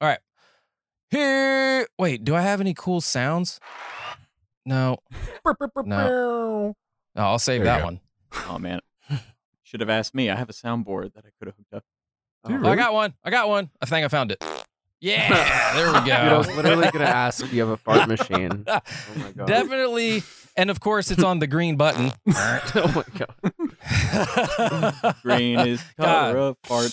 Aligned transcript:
All 0.00 0.08
right. 0.08 0.18
Here. 1.10 1.86
Wait, 1.98 2.24
do 2.24 2.34
I 2.34 2.40
have 2.40 2.60
any 2.60 2.74
cool 2.74 3.00
sounds? 3.00 3.60
No. 4.66 4.98
No. 5.84 6.74
No, 7.16 7.22
I'll 7.22 7.38
save 7.38 7.62
There 7.62 7.72
you 7.74 7.78
that 7.78 7.78
go. 7.80 7.84
one. 7.84 8.00
Oh 8.48 8.58
man, 8.58 8.80
should 9.62 9.80
have 9.80 9.90
asked 9.90 10.14
me. 10.14 10.28
I 10.30 10.34
have 10.36 10.50
a 10.50 10.52
soundboard 10.52 11.14
that 11.14 11.24
I 11.24 11.30
could 11.38 11.46
have 11.46 11.54
hooked 11.56 11.72
up. 11.74 11.84
Do 12.46 12.52
you 12.54 12.60
Oh, 12.64 12.68
I 12.70 12.74
got 12.76 12.92
one. 12.92 13.14
I 13.22 13.30
got 13.30 13.48
one. 13.48 13.70
I 13.80 13.86
think 13.86 14.04
I 14.04 14.08
found 14.08 14.32
it. 14.32 14.42
Yeah, 15.00 15.28
there 15.74 15.92
we 15.92 15.98
Dude, 16.04 16.10
I 16.12 16.36
was 16.36 16.46
go. 16.48 16.54
literally 16.54 16.90
gonna 16.90 17.04
ask 17.04 17.44
if 17.44 17.52
you 17.52 17.60
have 17.60 17.68
a 17.68 17.76
fart 17.76 18.08
machine. 18.08 18.64
Oh 18.66 18.80
my 19.16 19.30
god. 19.32 19.46
Definitely. 19.46 20.22
And 20.56 20.70
of 20.70 20.80
course, 20.80 21.10
it's 21.12 21.22
on 21.22 21.38
the 21.38 21.46
green 21.46 21.76
button. 21.76 22.10
oh 22.26 22.92
my 22.96 23.04
god. 23.16 23.34
Green 25.22 25.60
is 25.60 25.80
God. 25.98 26.34
color 26.34 26.38
of 26.38 26.56
fart. 26.64 26.90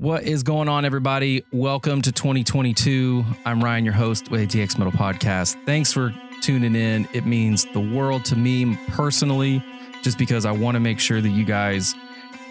What 0.00 0.22
is 0.22 0.42
going 0.42 0.66
on, 0.66 0.86
everybody? 0.86 1.44
Welcome 1.52 2.00
to 2.00 2.10
2022. 2.10 3.22
I'm 3.44 3.62
Ryan, 3.62 3.84
your 3.84 3.92
host 3.92 4.30
with 4.30 4.40
ATX 4.40 4.78
Metal 4.78 4.94
Podcast. 4.94 5.62
Thanks 5.66 5.92
for 5.92 6.14
tuning 6.40 6.74
in. 6.74 7.06
It 7.12 7.26
means 7.26 7.66
the 7.74 7.80
world 7.80 8.24
to 8.24 8.36
me 8.36 8.78
personally, 8.88 9.62
just 10.00 10.16
because 10.16 10.46
I 10.46 10.52
want 10.52 10.76
to 10.76 10.80
make 10.80 11.00
sure 11.00 11.20
that 11.20 11.28
you 11.28 11.44
guys, 11.44 11.94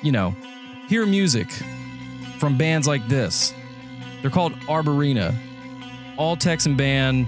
you 0.03 0.11
know, 0.11 0.35
hear 0.87 1.07
music 1.07 1.49
from 2.37 2.55
bands 2.55 2.85
like 2.85 3.07
this. 3.07 3.51
They're 4.21 4.29
called 4.29 4.53
Arborina, 4.67 5.35
all 6.17 6.35
Texan 6.35 6.77
band, 6.77 7.27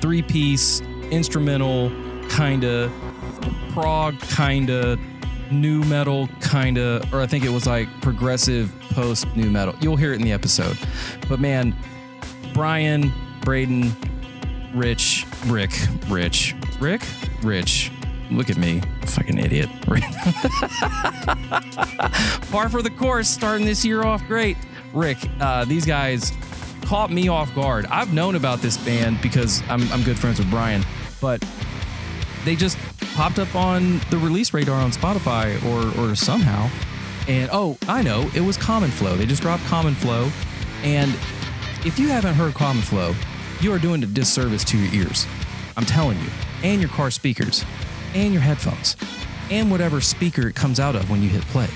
three 0.00 0.22
piece, 0.22 0.80
instrumental, 1.12 1.92
kinda, 2.28 2.90
prog, 3.72 4.18
kinda, 4.20 4.98
new 5.50 5.82
metal, 5.84 6.28
kinda, 6.40 7.06
or 7.12 7.20
I 7.20 7.26
think 7.26 7.44
it 7.44 7.50
was 7.50 7.66
like 7.66 7.88
progressive 8.00 8.72
post 8.90 9.26
new 9.36 9.50
metal. 9.50 9.74
You'll 9.80 9.96
hear 9.96 10.12
it 10.12 10.16
in 10.16 10.22
the 10.22 10.32
episode. 10.32 10.78
But 11.28 11.40
man, 11.40 11.76
Brian, 12.52 13.12
Braden, 13.42 13.92
Rich, 14.74 15.26
Rick, 15.46 15.72
Rich, 16.08 16.54
Rick, 16.78 17.02
Rich. 17.42 17.90
Look 18.30 18.48
at 18.48 18.56
me, 18.56 18.80
fucking 19.06 19.38
idiot. 19.38 19.68
Par 22.50 22.68
for 22.68 22.80
the 22.82 22.92
course, 22.96 23.28
starting 23.28 23.66
this 23.66 23.84
year 23.84 24.04
off 24.04 24.24
great. 24.26 24.56
Rick, 24.92 25.18
uh, 25.40 25.64
these 25.64 25.84
guys 25.84 26.32
caught 26.82 27.10
me 27.10 27.28
off 27.28 27.52
guard. 27.54 27.86
I've 27.86 28.12
known 28.12 28.34
about 28.36 28.60
this 28.60 28.76
band 28.76 29.20
because 29.20 29.62
I'm, 29.68 29.90
I'm 29.92 30.02
good 30.02 30.18
friends 30.18 30.38
with 30.38 30.50
Brian, 30.50 30.84
but 31.20 31.44
they 32.44 32.56
just 32.56 32.78
popped 33.14 33.38
up 33.38 33.54
on 33.54 34.00
the 34.10 34.18
release 34.18 34.52
radar 34.54 34.80
on 34.80 34.90
Spotify 34.90 35.62
or 35.66 36.00
or 36.00 36.14
somehow. 36.14 36.68
And 37.28 37.50
oh, 37.52 37.76
I 37.86 38.02
know, 38.02 38.30
it 38.34 38.40
was 38.40 38.56
Common 38.56 38.90
Flow. 38.90 39.16
They 39.16 39.26
just 39.26 39.42
dropped 39.42 39.64
Common 39.64 39.94
Flow. 39.94 40.30
And 40.82 41.10
if 41.84 41.98
you 41.98 42.08
haven't 42.08 42.34
heard 42.34 42.54
Common 42.54 42.82
Flow, 42.82 43.14
you 43.60 43.72
are 43.72 43.78
doing 43.78 44.02
a 44.02 44.06
disservice 44.06 44.64
to 44.64 44.78
your 44.78 44.92
ears. 44.94 45.26
I'm 45.76 45.84
telling 45.84 46.18
you. 46.18 46.26
And 46.62 46.80
your 46.80 46.90
car 46.90 47.10
speakers, 47.10 47.64
and 48.14 48.32
your 48.32 48.42
headphones, 48.42 48.96
and 49.50 49.70
whatever 49.70 50.00
speaker 50.00 50.48
it 50.48 50.54
comes 50.54 50.78
out 50.78 50.94
of 50.94 51.08
when 51.10 51.22
you 51.22 51.28
hit 51.28 51.42
play. 51.42 51.68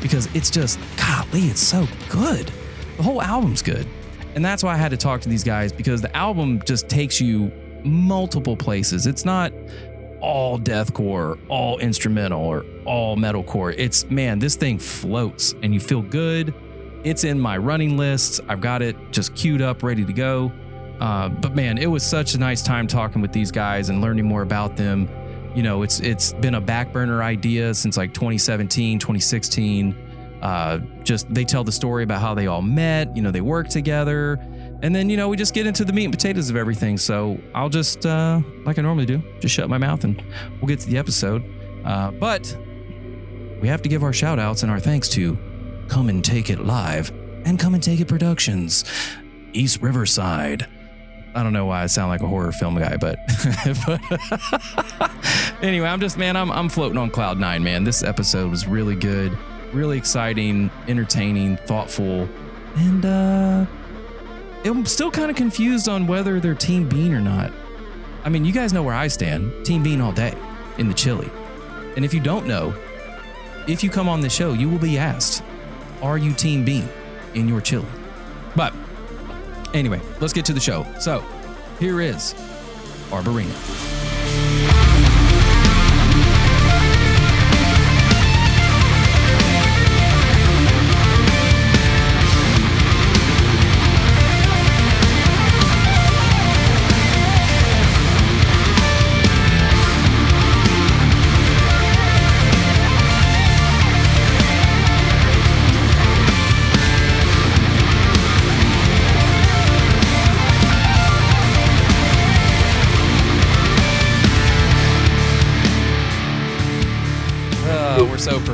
Because 0.00 0.34
it's 0.34 0.50
just, 0.50 0.78
golly, 0.96 1.42
it's 1.42 1.60
so 1.60 1.86
good. 2.08 2.50
The 2.96 3.02
whole 3.02 3.20
album's 3.20 3.62
good. 3.62 3.86
And 4.34 4.44
that's 4.44 4.62
why 4.62 4.74
I 4.74 4.76
had 4.76 4.90
to 4.92 4.96
talk 4.96 5.20
to 5.22 5.28
these 5.28 5.44
guys 5.44 5.72
because 5.72 6.00
the 6.00 6.14
album 6.16 6.62
just 6.64 6.88
takes 6.88 7.20
you 7.20 7.52
multiple 7.84 8.56
places. 8.56 9.06
It's 9.06 9.24
not 9.24 9.52
all 10.20 10.58
deathcore, 10.58 11.38
all 11.48 11.78
instrumental, 11.78 12.40
or 12.40 12.64
all 12.84 13.16
metalcore. 13.16 13.74
It's 13.76 14.08
man, 14.10 14.38
this 14.38 14.56
thing 14.56 14.78
floats 14.78 15.54
and 15.62 15.74
you 15.74 15.80
feel 15.80 16.02
good. 16.02 16.54
It's 17.02 17.24
in 17.24 17.40
my 17.40 17.56
running 17.56 17.96
list. 17.96 18.40
I've 18.48 18.60
got 18.60 18.82
it 18.82 18.96
just 19.10 19.34
queued 19.34 19.62
up, 19.62 19.82
ready 19.82 20.04
to 20.04 20.12
go. 20.12 20.52
Uh, 21.00 21.30
but 21.30 21.54
man, 21.54 21.78
it 21.78 21.86
was 21.86 22.02
such 22.02 22.34
a 22.34 22.38
nice 22.38 22.62
time 22.62 22.86
talking 22.86 23.22
with 23.22 23.32
these 23.32 23.50
guys 23.50 23.88
and 23.88 24.02
learning 24.02 24.26
more 24.26 24.42
about 24.42 24.76
them. 24.76 25.08
You 25.54 25.62
know, 25.62 25.82
it's 25.82 26.00
it's 26.00 26.34
been 26.34 26.54
a 26.54 26.60
back 26.60 26.92
burner 26.92 27.22
idea 27.22 27.74
since 27.74 27.96
like 27.96 28.12
2017, 28.12 28.98
2016. 28.98 29.96
Uh, 30.42 30.78
just 31.02 31.32
they 31.32 31.44
tell 31.44 31.64
the 31.64 31.72
story 31.72 32.04
about 32.04 32.20
how 32.20 32.34
they 32.34 32.46
all 32.46 32.62
met. 32.62 33.16
You 33.16 33.22
know, 33.22 33.30
they 33.30 33.40
worked 33.40 33.70
together, 33.70 34.38
and 34.82 34.94
then 34.94 35.10
you 35.10 35.16
know 35.16 35.28
we 35.28 35.36
just 35.36 35.54
get 35.54 35.66
into 35.66 35.84
the 35.84 35.92
meat 35.92 36.04
and 36.04 36.12
potatoes 36.12 36.50
of 36.50 36.56
everything. 36.56 36.96
So 36.98 37.38
I'll 37.54 37.68
just 37.68 38.06
uh, 38.06 38.40
like 38.64 38.78
I 38.78 38.82
normally 38.82 39.06
do, 39.06 39.22
just 39.40 39.54
shut 39.54 39.68
my 39.68 39.78
mouth 39.78 40.04
and 40.04 40.22
we'll 40.60 40.68
get 40.68 40.80
to 40.80 40.88
the 40.88 40.98
episode. 40.98 41.44
Uh, 41.84 42.10
but 42.10 42.56
we 43.60 43.68
have 43.68 43.82
to 43.82 43.88
give 43.88 44.02
our 44.02 44.12
shout 44.12 44.38
outs 44.38 44.62
and 44.62 44.70
our 44.70 44.80
thanks 44.80 45.08
to 45.10 45.38
Come 45.88 46.08
and 46.08 46.24
Take 46.24 46.50
It 46.50 46.60
Live 46.60 47.10
and 47.44 47.58
Come 47.58 47.74
and 47.74 47.82
Take 47.82 48.00
It 48.00 48.08
Productions, 48.08 48.84
East 49.52 49.80
Riverside. 49.82 50.66
I 51.34 51.42
don't 51.44 51.52
know 51.52 51.66
why 51.66 51.82
I 51.82 51.86
sound 51.86 52.08
like 52.08 52.22
a 52.22 52.26
horror 52.26 52.50
film 52.50 52.76
guy, 52.76 52.96
but, 52.96 53.18
but 53.86 54.00
anyway, 55.62 55.86
I'm 55.86 56.00
just 56.00 56.18
man, 56.18 56.36
I'm 56.36 56.50
I'm 56.50 56.68
floating 56.68 56.98
on 56.98 57.10
cloud 57.10 57.38
nine, 57.38 57.62
man. 57.62 57.84
This 57.84 58.02
episode 58.02 58.50
was 58.50 58.66
really 58.66 58.96
good, 58.96 59.36
really 59.72 59.96
exciting, 59.96 60.70
entertaining, 60.88 61.56
thoughtful, 61.58 62.28
and 62.76 63.04
uh 63.04 63.66
I'm 64.64 64.84
still 64.84 65.10
kind 65.10 65.30
of 65.30 65.36
confused 65.36 65.88
on 65.88 66.06
whether 66.06 66.38
they're 66.38 66.54
Team 66.54 66.88
Bean 66.88 67.14
or 67.14 67.20
not. 67.20 67.50
I 68.24 68.28
mean, 68.28 68.44
you 68.44 68.52
guys 68.52 68.72
know 68.72 68.82
where 68.82 68.94
I 68.94 69.08
stand. 69.08 69.64
Team 69.64 69.82
Bean 69.82 70.00
all 70.00 70.12
day 70.12 70.34
in 70.76 70.88
the 70.88 70.94
chili. 70.94 71.30
And 71.96 72.04
if 72.04 72.12
you 72.12 72.20
don't 72.20 72.46
know, 72.46 72.74
if 73.66 73.82
you 73.82 73.88
come 73.88 74.08
on 74.08 74.20
the 74.20 74.28
show, 74.28 74.52
you 74.52 74.68
will 74.68 74.78
be 74.78 74.98
asked, 74.98 75.42
Are 76.02 76.18
you 76.18 76.34
Team 76.34 76.64
Bean 76.64 76.88
in 77.34 77.48
your 77.48 77.60
chili? 77.60 77.86
But 78.54 78.74
anyway, 79.72 80.00
let's 80.20 80.32
get 80.32 80.44
to 80.46 80.52
the 80.52 80.60
show. 80.60 80.86
So 80.98 81.24
here 81.78 82.00
is 82.00 82.34
Arborina. 83.10 84.09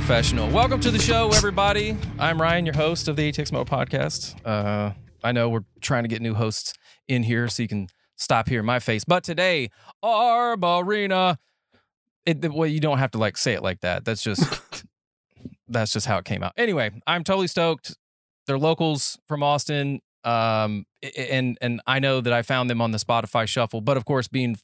Professional. 0.07 0.49
Welcome 0.51 0.79
to 0.83 0.93
the 0.93 1.01
show, 1.01 1.33
everybody. 1.33 1.97
I'm 2.17 2.41
Ryan, 2.41 2.65
your 2.65 2.77
host 2.77 3.09
of 3.09 3.17
the 3.17 3.33
ATX 3.33 3.51
Mo 3.51 3.65
podcast. 3.65 4.37
Uh, 4.47 4.93
I 5.25 5.33
know 5.33 5.49
we're 5.49 5.65
trying 5.81 6.05
to 6.05 6.09
get 6.09 6.23
new 6.23 6.35
hosts 6.35 6.75
in 7.09 7.25
here 7.25 7.49
so 7.49 7.65
you 7.65 7.69
can 7.69 7.89
stop 8.15 8.49
hearing 8.49 8.67
my 8.67 8.79
face. 8.79 9.03
But 9.03 9.25
today, 9.25 9.69
Arborina. 10.05 11.39
It, 12.25 12.53
well, 12.53 12.69
you 12.69 12.79
don't 12.79 12.99
have 12.99 13.11
to 13.11 13.19
like 13.19 13.37
say 13.37 13.55
it 13.55 13.65
like 13.65 13.81
that. 13.81 14.05
That's 14.05 14.23
just 14.23 14.85
that's 15.69 15.93
just 15.93 16.07
how 16.07 16.19
it 16.19 16.25
came 16.25 16.45
out. 16.45 16.53
Anyway, 16.57 16.93
I'm 17.09 17.25
totally 17.25 17.49
stoked. 17.49 17.97
They're 18.47 18.61
locals 18.61 19.19
from 19.27 19.43
Austin. 19.43 20.03
Um, 20.23 20.87
and 21.19 21.59
and 21.61 21.81
I 21.85 21.99
know 21.99 22.21
that 22.21 22.33
I 22.33 22.43
found 22.43 22.71
them 22.71 22.81
on 22.81 22.93
the 22.93 22.99
Spotify 22.99 23.49
shuffle. 23.49 23.81
But 23.81 23.97
of 23.97 24.05
course, 24.05 24.29
being 24.29 24.57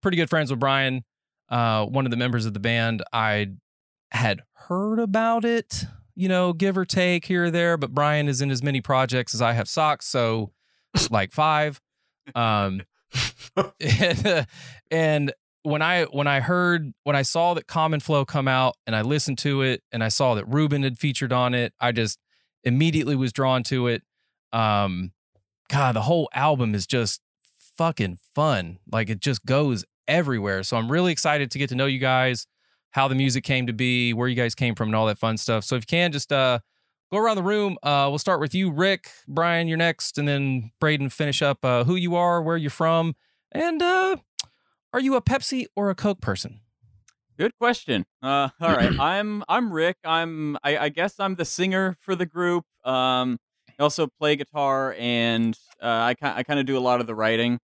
pretty 0.00 0.16
good 0.16 0.30
friends 0.30 0.48
with 0.48 0.60
Brian, 0.60 1.02
uh, 1.48 1.86
one 1.86 2.04
of 2.04 2.12
the 2.12 2.16
members 2.16 2.46
of 2.46 2.54
the 2.54 2.60
band, 2.60 3.02
I 3.12 3.48
had 4.12 4.42
heard 4.68 4.98
about 4.98 5.44
it, 5.44 5.84
you 6.14 6.28
know, 6.28 6.52
give 6.52 6.76
or 6.76 6.84
take 6.84 7.26
here 7.26 7.44
or 7.44 7.50
there, 7.50 7.76
but 7.76 7.92
Brian 7.92 8.28
is 8.28 8.40
in 8.40 8.50
as 8.50 8.62
many 8.62 8.80
projects 8.80 9.34
as 9.34 9.42
I 9.42 9.52
have 9.52 9.68
socks, 9.68 10.06
so 10.06 10.52
like 11.10 11.32
five. 11.32 11.80
Um 12.34 12.82
and, 14.90 15.32
when 15.62 15.82
I 15.82 16.04
when 16.04 16.28
I 16.28 16.38
heard 16.38 16.92
when 17.02 17.16
I 17.16 17.22
saw 17.22 17.54
that 17.54 17.66
Common 17.66 17.98
Flow 17.98 18.24
come 18.24 18.46
out 18.46 18.76
and 18.86 18.94
I 18.94 19.02
listened 19.02 19.38
to 19.38 19.62
it 19.62 19.82
and 19.90 20.04
I 20.04 20.08
saw 20.08 20.36
that 20.36 20.46
Ruben 20.46 20.84
had 20.84 20.96
featured 20.96 21.32
on 21.32 21.54
it, 21.54 21.72
I 21.80 21.90
just 21.90 22.20
immediately 22.62 23.16
was 23.16 23.32
drawn 23.32 23.64
to 23.64 23.88
it. 23.88 24.02
Um 24.52 25.10
God, 25.68 25.96
the 25.96 26.02
whole 26.02 26.28
album 26.32 26.72
is 26.76 26.86
just 26.86 27.20
fucking 27.76 28.18
fun. 28.32 28.78
Like 28.90 29.10
it 29.10 29.18
just 29.18 29.44
goes 29.44 29.84
everywhere. 30.06 30.62
So 30.62 30.76
I'm 30.76 30.90
really 30.90 31.10
excited 31.10 31.50
to 31.50 31.58
get 31.58 31.68
to 31.70 31.74
know 31.74 31.86
you 31.86 31.98
guys 31.98 32.46
how 32.96 33.06
the 33.08 33.14
music 33.14 33.44
came 33.44 33.66
to 33.66 33.74
be, 33.74 34.14
where 34.14 34.26
you 34.26 34.34
guys 34.34 34.54
came 34.54 34.74
from, 34.74 34.88
and 34.88 34.96
all 34.96 35.06
that 35.06 35.18
fun 35.18 35.36
stuff. 35.36 35.64
So 35.64 35.76
if 35.76 35.82
you 35.82 35.86
can, 35.86 36.12
just 36.12 36.32
uh, 36.32 36.60
go 37.12 37.18
around 37.18 37.36
the 37.36 37.42
room. 37.42 37.76
Uh, 37.82 38.06
we'll 38.08 38.18
start 38.18 38.40
with 38.40 38.54
you, 38.54 38.70
Rick, 38.70 39.10
Brian, 39.28 39.68
you're 39.68 39.76
next, 39.76 40.16
and 40.16 40.26
then 40.26 40.72
Braden 40.80 41.10
finish 41.10 41.42
up 41.42 41.62
uh, 41.62 41.84
who 41.84 41.94
you 41.94 42.16
are, 42.16 42.42
where 42.42 42.56
you're 42.56 42.70
from, 42.70 43.14
And 43.52 43.82
uh, 43.82 44.16
are 44.94 45.00
you 45.00 45.14
a 45.14 45.20
Pepsi 45.20 45.66
or 45.76 45.90
a 45.90 45.94
Coke 45.94 46.22
person? 46.22 46.60
Good 47.38 47.52
question. 47.58 48.06
Uh, 48.22 48.48
all 48.62 48.74
right, 48.74 48.92
I'm 48.98 49.44
I'm 49.46 49.70
Rick. 49.70 49.98
I'm 50.02 50.56
I, 50.64 50.78
I 50.78 50.88
guess 50.88 51.20
I'm 51.20 51.34
the 51.34 51.44
singer 51.44 51.98
for 52.00 52.16
the 52.16 52.24
group. 52.24 52.64
Um, 52.82 53.38
I 53.78 53.82
also 53.82 54.08
play 54.18 54.36
guitar 54.36 54.96
and 54.98 55.54
uh, 55.82 55.86
I 55.86 56.14
I 56.22 56.42
kind 56.44 56.58
of 56.58 56.64
do 56.64 56.78
a 56.78 56.80
lot 56.80 57.02
of 57.02 57.06
the 57.06 57.14
writing. 57.14 57.58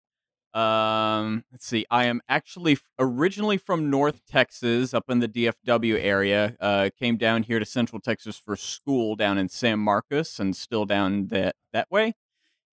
Um, 0.54 1.44
let's 1.52 1.66
see. 1.68 1.86
I 1.92 2.06
am 2.06 2.22
actually 2.28 2.78
originally 2.98 3.58
from 3.58 3.90
North 3.90 4.26
Texas, 4.26 4.94
up 4.94 5.10
in 5.10 5.20
the 5.20 5.28
DFW 5.28 6.04
area. 6.04 6.56
Uh, 6.60 6.90
came 6.98 7.18
down 7.18 7.44
here 7.44 7.60
to 7.60 7.66
Central 7.66 8.00
Texas 8.00 8.38
for 8.38 8.56
school 8.56 9.16
down 9.16 9.38
in 9.38 9.50
San 9.50 9.80
Marcos, 9.80 10.40
and 10.40 10.56
still 10.56 10.86
down 10.86 11.28
that 11.28 11.56
that 11.72 11.90
way. 11.92 12.14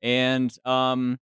And 0.03 0.57
um, 0.65 1.19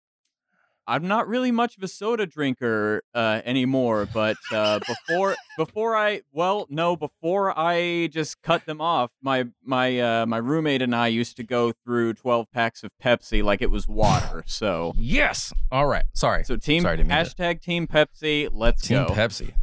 I'm 0.86 1.08
not 1.08 1.28
really 1.28 1.52
much 1.52 1.78
of 1.78 1.84
a 1.84 1.88
soda 1.88 2.26
drinker 2.26 3.04
uh, 3.16 3.42
anymore, 3.46 4.08
but 4.14 4.36
uh, 4.52 4.80
before 4.80 5.36
before 5.58 5.96
I 5.96 6.22
well 6.34 6.66
no 6.70 6.96
before 6.98 7.58
I 7.58 8.08
just 8.12 8.42
cut 8.42 8.66
them 8.66 8.82
off, 8.82 9.12
my 9.22 9.46
my 9.64 10.00
uh, 10.00 10.26
my 10.26 10.38
roommate 10.38 10.82
and 10.82 10.94
I 10.96 11.08
used 11.08 11.38
to 11.38 11.44
go 11.44 11.72
through 11.86 12.16
12 12.16 12.52
packs 12.52 12.84
of 12.84 12.92
Pepsi 13.02 13.42
like 13.44 13.62
it 13.62 13.72
was 13.72 13.88
water. 13.88 14.44
So 14.46 14.94
Yes. 14.98 15.54
All 15.72 15.88
right. 15.88 16.04
Sorry. 16.14 16.44
so 16.44 16.58
team 16.58 16.82
Sorry, 16.84 16.98
didn't 16.98 17.10
mean 17.10 17.24
to- 17.26 17.32
hashtag 17.32 17.62
Team 17.62 17.88
Pepsi, 17.88 18.50
let's 18.52 18.82
Team 18.88 18.98
go. 19.04 19.08
Team 19.08 19.16
Pepsi. 19.18 19.54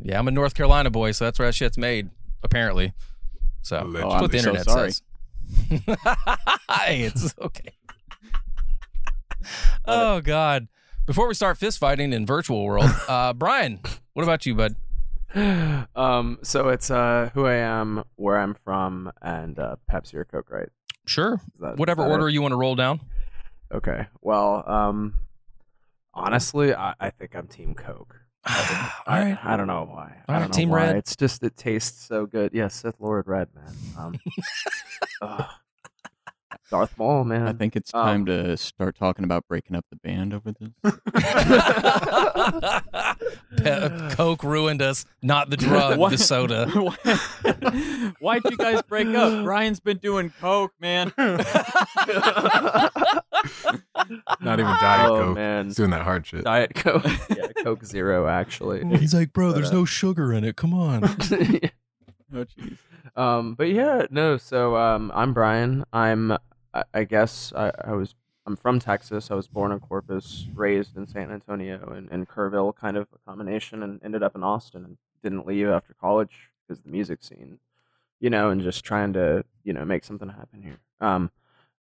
Yeah, 0.00 0.18
I'm 0.18 0.28
a 0.28 0.30
North 0.30 0.54
Carolina 0.54 0.90
boy, 0.90 1.10
so 1.10 1.24
that's 1.24 1.40
where 1.40 1.48
that 1.48 1.54
shit's 1.56 1.76
made, 1.76 2.10
apparently. 2.44 2.92
So 3.62 3.78
Allegedly. 3.82 4.00
that's 4.10 4.22
what 4.22 4.30
the 4.30 4.38
I'm 4.38 4.42
so 4.44 4.50
internet 4.50 4.64
sorry. 4.70 4.90
says. 4.92 5.02
hey, 6.70 7.02
it's 7.02 7.34
okay. 7.40 7.72
Oh 9.84 10.20
God. 10.20 10.68
Before 11.06 11.26
we 11.26 11.34
start 11.34 11.56
fist 11.56 11.78
fighting 11.78 12.12
in 12.12 12.26
virtual 12.26 12.64
world, 12.64 12.90
uh, 13.08 13.32
Brian, 13.32 13.80
what 14.12 14.22
about 14.22 14.44
you, 14.46 14.54
bud? 14.54 14.74
um, 15.94 16.38
so 16.42 16.68
it's 16.68 16.90
uh 16.90 17.30
who 17.34 17.46
I 17.46 17.54
am, 17.54 18.04
where 18.16 18.38
I'm 18.38 18.54
from, 18.54 19.12
and 19.22 19.58
uh, 19.58 19.76
Pepsi 19.90 20.14
or 20.14 20.24
Coke, 20.24 20.50
right? 20.50 20.68
Sure. 21.06 21.40
That- 21.60 21.76
Whatever 21.78 22.02
is 22.02 22.06
that 22.06 22.10
it? 22.10 22.14
order 22.14 22.28
you 22.28 22.42
want 22.42 22.52
to 22.52 22.56
roll 22.56 22.74
down. 22.74 23.00
Okay. 23.72 24.06
Well, 24.22 24.64
um, 24.66 25.14
honestly, 26.14 26.74
I, 26.74 26.94
I 27.00 27.10
think 27.10 27.34
I'm 27.34 27.46
Team 27.46 27.74
Coke. 27.74 28.20
All 28.48 28.54
I, 29.06 29.20
right. 29.30 29.38
I 29.42 29.56
don't 29.56 29.66
know 29.66 29.84
why. 29.90 30.22
All 30.28 30.34
I 30.36 30.38
don't 30.38 30.48
know 30.48 30.54
Team 30.54 30.70
why. 30.70 30.76
Red. 30.86 30.96
It's 30.96 31.16
just 31.16 31.42
it 31.42 31.56
tastes 31.56 32.06
so 32.06 32.24
good. 32.26 32.52
Yeah, 32.54 32.68
Sith 32.68 32.94
Lord 32.98 33.26
Red, 33.26 33.48
man. 33.54 33.74
Um, 33.98 34.20
ugh. 35.22 35.44
Darth 36.70 36.98
Maul, 36.98 37.24
man. 37.24 37.46
I 37.48 37.52
think 37.52 37.76
it's 37.76 37.92
Um, 37.94 38.04
time 38.04 38.26
to 38.26 38.56
start 38.56 38.94
talking 38.96 39.24
about 39.24 39.46
breaking 39.48 39.74
up 39.76 39.86
the 39.90 39.96
band 39.96 40.34
over 40.34 40.52
this. 40.52 40.70
Pe- 43.56 44.10
Coke 44.14 44.42
ruined 44.44 44.82
us, 44.82 45.04
not 45.22 45.48
the 45.50 45.56
drug, 45.56 45.98
What? 45.98 46.10
the 46.10 46.18
soda. 46.18 46.66
Why'd 48.20 48.42
you 48.50 48.56
guys 48.56 48.82
break 48.82 49.08
up? 49.08 49.44
Brian's 49.44 49.80
been 49.80 49.96
doing 49.98 50.32
coke, 50.40 50.72
man. 50.80 51.12
Not 54.40 54.60
even 54.60 54.72
Diet 54.80 55.10
oh 55.10 55.16
Coke. 55.18 55.34
man, 55.36 55.66
He's 55.66 55.76
doing 55.76 55.90
that 55.90 56.02
hard 56.02 56.26
shit. 56.26 56.44
Diet 56.44 56.74
Coke. 56.74 57.04
yeah, 57.36 57.48
Coke 57.62 57.84
Zero 57.84 58.26
actually. 58.26 58.84
He's 58.98 59.14
like, 59.14 59.32
bro, 59.32 59.52
there's 59.52 59.72
no 59.72 59.84
sugar 59.84 60.32
in 60.32 60.44
it. 60.44 60.56
Come 60.56 60.72
on. 60.74 61.04
Oh 61.04 61.08
jeez. 62.44 62.76
um, 63.16 63.54
but 63.54 63.68
yeah, 63.70 64.06
no. 64.10 64.36
So 64.36 64.76
um, 64.76 65.10
I'm 65.14 65.32
Brian. 65.32 65.84
I'm. 65.92 66.36
I, 66.74 66.84
I 66.94 67.04
guess 67.04 67.52
I, 67.54 67.72
I 67.84 67.92
was. 67.92 68.14
I'm 68.46 68.56
from 68.56 68.80
Texas. 68.80 69.30
I 69.30 69.34
was 69.34 69.46
born 69.46 69.72
in 69.72 69.80
Corpus, 69.80 70.46
raised 70.54 70.96
in 70.96 71.06
San 71.06 71.30
Antonio 71.30 71.92
and, 71.94 72.08
and 72.10 72.26
Kerrville, 72.26 72.74
kind 72.74 72.96
of 72.96 73.06
a 73.14 73.30
combination, 73.30 73.82
and 73.82 74.00
ended 74.02 74.22
up 74.22 74.34
in 74.34 74.42
Austin 74.42 74.86
and 74.86 74.96
didn't 75.22 75.46
leave 75.46 75.68
after 75.68 75.92
college 75.92 76.48
because 76.66 76.82
the 76.82 76.88
music 76.88 77.22
scene, 77.22 77.58
you 78.20 78.30
know, 78.30 78.48
and 78.48 78.62
just 78.62 78.84
trying 78.84 79.12
to 79.12 79.44
you 79.64 79.74
know 79.74 79.84
make 79.84 80.04
something 80.04 80.30
happen 80.30 80.62
here. 80.62 80.78
Um, 81.00 81.30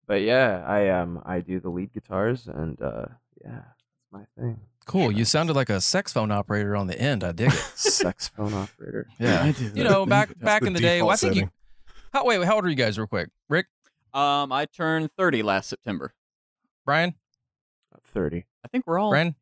but 0.08 0.22
yeah, 0.22 0.64
I 0.68 0.90
um 0.90 1.22
I 1.26 1.40
do 1.40 1.60
the 1.60 1.70
lead 1.70 1.94
guitars 1.94 2.48
and 2.48 2.82
uh 2.82 3.06
yeah, 3.44 3.52
that's 3.52 4.12
my 4.12 4.26
thing. 4.38 4.60
Cool. 4.86 5.12
You 5.12 5.26
sounded 5.26 5.56
like 5.56 5.70
a 5.70 5.82
sex 5.82 6.14
phone 6.14 6.32
operator 6.32 6.76
on 6.76 6.88
the 6.88 7.00
end. 7.00 7.24
I 7.24 7.34
dig 7.34 7.50
it. 7.50 7.54
Sax 7.76 8.30
phone 8.30 8.54
operator. 8.54 9.08
Yeah. 9.20 9.44
I 9.44 9.52
do. 9.52 9.72
You 9.76 9.84
know, 9.84 10.06
back 10.08 10.38
back 10.40 10.62
the 10.62 10.68
in 10.68 10.74
the 10.74 10.80
day, 10.80 11.02
well, 11.02 11.12
I 11.12 11.18
think 11.18 11.36
you. 11.36 11.52
How 12.14 12.26
wait, 12.26 12.42
how 12.46 12.56
old 12.56 12.66
are 12.66 12.70
you 12.70 12.76
guys, 12.76 12.98
real 12.98 13.06
quick? 13.06 13.30
Rick, 13.50 13.68
Um, 14.18 14.52
I 14.52 14.66
turned 14.66 15.10
30 15.18 15.44
last 15.44 15.70
September. 15.70 16.14
Brian, 16.86 17.14
Thirty. 18.14 18.46
I 18.66 18.68
think 18.70 18.88
we're 18.88 18.98
all. 18.98 19.10
Brian. 19.12 19.36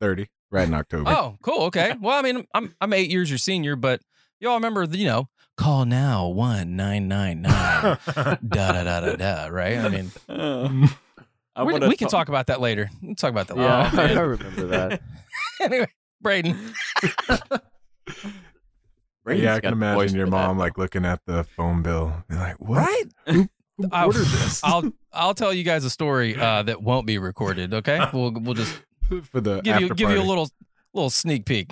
30, 0.00 0.28
right 0.50 0.66
in 0.66 0.72
October. 0.74 1.10
Oh, 1.10 1.36
cool. 1.42 1.64
Okay. 1.64 1.94
Well, 2.00 2.18
I 2.18 2.22
mean, 2.22 2.46
I'm 2.54 2.74
I'm 2.80 2.92
eight 2.92 3.10
years 3.10 3.28
your 3.30 3.38
senior, 3.38 3.76
but 3.76 4.00
y'all 4.40 4.54
remember, 4.54 4.86
the, 4.86 4.96
you 4.98 5.06
know, 5.06 5.28
call 5.56 5.84
now 5.84 6.28
one 6.28 6.74
nine 6.76 7.08
nine 7.08 7.42
nine 7.42 7.82
da 8.14 8.36
da 8.72 8.84
da 8.84 9.00
da 9.00 9.16
da. 9.16 9.46
Right. 9.48 9.76
I 9.78 9.88
mean, 9.88 10.10
I 11.54 11.64
we, 11.64 11.72
wanna 11.74 11.94
can 11.96 12.08
talk 12.08 12.28
about 12.28 12.46
that 12.46 12.60
later. 12.60 12.88
We'll 13.02 13.14
talk 13.14 13.30
about 13.30 13.48
that 13.48 13.56
Yeah, 13.58 13.90
later. 13.94 14.18
I 14.18 14.22
remember 14.22 14.66
that. 14.68 15.02
anyway, 15.60 15.86
Braden. 16.22 16.56
Braden's 19.24 19.44
yeah, 19.44 19.54
I 19.56 19.60
can 19.60 19.72
imagine 19.72 20.16
your 20.16 20.26
for 20.26 20.30
that. 20.30 20.36
mom 20.48 20.58
like 20.58 20.78
looking 20.78 21.04
at 21.04 21.20
the 21.26 21.44
phone 21.44 21.82
bill, 21.82 22.24
be 22.28 22.36
like, 22.36 22.56
"What? 22.60 22.78
Right. 22.78 23.04
Who 23.28 23.48
I- 23.90 24.04
ordered 24.06 24.26
this?" 24.26 24.60
I'll 24.64 24.92
I'll 25.12 25.34
tell 25.34 25.52
you 25.52 25.64
guys 25.64 25.84
a 25.84 25.90
story 25.90 26.36
uh, 26.36 26.62
that 26.64 26.82
won't 26.82 27.06
be 27.06 27.18
recorded. 27.18 27.74
Okay. 27.74 27.98
We'll 28.12 28.32
we'll 28.32 28.54
just 28.54 28.74
for 29.30 29.40
the 29.40 29.60
give 29.60 29.80
you 29.80 29.86
after 29.86 29.94
give 29.94 30.10
you 30.10 30.20
a 30.20 30.22
little 30.22 30.48
little 30.94 31.10
sneak 31.10 31.44
peek. 31.46 31.70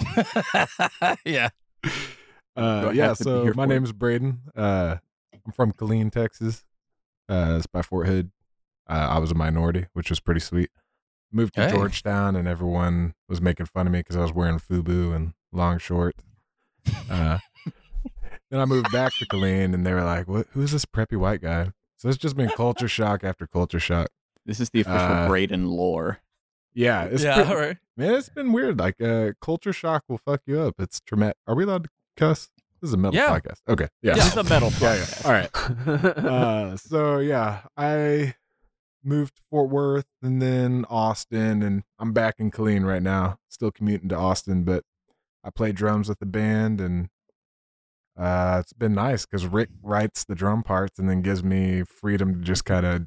yeah. 1.24 1.50
Uh, 2.56 2.90
yeah, 2.94 3.08
have 3.08 3.18
to 3.18 3.24
be 3.24 3.30
so 3.30 3.44
my 3.44 3.52
for 3.52 3.62
it? 3.64 3.66
name's 3.68 3.92
Braden. 3.92 4.40
Uh, 4.56 4.96
I'm 5.46 5.52
from 5.52 5.72
Killeen, 5.72 6.10
Texas. 6.10 6.64
Uh, 7.28 7.54
it's 7.58 7.66
by 7.66 7.80
Fort 7.82 8.06
Hood. 8.06 8.30
Uh, 8.88 9.08
I 9.12 9.18
was 9.18 9.30
a 9.30 9.34
minority, 9.34 9.86
which 9.92 10.10
was 10.10 10.20
pretty 10.20 10.40
sweet. 10.40 10.70
Moved 11.32 11.54
to 11.54 11.62
Hey. 11.66 11.70
Georgetown, 11.70 12.34
and 12.34 12.48
everyone 12.48 13.14
was 13.28 13.40
making 13.40 13.66
fun 13.66 13.86
of 13.86 13.92
me 13.92 14.00
because 14.00 14.16
I 14.16 14.20
was 14.20 14.32
wearing 14.32 14.58
FUBU 14.58 15.14
and 15.14 15.32
long 15.52 15.78
shorts. 15.78 16.24
Uh, 17.08 17.38
then 18.50 18.60
I 18.60 18.64
moved 18.64 18.90
back 18.92 19.12
to 19.20 19.26
Killeen, 19.26 19.72
and 19.72 19.86
they 19.86 19.94
were 19.94 20.02
like, 20.02 20.26
"What? 20.26 20.48
Who's 20.52 20.72
this 20.72 20.84
preppy 20.84 21.16
white 21.16 21.40
guy?" 21.40 21.70
So 22.00 22.08
it's 22.08 22.16
just 22.16 22.34
been 22.34 22.48
culture 22.48 22.88
shock 22.88 23.22
after 23.24 23.46
culture 23.46 23.78
shock. 23.78 24.08
This 24.46 24.58
is 24.58 24.70
the 24.70 24.80
official 24.80 24.98
Uh, 24.98 25.28
Braden 25.28 25.66
lore. 25.68 26.20
Yeah, 26.72 27.04
it's 27.04 27.22
yeah. 27.22 27.34
pretty- 27.34 27.50
all 27.50 27.58
right. 27.58 27.76
man, 27.94 28.14
it's 28.14 28.30
been 28.30 28.52
weird. 28.54 28.78
Like, 28.78 28.98
uh, 29.02 29.32
culture 29.42 29.72
shock 29.74 30.04
will 30.08 30.16
fuck 30.16 30.40
you 30.46 30.58
up. 30.60 30.76
It's 30.78 31.00
traumatic. 31.00 31.36
Are 31.46 31.54
we 31.54 31.64
allowed 31.64 31.84
to 31.84 31.90
cuss? 32.16 32.48
This 32.80 32.88
is 32.88 32.94
a 32.94 32.96
metal 32.96 33.16
Yeah. 33.20 33.38
podcast. 33.38 33.60
Okay, 33.68 33.88
yeah, 34.00 34.14
This 34.14 34.28
is 34.28 34.36
a 34.38 34.44
metal 34.44 34.72
yeah, 34.80 34.94
yeah. 34.94 35.00
podcast. 35.04 35.26
All 35.26 35.32
right. 35.32 36.16
uh, 36.24 36.76
so 36.78 37.18
yeah, 37.18 37.64
I 37.76 38.34
moved 39.04 39.36
to 39.36 39.42
Fort 39.50 39.68
Worth 39.68 40.06
and 40.22 40.40
then 40.40 40.86
Austin, 40.88 41.62
and 41.62 41.82
I'm 41.98 42.14
back 42.14 42.36
in 42.38 42.50
Killeen 42.50 42.86
right 42.86 43.02
now. 43.02 43.38
Still 43.50 43.70
commuting 43.70 44.08
to 44.08 44.16
Austin, 44.16 44.64
but 44.64 44.84
I 45.44 45.50
play 45.50 45.72
drums 45.72 46.08
with 46.08 46.18
the 46.20 46.24
band, 46.26 46.80
and 46.80 47.10
uh, 48.18 48.58
it's 48.60 48.72
been 48.72 48.94
nice 48.94 49.26
because 49.26 49.46
Rick 49.46 49.70
writes 49.82 50.24
the 50.24 50.34
drum 50.34 50.62
parts 50.62 50.98
and 50.98 51.08
then 51.08 51.22
gives 51.22 51.42
me 51.42 51.84
freedom 51.84 52.34
to 52.34 52.40
just 52.40 52.64
kind 52.64 52.86
of 52.86 53.06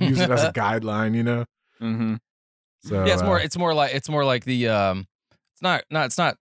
use 0.00 0.20
it 0.20 0.30
as 0.30 0.44
a 0.44 0.52
guideline, 0.54 1.14
you 1.14 1.22
know. 1.22 1.44
Mm-hmm. 1.80 2.16
So 2.80 3.04
yeah, 3.04 3.14
it's 3.14 3.22
more 3.22 3.38
uh, 3.38 3.42
it's 3.42 3.58
more 3.58 3.74
like 3.74 3.94
it's 3.94 4.08
more 4.08 4.24
like 4.24 4.44
the 4.44 4.68
um 4.68 5.06
it's 5.54 5.62
not 5.62 5.84
not 5.90 6.06
it's 6.06 6.18
not 6.18 6.36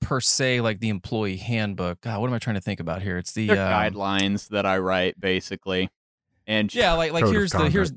per 0.00 0.20
se 0.20 0.60
like 0.60 0.80
the 0.80 0.88
employee 0.88 1.36
handbook. 1.36 2.00
God, 2.00 2.20
what 2.20 2.28
am 2.28 2.34
I 2.34 2.38
trying 2.38 2.56
to 2.56 2.60
think 2.60 2.80
about 2.80 3.02
here? 3.02 3.18
It's 3.18 3.32
the 3.32 3.50
um, 3.50 3.56
guidelines 3.56 4.48
that 4.48 4.66
I 4.66 4.78
write, 4.78 5.20
basically. 5.20 5.90
And 6.46 6.74
Yeah, 6.74 6.94
like 6.94 7.12
like 7.12 7.26
here's 7.26 7.52
the 7.52 7.70
here's 7.70 7.92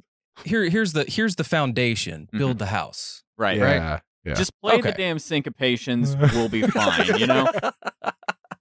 here 0.46 0.64
here's 0.70 0.94
the 0.94 1.06
here's 1.08 1.36
the 1.36 1.44
foundation. 1.44 2.30
Build 2.32 2.60
the 2.60 2.68
house. 2.68 3.24
right, 3.38 3.58
yeah, 3.58 3.64
right. 3.64 4.02
yeah. 4.24 4.34
Just 4.34 4.52
play 4.62 4.80
the 4.82 4.92
damn 4.92 5.18
syncopations. 5.18 6.20
We'll 6.34 6.50
be 6.50 6.62
fine. 6.68 7.18
You 7.20 7.28
know. 7.28 7.48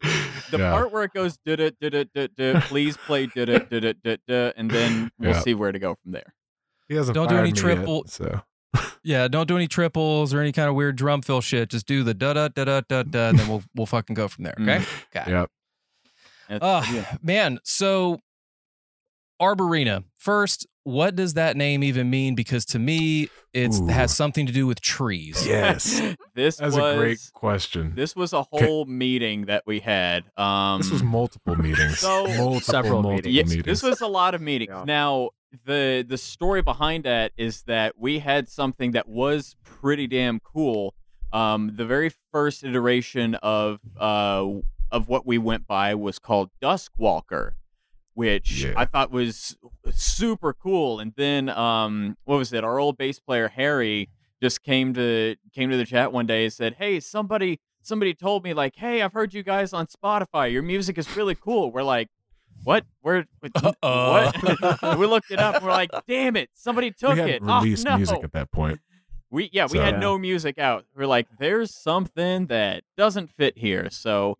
The 0.00 0.58
Yeah. 0.58 0.70
part 0.72 0.92
where 0.92 1.04
it 1.04 1.12
goes 1.12 1.38
did 1.44 1.60
it 1.60 1.76
did 1.80 1.94
it 1.94 2.10
did 2.14 2.32
it 2.38 2.62
Please 2.64 2.96
play 2.96 3.26
did 3.26 3.48
it 3.48 3.68
did 3.70 3.84
it 3.84 4.02
da 4.02 4.16
da, 4.26 4.52
and 4.56 4.70
then 4.70 5.10
we'll 5.18 5.30
Yeah. 5.32 5.40
see 5.40 5.54
where 5.54 5.70
to 5.72 5.78
go 5.78 5.96
from 6.02 6.12
there. 6.12 6.34
He 6.88 6.94
hasn't 6.96 7.14
Don't 7.14 7.28
do 7.28 7.36
any 7.36 7.44
me 7.44 7.48
yet, 7.50 7.56
triple- 7.56 8.04
so 8.08 8.42
Yeah, 9.02 9.28
don't 9.28 9.46
do 9.48 9.56
any 9.56 9.66
triples 9.68 10.32
or 10.34 10.40
any 10.40 10.52
kind 10.52 10.68
of 10.68 10.74
weird 10.74 10.96
drum 10.96 11.22
fill 11.22 11.40
shit. 11.40 11.70
Just 11.70 11.86
do 11.86 12.02
the 12.02 12.14
da 12.14 12.32
da 12.34 12.48
da 12.48 12.64
da 12.64 12.80
da 12.88 13.02
da, 13.02 13.28
and 13.28 13.38
then 13.38 13.48
we'll 13.48 13.62
we'll 13.74 13.86
fucking 13.86 14.14
go 14.14 14.26
from 14.28 14.44
there. 14.44 14.54
Okay. 14.60 14.84
Okay. 15.14 15.30
yep. 15.30 15.50
That's- 16.48 16.60
Oh 16.62 16.92
yeah. 16.94 17.16
man, 17.22 17.58
so 17.64 18.20
Arborina. 19.40 20.04
First, 20.16 20.66
what 20.84 21.16
does 21.16 21.34
that 21.34 21.56
name 21.56 21.82
even 21.84 22.10
mean? 22.10 22.34
Because 22.34 22.64
to 22.66 22.78
me, 22.78 23.28
it 23.52 23.72
has 23.90 24.14
something 24.14 24.46
to 24.46 24.52
do 24.52 24.66
with 24.66 24.80
trees. 24.80 25.46
Yes. 25.46 26.00
this 26.34 26.56
That's 26.56 26.74
was 26.74 26.76
a 26.76 26.96
great 26.96 27.18
question. 27.32 27.92
this 27.94 28.14
was 28.16 28.32
a 28.32 28.38
Okay. 28.52 28.64
whole 28.66 28.84
meeting 28.86 29.46
that 29.46 29.64
we 29.66 29.80
had. 29.80 30.24
Um, 30.36 30.80
this 30.80 30.90
was 30.90 31.02
multiple 31.02 31.56
meetings. 31.56 31.98
so- 31.98 32.24
multiple, 32.26 32.60
Several 32.60 33.02
multiple 33.02 33.10
meetings. 33.16 33.34
Yes, 33.34 33.48
meetings. 33.48 33.64
this 33.66 33.82
was 33.82 34.00
a 34.00 34.06
lot 34.06 34.34
of 34.34 34.40
meetings. 34.40 34.70
Yeah. 34.72 34.84
Now, 34.84 35.30
the 35.64 36.04
the 36.08 36.16
story 36.18 36.62
behind 36.62 37.04
that 37.04 37.32
is 37.36 37.62
that 37.62 37.94
we 37.98 38.20
had 38.20 38.48
something 38.48 38.92
that 38.92 39.08
was 39.08 39.56
pretty 39.64 40.06
damn 40.06 40.38
cool. 40.40 40.94
Um, 41.32 41.72
the 41.76 41.84
very 41.84 42.12
first 42.32 42.62
iteration 42.64 43.34
of 43.36 43.80
uh 43.98 44.46
of 44.92 45.08
what 45.08 45.26
we 45.26 45.38
went 45.38 45.66
by 45.66 45.94
was 45.94 46.18
called 46.18 46.50
Duskwalker, 46.62 47.52
which 48.20 48.64
Yeah. 48.64 48.74
I 48.76 48.84
thought 48.84 49.10
was 49.10 49.56
super 49.92 50.52
cool. 50.52 51.00
And 51.00 51.14
then 51.16 51.48
um, 51.48 52.16
what 52.24 52.36
was 52.36 52.52
it? 52.52 52.62
Our 52.64 52.78
old 52.78 52.98
bass 52.98 53.18
player 53.18 53.48
Harry 53.48 54.10
just 54.42 54.62
came 54.62 54.92
to 54.94 55.36
came 55.54 55.70
to 55.70 55.76
the 55.78 55.86
chat 55.86 56.12
one 56.12 56.26
day 56.26 56.44
and 56.44 56.52
said, 56.52 56.74
"Hey, 56.74 57.00
somebody 57.00 57.60
somebody 57.82 58.12
told 58.12 58.44
me 58.44 58.52
like, 58.52 58.76
hey, 58.76 59.00
I've 59.00 59.14
heard 59.14 59.32
you 59.32 59.42
guys 59.42 59.72
on 59.72 59.86
Spotify. 59.86 60.52
Your 60.52 60.62
music 60.62 60.98
is 60.98 61.16
really 61.16 61.34
cool." 61.34 61.70
We're 61.72 61.82
like, 61.82 62.08
"What? 62.64 62.84
Where? 63.00 63.24
What?" 63.40 64.36
We 64.98 65.06
looked 65.06 65.30
it 65.30 65.38
up. 65.38 65.62
We're 65.62 65.70
like, 65.70 65.90
"Damn 66.06 66.36
it! 66.36 66.50
Somebody 66.54 66.90
took 66.90 67.14
we 67.14 67.22
it." 67.22 67.42
Oh, 67.42 67.60
released 67.62 67.84
no. 67.86 67.96
music 67.96 68.22
at 68.22 68.32
that 68.32 68.50
point. 68.52 68.80
We 69.30 69.48
yeah, 69.52 69.66
we 69.70 69.78
had 69.78 69.94
Yeah. 69.94 70.00
no 70.00 70.18
music 70.18 70.58
out. 70.58 70.84
We're 70.94 71.06
like, 71.06 71.26
there's 71.38 71.74
something 71.74 72.46
that 72.48 72.82
doesn't 72.96 73.30
fit 73.30 73.56
here. 73.56 73.88
So 73.90 74.36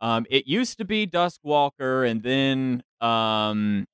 um 0.00 0.26
it 0.30 0.46
used 0.48 0.78
to 0.78 0.84
be 0.84 1.06
Duskwalker 1.06 2.08
and 2.10 2.22
then 2.24 2.82
um 3.02 3.86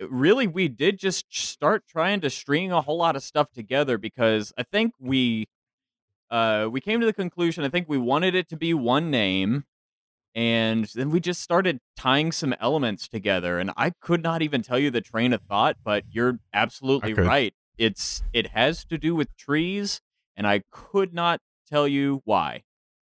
really 0.00 0.46
we 0.46 0.68
did 0.68 0.98
just 0.98 1.24
start 1.34 1.84
trying 1.88 2.20
to 2.20 2.28
string 2.28 2.70
a 2.70 2.82
whole 2.82 2.98
lot 2.98 3.16
of 3.16 3.22
stuff 3.22 3.50
together 3.52 3.96
because 3.96 4.52
I 4.58 4.62
think 4.62 4.92
we 5.00 5.48
uh 6.30 6.68
we 6.70 6.80
came 6.80 7.00
to 7.00 7.06
the 7.06 7.12
conclusion 7.12 7.64
I 7.64 7.68
think 7.68 7.88
we 7.88 7.96
wanted 7.96 8.34
it 8.34 8.48
to 8.50 8.56
be 8.56 8.74
one 8.74 9.10
name 9.10 9.64
and 10.34 10.84
then 10.94 11.10
we 11.10 11.18
just 11.20 11.40
started 11.40 11.78
tying 11.96 12.30
some 12.32 12.54
elements 12.60 13.08
together 13.08 13.58
and 13.58 13.70
I 13.76 13.92
could 14.02 14.22
not 14.22 14.42
even 14.42 14.60
tell 14.60 14.78
you 14.78 14.90
the 14.90 15.00
train 15.00 15.32
of 15.32 15.40
thought 15.42 15.76
but 15.82 16.04
you're 16.10 16.40
absolutely 16.52 17.14
right 17.14 17.54
it's 17.78 18.22
it 18.32 18.48
has 18.48 18.84
to 18.86 18.98
do 18.98 19.14
with 19.14 19.34
trees 19.36 20.00
and 20.36 20.46
I 20.46 20.62
could 20.70 21.14
not 21.14 21.40
tell 21.70 21.88
you 21.88 22.20
why 22.24 22.64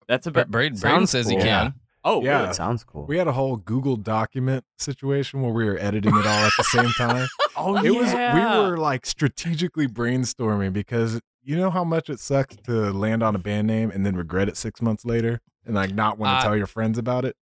that's 0.08 0.26
Bra- 0.26 0.42
about 0.42 0.50
Braden, 0.50 0.78
Braden 0.78 1.06
Sounds 1.06 1.10
says 1.10 1.28
he 1.28 1.36
cool. 1.36 1.44
can. 1.44 1.74
Oh 2.04 2.23
Yeah. 2.23 2.33
really? 2.37 2.47
That 2.47 2.54
sounds 2.57 2.85
cool. 2.85 3.07
We 3.07 3.19
had 3.19 3.26
a 3.28 3.33
whole 3.33 3.57
Google 3.57 3.97
document 3.97 4.64
situation 4.78 5.42
where 5.42 5.52
we 5.52 5.64
were 5.64 5.78
editing 5.78 6.14
it 6.16 6.26
all 6.26 6.45
at 6.47 6.52
the 6.57 6.64
same 6.64 6.90
time. 6.90 7.28
oh 7.57 7.76
It 7.83 7.90
was 7.95 8.12
yeah. 8.12 8.35
we 8.35 8.69
were 8.71 8.76
like 8.76 9.07
strategically 9.07 9.87
brainstorming 9.88 10.73
because 10.73 11.21
you 11.42 11.57
know 11.57 11.71
how 11.71 11.85
much 11.85 12.11
it 12.11 12.21
sucks 12.21 12.57
to 12.64 12.92
land 12.92 13.23
on 13.23 13.35
a 13.35 13.38
band 13.38 13.66
name 13.66 13.90
and 13.90 14.04
then 14.04 14.14
regret 14.16 14.49
it 14.49 14.57
six 14.57 14.83
months 14.83 15.04
later 15.04 15.40
and 15.64 15.75
like 15.75 15.95
not 15.95 16.19
want 16.19 16.33
to 16.35 16.38
Uh, 16.38 16.42
tell 16.49 16.57
your 16.57 16.66
friends 16.66 16.99
about 16.99 17.25
it. 17.25 17.37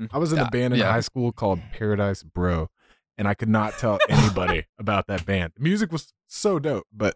Mhm. 0.00 0.08
I 0.12 0.18
was 0.18 0.32
in 0.32 0.38
Yeah, 0.38 0.46
a 0.48 0.50
band 0.50 0.74
in 0.74 0.80
yeah. 0.80 0.90
high 0.92 1.00
school 1.00 1.30
called 1.32 1.60
Paradise 1.72 2.22
Bro, 2.24 2.68
and 3.16 3.28
I 3.28 3.34
could 3.34 3.48
not 3.48 3.74
tell 3.78 3.98
anybody 4.08 4.66
about 4.78 5.06
that 5.06 5.24
band. 5.24 5.52
The 5.56 5.62
music 5.62 5.92
was 5.92 6.12
so 6.26 6.58
dope, 6.58 6.86
but 6.92 7.14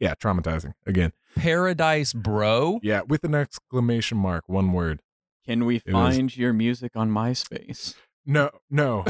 yeah, 0.00 0.14
traumatizing 0.14 0.72
again. 0.86 1.12
Paradise 1.34 2.14
Bro. 2.14 2.80
Yeah, 2.82 3.02
with 3.02 3.22
an 3.24 3.34
exclamation 3.34 4.16
mark, 4.18 4.48
one 4.48 4.72
word. 4.72 5.02
Can 5.46 5.64
we 5.64 5.76
It 5.76 5.82
was- 5.86 6.16
find 6.16 6.36
your 6.36 6.52
music 6.52 6.92
on 6.96 7.10
MySpace? 7.10 7.94
No, 8.28 8.50
no. 8.70 9.04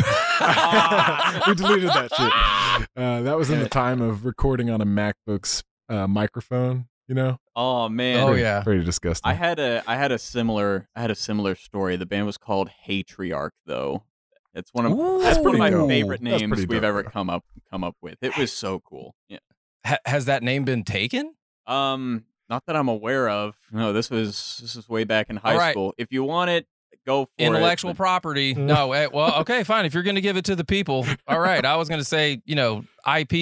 we 1.47 1.55
deleted 1.55 1.89
that 1.91 2.11
shit. 2.17 2.87
Uh, 3.03 3.23
that 3.23 3.37
was 3.39 3.51
in 3.51 3.61
the 3.61 3.69
time 3.69 4.03
of 4.03 4.25
recording 4.27 4.69
on 4.71 4.81
a 4.81 4.85
MacBook's 4.87 5.63
uh, 5.89 6.07
microphone. 6.07 6.89
You 7.09 7.15
know, 7.15 7.39
Oh 7.55 7.89
man. 7.89 8.21
Oh, 8.25 8.27
Pretty- 8.27 8.43
yeah. 8.43 8.63
pretty 8.65 8.85
disgusting. 8.85 9.31
I 9.31 9.35
had 9.35 9.59
a 9.61 9.83
I 9.87 9.95
had 9.97 10.11
a 10.13 10.19
similar 10.19 10.89
I 10.97 11.01
had 11.03 11.11
a 11.13 11.15
similar 11.15 11.55
story. 11.55 11.95
The 11.97 12.05
band 12.05 12.27
was 12.27 12.37
called 12.37 12.69
Hatriarch 12.87 13.51
though. 13.65 14.03
It's 14.55 14.71
one 14.75 14.87
of 14.87 14.93
Ooh. 14.93 15.23
that's 15.23 15.39
one 15.39 15.55
of 15.55 15.59
my 15.59 15.71
dope. 15.71 15.89
favorite 15.89 16.21
names 16.21 16.57
we've 16.59 16.69
dope, 16.69 16.83
ever 16.83 17.03
though. 17.05 17.11
come 17.11 17.31
up 17.31 17.45
come 17.71 17.85
up 17.85 17.95
with. 18.03 18.17
It 18.23 18.37
was 18.37 18.53
so 18.53 18.81
cool. 18.81 19.15
Yeah. 19.29 19.39
Ha- 19.87 19.99
has 20.05 20.25
that 20.25 20.43
name 20.43 20.65
been 20.65 20.83
taken? 20.83 21.35
Um 21.69 22.25
not 22.49 22.65
that 22.67 22.77
I'm 22.77 22.89
aware 22.89 23.29
of. 23.29 23.57
No, 23.73 23.93
this 23.93 24.11
was 24.11 24.59
this 24.63 24.77
is 24.77 24.89
way 24.89 25.05
back 25.05 25.31
in 25.31 25.37
high 25.37 25.53
All 25.53 25.59
right. 25.59 25.73
school. 25.73 25.95
If 25.99 26.13
you 26.13 26.25
want 26.25 26.51
it, 26.51 26.67
go 27.07 27.25
for 27.27 27.31
Intellectual 27.39 27.91
it. 27.91 27.95
but- 27.95 28.03
property. 28.03 28.55
No, 28.55 28.93
eh, 28.93 29.09
well, 29.13 29.41
okay, 29.41 29.65
fine. 29.65 29.85
If 29.85 29.95
you're 29.95 30.03
going 30.03 30.15
to 30.17 30.21
give 30.21 30.37
it 30.37 30.45
to 30.47 30.57
the 30.57 30.65
people, 30.65 31.07
all 31.29 31.41
right. 31.41 31.65
I 31.65 31.77
was 31.77 31.89
going 31.89 32.01
to 32.01 32.05
say, 32.05 32.43
you 32.45 32.55
know, 32.55 32.85
IP, 33.07 33.33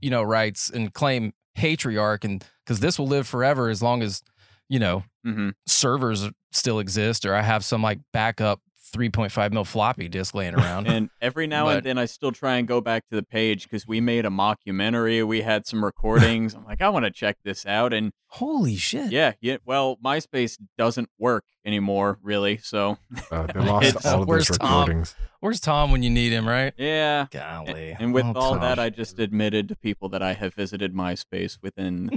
you 0.00 0.10
know, 0.10 0.22
rights 0.22 0.70
and 0.70 0.92
claim 0.92 1.32
Hatriarch, 1.58 2.24
and 2.24 2.44
because 2.64 2.80
this 2.80 2.98
will 2.98 3.08
live 3.08 3.26
forever 3.26 3.68
as 3.68 3.82
long 3.82 4.02
as, 4.02 4.22
you 4.68 4.78
know, 4.78 5.04
Mhm. 5.26 5.52
servers 5.66 6.28
still 6.52 6.78
exist, 6.78 7.24
or 7.26 7.34
I 7.34 7.42
have 7.42 7.64
some 7.64 7.82
like 7.82 7.98
backup 8.12 8.60
3.5 8.90 9.52
mil 9.52 9.64
floppy 9.64 10.08
disk 10.08 10.34
laying 10.34 10.54
around. 10.54 10.86
And 10.90 11.10
every 11.20 11.46
now 11.46 11.66
But- 11.66 11.76
and 11.78 11.86
then 11.86 11.98
I 11.98 12.04
still 12.06 12.32
try 12.32 12.56
and 12.56 12.66
go 12.68 12.80
back 12.80 13.08
to 13.08 13.16
the 13.16 13.22
page 13.22 13.64
because 13.64 13.86
we 13.86 14.00
made 14.00 14.26
a 14.26 14.30
mockumentary. 14.30 15.26
We 15.26 15.42
had 15.42 15.66
some 15.66 15.84
recordings. 15.84 16.54
I'm 16.54 16.64
like, 16.64 16.80
I 16.82 16.88
want 16.88 17.04
to 17.04 17.10
check 17.10 17.36
this 17.44 17.64
out. 17.66 17.92
And 17.92 18.12
Holy 18.28 18.76
shit! 18.76 19.10
yeah, 19.10 19.32
yeah. 19.40 19.56
Well, 19.64 19.96
MySpace 20.04 20.56
doesn't 20.78 21.08
work 21.18 21.44
anymore, 21.64 22.18
really. 22.22 22.58
So 22.58 22.98
Uh, 23.30 23.46
they 23.54 23.60
lost 23.60 24.06
all 24.06 24.22
of 24.22 24.28
Where's 24.28 24.48
those 24.48 24.58
Tom? 24.58 24.80
recordings. 24.80 25.14
Where's 25.40 25.60
Tom 25.60 25.90
when 25.90 26.02
you 26.02 26.10
need 26.10 26.32
him? 26.32 26.46
Right? 26.48 26.72
yeah. 26.76 27.26
Golly. 27.30 27.96
And 27.98 28.12
with 28.14 28.24
Oh, 28.26 28.32
all 28.36 28.50
Tom. 28.52 28.60
that, 28.60 28.78
I 28.78 28.90
just 28.90 29.18
admitted 29.18 29.68
to 29.68 29.76
people 29.76 30.08
that 30.10 30.22
I 30.22 30.34
have 30.34 30.54
visited 30.54 30.94
MySpace 30.94 31.58
within 31.62 32.10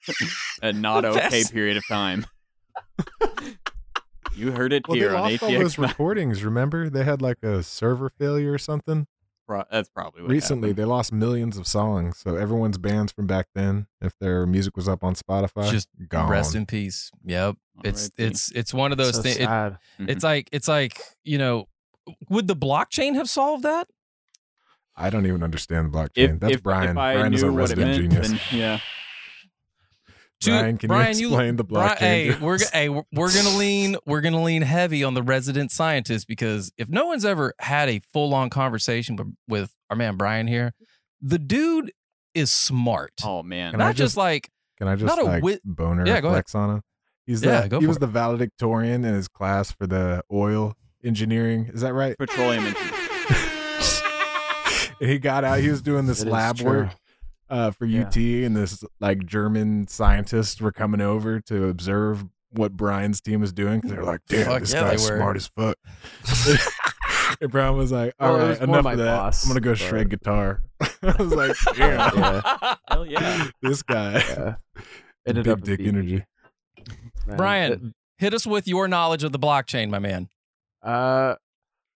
a 0.62 0.72
not 0.72 1.04
okay 1.04 1.42
period 1.52 1.76
of 1.76 1.86
time. 1.88 2.24
You 4.40 4.52
heard 4.52 4.72
it 4.72 4.88
Well, 4.88 4.94
they 4.96 5.00
here 5.00 5.14
on 5.14 5.30
lost 5.30 5.42
all 5.42 5.50
those 5.52 5.78
recordings. 5.78 6.42
Remember, 6.42 6.88
they 6.88 7.04
had 7.04 7.22
like 7.22 7.42
a 7.42 7.62
server 7.62 8.08
failure 8.08 8.52
or 8.52 8.58
something. 8.58 9.06
Pro- 9.46 9.64
That's 9.70 9.88
probably 9.88 10.22
what 10.22 10.30
Recently, 10.30 10.68
happened. 10.68 10.78
they 10.78 10.84
lost 10.88 11.12
millions 11.12 11.56
of 11.56 11.66
songs. 11.66 12.18
So 12.18 12.36
everyone's 12.36 12.78
bands 12.78 13.10
from 13.12 13.26
back 13.26 13.48
then, 13.54 13.86
if 14.00 14.16
their 14.20 14.46
music 14.46 14.76
was 14.76 14.88
up 14.88 15.02
on 15.02 15.14
Spotify, 15.14 15.70
Just 15.70 15.88
gone. 16.08 16.30
Rest 16.30 16.54
in 16.54 16.66
peace. 16.66 17.10
Yep. 17.24 17.56
It's 17.82 18.04
R.I.P. 18.04 18.24
it's 18.28 18.52
it's 18.52 18.74
one 18.74 18.92
of 18.92 18.98
those 18.98 19.16
so 19.16 19.22
things. 19.22 19.36
It, 19.36 19.44
sad. 19.44 19.78
it's 19.98 20.08
mm-hmm. 20.18 20.26
like 20.26 20.48
it's 20.52 20.68
like 20.68 21.00
you 21.24 21.38
know, 21.38 21.66
would 22.28 22.46
the 22.46 22.56
blockchain 22.56 23.14
have 23.14 23.28
solved 23.28 23.64
that? 23.64 23.88
I 24.96 25.08
don't 25.10 25.26
even 25.26 25.42
understand 25.42 25.92
the 25.92 25.98
blockchain. 25.98 26.34
if, 26.34 26.40
That's 26.40 26.54
if, 26.54 26.62
Brian. 26.62 26.90
If 26.90 26.96
I 26.98 27.14
Brian 27.14 27.30
knew 27.30 27.36
is 27.36 27.44
our 27.44 27.50
what 27.50 27.58
it 27.58 27.60
resident 27.78 27.90
meant, 27.90 28.12
genius. 28.12 28.28
then 28.28 28.40
yeah. 28.52 28.80
To- 30.40 30.50
Brian, 30.50 30.78
can 30.78 30.88
Brian, 30.88 31.18
you 31.18 31.28
you- 31.28 31.34
explain 31.34 31.56
the 31.56 31.64
Bri- 31.64 31.76
blockchain? 31.78 31.96
hey, 31.98 32.36
we're 32.40 32.58
hey, 32.72 32.88
we're 32.88 33.02
we're 33.12 33.32
gonna 33.32 33.56
lean 33.58 33.96
we're 34.06 34.22
gonna 34.22 34.42
lean 34.42 34.62
heavy 34.62 35.04
on 35.04 35.12
the 35.14 35.22
resident 35.22 35.70
scientist 35.70 36.26
because 36.26 36.72
if 36.78 36.88
no 36.88 37.06
one's 37.06 37.24
ever 37.26 37.52
had 37.58 37.88
a 37.90 38.00
full 38.12 38.32
on 38.32 38.48
conversation 38.48 39.16
with, 39.16 39.34
with 39.48 39.74
our 39.90 39.96
man 39.96 40.16
Brian 40.16 40.46
here, 40.46 40.72
the 41.20 41.38
dude 41.38 41.92
is 42.34 42.50
smart. 42.50 43.12
Oh 43.22 43.42
man. 43.42 43.72
Can 43.72 43.80
I 43.82 43.84
Not 43.88 43.96
just 43.96 43.98
just- 44.12 44.16
like 44.16 44.48
Can 44.78 44.88
I 44.88 44.94
just 44.96 45.04
not 45.14 45.18
a 45.18 45.24
like 45.28 45.42
wit- 45.42 45.60
boner 45.64 46.06
Yeah, 46.06 46.20
go 46.22 46.28
ahead. 46.28 46.36
flex 46.38 46.54
on 46.54 46.76
him? 46.76 46.82
He's 47.26 47.42
Yeah, 47.44 47.60
the, 47.62 47.68
go 47.68 47.80
he 47.80 47.86
was 47.86 47.98
it. 47.98 48.00
the 48.00 48.06
valedictorian 48.06 49.04
in 49.04 49.12
his 49.14 49.28
class 49.28 49.70
for 49.72 49.86
the 49.86 50.22
oil 50.32 50.74
engineering. 51.04 51.70
Is 51.74 51.82
that 51.82 51.92
right? 51.92 52.16
petroleum 52.18 52.64
engineering. 52.66 52.94
he 55.00 55.18
got 55.18 55.44
out. 55.44 55.60
He 55.60 55.68
was 55.68 55.82
doing 55.82 56.06
this 56.06 56.22
It 56.22 56.28
is 56.28 56.32
lab 56.32 56.60
work 56.60 56.88
uh, 57.50 57.70
for 57.72 57.84
Yeah. 57.84 58.02
UT, 58.06 58.16
and 58.16 58.56
this 58.56 58.82
like 59.00 59.26
German 59.26 59.88
scientists 59.88 60.60
were 60.60 60.72
coming 60.72 61.00
over 61.00 61.40
to 61.40 61.66
observe 61.66 62.24
what 62.52 62.76
Brian's 62.76 63.20
team 63.20 63.40
was 63.40 63.52
doing 63.52 63.80
because 63.80 63.90
they're 63.92 64.04
like, 64.04 64.20
"Damn, 64.28 64.46
Fuck 64.46 64.60
this 64.60 64.72
yeah, 64.72 64.80
guy's 64.90 65.06
smart 65.06 65.36
as 65.36 65.46
fuck." 65.48 65.76
and 67.40 67.50
Brian 67.50 67.76
was 67.76 67.92
like, 67.92 68.14
"All 68.18 68.32
Well, 68.32 68.36
it 68.36 68.42
right, 68.42 68.48
was 68.48 68.58
more 68.60 68.68
enough 68.78 68.84
my 68.84 68.92
of 68.92 68.98
that. 68.98 69.16
boss, 69.16 69.44
I'm 69.44 69.50
gonna 69.50 69.60
go 69.60 69.70
but- 69.72 69.78
shred 69.78 70.10
guitar." 70.10 70.62
I 71.02 71.14
was 71.18 71.32
like, 71.32 71.56
"Damn, 71.76 72.16
Yeah. 72.18 72.74
Hell 72.90 73.06
yeah. 73.06 73.46
this 73.62 73.82
guy, 73.82 74.12
Yeah. 74.14 74.54
Ended 75.26 75.44
big 75.44 75.52
up 75.52 75.60
dick 75.62 75.80
energy." 75.80 76.24
man. 77.26 77.36
Brian. 77.36 77.94
hit 78.18 78.34
us 78.34 78.46
with 78.46 78.66
your 78.68 78.88
knowledge 78.88 79.22
of 79.24 79.32
the 79.32 79.38
blockchain, 79.38 79.88
my 79.90 79.98
man. 79.98 80.28
Uh, 80.82 81.34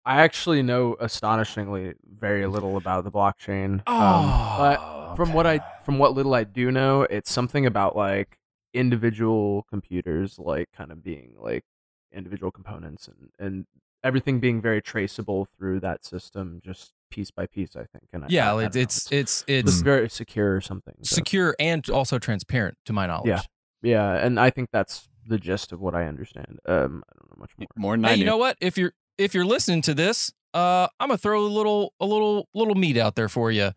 I 0.06 0.20
actually 0.22 0.62
know 0.62 0.96
astonishingly 1.00 1.94
very 2.18 2.46
little 2.46 2.76
about 2.76 3.04
the 3.04 3.10
blockchain. 3.10 3.82
Oh, 3.86 3.96
Um, 3.98 4.58
but 4.58 5.16
from 5.16 5.32
what 5.32 5.46
I 5.46 5.60
from 5.84 5.98
what 5.98 6.12
little 6.14 6.34
I 6.34 6.44
do 6.44 6.70
know, 6.70 7.02
it's 7.02 7.32
something 7.32 7.64
about 7.66 7.96
like 7.96 8.38
individual 8.74 9.64
computers, 9.70 10.38
like 10.38 10.68
kind 10.76 10.92
of 10.92 11.02
being 11.02 11.34
like 11.38 11.64
individual 12.12 12.50
components 12.52 13.08
and 13.08 13.30
and 13.38 13.66
everything 14.02 14.38
being 14.40 14.60
very 14.60 14.82
traceable 14.82 15.48
through 15.56 15.80
that 15.80 16.04
system, 16.04 16.60
just 16.62 16.92
piece 17.10 17.30
by 17.30 17.46
piece. 17.46 17.74
I 17.76 17.84
think. 17.84 18.08
And 18.12 18.24
I- 18.24 18.28
yeah, 18.28 18.52
I, 18.54 18.60
I 18.62 18.64
it's 18.66 18.76
it's 18.76 18.96
it's, 18.96 19.12
it's 19.12 19.44
it's 19.48 19.70
it's 19.72 19.80
very 19.82 20.10
secure 20.10 20.54
or 20.54 20.60
something. 20.60 20.94
so- 21.02 21.14
secure 21.16 21.56
and 21.58 21.88
also 21.88 22.18
transparent 22.18 22.76
to 22.84 22.92
my 22.92 23.06
knowledge. 23.06 23.28
Yeah. 23.28 23.40
Yeah, 23.82 24.14
and 24.14 24.40
I 24.40 24.48
think 24.48 24.70
that's 24.72 25.08
the 25.26 25.36
gist 25.38 25.70
of 25.70 25.78
what 25.80 25.94
I 25.94 26.06
understand. 26.06 26.58
Um, 26.66 27.02
I 27.06 27.12
don't 27.18 27.30
know 27.30 27.36
much 27.38 27.50
more. 27.58 27.66
More 27.76 27.96
than 27.96 28.04
I 28.06 28.12
Hey, 28.12 28.16
you 28.20 28.24
know 28.24 28.38
what? 28.38 28.56
If 28.60 28.78
you're 28.78 28.92
if 29.18 29.34
you're 29.34 29.44
listening 29.44 29.82
to 29.82 29.94
this, 29.94 30.32
uh, 30.52 30.88
I'm 31.00 31.08
gonna 31.08 31.18
throw 31.18 31.44
a 31.44 31.48
little 31.48 31.94
a 32.00 32.06
little 32.06 32.48
little 32.54 32.74
meat 32.74 32.96
out 32.96 33.16
there 33.16 33.28
for 33.28 33.50
you. 33.50 33.72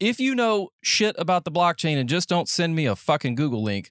If 0.00 0.20
you 0.20 0.34
know 0.34 0.70
shit 0.82 1.16
about 1.18 1.44
the 1.44 1.50
blockchain 1.50 1.98
and 1.98 2.08
just 2.08 2.28
don't 2.28 2.48
send 2.48 2.74
me 2.76 2.86
a 2.86 2.96
fucking 2.96 3.34
Google 3.34 3.62
link, 3.62 3.90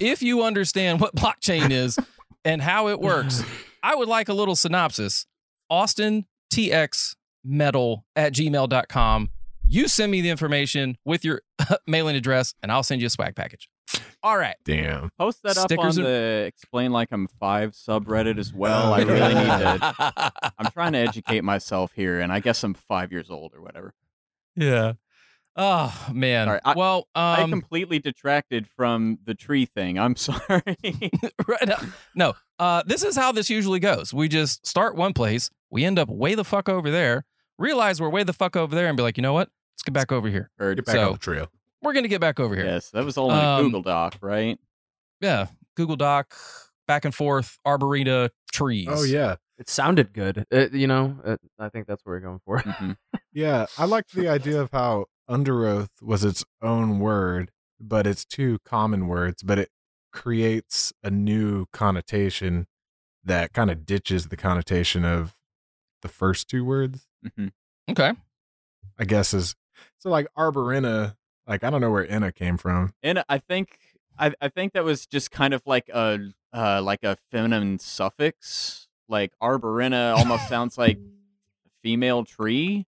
if 0.00 0.22
you 0.22 0.42
understand 0.42 1.00
what 1.00 1.14
blockchain 1.16 1.70
is 1.70 1.98
and 2.44 2.62
how 2.62 2.88
it 2.88 3.00
works, 3.00 3.42
I 3.82 3.94
would 3.94 4.08
like 4.08 4.28
a 4.28 4.34
little 4.34 4.56
synopsis. 4.56 5.26
Austin 5.68 6.26
TX 6.52 7.16
metal 7.44 8.04
at 8.14 8.32
gmail.com. 8.32 9.30
You 9.68 9.88
send 9.88 10.12
me 10.12 10.20
the 10.20 10.30
information 10.30 10.96
with 11.04 11.24
your 11.24 11.42
mailing 11.86 12.14
address, 12.14 12.54
and 12.62 12.70
I'll 12.70 12.84
send 12.84 13.00
you 13.00 13.08
a 13.08 13.10
swag 13.10 13.34
package. 13.34 13.68
All 14.26 14.36
right. 14.36 14.56
Damn. 14.64 15.10
Post 15.18 15.42
that 15.44 15.56
up 15.56 15.68
Stickers 15.68 15.98
on 15.98 16.04
are- 16.04 16.08
the 16.08 16.44
Explain 16.48 16.90
Like 16.90 17.12
I'm 17.12 17.28
Five 17.38 17.72
subreddit 17.72 18.38
as 18.38 18.52
well. 18.52 18.92
I 18.92 19.02
really 19.02 19.34
need 19.34 19.46
to. 19.46 20.32
I'm 20.58 20.70
trying 20.72 20.92
to 20.94 20.98
educate 20.98 21.44
myself 21.44 21.92
here, 21.92 22.18
and 22.20 22.32
I 22.32 22.40
guess 22.40 22.64
I'm 22.64 22.74
five 22.74 23.12
years 23.12 23.30
old 23.30 23.54
or 23.54 23.60
whatever. 23.62 23.94
yeah. 24.56 24.94
Oh 25.58 26.08
man. 26.12 26.48
Sorry, 26.48 26.60
I- 26.64 26.74
well, 26.76 27.08
I 27.14 27.42
um, 27.42 27.50
completely 27.50 27.98
detracted 28.00 28.66
from 28.76 29.18
the 29.24 29.34
tree 29.34 29.64
thing. 29.64 29.96
I'm 29.98 30.16
sorry. 30.28 30.40
right 31.46 31.66
now- 31.66 31.78
no. 32.14 32.34
Uh, 32.58 32.82
this 32.84 33.04
is 33.04 33.16
how 33.16 33.30
this 33.32 33.48
usually 33.48 33.78
goes. 33.80 34.12
We 34.12 34.28
just 34.28 34.66
start 34.66 34.96
one 34.96 35.12
place, 35.12 35.50
we 35.70 35.84
end 35.84 35.98
up 36.00 36.08
way 36.10 36.34
the 36.34 36.44
fuck 36.44 36.68
over 36.68 36.90
there, 36.90 37.24
realize 37.58 38.00
we're 38.00 38.10
way 38.10 38.22
the 38.24 38.32
fuck 38.32 38.56
over 38.56 38.74
there, 38.74 38.88
and 38.88 38.96
be 38.96 39.02
like, 39.02 39.16
you 39.16 39.22
know 39.22 39.32
what? 39.34 39.48
Let's 39.74 39.82
get 39.84 39.92
back 39.94 40.10
over 40.10 40.28
here. 40.28 40.50
Heard. 40.58 40.76
Get 40.78 40.86
back 40.86 40.96
So- 40.96 41.06
on 41.06 41.12
the 41.12 41.18
trail. 41.18 41.46
We're 41.82 41.92
gonna 41.92 42.08
get 42.08 42.20
back 42.20 42.40
over 42.40 42.54
here. 42.54 42.64
Yes, 42.64 42.90
that 42.90 43.04
was 43.04 43.16
all 43.16 43.30
in 43.30 43.38
Um, 43.38 43.64
Google 43.64 43.82
Doc, 43.82 44.16
right? 44.20 44.58
Yeah. 45.20 45.46
Google 45.76 45.96
Doc, 45.96 46.34
back 46.86 47.04
and 47.04 47.14
forth, 47.14 47.58
arboreta, 47.66 48.30
trees. 48.52 48.88
Oh 48.90 49.02
yeah. 49.04 49.36
It 49.58 49.68
sounded 49.70 50.12
good. 50.12 50.44
It, 50.50 50.72
you 50.74 50.86
know, 50.86 51.18
it, 51.24 51.40
I 51.58 51.68
think 51.70 51.86
that's 51.86 52.04
what 52.04 52.12
we're 52.12 52.20
going 52.20 52.40
for. 52.44 52.58
Mhm. 52.60 52.96
Yeah. 53.32 53.66
I 53.76 53.84
liked 53.84 54.14
the 54.14 54.28
idea 54.28 54.60
of 54.62 54.70
how 54.72 55.06
Underoath 55.28 55.88
was 56.00 56.24
its 56.24 56.44
own 56.62 56.98
word, 57.00 57.50
but 57.78 58.06
it's 58.06 58.24
two 58.24 58.58
common 58.64 59.08
words, 59.08 59.42
but 59.42 59.58
it 59.58 59.68
creates 60.12 60.92
a 61.02 61.10
new 61.10 61.66
connotation 61.72 62.66
that 63.24 63.52
kind 63.52 63.70
of 63.70 63.84
ditches 63.84 64.28
the 64.28 64.36
connotation 64.36 65.04
of 65.04 65.34
the 66.02 66.08
first 66.08 66.48
two 66.48 66.64
words. 66.64 67.06
Mhm. 67.26 67.52
Okay. 67.90 68.12
I 68.98 69.04
guess 69.04 69.34
is 69.34 69.54
so 69.98 70.08
like 70.10 70.26
arborina. 70.38 71.16
Like 71.46 71.64
I 71.64 71.70
don't 71.70 71.80
know 71.80 71.90
where 71.90 72.10
"ina" 72.10 72.32
came 72.32 72.56
from. 72.56 72.92
And 73.02 73.22
I 73.28 73.38
think 73.38 73.78
I, 74.18 74.32
I 74.40 74.48
think 74.48 74.72
that 74.72 74.84
was 74.84 75.06
just 75.06 75.30
kind 75.30 75.54
of 75.54 75.62
like 75.66 75.88
a 75.88 76.18
uh, 76.52 76.80
like 76.82 77.04
a 77.04 77.16
feminine 77.30 77.78
suffix. 77.78 78.88
Like 79.08 79.32
arborina 79.42 80.16
almost 80.16 80.48
sounds 80.48 80.76
like 80.76 80.98
female 81.82 82.24
tree. 82.24 82.86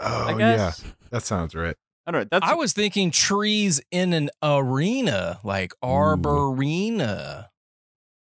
Oh 0.00 0.28
I 0.34 0.38
yeah, 0.38 0.72
that 1.10 1.22
sounds 1.22 1.54
right. 1.54 1.76
I 2.06 2.10
don't 2.12 2.22
know. 2.22 2.28
That's 2.30 2.50
I 2.50 2.54
was 2.54 2.72
thinking 2.72 3.10
trees 3.10 3.80
in 3.90 4.14
an 4.14 4.30
arena, 4.42 5.38
like 5.44 5.72
arborina. 5.84 7.48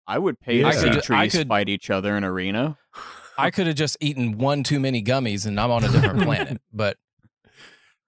I 0.07 0.19
would 0.19 0.41
pay 0.41 0.61
Yeah. 0.61 0.63
to 0.63 0.69
I 0.69 0.73
see 0.81 0.91
could 0.91 1.03
trees 1.03 1.33
could- 1.33 1.49
fight 1.49 1.69
each 1.69 1.91
other 1.91 2.17
in 2.17 2.25
arena. 2.25 2.79
I 3.39 3.51
could 3.51 3.67
have 3.69 3.77
just 3.77 3.97
eaten 4.01 4.37
one 4.39 4.63
too 4.63 4.79
many 4.81 5.03
gummies 5.03 5.47
and 5.47 5.59
I'm 5.59 5.71
on 5.71 5.85
a 5.85 5.89
different 5.89 6.23
planet. 6.25 6.61
But 6.73 6.97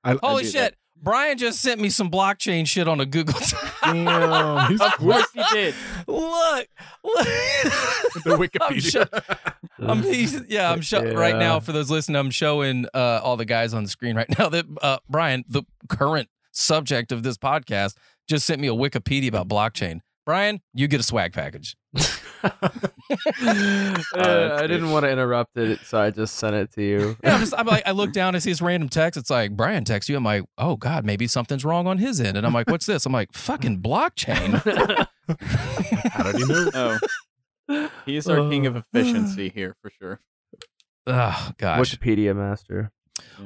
I, 0.05 0.19
holy 0.23 0.43
do 0.43 0.51
shit, 0.51 0.55
that. 0.73 0.75
Brian 1.03 1.37
just 1.37 1.61
sent 1.61 1.81
me 1.81 1.89
some 1.91 2.11
blockchain 2.11 2.67
shit 2.67 2.87
on 2.87 3.01
a 3.01 3.07
Google. 3.07 3.39
damn, 3.83 4.71
he's 4.71 4.81
Of 4.81 4.93
course 4.93 5.27
he 5.35 5.43
did. 5.53 5.75
look, 6.07 6.69
look. 7.05 7.25
the 7.25 8.23
I'm 8.27 8.39
Wikipedia. 8.39 9.41
I'm, 9.79 10.03
he's- 10.03 10.41
yeah, 10.49 10.71
I'm 10.71 10.81
show 10.81 11.03
right 11.13 11.37
now 11.37 11.59
for 11.61 11.73
those 11.73 11.91
listening. 11.91 12.17
I'm 12.17 12.31
showing 12.31 12.87
uh, 12.95 13.21
all 13.23 13.37
the 13.37 13.45
guys 13.45 13.75
on 13.75 13.83
the 13.83 13.89
screen 13.89 14.15
right 14.17 14.29
now 14.39 14.49
that 14.49 14.65
uh, 14.81 14.99
Brian, 15.09 15.45
the 15.49 15.65
current 15.89 16.29
subject 16.53 17.11
of 17.11 17.23
this 17.25 17.37
podcast, 17.37 17.97
just 18.29 18.47
sent 18.47 18.61
me 18.61 18.69
a 18.69 18.73
Wikipedia 18.75 19.29
about 19.29 19.49
blockchain. 19.49 20.01
Brian, 20.25 20.61
you 20.75 20.89
get 20.89 21.01
a 21.01 21.03
swag 21.03 21.33
package. 21.33 21.77
Uh, 22.45 22.51
I 24.17 24.67
didn't 24.67 24.91
want 24.91 25.05
to 25.05 25.11
interrupt 25.11 25.57
it, 25.57 25.79
so 25.85 26.01
I 26.01 26.11
just 26.11 26.35
sent 26.37 26.57
it 26.57 26.73
to 26.73 26.83
you. 26.83 27.17
Yeah, 27.23 27.35
I'm 27.35 27.41
just, 27.41 27.55
I'm 27.57 27.67
like, 27.67 27.85
I 27.87 27.93
look 27.93 28.13
down 28.15 28.35
and 28.35 28.43
see 28.43 28.51
this 28.51 28.61
random 28.61 28.89
text. 28.89 29.17
It's 29.17 29.31
like 29.31 29.53
Brian 29.57 29.85
texts 29.85 30.09
you. 30.09 30.17
I'm 30.17 30.25
like, 30.25 30.43
oh 30.59 30.77
god, 30.77 31.05
maybe 31.05 31.29
something's 31.29 31.65
wrong 31.65 31.87
on 31.87 31.99
his 31.99 32.21
end. 32.21 32.37
And 32.37 32.45
I'm 32.45 32.53
like, 32.53 32.69
what's 32.69 32.87
this? 32.87 33.07
I'm 33.07 33.13
like, 33.13 33.33
fucking 33.33 33.81
blockchain. 33.81 34.55
How 36.11 36.33
did 36.33 36.37
he 36.37 36.47
know? 36.47 36.99
Oh, 37.69 37.91
he's 38.07 38.29
our 38.29 38.49
king 38.51 38.67
of 38.67 38.77
Uh. 38.77 38.83
efficiency 38.93 39.49
here 39.49 39.77
for 39.81 39.91
sure. 39.91 40.21
oh 41.07 41.53
gosh. 41.59 41.79
Wikipedia 41.97 42.35
master. 42.35 42.91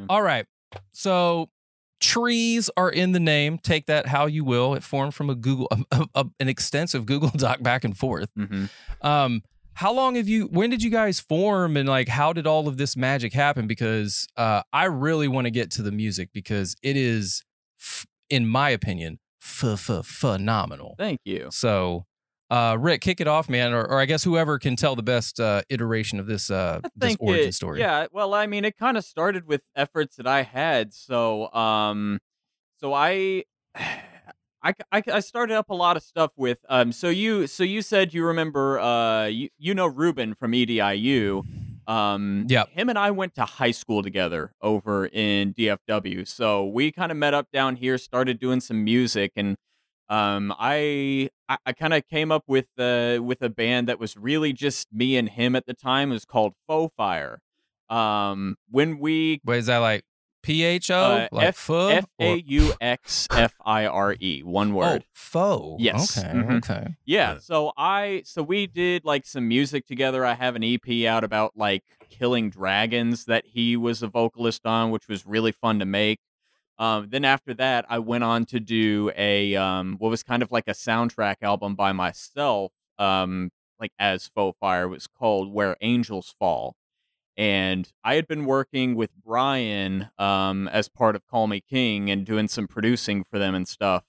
All 0.09 0.23
right. 0.23 0.47
So 0.93 1.51
trees 2.01 2.71
are 2.77 2.91
in 2.91 3.13
the 3.13 3.21
name. 3.21 3.59
Take 3.59 3.87
that 3.87 4.07
how 4.07 4.27
you 4.27 4.45
will. 4.45 4.75
It 4.75 4.83
formed 4.83 5.15
from 5.15 5.31
a 5.31 5.35
Google, 5.35 5.69
a, 5.91 6.07
a- 6.15 6.27
an 6.41 6.49
extensive 6.49 7.07
Google 7.07 7.31
Doc 7.37 7.63
back 7.63 7.85
and 7.85 7.97
forth. 7.97 8.31
hmm 8.37 8.67
Um, 9.01 9.43
how 9.75 9.93
long 9.93 10.15
have 10.15 10.27
you? 10.27 10.47
When 10.47 10.71
did 10.71 10.83
you 10.83 10.91
guys 10.91 11.21
form, 11.21 11.77
and 11.77 11.87
like, 11.87 12.09
how 12.09 12.33
did 12.33 12.47
all 12.47 12.67
of 12.67 12.79
this 12.79 12.97
magic 12.97 13.35
happen? 13.35 13.67
Because 13.67 14.27
uh, 14.37 14.63
I 14.73 14.85
really 14.87 15.29
want 15.29 15.45
to 15.45 15.51
get 15.51 15.71
to 15.73 15.83
the 15.83 15.93
music 15.93 16.31
because 16.33 16.77
it 16.83 16.97
is, 16.97 17.45
f- 17.79 18.07
in 18.31 18.47
my 18.47 18.71
opinion, 18.71 19.19
f- 19.43 19.89
f- 19.91 20.07
phenomenal. 20.07 20.95
Thank 20.97 21.21
you. 21.27 21.49
So, 21.51 22.07
uh, 22.51 22.77
Rick, 22.79 23.01
kick 23.01 23.21
it 23.21 23.27
off, 23.27 23.49
man, 23.49 23.73
or, 23.73 23.85
or 23.85 24.01
I 24.01 24.05
guess 24.07 24.23
whoever 24.23 24.59
can 24.59 24.77
tell 24.77 24.95
the 24.95 25.03
best 25.03 25.41
uh, 25.41 25.63
iteration 25.69 26.21
of 26.21 26.27
this 26.27 26.51
uh, 26.51 26.81
this 26.97 27.17
origin 27.19 27.49
it- 27.49 27.55
story. 27.55 27.81
Yeah, 27.81 28.07
well, 28.13 28.35
I 28.35 28.47
mean, 28.47 28.65
it 28.65 28.77
kind 28.77 28.97
of 28.97 29.05
started 29.05 29.47
with 29.47 29.63
efforts 29.75 30.17
that 30.17 30.27
I 30.27 30.43
had. 30.43 30.95
So, 30.95 31.53
um, 31.53 32.21
so 32.79 32.93
I, 32.93 33.45
I, 33.75 34.75
I, 34.91 35.03
I 35.13 35.21
started 35.21 35.57
up 35.57 35.71
a 35.71 35.75
lot 35.75 35.97
of 35.97 36.03
stuff 36.03 36.33
with. 36.37 36.59
Um, 36.69 36.91
so 36.93 37.09
you, 37.09 37.47
so 37.47 37.63
you 37.65 37.83
said 37.83 38.13
you 38.15 38.25
remember, 38.25 38.81
uh, 38.81 39.27
you, 39.27 39.49
you 39.59 39.75
know 39.75 39.87
Ruben 39.87 40.35
from 40.35 40.53
EDIU. 40.53 41.45
Um, 41.89 42.47
Yep. 42.49 42.71
Him 42.71 42.89
and 42.89 42.99
I 42.99 43.13
went 43.13 43.37
to 43.37 43.45
high 43.45 43.71
school 43.71 44.03
together 44.03 44.53
over 44.61 45.07
in 45.07 45.55
DFW. 45.55 46.27
So 46.27 46.65
we 46.67 46.91
kind 46.91 47.13
of 47.13 47.19
met 47.19 47.33
up 47.33 47.53
down 47.53 47.77
here, 47.77 47.97
started 47.97 48.41
doing 48.41 48.61
some 48.61 48.83
music, 48.83 49.31
and 49.37 49.57
um, 50.09 50.55
I 50.59 51.29
I, 51.49 51.57
I 51.67 51.73
kind 51.73 51.95
of 51.95 52.07
came 52.09 52.31
up 52.33 52.45
with 52.47 52.67
uh, 52.79 53.19
with 53.23 53.43
a 53.43 53.49
band 53.49 53.89
that 53.89 53.99
was 53.99 54.17
really 54.17 54.53
just 54.53 54.89
me 54.93 55.17
and 55.17 55.29
him 55.29 55.55
at 55.57 55.67
the 55.67 55.75
time. 55.75 56.11
It 56.11 56.15
was 56.15 56.25
called 56.25 56.55
Faux 56.67 56.93
Fire. 56.97 57.41
Um, 57.89 58.57
when 58.71 58.99
we 58.99 59.41
Wait, 59.45 59.59
is 59.59 59.67
that 59.67 59.79
like 59.79 60.03
P 60.43 60.63
H 60.65 60.91
O? 60.91 60.97
Uh, 60.97 61.29
Like 61.33 61.49
F- 61.49 61.57
pho? 61.57 61.89
F 61.89 62.05
A 62.21 62.37
U 62.47 62.73
X 62.81 63.27
F 63.31 63.55
I 63.65 63.87
R 63.87 64.17
E, 64.21 64.43
one 64.45 64.75
word. 64.75 65.03
Oh, 65.05 65.07
foe. 65.13 65.77
Yes. 65.79 66.17
Okay. 66.19 66.29
Mhm. 66.33 66.57
Okay. 66.59 66.87
Yeah, 67.05 67.35
Yeah. 67.35 67.39
so 67.41 67.73
I 67.77 68.23
so 68.25 68.43
we 68.43 68.67
did 68.67 69.05
like 69.05 69.27
some 69.27 69.47
music 69.49 69.87
together. 69.87 70.25
I 70.25 70.35
have 70.35 70.57
an 70.57 70.63
EP 70.65 71.05
out 71.07 71.25
about 71.25 71.53
like 71.57 71.83
killing 72.11 72.51
dragons 72.51 73.25
that 73.27 73.45
he 73.47 73.77
was 73.77 74.03
a 74.03 74.09
vocalist 74.09 74.67
on, 74.67 74.91
which 74.91 75.09
was 75.09 75.27
really 75.27 75.53
fun 75.53 75.79
to 75.81 75.85
make. 75.85 76.19
Um, 76.79 77.09
then 77.11 77.25
after 77.25 77.55
that, 77.55 77.87
I 77.89 77.99
went 77.99 78.25
on 78.25 78.45
to 78.47 78.61
do 78.61 79.11
a 79.17 79.55
um, 79.57 79.97
what 79.99 80.11
was 80.11 80.23
kind 80.23 80.43
of 80.43 80.53
like 80.53 80.65
a 80.69 80.73
soundtrack 80.73 81.37
album 81.43 81.75
by 81.75 81.93
myself, 81.93 82.73
um, 82.99 83.51
like 83.81 83.93
as 83.99 84.29
Faux 84.35 84.57
Fire. 84.61 84.87
Was 84.89 85.07
called 85.07 85.53
Where 85.53 85.77
Angels 85.81 86.35
Fall, 86.39 86.77
and 87.37 87.91
I 88.05 88.15
had 88.17 88.27
been 88.27 88.45
working 88.45 88.95
with 88.95 89.11
Brian 89.25 90.11
um, 90.19 90.69
as 90.69 90.89
part 90.89 91.17
of 91.17 91.27
Call 91.27 91.47
Me 91.47 91.61
King 91.61 92.11
and 92.11 92.25
doing 92.27 92.49
some 92.49 92.67
producing 92.69 93.25
for 93.25 93.39
them 93.39 93.55
and 93.55 93.67
stuff. 93.67 94.05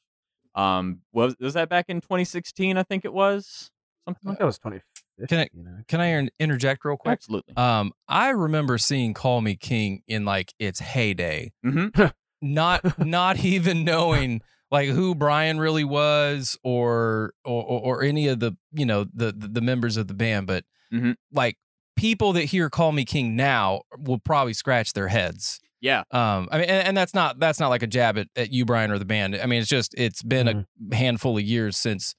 Um, 0.56 1.02
was 1.14 1.36
was 1.40 1.54
that 1.54 1.70
back 1.70 1.86
in 1.88 2.02
2016? 2.02 2.78
I 2.78 2.84
think 2.84 3.06
it 3.06 3.14
was 3.14 3.72
I 4.06 4.10
something 4.10 4.22
think 4.24 4.30
like 4.32 4.40
that 4.40 4.46
was 4.46 4.60
20. 4.60 4.82
Can 5.28 5.40
I- 5.40 5.84
Can 5.88 6.00
I 6.02 6.28
interject 6.40 6.86
real 6.86 6.98
quick? 6.98 7.14
Absolutely. 7.14 7.56
Um, 7.58 7.92
I 8.08 8.30
remember 8.30 8.78
seeing 8.78 9.14
Call 9.14 9.42
Me 9.42 9.56
King 9.56 10.02
in 10.08 10.26
like 10.26 10.54
its 10.60 10.80
heyday. 10.80 11.52
hmm 11.64 11.88
Not 12.42 13.00
not 13.06 13.44
even 13.44 13.84
knowing 13.84 14.42
like 14.70 14.90
who 14.90 15.16
Brian 15.16 15.60
really 15.60 15.84
was 15.84 16.58
or 16.64 17.34
or 17.46 17.64
or, 17.64 18.04
any 18.04 18.28
of 18.28 18.40
the 18.40 18.54
you 18.74 18.86
know 18.86 19.06
the, 19.14 19.32
the 19.36 19.62
members 19.62 19.98
of 19.98 20.08
the 20.08 20.14
band, 20.14 20.48
but 20.48 20.64
Mhm. 20.94 21.16
like 21.34 21.58
people 21.96 22.34
that 22.34 22.44
hear 22.46 22.70
Call 22.70 22.92
Me 22.92 23.04
King 23.06 23.36
now 23.36 23.82
will 23.98 24.20
probably 24.20 24.54
scratch 24.54 24.94
their 24.94 25.08
heads. 25.10 25.60
Yeah. 25.82 26.04
Um, 26.12 26.48
I 26.52 26.58
mean, 26.60 26.70
and, 26.70 26.88
and 26.90 26.98
that's 26.98 27.14
not 27.14 27.40
that's 27.40 27.60
not 27.60 27.70
like 27.70 27.84
a 27.84 27.88
jab 27.88 28.18
at, 28.18 28.28
at 28.36 28.52
you, 28.52 28.66
Brian, 28.66 28.92
or 28.92 28.98
the 29.00 29.06
band. 29.06 29.36
I 29.36 29.46
mean, 29.48 29.60
it's 29.62 29.70
just 29.70 29.94
it's 29.98 30.22
been 30.22 30.48
a 30.48 30.96
handful 30.96 31.38
of 31.38 31.44
years 31.44 31.78
since 31.78 32.16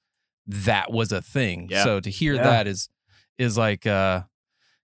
that 0.47 0.91
was 0.91 1.11
a 1.11 1.21
thing. 1.21 1.67
Yeah. 1.69 1.83
So 1.83 1.99
to 1.99 2.09
hear 2.09 2.33
Yeah. 2.35 2.43
that 2.43 2.67
is 2.67 2.89
is 3.37 3.57
like, 3.57 3.85
uh, 3.85 4.23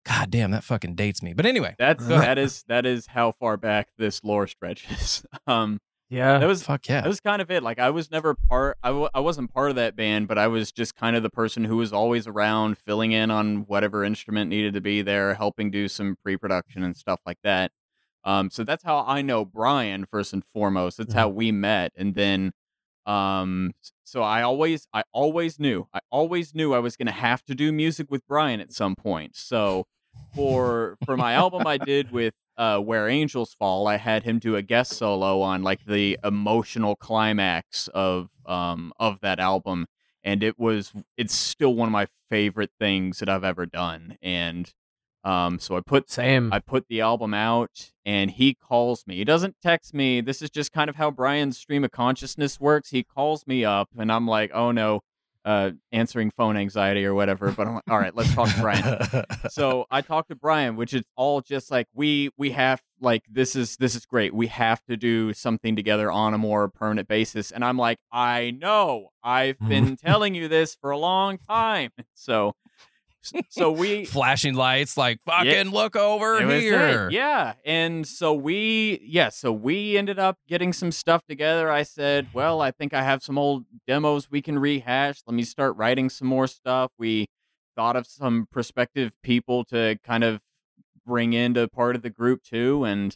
God 0.07 0.29
damn, 0.31 0.51
that 0.51 0.63
fucking 0.63 0.95
dates 0.95 1.21
me. 1.23 1.33
But 1.33 1.45
anyway, 1.45 1.75
That's 1.79 2.05
that 2.07 2.37
is 2.37 2.63
that 2.67 2.85
is 2.85 3.07
how 3.07 3.31
far 3.31 3.57
back 3.57 3.89
this 3.97 4.23
lore 4.23 4.47
stretches. 4.47 5.25
um, 5.47 5.79
Yeah. 6.09 6.37
that 6.37 6.45
was 6.45 6.61
fuck 6.63 6.87
yeah. 6.87 7.01
that 7.01 7.07
was 7.07 7.19
kind 7.19 7.41
of 7.41 7.49
it. 7.49 7.63
Like 7.63 7.79
I 7.79 7.89
was 7.89 8.11
never 8.11 8.35
part. 8.35 8.77
I 8.83 8.89
w- 8.89 9.09
I 9.13 9.19
wasn't 9.19 9.51
part 9.53 9.71
of 9.71 9.75
that 9.77 9.95
band, 9.95 10.27
but 10.27 10.37
I 10.37 10.47
was 10.47 10.71
just 10.71 10.95
kind 10.95 11.15
of 11.15 11.23
the 11.23 11.29
person 11.31 11.63
who 11.63 11.77
was 11.77 11.91
always 11.91 12.27
around, 12.27 12.77
filling 12.77 13.13
in 13.13 13.31
on 13.31 13.65
whatever 13.67 14.03
instrument 14.03 14.49
needed 14.49 14.73
to 14.75 14.81
be 14.81 15.01
there, 15.01 15.33
helping 15.33 15.71
do 15.71 15.87
some 15.87 16.17
pre-production 16.23 16.83
and 16.83 16.95
stuff 16.95 17.19
like 17.25 17.39
that. 17.43 17.71
Um, 18.23 18.49
so 18.51 18.63
that's 18.63 18.83
how 18.83 19.03
I 19.07 19.21
know 19.23 19.43
Brian 19.45 20.05
first 20.05 20.33
and 20.33 20.43
foremost. 20.45 20.97
That's 20.97 21.13
how 21.13 21.29
we 21.29 21.51
met, 21.51 21.91
and 21.95 22.13
then, 22.15 22.51
um, 23.05 23.73
so 24.03 24.21
I 24.23 24.41
always, 24.41 24.87
I 24.93 25.03
always 25.11 25.59
knew, 25.59 25.87
I 25.93 25.99
always 26.11 26.55
knew 26.55 26.73
I 26.73 26.79
was 26.79 26.95
gonna 26.95 27.11
have 27.11 27.43
to 27.45 27.55
do 27.55 27.71
music 27.71 28.07
with 28.09 28.25
Brian 28.27 28.59
at 28.59 28.71
some 28.71 28.95
point. 28.95 29.35
So 29.35 29.85
for 30.35 30.97
for 31.05 31.17
my 31.17 31.33
album 31.33 31.65
I 31.65 31.77
did 31.77 32.11
with 32.11 32.33
uh, 32.57 32.79
Where 32.79 33.07
Angels 33.07 33.55
Fall, 33.57 33.87
I 33.87 33.97
had 33.97 34.23
him 34.23 34.39
do 34.39 34.55
a 34.55 34.61
guest 34.61 34.93
solo 34.93 35.41
on 35.41 35.63
like 35.63 35.85
the 35.85 36.17
emotional 36.23 36.95
climax 36.95 37.87
of 37.93 38.29
um 38.45 38.93
of 38.99 39.19
that 39.21 39.39
album, 39.39 39.87
and 40.23 40.43
it 40.43 40.59
was 40.59 40.93
it's 41.17 41.35
still 41.35 41.73
one 41.73 41.87
of 41.87 41.93
my 41.93 42.07
favorite 42.29 42.71
things 42.79 43.19
that 43.19 43.29
I've 43.29 43.43
ever 43.43 43.65
done. 43.65 44.17
And 44.21 44.71
um, 45.25 45.57
so 45.57 45.75
I 45.75 45.81
put 45.81 46.09
Same. 46.09 46.53
I 46.53 46.59
put 46.59 46.87
the 46.87 47.01
album 47.01 47.33
out, 47.33 47.91
and 48.05 48.29
he 48.29 48.53
calls 48.53 49.07
me. 49.07 49.15
He 49.15 49.23
doesn't 49.23 49.55
text 49.61 49.91
me. 49.91 50.21
This 50.21 50.41
is 50.41 50.51
just 50.51 50.71
kind 50.71 50.87
of 50.87 50.97
how 50.97 51.09
Brian's 51.09 51.57
stream 51.57 51.83
of 51.83 51.89
consciousness 51.89 52.59
works. 52.59 52.91
He 52.91 53.03
calls 53.03 53.47
me 53.47 53.65
up, 53.65 53.89
and 53.97 54.11
I'm 54.11 54.27
like, 54.27 54.51
oh 54.53 54.71
no, 54.71 55.01
uh, 55.45 55.71
answering 55.91 56.31
phone 56.31 56.58
anxiety 56.58 57.05
or 57.05 57.13
whatever. 57.13 57.51
But 57.51 57.67
I'm 57.67 57.75
like, 57.75 57.84
all 57.89 57.99
right, 57.99 58.15
let's 58.15 58.34
talk 58.34 58.49
to 58.49 58.60
Brian 58.60 59.25
so 59.49 59.86
I 59.91 60.01
talked 60.01 60.29
to 60.29 60.36
Brian, 60.36 60.75
which 60.75 60.93
is 60.93 61.03
all 61.15 61.41
just 61.41 61.69
like 61.71 61.88
we 61.93 62.31
we 62.38 62.51
have 62.51 62.81
like 62.99 63.23
this 63.29 63.55
is 63.55 63.77
this 63.77 63.95
is 63.95 64.05
great. 64.05 64.34
We 64.34 64.47
have 64.47 64.84
to 64.86 64.97
do 64.97 65.34
something 65.34 65.75
together 65.75 66.12
on 66.12 66.34
a 66.34 66.38
more 66.38 66.67
permanent 66.67 67.08
basis. 67.08 67.51
And 67.51 67.63
I'm 67.63 67.77
like, 67.77 67.99
I 68.12 68.51
know. 68.60 69.10
I've 69.23 69.60
been 69.60 69.95
telling 69.97 70.36
you 70.36 70.47
this 70.47 70.75
for 70.75 70.91
a 70.91 70.97
long 70.97 71.38
time. 71.38 71.91
So 72.17 72.55
so 73.49 73.71
we 73.71 74.05
Flashing 74.05 74.55
lights, 74.55 74.97
like 74.97 75.21
fucking 75.23 75.69
look 75.69 75.95
over 75.95 76.45
here. 76.47 77.09
Yeah. 77.09 77.53
And 77.65 78.07
so 78.07 78.33
we, 78.33 78.99
yeah, 79.03 79.29
so 79.29 79.51
we 79.51 79.97
ended 79.97 80.19
up 80.19 80.38
getting 80.47 80.73
some 80.73 80.91
stuff 80.91 81.25
together. 81.27 81.71
I 81.71 81.83
said, 81.83 82.27
well, 82.33 82.61
I 82.61 82.71
think 82.71 82.93
I 82.93 83.03
have 83.03 83.23
some 83.23 83.38
old 83.38 83.65
demos 83.88 84.29
we 84.29 84.41
can 84.41 84.59
rehash. 84.59 85.21
Let 85.27 85.35
me 85.35 85.43
start 85.43 85.75
writing 85.77 86.09
some 86.09 86.27
more 86.27 86.47
stuff. 86.47 86.91
We 86.97 87.27
thought 87.75 87.95
of 87.95 88.07
some 88.07 88.47
prospective 88.51 89.13
people 89.21 89.63
to 89.65 89.97
kind 90.03 90.23
of 90.23 90.39
bring 91.05 91.33
into 91.33 91.67
part 91.67 91.95
of 91.95 92.01
the 92.01 92.09
group 92.09 92.43
too. 92.43 92.83
And 92.83 93.15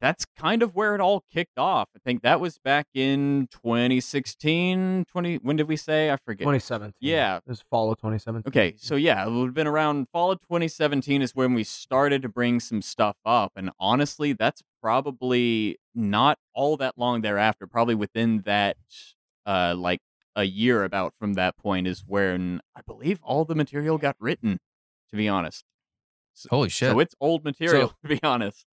that's 0.00 0.24
kind 0.36 0.62
of 0.62 0.74
where 0.74 0.94
it 0.94 1.00
all 1.00 1.24
kicked 1.32 1.58
off. 1.58 1.88
I 1.94 1.98
think 2.04 2.22
that 2.22 2.40
was 2.40 2.58
back 2.58 2.86
in 2.94 3.48
2016, 3.50 5.04
20, 5.10 5.36
when 5.38 5.56
did 5.56 5.68
we 5.68 5.76
say? 5.76 6.10
I 6.10 6.16
forget. 6.16 6.44
2017. 6.44 6.94
Yeah. 7.00 7.36
It 7.38 7.42
was 7.46 7.62
fall 7.70 7.90
of 7.90 7.98
2017. 7.98 8.48
Okay, 8.48 8.74
so 8.78 8.94
yeah, 8.96 9.26
it 9.26 9.30
would 9.30 9.46
have 9.46 9.54
been 9.54 9.66
around 9.66 10.06
fall 10.12 10.30
of 10.30 10.40
2017 10.42 11.22
is 11.22 11.34
when 11.34 11.54
we 11.54 11.64
started 11.64 12.22
to 12.22 12.28
bring 12.28 12.60
some 12.60 12.82
stuff 12.82 13.16
up, 13.24 13.52
and 13.56 13.70
honestly, 13.78 14.32
that's 14.32 14.62
probably 14.82 15.78
not 15.94 16.38
all 16.54 16.76
that 16.76 16.94
long 16.96 17.20
thereafter. 17.22 17.66
Probably 17.66 17.94
within 17.94 18.42
that, 18.42 18.76
uh, 19.46 19.74
like 19.76 20.00
a 20.36 20.44
year 20.44 20.84
about 20.84 21.14
from 21.14 21.34
that 21.34 21.56
point 21.56 21.86
is 21.86 22.04
when 22.06 22.60
I 22.76 22.80
believe 22.86 23.18
all 23.22 23.44
the 23.44 23.54
material 23.54 23.98
got 23.98 24.16
written. 24.20 24.58
To 25.10 25.16
be 25.16 25.26
honest, 25.26 25.64
Holy 26.50 26.68
shit. 26.68 26.90
so 26.90 27.00
it's 27.00 27.14
old 27.20 27.42
material. 27.42 27.88
So- 27.88 27.94
to 28.02 28.08
be 28.08 28.20
honest, 28.22 28.66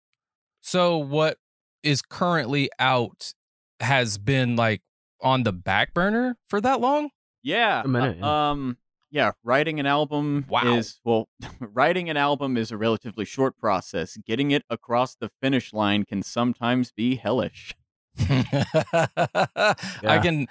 So 0.65 0.97
what 0.97 1.38
is 1.84 2.02
currently 2.02 2.69
out 2.80 3.34
has 3.82 4.17
been 4.17 4.56
like 4.56 4.82
on 5.21 5.43
the 5.43 5.52
back 5.52 5.93
burner 5.93 6.38
for 6.47 6.62
that 6.62 6.80
long? 6.80 7.10
yeah, 7.43 7.82
A 7.84 7.88
minute, 7.88 8.17
uh, 8.23 8.26
yeah. 8.26 8.49
um, 8.52 8.78
yeah, 9.12 9.32
writing 9.43 9.80
an 9.82 9.86
album 9.86 10.45
Wow. 10.47 10.62
is 10.78 10.99
well, 11.04 11.28
writing 11.60 12.10
an 12.10 12.15
album 12.15 12.56
is 12.56 12.71
a 12.71 12.78
relatively 12.78 13.26
short 13.26 13.58
process. 13.58 14.17
Getting 14.26 14.52
it 14.52 14.63
across 14.69 15.15
the 15.15 15.30
finish 15.41 15.73
line 15.73 16.06
can 16.06 16.23
sometimes 16.23 16.91
be 16.93 17.17
hellish. 17.17 17.76
I 18.30 20.19
can 20.21 20.47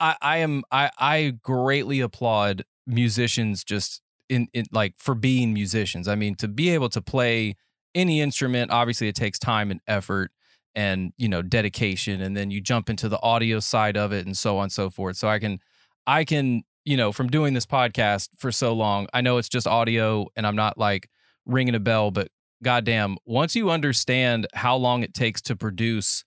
I 0.00 0.16
I 0.20 0.36
am 0.38 0.64
I 0.72 0.90
I 0.98 1.34
greatly 1.42 2.00
applaud 2.00 2.64
musicians 2.86 3.62
just 3.64 4.02
in 4.28 4.48
in 4.52 4.66
like 4.72 4.94
for 4.96 5.14
being 5.14 5.52
musicians. 5.52 6.08
I 6.08 6.14
mean 6.14 6.34
to 6.36 6.48
be 6.48 6.70
able 6.70 6.88
to 6.90 7.00
play 7.00 7.54
any 7.94 8.20
instrument 8.20 8.70
obviously 8.70 9.08
it 9.08 9.14
takes 9.14 9.38
time 9.38 9.70
and 9.70 9.80
effort 9.86 10.30
and 10.74 11.12
you 11.16 11.28
know 11.28 11.42
dedication 11.42 12.20
and 12.20 12.36
then 12.36 12.50
you 12.50 12.60
jump 12.60 12.88
into 12.88 13.08
the 13.08 13.20
audio 13.22 13.58
side 13.58 13.96
of 13.96 14.12
it 14.12 14.26
and 14.26 14.36
so 14.36 14.58
on 14.58 14.64
and 14.64 14.72
so 14.72 14.90
forth. 14.90 15.16
So 15.16 15.28
I 15.28 15.38
can 15.38 15.58
I 16.06 16.24
can 16.24 16.62
you 16.84 16.96
know 16.96 17.12
from 17.12 17.28
doing 17.28 17.54
this 17.54 17.66
podcast 17.66 18.28
for 18.38 18.52
so 18.52 18.72
long 18.72 19.08
I 19.12 19.20
know 19.20 19.38
it's 19.38 19.48
just 19.48 19.66
audio 19.66 20.26
and 20.36 20.46
I'm 20.46 20.56
not 20.56 20.78
like 20.78 21.08
ringing 21.46 21.74
a 21.74 21.80
bell 21.80 22.10
but 22.10 22.28
goddamn 22.62 23.16
once 23.24 23.56
you 23.56 23.70
understand 23.70 24.46
how 24.54 24.76
long 24.76 25.02
it 25.02 25.14
takes 25.14 25.40
to 25.42 25.56
produce 25.56 26.24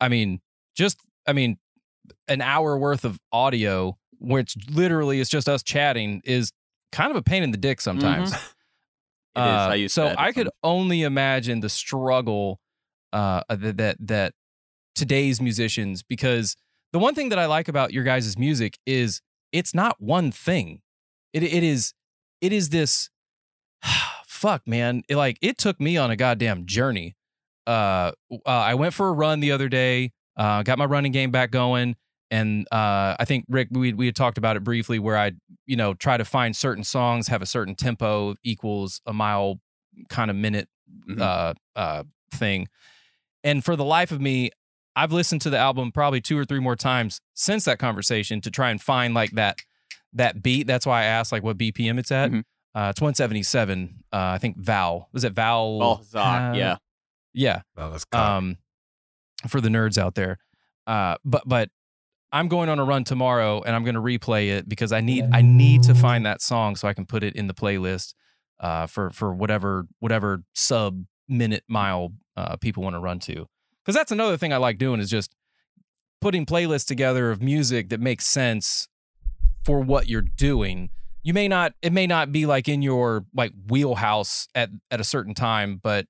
I 0.00 0.08
mean 0.08 0.40
just 0.76 0.98
I 1.26 1.32
mean 1.32 1.58
an 2.28 2.40
hour 2.40 2.78
worth 2.78 3.04
of 3.04 3.18
audio 3.32 3.96
which 4.20 4.56
literally 4.70 5.18
is 5.18 5.28
just 5.28 5.48
us 5.48 5.62
chatting 5.62 6.20
is 6.24 6.52
kind 6.92 7.10
of 7.10 7.16
a 7.16 7.22
pain 7.22 7.42
in 7.42 7.50
the 7.50 7.58
dick 7.58 7.78
mm-hmm. 7.78 7.98
sometimes. 7.98 8.32
It 8.32 8.38
is. 9.46 9.90
I 9.96 10.02
Uh, 10.02 10.10
so 10.10 10.14
I 10.16 10.32
could 10.32 10.48
only 10.62 11.02
imagine 11.02 11.60
the 11.60 11.68
struggle 11.68 12.60
uh, 13.12 13.42
that 13.48 13.76
that 13.76 13.96
that 14.00 14.34
today's 14.94 15.40
musicians 15.40 16.02
because 16.02 16.56
the 16.92 16.98
one 16.98 17.14
thing 17.14 17.28
that 17.28 17.38
I 17.38 17.46
like 17.46 17.68
about 17.68 17.92
your 17.92 18.04
guys' 18.04 18.36
music 18.36 18.78
is 18.86 19.20
it's 19.52 19.74
not 19.74 19.96
one 20.00 20.30
thing. 20.30 20.80
It 21.32 21.42
it 21.42 21.62
is 21.62 21.94
it 22.40 22.52
is 22.52 22.70
this 22.70 23.10
fuck 24.26 24.66
man. 24.66 25.02
It, 25.08 25.16
like 25.16 25.38
it 25.40 25.58
took 25.58 25.80
me 25.80 25.96
on 25.96 26.10
a 26.10 26.16
goddamn 26.16 26.66
journey. 26.66 27.16
Uh, 27.66 28.12
uh 28.32 28.38
I 28.46 28.74
went 28.74 28.94
for 28.94 29.08
a 29.08 29.12
run 29.12 29.40
the 29.40 29.52
other 29.52 29.68
day. 29.68 30.12
Uh, 30.36 30.62
got 30.62 30.78
my 30.78 30.86
running 30.86 31.12
game 31.12 31.30
back 31.30 31.50
going. 31.50 31.96
And 32.30 32.66
uh, 32.70 33.16
I 33.18 33.24
think 33.26 33.44
Rick, 33.48 33.68
we 33.72 33.92
we 33.92 34.06
had 34.06 34.14
talked 34.16 34.38
about 34.38 34.56
it 34.56 34.62
briefly, 34.64 34.98
where 34.98 35.16
I, 35.18 35.32
you 35.66 35.76
know, 35.76 35.94
try 35.94 36.16
to 36.16 36.24
find 36.24 36.54
certain 36.54 36.84
songs 36.84 37.28
have 37.28 37.42
a 37.42 37.46
certain 37.46 37.74
tempo 37.74 38.36
equals 38.44 39.00
a 39.06 39.12
mile 39.12 39.60
kind 40.08 40.30
of 40.30 40.36
minute 40.36 40.68
Mhm. 41.08 41.20
uh, 41.20 41.54
uh, 41.76 42.04
thing. 42.32 42.68
And 43.44 43.64
for 43.64 43.74
the 43.76 43.84
life 43.84 44.10
of 44.12 44.20
me, 44.20 44.50
I've 44.96 45.12
listened 45.12 45.40
to 45.42 45.50
the 45.50 45.58
album 45.58 45.92
probably 45.92 46.20
two 46.20 46.36
or 46.38 46.44
three 46.44 46.58
more 46.60 46.76
times 46.76 47.20
since 47.34 47.64
that 47.64 47.78
conversation 47.78 48.40
to 48.42 48.50
try 48.50 48.70
and 48.70 48.80
find 48.80 49.14
like 49.14 49.30
that 49.32 49.58
that 50.12 50.42
beat. 50.42 50.66
That's 50.66 50.84
why 50.86 51.02
I 51.02 51.04
asked 51.04 51.30
like 51.32 51.42
what 51.42 51.56
BPM 51.58 51.98
it's 51.98 52.10
at. 52.12 52.30
Mhm. 52.30 52.42
Uh, 52.74 52.88
it's 52.90 53.00
177. 53.00 54.04
Uh, 54.12 54.16
I 54.34 54.38
think 54.38 54.56
Val 54.56 55.08
was 55.12 55.24
it 55.24 55.32
Val? 55.32 55.78
Balzac, 55.78 56.54
uh, 56.54 56.56
yeah. 56.56 56.76
yeah. 57.32 57.62
Oh, 57.76 57.90
that's 57.90 58.04
cock. 58.04 58.20
Um, 58.20 58.58
for 59.48 59.60
the 59.60 59.68
nerds 59.68 59.96
out 59.98 60.14
there. 60.16 60.38
Uh, 60.86 61.16
but 61.24 61.42
but 61.46 61.70
I'm 62.32 62.48
going 62.48 62.68
on 62.68 62.78
a 62.78 62.84
run 62.84 63.04
tomorrow 63.04 63.62
and 63.62 63.74
I'm 63.74 63.82
going 63.82 63.94
to 63.94 64.00
replay 64.00 64.50
it 64.50 64.68
because 64.68 64.92
I 64.92 65.00
need 65.00 65.24
I 65.32 65.42
need 65.42 65.82
to 65.84 65.94
find 65.94 66.24
that 66.26 66.40
song 66.40 66.76
so 66.76 66.86
I 66.86 66.94
can 66.94 67.06
put 67.06 67.24
it 67.24 67.34
in 67.34 67.48
the 67.48 67.54
playlist 67.54 68.14
uh, 68.60 68.86
for 68.86 69.10
for 69.10 69.34
whatever 69.34 69.86
whatever 69.98 70.42
sub 70.54 71.04
minute 71.28 71.64
mile 71.68 72.12
uh, 72.36 72.56
people 72.56 72.82
want 72.82 72.94
to 72.94 73.00
run 73.00 73.18
to. 73.20 73.46
Because 73.84 73.94
that's 73.94 74.12
another 74.12 74.36
thing 74.36 74.52
I 74.52 74.58
like 74.58 74.78
doing 74.78 75.00
is 75.00 75.10
just 75.10 75.34
putting 76.20 76.46
playlists 76.46 76.86
together 76.86 77.30
of 77.30 77.42
music 77.42 77.88
that 77.88 78.00
makes 78.00 78.26
sense 78.26 78.88
for 79.64 79.80
what 79.80 80.08
you're 80.08 80.22
doing. 80.22 80.90
You 81.22 81.34
may 81.34 81.48
not 81.48 81.74
it 81.82 81.92
may 81.92 82.06
not 82.06 82.30
be 82.30 82.46
like 82.46 82.68
in 82.68 82.80
your 82.80 83.24
like 83.34 83.52
wheelhouse 83.68 84.46
at 84.54 84.70
at 84.90 85.00
a 85.00 85.04
certain 85.04 85.34
time, 85.34 85.80
but 85.82 86.06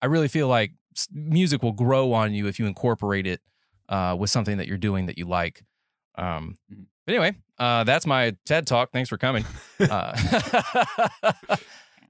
I 0.00 0.06
really 0.06 0.28
feel 0.28 0.46
like 0.46 0.72
music 1.12 1.64
will 1.64 1.72
grow 1.72 2.12
on 2.12 2.32
you 2.32 2.46
if 2.46 2.60
you 2.60 2.66
incorporate 2.66 3.26
it 3.26 3.40
uh, 3.88 4.16
with 4.18 4.30
something 4.30 4.56
that 4.58 4.66
you're 4.68 4.78
doing 4.78 5.06
that 5.06 5.18
you 5.18 5.26
like. 5.26 5.62
Um, 6.16 6.56
Mhm. 6.72 6.86
but 7.06 7.14
anyway, 7.14 7.34
uh, 7.58 7.84
that's 7.84 8.06
my 8.06 8.36
TED 8.46 8.66
talk. 8.66 8.92
Thanks 8.92 9.08
for 9.08 9.18
coming. 9.18 9.44
Uh, 9.80 10.16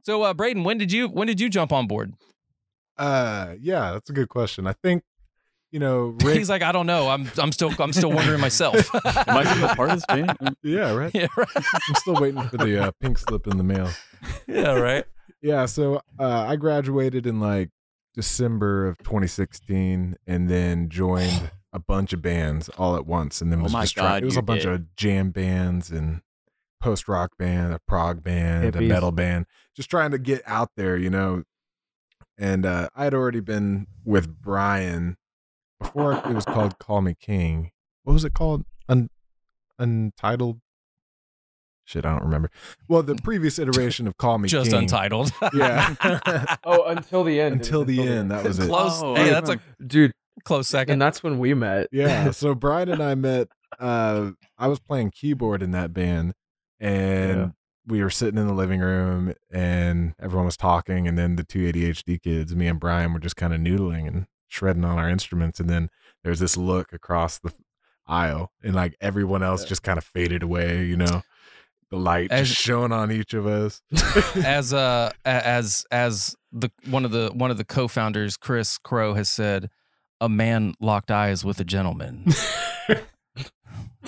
so, 0.03 0.23
uh, 0.23 0.35
Braden, 0.35 0.65
when 0.65 0.79
did 0.79 0.93
you 0.93 1.09
when 1.09 1.27
did 1.27 1.41
you 1.41 1.49
jump 1.49 1.73
on 1.73 1.87
board? 1.87 2.13
Uh, 2.97 3.55
yeah, 3.61 3.93
that's 3.93 4.11
a 4.11 4.13
good 4.13 4.29
question. 4.29 4.67
I 4.67 4.75
think, 4.75 5.03
you 5.73 5.81
know, 5.81 6.17
Rick. 6.23 6.37
He's 6.39 6.51
like, 6.51 6.63
I 6.63 6.71
don't 6.73 6.87
know. 6.87 7.09
I'm 7.09 7.29
I'm 7.39 7.51
still 7.53 7.73
I'm 7.79 7.93
still 7.93 8.13
wondering 8.13 8.41
myself. 8.41 8.95
Am 8.95 9.37
I 9.37 9.45
still 9.45 9.65
a 9.71 9.75
part 9.75 9.91
of 9.91 9.97
this 9.97 10.07
band? 10.07 10.37
yeah, 10.63 10.93
right. 10.95 11.11
yeah, 11.15 11.27
right. 11.37 11.49
I'm 11.57 11.95
still 11.97 12.15
waiting 12.15 12.43
for 12.49 12.59
the 12.59 12.85
uh, 12.85 12.91
pink 13.01 13.19
slip 13.19 13.47
in 13.47 13.57
the 13.57 13.65
mail. 13.65 13.91
Yeah, 14.47 14.75
right. 14.75 15.05
Yeah, 15.43 15.67
so 15.67 15.97
uh, 16.19 16.45
I 16.49 16.57
graduated 16.57 17.27
in 17.27 17.41
like 17.41 17.71
December 18.15 18.87
of 18.87 18.99
2016, 18.99 20.17
and 20.27 20.49
then 20.49 20.89
joined 20.89 21.51
a 21.75 21.79
bunch 21.79 22.13
of 22.15 22.23
bands 22.23 22.69
all 22.79 22.97
at 22.97 23.05
once, 23.05 23.43
and 23.43 23.51
then 23.53 23.61
Oh 23.61 23.65
was 23.65 23.73
my 23.73 23.83
just 23.83 23.95
trying. 23.95 24.07
God, 24.09 24.23
It 24.23 24.27
was 24.27 24.35
you 24.37 24.39
a 24.39 24.43
bunch 24.43 24.63
did. 24.63 24.73
of 24.73 24.97
jam 24.97 25.31
bands 25.31 25.91
and 25.91 26.23
post 26.81 27.09
rock 27.09 27.37
band, 27.37 27.75
a 27.75 27.81
prog 27.81 28.23
band, 28.23 28.77
a 28.77 28.81
metal 28.81 29.11
band, 29.13 29.45
just 29.77 29.91
trying 29.91 30.13
to 30.13 30.19
get 30.19 30.41
out 30.47 30.71
there, 30.77 30.97
you 30.97 31.11
know. 31.11 31.43
And 32.39 32.65
uh, 32.65 32.89
I 32.95 33.05
had 33.05 33.13
already 33.15 33.41
been 33.41 33.87
with 34.05 34.41
Brian 34.41 35.17
before 35.81 36.13
it 36.15 36.27
was 36.35 36.45
called 36.45 36.79
Call 36.79 37.03
Me 37.03 37.15
King. 37.21 37.71
What 38.05 38.13
was 38.15 38.25
it 38.25 38.35
called? 38.35 38.65
Un- 38.89 39.11
Untitled. 39.79 40.61
Shit, 41.87 42.07
I 42.07 42.13
don't 42.13 42.23
remember. 42.25 42.51
Well, 42.89 43.03
the 43.03 43.15
previous 43.17 43.59
iteration 43.59 44.07
of 44.07 44.17
Call 44.17 44.39
Me 44.39 44.49
Just 44.49 44.71
King. 44.71 44.81
untitled. 44.83 45.33
Yeah. 45.53 45.95
Oh, 46.65 46.85
until 46.85 47.25
the 47.25 47.41
end. 47.41 47.57
Until 47.57 47.85
the 47.85 48.01
end, 48.03 48.31
that 48.31 48.43
was 48.45 48.59
it. 48.59 48.69
Close. 48.69 49.03
Oh, 49.03 49.15
hey, 49.15 49.29
that's 49.31 49.51
a 49.51 49.61
Dude, 49.87 50.13
close 50.45 50.69
second. 50.69 50.95
and 50.95 51.03
that's 51.03 51.23
when 51.23 51.39
we 51.39 51.55
met. 51.55 51.89
yeah. 51.93 52.31
So 52.33 52.55
Brian 52.55 52.89
and 52.89 53.03
I 53.03 53.15
met. 53.15 53.49
Uh, 53.79 54.31
I 54.59 54.69
was 54.69 54.79
playing 54.79 55.11
keyboard 55.11 55.63
in 55.63 55.73
that 55.73 55.93
band, 55.93 56.35
and 56.81 57.37
Yeah. 57.39 57.49
we 57.87 58.03
were 58.03 58.11
sitting 58.11 58.39
in 58.39 58.47
the 58.47 58.55
living 58.55 58.81
room 58.81 59.35
and 59.53 60.15
everyone 60.21 60.47
was 60.47 60.57
talking, 60.57 61.09
and 61.09 61.19
then 61.19 61.37
the 61.37 61.45
two 61.45 61.61
ADHD 61.73 62.23
kids, 62.23 62.55
me 62.55 62.67
and 62.69 62.79
Brian, 62.81 63.13
were 63.13 63.19
just 63.21 63.37
kind 63.37 63.53
of 63.53 63.61
noodling 63.61 64.07
and 64.07 64.27
shredding 64.49 64.85
on 64.85 64.99
our 64.99 65.09
instruments, 65.11 65.59
and 65.59 65.69
then 65.69 65.89
there's 66.23 66.39
this 66.39 66.57
look 66.57 66.93
across 66.93 67.39
the 67.41 67.53
aisle, 68.07 68.53
and 68.63 68.75
like 68.75 68.95
everyone 69.01 69.43
else 69.43 69.63
Yeah. 69.63 69.69
just 69.71 69.83
kind 69.83 69.99
of 69.99 70.05
faded 70.05 70.43
away, 70.43 70.85
you 70.85 70.97
know, 70.97 71.23
the 71.91 71.97
light 71.97 72.31
As- 72.31 72.49
just 72.51 72.61
shone 72.61 72.93
on 72.93 73.11
each 73.11 73.35
of 73.35 73.47
us. 73.47 73.83
as 74.37 74.73
uh 74.75 75.11
as 75.25 75.85
as 75.91 76.37
the 76.53 76.71
one 76.89 77.05
of 77.05 77.11
the 77.11 77.31
one 77.35 77.51
of 77.51 77.57
the 77.57 77.65
co-founders 77.65 78.37
chris 78.37 78.79
crow 78.79 79.15
has 79.15 79.29
said 79.29 79.69
a 80.25 80.29
man 80.29 80.75
locked 80.81 81.11
eyes 81.11 81.45
with 81.45 81.61
a 81.61 81.65
gentleman 81.65 82.25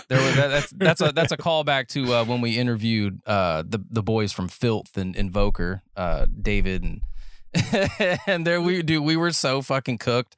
there 0.09 0.21
were, 0.21 0.33
that, 0.33 0.49
that's 0.49 0.71
that's 0.71 1.01
a 1.01 1.13
that's 1.13 1.33
a 1.33 1.37
callback 1.37 1.89
to 1.89 2.13
uh, 2.15 2.25
when 2.25 2.41
we 2.41 2.59
interviewed 2.59 3.21
uh 3.27 3.63
the 3.67 3.83
the 3.91 4.03
boys 4.03 4.33
from 4.33 4.49
filth 4.49 4.97
and 4.97 5.15
invoker 5.17 5.83
uh 5.97 6.27
david 6.41 6.83
and 6.83 7.03
and 8.27 8.47
there 8.47 8.61
we 8.61 8.83
do 8.83 9.03
we 9.03 9.17
were 9.17 9.33
so 9.33 9.63
fucking 9.63 9.99
cooked 9.99 10.37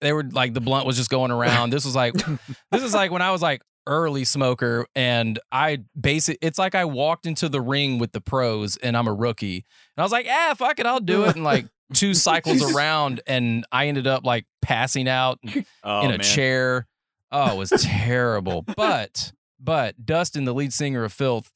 they 0.00 0.12
were 0.12 0.24
like 0.32 0.54
the 0.54 0.60
blunt 0.60 0.86
was 0.86 0.96
just 0.96 1.10
going 1.10 1.30
around 1.30 1.70
this 1.70 1.84
was 1.84 1.94
like 1.94 2.14
this 2.70 2.82
is 2.82 2.94
like 2.94 3.10
when 3.10 3.22
i 3.22 3.30
was 3.30 3.42
like 3.42 3.62
early 3.86 4.24
smoker 4.24 4.86
and 4.94 5.38
I 5.52 5.84
basic 5.98 6.38
it's 6.42 6.58
like 6.58 6.74
I 6.74 6.84
walked 6.84 7.24
into 7.24 7.48
the 7.48 7.60
ring 7.60 7.98
with 7.98 8.12
the 8.12 8.20
pros 8.20 8.76
and 8.76 8.96
I'm 8.96 9.06
a 9.06 9.12
rookie. 9.12 9.64
And 9.96 9.98
I 9.98 10.02
was 10.02 10.12
like, 10.12 10.26
"Ah, 10.28 10.54
fuck 10.58 10.78
it, 10.80 10.86
I'll 10.86 11.00
do 11.00 11.24
it." 11.24 11.36
And 11.36 11.44
like 11.44 11.66
two 11.94 12.14
cycles 12.14 12.62
around 12.74 13.20
and 13.26 13.64
I 13.70 13.86
ended 13.88 14.06
up 14.06 14.24
like 14.24 14.46
passing 14.62 15.08
out 15.08 15.38
Oh, 15.84 16.00
in 16.00 16.06
a 16.10 16.18
man. 16.18 16.20
chair. 16.20 16.86
Oh, 17.32 17.52
it 17.52 17.56
was 17.56 17.70
terrible. 17.80 18.64
But 18.76 19.32
but 19.58 20.04
Dustin, 20.04 20.44
the 20.44 20.54
lead 20.54 20.72
singer 20.72 21.04
of 21.04 21.12
Filth, 21.12 21.50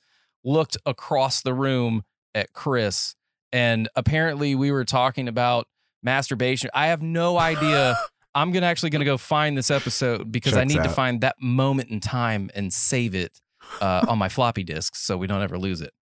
looked 0.45 0.77
across 0.87 1.43
the 1.43 1.53
room 1.55 2.03
at 2.35 2.53
Chris 2.53 3.15
and 3.53 3.89
apparently 3.97 4.55
we 4.55 4.71
were 4.71 4.85
talking 4.85 5.27
about 5.29 5.67
masturbation. 6.03 6.71
I 6.73 6.87
have 6.89 7.03
no 7.03 7.39
idea 7.39 7.97
I'm 8.35 8.53
gonna 8.53 8.67
actually 8.67 8.91
gonna 8.91 9.05
go 9.05 9.19
find 9.19 9.59
this 9.59 9.71
episode 9.73 10.31
because 10.31 10.55
I 10.57 10.61
Checks 10.63 10.75
need 10.75 10.83
to 10.85 10.89
find 10.89 11.21
that 11.23 11.37
moment 11.41 11.91
in 11.91 11.99
time 11.99 12.49
and 12.55 12.73
save 12.73 13.15
it 13.17 13.41
uh, 13.81 14.07
on 14.09 14.19
my 14.19 14.29
floppy 14.29 14.63
disks 14.63 15.01
so 15.01 15.17
we 15.17 15.27
don't 15.27 15.43
ever 15.43 15.59
lose 15.59 15.81
it. 15.81 15.93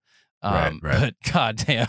Right, 0.43 0.67
Um, 0.67 0.79
right. 0.81 1.13
But 1.23 1.31
goddamn, 1.33 1.87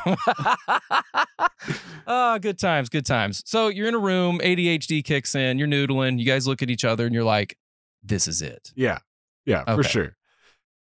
oh, 2.06 2.38
good 2.42 2.58
times, 2.58 2.88
good 2.88 3.06
times. 3.06 3.42
So 3.46 3.68
you're 3.68 3.88
in 3.88 3.94
a 3.94 3.98
room, 3.98 4.40
ADHD 4.42 5.04
kicks 5.04 5.34
in, 5.34 5.58
you're 5.58 5.68
noodling, 5.68 6.18
you 6.18 6.26
guys 6.26 6.46
look 6.46 6.62
at 6.62 6.70
each 6.70 6.84
other, 6.84 7.06
and 7.06 7.14
you're 7.14 7.24
like, 7.24 7.56
"This 8.02 8.26
is 8.26 8.42
it." 8.42 8.72
Yeah. 8.74 8.98
Yeah, 9.46 9.64
for 9.74 9.82
sure. 9.82 10.16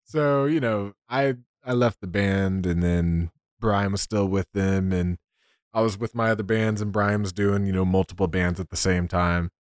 So, 0.05 0.47
you 0.47 0.61
know, 0.61 0.95
I 1.09 1.35
I 1.65 1.73
left 1.73 2.01
the 2.01 2.07
band 2.07 2.67
and 2.67 2.83
then 2.83 3.31
Brian 3.61 3.93
was 3.93 4.01
still 4.01 4.27
with 4.27 4.51
them 4.53 4.93
and 4.93 5.19
I 5.75 5.81
was 5.81 5.99
with 5.99 6.15
my 6.15 6.31
other 6.31 6.43
bands 6.43 6.81
and 6.81 6.91
Brian 6.93 7.23
was 7.23 7.33
doing, 7.33 7.67
you 7.67 7.73
know, 7.73 7.85
multiple 7.85 8.27
bands 8.27 8.59
at 8.59 8.71
the 8.71 8.77
same 8.77 9.07
time. 9.07 9.51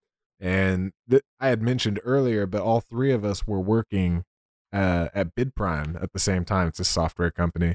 And 0.40 0.92
th- 1.09 1.23
I 1.38 1.49
had 1.49 1.62
mentioned 1.62 2.01
earlier, 2.05 2.47
but 2.47 2.62
all 2.62 2.81
three 2.81 3.12
of 3.12 3.25
us 3.25 3.47
were 3.47 3.61
working 3.61 4.25
uh, 4.73 5.09
at 5.14 5.35
BidPrime 5.35 6.03
at 6.03 6.12
the 6.12 6.18
same 6.18 6.44
time. 6.44 6.68
It's 6.68 6.81
a 6.81 6.85
software 6.85 7.31
company. 7.31 7.75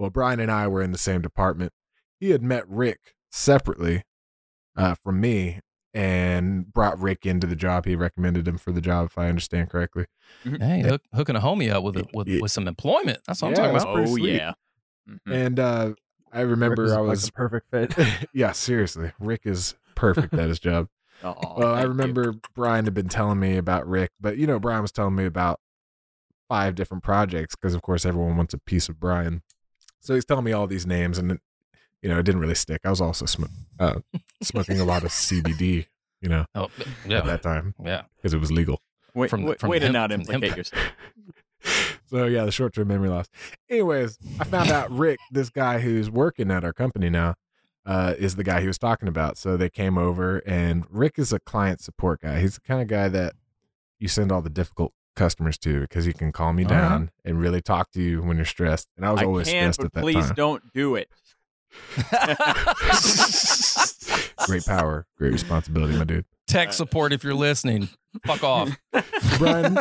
Well, 0.00 0.10
Brian 0.10 0.40
and 0.40 0.50
I 0.50 0.66
were 0.66 0.80
in 0.82 0.92
the 0.92 0.98
same 0.98 1.20
department. 1.20 1.72
He 2.18 2.30
had 2.30 2.42
met 2.42 2.66
Rick 2.68 3.14
separately 3.30 4.02
uh, 4.76 4.94
from 4.94 5.20
me 5.20 5.60
and 5.92 6.72
brought 6.72 6.98
Rick 6.98 7.26
into 7.26 7.46
the 7.46 7.54
job. 7.56 7.84
He 7.84 7.94
recommended 7.96 8.48
him 8.48 8.56
for 8.56 8.72
the 8.72 8.80
job, 8.80 9.06
if 9.06 9.18
I 9.18 9.28
understand 9.28 9.68
correctly. 9.68 10.06
Hey, 10.42 10.80
hook, 10.82 11.02
hooking 11.14 11.36
a 11.36 11.40
homie 11.40 11.70
up 11.70 11.82
with 11.84 11.96
a, 11.98 12.06
with, 12.14 12.28
Yeah. 12.28 12.40
with 12.40 12.50
some 12.50 12.66
employment. 12.66 13.18
That's 13.26 13.42
what 13.42 13.48
I'm 13.48 13.54
talking 13.54 13.76
about. 13.76 13.98
Oh 13.98 14.06
sweet. 14.06 14.36
yeah. 14.36 14.52
Mhm. 15.08 15.18
And 15.46 15.60
uh, 15.60 15.92
I 16.32 16.40
remember 16.42 16.84
Rick 16.84 16.92
I 16.92 17.00
was, 17.00 17.24
the 17.26 17.32
perfect 17.32 17.70
fit. 17.70 17.94
yeah, 18.32 18.52
seriously, 18.52 19.12
Rick 19.20 19.42
is 19.44 19.74
perfect 19.96 20.32
at 20.32 20.48
his 20.48 20.58
job. 20.60 20.86
Aw, 21.24 21.34
well, 21.58 21.74
I 21.74 21.78
thank 21.78 21.82
you. 21.84 21.88
remember 21.90 22.34
Brian 22.54 22.86
had 22.86 22.94
been 22.94 23.08
telling 23.10 23.38
me 23.38 23.58
about 23.58 23.86
Rick, 23.86 24.12
but 24.20 24.38
you 24.38 24.46
know, 24.46 24.58
Brian 24.58 24.80
was 24.82 24.92
telling 24.92 25.14
me 25.16 25.26
about 25.26 25.60
five 26.48 26.74
different 26.74 27.02
projects 27.02 27.54
because, 27.54 27.74
of 27.74 27.82
course, 27.82 28.06
everyone 28.06 28.36
wants 28.38 28.54
a 28.54 28.58
piece 28.58 28.88
of 28.88 28.98
Brian. 28.98 29.42
So 30.00 30.14
he's 30.14 30.24
telling 30.24 30.44
me 30.44 30.52
all 30.52 30.66
these 30.66 30.86
names, 30.86 31.18
and 31.18 31.38
you 32.02 32.08
know, 32.08 32.18
it 32.18 32.22
didn't 32.24 32.40
really 32.40 32.54
stick. 32.54 32.80
I 32.84 32.90
was 32.90 33.00
also 33.00 33.26
sm- 33.26 33.44
uh, 33.78 34.00
smoking 34.42 34.80
a 34.80 34.84
lot 34.84 35.04
of 35.04 35.10
CBD, 35.10 35.86
you 36.20 36.28
know, 36.28 36.46
Oh, 36.54 36.68
at 37.10 37.24
that 37.26 37.42
time 37.42 37.74
yeah. 37.84 38.02
because 38.16 38.32
it 38.34 38.38
was 38.40 38.50
legal. 38.50 38.80
Wait, 39.14 39.28
from- 39.30 39.42
wait, 39.44 39.60
from 39.60 39.68
way 39.70 39.78
to 39.78 39.86
him- 39.86 39.92
not 39.92 40.08
the 40.08 40.14
implicate 40.14 40.56
yourself. 40.56 40.82
so 42.06 42.24
yeah, 42.26 42.44
the 42.44 42.50
short 42.52 42.74
term 42.74 42.88
memory 42.88 43.08
loss. 43.10 43.26
Anyways, 43.68 44.18
I 44.40 44.44
found 44.44 44.70
out 44.70 44.90
Rick, 44.90 45.18
this 45.30 45.50
guy 45.50 45.78
who's 45.80 46.10
working 46.10 46.50
at 46.50 46.64
our 46.64 46.72
company 46.72 47.10
now, 47.10 47.34
uh, 47.84 48.14
is 48.18 48.36
the 48.36 48.44
guy 48.44 48.60
he 48.60 48.66
was 48.66 48.78
talking 48.78 49.08
about. 49.08 49.36
So 49.36 49.56
they 49.56 49.68
came 49.70 49.98
over, 49.98 50.38
and 50.46 50.84
Rick 50.88 51.14
is 51.18 51.32
a 51.32 51.40
client 51.40 51.80
support 51.80 52.20
guy. 52.22 52.40
He's 52.40 52.54
the 52.54 52.60
kind 52.62 52.80
of 52.80 52.88
guy 52.88 53.08
that 53.08 53.34
you 53.98 54.08
send 54.08 54.32
all 54.32 54.40
the 54.40 54.48
difficult 54.50 54.92
customers 55.16 55.58
to 55.58 55.80
because 55.80 56.04
he 56.04 56.12
can 56.12 56.32
calm 56.32 56.58
you 56.58 56.66
Uh-huh. 56.66 56.74
down 56.80 57.10
and 57.24 57.38
really 57.40 57.60
talk 57.60 57.90
to 57.92 58.02
you 58.02 58.22
when 58.22 58.36
you're 58.36 58.46
stressed. 58.46 58.88
And 58.96 59.04
I 59.06 59.12
was 59.12 59.22
I 59.22 59.24
always 59.24 59.48
can, 59.48 59.72
stressed 59.72 59.78
but 59.78 59.86
at 59.86 59.92
that 59.94 60.00
please 60.02 60.26
time. 60.26 60.34
don't 60.34 60.72
do 60.72 60.94
it. 60.96 61.08
Great 64.46 64.64
power, 64.64 65.06
great 65.18 65.32
responsibility, 65.32 65.96
my 65.96 66.04
dude. 66.04 66.24
Tech 66.48 66.72
support 66.72 67.12
if 67.12 67.22
you're 67.22 67.34
listening. 67.34 67.88
Fuck 68.26 68.42
off. 68.42 68.70
Brian, 69.38 69.76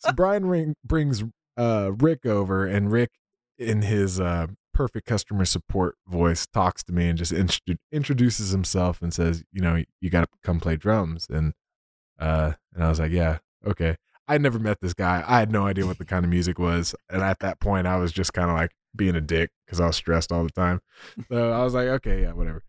so 0.00 0.12
Brian 0.16 0.46
ring, 0.46 0.74
brings 0.84 1.22
uh, 1.56 1.92
Rick 1.98 2.26
over, 2.26 2.66
and 2.66 2.90
Rick, 2.90 3.10
in 3.58 3.82
his 3.82 4.18
uh, 4.18 4.48
perfect 4.74 5.06
customer 5.06 5.44
support 5.44 5.94
voice, 6.08 6.46
talks 6.52 6.82
to 6.84 6.92
me 6.92 7.08
and 7.08 7.16
just 7.18 7.32
intro- 7.32 7.76
introduces 7.92 8.50
himself 8.50 9.00
and 9.02 9.12
says, 9.14 9.44
"You 9.52 9.60
know, 9.60 9.84
you 10.00 10.10
got 10.10 10.22
to 10.22 10.28
come 10.42 10.58
play 10.58 10.74
drums." 10.76 11.26
And 11.30 11.52
uh, 12.18 12.52
and 12.74 12.82
I 12.82 12.88
was 12.88 12.98
like, 12.98 13.12
"Yeah, 13.12 13.38
okay." 13.64 13.94
I'd 14.30 14.42
never 14.42 14.60
met 14.60 14.80
this 14.80 14.94
guy. 14.94 15.24
I 15.26 15.40
had 15.40 15.50
no 15.50 15.66
idea 15.66 15.86
what 15.86 15.98
the 15.98 16.04
kind 16.04 16.24
of 16.24 16.30
music 16.30 16.56
was, 16.58 16.94
and 17.08 17.20
at 17.20 17.40
that 17.40 17.58
point, 17.58 17.88
I 17.88 17.96
was 17.96 18.12
just 18.12 18.32
kind 18.32 18.48
of 18.48 18.56
like 18.56 18.70
being 18.94 19.16
a 19.16 19.20
dick 19.20 19.50
because 19.66 19.80
I 19.80 19.86
was 19.88 19.96
stressed 19.96 20.30
all 20.30 20.44
the 20.44 20.50
time. 20.50 20.80
So 21.28 21.50
I 21.52 21.64
was 21.64 21.74
like, 21.74 21.88
"Okay, 21.88 22.22
yeah, 22.22 22.32
whatever." 22.32 22.62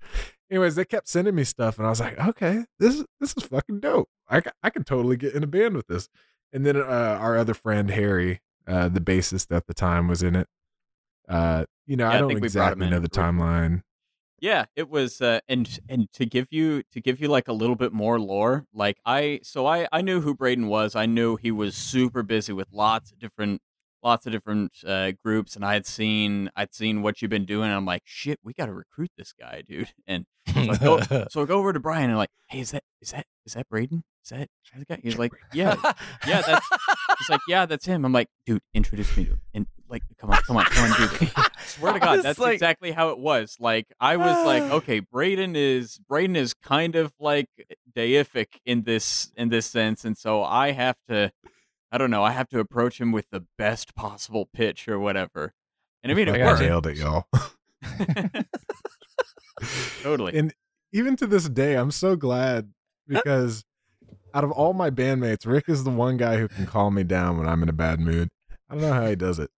Anyways, 0.50 0.76
they 0.76 0.86
kept 0.86 1.08
sending 1.08 1.36
me 1.36 1.44
stuff, 1.44 1.78
and 1.78 1.86
I 1.86 1.92
was 1.92 2.00
like, 2.00 2.20
"Okay, 2.20 2.66
this 2.80 2.96
is 2.96 3.06
this 3.20 3.36
is 3.38 3.44
fucking 3.44 3.80
dope. 3.80 4.10
I 4.28 4.42
I 4.64 4.72
can 4.72 4.84
totally 4.84 5.18
get 5.18 5.36
in 5.36 5.44
a 5.44 5.48
band 5.48 5.76
with 5.76 5.86
this." 5.88 6.10
And 6.52 6.66
then 6.66 6.78
uh, 6.78 7.18
our 7.22 7.38
other 7.38 7.54
friend 7.54 7.92
Harry, 7.92 8.42
uh, 8.68 8.90
the 8.90 9.00
bassist 9.00 9.56
at 9.56 9.68
the 9.68 9.74
time, 9.76 10.08
was 10.08 10.24
in 10.24 10.36
it. 10.36 10.48
Uh, 11.30 11.66
you 11.86 11.96
know, 11.96 12.06
Yeah, 12.06 12.12
I 12.12 12.16
I 12.16 12.20
don't 12.20 12.30
think 12.30 12.42
we 12.42 12.50
brought 12.50 12.74
him 12.74 12.82
exactly 12.82 12.90
know 12.90 13.00
the 13.00 13.10
timeline. 13.10 13.84
Yeah, 14.42 14.66
it 14.76 14.90
was, 14.90 15.22
uh, 15.22 15.40
and 15.48 15.80
and 15.88 16.12
to 16.14 16.26
give 16.26 16.48
you 16.50 16.82
to 16.92 17.00
give 17.00 17.22
you 17.22 17.28
like 17.28 17.48
a 17.48 17.54
little 17.54 17.76
bit 17.76 17.94
more 17.94 18.20
lore, 18.20 18.66
like 18.74 18.98
I 19.06 19.40
so 19.44 19.68
I 19.68 19.88
I 19.92 20.02
knew 20.02 20.22
who 20.22 20.34
Braden 20.34 20.68
was. 20.68 20.96
I 20.96 21.06
knew 21.06 21.36
he 21.36 21.52
was 21.52 21.76
super 21.76 22.24
busy 22.24 22.52
with 22.52 22.68
lots 22.74 23.12
of 23.12 23.20
different 23.20 23.62
lots 24.04 24.26
of 24.26 24.32
different 24.32 24.72
uh, 24.86 25.12
groups, 25.24 25.56
and 25.56 25.64
I 25.64 25.74
had 25.74 25.86
seen 25.86 26.50
I'd 26.56 26.74
seen 26.74 27.04
what 27.04 27.22
you've 27.22 27.30
been 27.30 27.46
doing. 27.46 27.66
And 27.66 27.76
I'm 27.76 27.86
like, 27.86 28.02
shit, 28.04 28.40
we 28.44 28.54
got 28.54 28.66
to 28.66 28.74
recruit 28.74 29.12
this 29.16 29.32
guy, 29.32 29.62
dude. 29.68 29.90
And 30.08 30.26
so 30.52 30.72
I 30.72 30.78
go 30.78 31.28
so 31.30 31.44
I 31.44 31.46
go 31.46 31.60
over 31.60 31.72
to 31.72 31.80
Brian 31.80 32.06
and 32.06 32.14
I'm 32.14 32.18
like, 32.18 32.32
hey, 32.50 32.62
is 32.62 32.72
that 32.72 32.84
is 33.00 33.12
that 33.12 33.28
is 33.46 33.54
that 33.54 33.70
Braden? 33.70 34.04
Is 34.24 34.30
that 34.30 34.50
the 34.76 34.86
guy? 34.86 35.00
He's 35.04 35.20
like, 35.20 35.34
yeah, 35.54 35.76
yeah, 36.28 36.42
that's. 36.42 36.68
He's 37.20 37.30
like, 37.30 37.42
yeah, 37.48 37.66
that's 37.68 37.86
him. 37.86 38.06
I'm 38.06 38.12
like, 38.12 38.28
dude, 38.46 38.62
introduce 38.74 39.16
me 39.16 39.26
to 39.26 39.32
him. 39.32 39.42
And 39.54 39.68
like, 39.92 40.04
come 40.18 40.32
on, 40.32 40.38
come 40.48 40.58
on, 40.58 40.66
come 40.66 40.92
on, 40.92 40.98
dude. 41.00 41.32
I 41.36 41.48
swear 41.66 41.94
to 41.94 42.00
God, 42.00 42.24
that's 42.24 42.40
like- 42.40 42.54
exactly 42.54 42.92
how 42.92 43.10
it 43.10 43.20
was. 43.20 43.58
Like, 43.60 43.88
I 44.00 44.18
was 44.18 44.46
like, 44.46 44.64
okay, 44.72 45.00
Braden 45.00 45.56
is 45.56 46.00
Braden 46.08 46.36
is 46.36 46.54
kind 46.54 46.96
of 46.96 47.14
like 47.20 47.50
deific 47.96 48.48
in 48.66 48.84
this 48.84 49.32
in 49.36 49.50
this 49.50 49.66
sense, 49.66 50.06
and 50.06 50.18
so 50.18 50.44
I 50.44 50.72
have 50.72 50.96
to, 51.10 51.32
I 51.92 51.98
don't 51.98 52.10
know, 52.10 52.24
I 52.24 52.32
have 52.32 52.48
to 52.50 52.60
approach 52.60 53.00
him 53.00 53.12
with 53.12 53.30
the 53.32 53.46
best 53.58 53.94
possible 53.94 54.48
pitch 54.52 54.88
or 54.88 54.98
whatever. 54.98 55.54
And 56.04 56.12
I 56.12 56.16
mean, 56.16 56.30
I 56.30 56.36
it 56.36 56.38
got 56.40 56.48
worked. 56.48 56.62
you. 56.62 56.68
Nailed 56.68 56.88
it, 56.88 56.98
y'all. 56.98 57.26
totally. 60.02 60.36
And 60.38 60.54
even 60.92 61.16
to 61.18 61.28
this 61.28 61.48
day, 61.48 61.76
I'm 61.76 61.92
so 61.92 62.16
glad 62.16 62.72
because 63.08 63.64
out 64.34 64.44
of 64.44 64.52
all 64.52 64.74
my 64.74 64.90
bandmates, 64.90 65.46
Rick 65.46 65.66
is 65.68 65.84
the 65.84 65.92
one 65.92 66.18
guy 66.18 66.38
who 66.38 66.48
can 66.48 66.66
calm 66.66 66.96
me 66.96 67.04
down 67.04 67.38
when 67.38 67.48
I'm 67.48 67.62
in 67.62 67.70
a 67.70 67.74
bad 67.74 68.00
mood. 68.00 68.30
I 68.70 68.76
don't 68.76 68.82
know 68.84 68.94
how 68.94 69.06
he 69.08 69.16
does 69.16 69.38
it. 69.38 69.52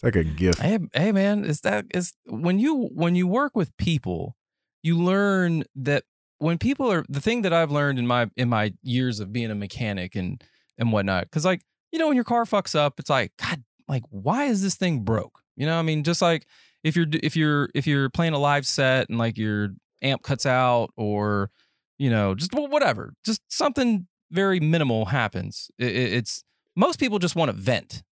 It's 0.00 0.04
like 0.04 0.16
a 0.16 0.24
gift. 0.24 0.60
Hey, 0.60 0.78
hey, 0.94 1.12
man, 1.12 1.44
is 1.44 1.60
that 1.60 1.84
is 1.94 2.14
when 2.26 2.58
you 2.58 2.88
when 2.94 3.14
you 3.14 3.26
work 3.26 3.54
with 3.54 3.76
people, 3.76 4.34
you 4.82 4.96
learn 4.96 5.64
that 5.76 6.04
when 6.38 6.56
people 6.56 6.90
are 6.90 7.04
the 7.06 7.20
thing 7.20 7.42
that 7.42 7.52
I've 7.52 7.70
learned 7.70 7.98
in 7.98 8.06
my 8.06 8.30
in 8.34 8.48
my 8.48 8.72
years 8.82 9.20
of 9.20 9.30
being 9.30 9.50
a 9.50 9.54
mechanic 9.54 10.16
and 10.16 10.42
and 10.78 10.90
whatnot. 10.90 11.24
Because 11.24 11.44
like 11.44 11.60
you 11.92 11.98
know, 11.98 12.06
when 12.08 12.14
your 12.16 12.24
car 12.24 12.44
fucks 12.44 12.74
up, 12.74 12.98
it's 12.98 13.10
like 13.10 13.32
God, 13.36 13.62
like 13.88 14.04
why 14.08 14.44
is 14.46 14.62
this 14.62 14.74
thing 14.74 15.00
broke? 15.00 15.42
You 15.54 15.66
know, 15.66 15.78
I 15.78 15.82
mean, 15.82 16.02
just 16.02 16.22
like 16.22 16.46
if 16.82 16.96
you're 16.96 17.06
if 17.22 17.36
you're 17.36 17.68
if 17.74 17.86
you're 17.86 18.08
playing 18.08 18.32
a 18.32 18.38
live 18.38 18.66
set 18.66 19.10
and 19.10 19.18
like 19.18 19.36
your 19.36 19.74
amp 20.00 20.22
cuts 20.22 20.46
out 20.46 20.92
or 20.96 21.50
you 21.98 22.08
know 22.08 22.34
just 22.34 22.54
wh- 22.54 22.70
whatever, 22.70 23.12
just 23.22 23.42
something 23.48 24.06
very 24.30 24.60
minimal 24.60 25.04
happens. 25.06 25.70
It- 25.78 25.94
it's 25.94 26.42
most 26.74 26.98
people 26.98 27.18
just 27.18 27.36
want 27.36 27.50
to 27.50 27.52
vent 27.56 28.02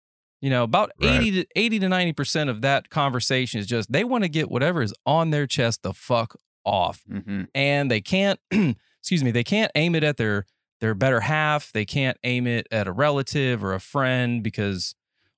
You 0.41 0.51
know, 0.51 0.63
about 0.63 0.93
Right. 1.03 1.21
80 1.21 1.31
to 1.43 1.47
80 1.57 1.79
to 1.81 1.87
90% 1.89 2.49
of 2.49 2.61
that 2.63 2.91
conversation 2.91 3.59
is 3.61 3.67
just 3.67 3.91
they 3.91 4.05
want 4.05 4.23
to 4.25 4.29
get 4.29 4.51
whatever 4.51 4.83
is 4.83 4.95
on 5.05 5.31
their 5.31 5.47
chest 5.47 5.83
the 5.83 5.93
fuck 5.93 6.37
off. 6.65 7.03
Mm-hmm. 7.11 7.45
And 7.55 7.91
they 7.91 8.01
can't 8.01 8.39
excuse 9.01 9.25
me, 9.25 9.31
they 9.33 9.45
can't 9.45 9.73
aim 9.75 9.95
it 9.95 10.05
at 10.05 10.17
their 10.17 10.47
their 10.81 10.95
better 10.95 11.21
half. 11.21 11.73
They 11.73 11.85
can't 11.85 12.17
aim 12.23 12.47
it 12.47 12.69
at 12.71 12.87
a 12.87 12.93
relative 12.93 13.65
or 13.65 13.75
a 13.75 13.81
friend 13.81 14.43
because 14.45 14.95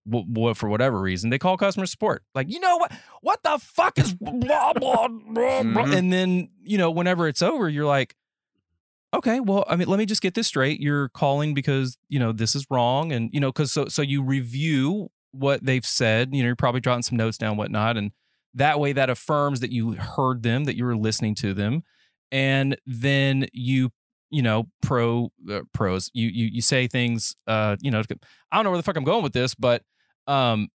w- 0.06 0.26
w- 0.30 0.54
for 0.54 0.68
whatever 0.68 1.00
reason 1.00 1.30
they 1.30 1.38
call 1.38 1.56
customer 1.56 1.86
support. 1.86 2.22
Like, 2.34 2.50
you 2.50 2.60
know 2.60 2.76
what? 2.76 2.92
What 3.22 3.42
the 3.42 3.58
fuck 3.58 3.98
is 3.98 4.12
blah 4.14 4.32
blah 4.74 4.74
blah, 4.74 5.08
blah. 5.08 5.62
Mhm. 5.62 5.96
And 5.96 6.12
then, 6.12 6.50
you 6.62 6.76
know, 6.76 6.90
whenever 6.90 7.26
it's 7.26 7.40
over, 7.40 7.70
you're 7.70 7.86
like, 7.86 8.16
okay, 9.14 9.40
well, 9.40 9.64
I 9.68 9.76
mean, 9.76 9.88
let 9.88 9.98
me 9.98 10.06
just 10.06 10.22
get 10.22 10.34
this 10.34 10.46
straight. 10.46 10.80
You're 10.80 11.08
calling 11.10 11.54
because, 11.54 11.98
you 12.08 12.18
know, 12.18 12.32
this 12.32 12.54
is 12.54 12.66
wrong. 12.70 13.12
And, 13.12 13.30
you 13.32 13.40
know, 13.40 13.50
because 13.50 13.72
so 13.72 13.86
so 13.86 14.02
you 14.02 14.22
review 14.22 15.08
what 15.32 15.64
they've 15.64 15.84
said, 15.84 16.34
you 16.34 16.42
know, 16.42 16.46
you're 16.48 16.56
probably 16.56 16.80
jotting 16.80 17.02
some 17.02 17.16
notes 17.16 17.38
down, 17.38 17.56
whatnot. 17.56 17.96
And 17.96 18.12
that 18.54 18.80
way 18.80 18.92
that 18.92 19.10
affirms 19.10 19.60
that 19.60 19.72
you 19.72 19.92
heard 19.92 20.42
them, 20.42 20.64
that 20.64 20.76
you 20.76 20.84
were 20.84 20.96
listening 20.96 21.34
to 21.36 21.54
them. 21.54 21.82
And 22.32 22.76
then 22.86 23.46
you, 23.52 23.90
you 24.30 24.42
know, 24.42 24.68
pro 24.82 25.30
uh, 25.50 25.62
pros, 25.72 26.10
you 26.14 26.28
you 26.28 26.46
you 26.46 26.62
say 26.62 26.86
things, 26.86 27.34
uh, 27.46 27.76
you 27.80 27.90
know, 27.90 28.02
I 28.52 28.56
don't 28.56 28.64
know 28.64 28.70
where 28.70 28.78
the 28.78 28.82
fuck 28.84 28.96
I'm 28.96 29.04
going 29.04 29.22
with 29.22 29.32
this, 29.32 29.54
but 29.54 29.82
um. 30.26 30.68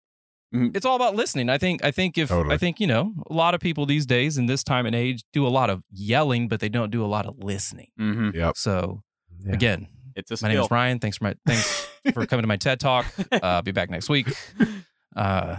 It's 0.53 0.85
all 0.85 0.95
about 0.95 1.15
listening. 1.15 1.49
I 1.49 1.57
think 1.57 1.83
I 1.83 1.91
think 1.91 2.17
if 2.17 2.29
Totally. 2.29 2.53
I 2.53 2.57
think, 2.57 2.79
you 2.79 2.87
know, 2.87 3.13
a 3.29 3.33
lot 3.33 3.55
of 3.55 3.59
people 3.61 3.85
these 3.85 4.05
days 4.05 4.37
in 4.37 4.45
this 4.45 4.63
time 4.63 4.85
and 4.85 4.95
age 4.95 5.23
do 5.33 5.47
a 5.47 5.49
lot 5.49 5.69
of 5.69 5.83
yelling, 5.91 6.47
but 6.47 6.59
they 6.59 6.69
don't 6.69 6.91
do 6.91 7.03
a 7.03 7.07
lot 7.07 7.25
of 7.25 7.39
listening. 7.43 7.87
Mm-hmm. 7.99 8.35
Yep. 8.37 8.57
So 8.57 9.01
Yeah. 9.45 9.53
again, 9.53 9.87
It's 10.15 10.29
a 10.31 10.37
my 10.45 10.49
name 10.53 10.61
is 10.61 10.69
Ryan. 10.71 10.99
Thanks 10.99 11.17
for 11.17 11.23
my 11.25 11.35
thanks 11.45 11.87
for 12.13 12.25
coming 12.27 12.43
to 12.43 12.47
my 12.47 12.57
TED 12.57 12.79
talk. 12.79 13.05
Uh, 13.31 13.39
I'll 13.41 13.61
be 13.63 13.71
back 13.71 13.89
next 13.89 14.09
week. 14.09 14.27
Uh, 15.15 15.57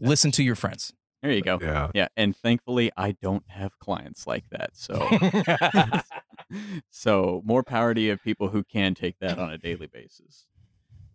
listen 0.00 0.30
to 0.32 0.42
your 0.42 0.54
friends. 0.54 0.92
there 1.22 1.32
you 1.32 1.40
go. 1.42 1.58
Yeah. 1.60 1.90
Yeah, 1.94 2.08
and 2.16 2.36
thankfully 2.36 2.90
I 2.96 3.12
don't 3.22 3.44
have 3.48 3.78
clients 3.78 4.26
like 4.26 4.44
that. 4.50 4.70
So 4.74 4.94
so 6.90 7.42
more 7.44 7.62
power 7.62 7.94
to 7.94 8.00
you 8.00 8.12
of 8.12 8.22
people 8.22 8.48
who 8.48 8.62
can 8.64 8.94
take 8.94 9.18
that 9.20 9.38
on 9.38 9.50
a 9.50 9.58
daily 9.58 9.86
basis. 9.86 10.46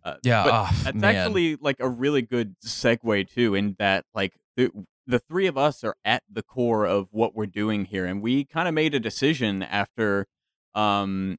Uh, 0.04 0.16
yeah, 0.22 0.44
but 0.44 0.52
ah, 0.52 0.80
that's 0.84 0.96
man. 0.96 1.16
actually 1.16 1.56
like 1.56 1.76
a 1.80 1.88
really 1.88 2.22
good 2.22 2.56
segue 2.64 3.28
too, 3.28 3.54
in 3.54 3.76
that 3.78 4.04
like 4.14 4.34
the, 4.56 4.70
the 5.06 5.18
three 5.18 5.46
of 5.46 5.58
us 5.58 5.84
are 5.84 5.96
at 6.04 6.22
the 6.30 6.42
core 6.42 6.86
of 6.86 7.08
what 7.10 7.34
we're 7.34 7.46
doing 7.46 7.84
here, 7.84 8.06
and 8.06 8.22
we 8.22 8.44
kind 8.44 8.66
of 8.66 8.74
made 8.74 8.94
a 8.94 9.00
decision 9.00 9.62
after, 9.62 10.26
um, 10.74 11.36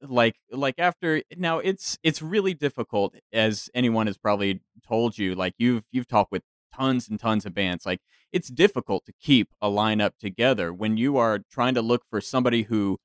like 0.00 0.36
like 0.50 0.76
after 0.78 1.22
now 1.36 1.58
it's 1.58 1.98
it's 2.02 2.22
really 2.22 2.54
difficult 2.54 3.14
as 3.32 3.68
anyone 3.74 4.06
has 4.06 4.16
probably 4.16 4.60
told 4.86 5.18
you 5.18 5.34
like 5.34 5.54
you've 5.58 5.84
you've 5.90 6.06
talked 6.06 6.30
with 6.30 6.42
tons 6.74 7.08
and 7.08 7.18
tons 7.18 7.44
of 7.44 7.54
bands 7.54 7.84
like 7.84 8.00
it's 8.32 8.48
difficult 8.48 9.04
to 9.04 9.12
keep 9.20 9.48
a 9.60 9.68
lineup 9.68 10.12
together 10.18 10.72
when 10.72 10.96
you 10.96 11.16
are 11.16 11.40
trying 11.50 11.74
to 11.74 11.82
look 11.82 12.02
for 12.08 12.20
somebody 12.20 12.64
who 12.64 12.98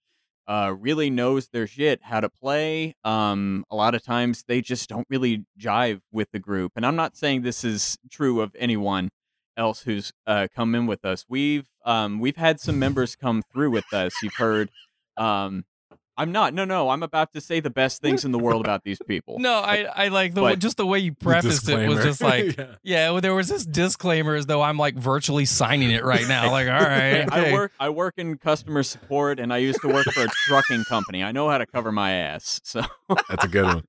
uh, 0.50 0.76
really 0.78 1.10
knows 1.10 1.48
their 1.50 1.68
shit 1.68 2.02
how 2.04 2.20
to 2.20 2.28
play. 2.28 2.96
Um, 3.04 3.64
a 3.70 3.76
lot 3.76 3.96
of 3.96 4.04
times 4.04 4.44
they 4.48 4.62
just 4.62 4.90
don't 4.90 5.08
really 5.10 5.46
jive 5.58 6.02
with 6.12 6.32
the 6.32 6.40
group, 6.40 6.74
and 6.76 6.86
I'm 6.86 6.96
not 6.96 7.16
saying 7.16 7.44
this 7.44 7.64
is 7.64 7.98
true 8.10 8.42
of 8.42 8.56
anyone 8.60 9.10
else 9.56 9.84
who's 9.84 10.12
uh, 10.26 10.48
come 10.54 10.74
in 10.74 10.88
with 10.88 11.06
us. 11.06 11.26
We've 11.30 11.68
um, 11.86 12.20
we've 12.20 12.36
had 12.38 12.60
some 12.60 12.80
members 12.80 13.16
come 13.16 13.44
through 13.54 13.72
with 13.72 13.94
us. 13.94 14.14
You've 14.22 14.36
heard. 14.36 14.70
Um, 15.16 15.66
I'm 16.20 16.32
not. 16.32 16.54
No, 16.54 16.66
no. 16.66 16.90
I'm 16.90 17.02
about 17.02 17.34
to 17.34 17.42
say 17.42 17.60
the 17.62 17.70
best 17.70 18.02
things 18.02 18.26
in 18.26 18.32
the 18.32 18.38
world 18.40 18.66
about 18.66 18.84
these 18.84 19.00
people. 19.08 19.38
No, 19.50 19.54
I 19.54 19.84
I 19.96 20.08
like 20.10 20.34
the 20.34 20.42
But- 20.42 20.60
just 20.60 20.78
the 20.78 20.86
way 20.86 21.00
you 21.00 21.12
The 21.12 21.26
prefaced 21.26 21.70
it 21.70 21.88
was 21.90 22.04
just 22.04 22.22
like 22.32 22.58
Yeah. 22.58 22.76
yeah, 22.84 23.10
well, 23.12 23.22
there 23.22 23.34
was 23.34 23.48
this 23.48 23.66
disclaimer 23.66 24.36
as 24.36 24.46
though 24.46 24.62
I'm 24.62 24.78
like 24.78 24.96
virtually 24.96 25.46
signing 25.46 25.92
it 25.92 26.04
right 26.04 26.28
now. 26.28 26.52
Like, 26.52 26.68
all 26.68 26.74
right, 26.98 27.26
I 27.32 27.54
work. 27.54 27.72
I 27.80 27.90
work 27.90 28.16
in 28.18 28.38
customer 28.38 28.84
support, 28.84 29.40
and 29.40 29.54
I 29.54 29.58
used 29.58 29.80
to 29.82 29.88
work 29.88 30.06
for 30.08 30.24
a 30.26 30.30
trucking 30.48 30.84
company. 30.90 31.24
I 31.24 31.32
know 31.32 31.50
how 31.50 31.58
to 31.58 31.66
cover 31.66 31.92
my 31.92 32.12
ass. 32.12 32.60
So, 32.64 32.82
That's 33.30 33.46
a 33.46 33.48
good 33.48 33.66
one. 33.66 33.84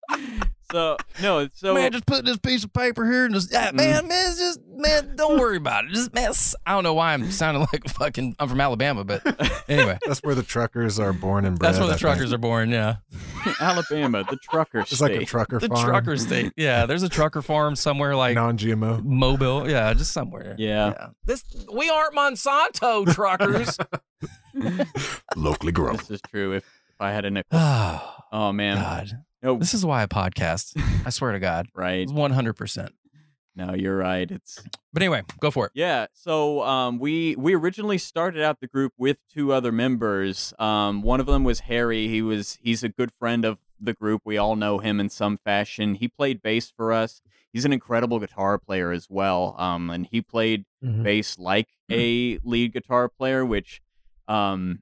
So 0.72 0.96
no. 1.22 1.48
So 1.54 1.74
man, 1.74 1.92
just 1.92 2.06
put 2.06 2.24
this 2.24 2.38
piece 2.38 2.64
of 2.64 2.72
paper 2.72 3.04
here 3.10 3.24
and 3.24 3.34
just 3.34 3.52
yeah, 3.52 3.70
Mm. 3.70 3.74
man, 3.74 4.08
man, 4.08 4.30
it's 4.30 4.38
just 4.38 4.60
man, 4.76 5.14
don't 5.16 5.38
worry 5.38 5.56
about 5.56 5.84
it. 5.84 5.90
Just 5.92 6.14
man, 6.14 6.32
I 6.66 6.72
don't 6.72 6.84
know 6.84 6.94
why 6.94 7.12
I'm 7.12 7.30
sounding 7.30 7.66
like 7.72 7.88
fucking. 7.88 8.36
I'm 8.38 8.48
from 8.48 8.60
Alabama, 8.60 9.04
but 9.04 9.22
anyway, 9.68 9.98
That's 10.06 10.20
where 10.22 10.34
the 10.34 10.42
truckers 10.42 10.98
are 10.98 11.12
born 11.12 11.44
and 11.44 11.58
bred. 11.58 11.68
that's 11.74 11.78
where 11.78 11.86
the 11.88 11.94
I 11.94 11.96
think. 11.96 12.00
truckers 12.00 12.32
are 12.32 12.38
born. 12.38 12.70
Yeah, 12.70 12.96
Alabama, 13.60 14.24
the 14.28 14.36
trucker 14.36 14.80
It's 14.80 14.94
state. 14.96 15.12
like 15.12 15.22
a 15.22 15.24
trucker 15.24 15.58
the 15.58 15.68
farm. 15.68 15.84
trucker 15.88 16.16
state. 16.16 16.52
Yeah, 16.56 16.86
there's 16.86 17.02
a 17.02 17.08
trucker 17.08 17.42
farm 17.42 17.76
somewhere 17.76 18.16
like 18.16 18.34
non-GMO. 18.34 19.04
Mobile. 19.04 19.68
Yeah, 19.70 19.92
just 19.94 20.12
somewhere. 20.12 20.54
Yeah. 20.58 21.08
This 21.24 21.44
we 21.72 21.88
aren't 21.90 22.14
Monsanto 22.14 23.12
truckers. 23.14 23.76
Locally 25.36 25.72
grown. 25.72 25.96
This 25.96 26.10
is 26.10 26.20
true. 26.30 26.52
If 26.52 26.64
if 26.88 27.00
I 27.00 27.12
had 27.12 27.24
a 27.24 27.30
nickel. 27.30 27.50
oh 27.52 28.14
Oh 28.32 28.52
man. 28.52 28.76
God, 28.76 29.22
No. 29.42 29.56
this 29.56 29.74
is 29.74 29.84
why 29.86 30.02
I 30.02 30.06
podcast. 30.06 30.72
I 31.06 31.10
swear 31.10 31.32
to 31.32 31.38
God, 31.38 31.66
Right. 31.74 32.08
one 32.08 32.32
hundred 32.32 32.54
percent. 32.54 32.92
No, 33.56 33.74
you're 33.74 33.96
right. 33.96 34.30
It's 34.30 34.62
But 34.92 35.02
anyway, 35.02 35.22
go 35.40 35.50
for 35.50 35.66
it. 35.66 35.72
Yeah, 35.74 36.06
so 36.12 36.62
um, 36.62 36.98
we 36.98 37.34
we 37.36 37.54
originally 37.54 37.98
started 37.98 38.42
out 38.42 38.60
the 38.60 38.66
group 38.68 38.92
with 38.96 39.18
two 39.32 39.52
other 39.52 39.72
members. 39.72 40.54
Um, 40.58 41.02
one 41.02 41.20
of 41.20 41.26
them 41.26 41.42
was 41.44 41.60
Harry. 41.60 42.06
He 42.08 42.22
was 42.22 42.58
he's 42.62 42.82
a 42.84 42.88
good 42.88 43.10
friend 43.18 43.44
of 43.44 43.58
the 43.80 43.92
group. 43.92 44.22
We 44.24 44.38
all 44.38 44.56
know 44.56 44.78
him 44.78 45.00
in 45.00 45.08
some 45.08 45.36
fashion. 45.38 45.94
He 45.96 46.06
played 46.06 46.42
bass 46.42 46.70
for 46.74 46.92
us. 46.92 47.22
He's 47.52 47.64
an 47.64 47.72
incredible 47.72 48.20
guitar 48.20 48.56
player 48.58 48.92
as 48.92 49.08
well. 49.10 49.56
Um, 49.58 49.90
and 49.90 50.06
he 50.10 50.20
played 50.22 50.64
Mhm. 50.84 51.02
bass 51.02 51.38
like 51.38 51.68
a 51.90 52.38
lead 52.44 52.72
guitar 52.72 53.08
player, 53.08 53.44
which 53.44 53.82
um, 54.28 54.80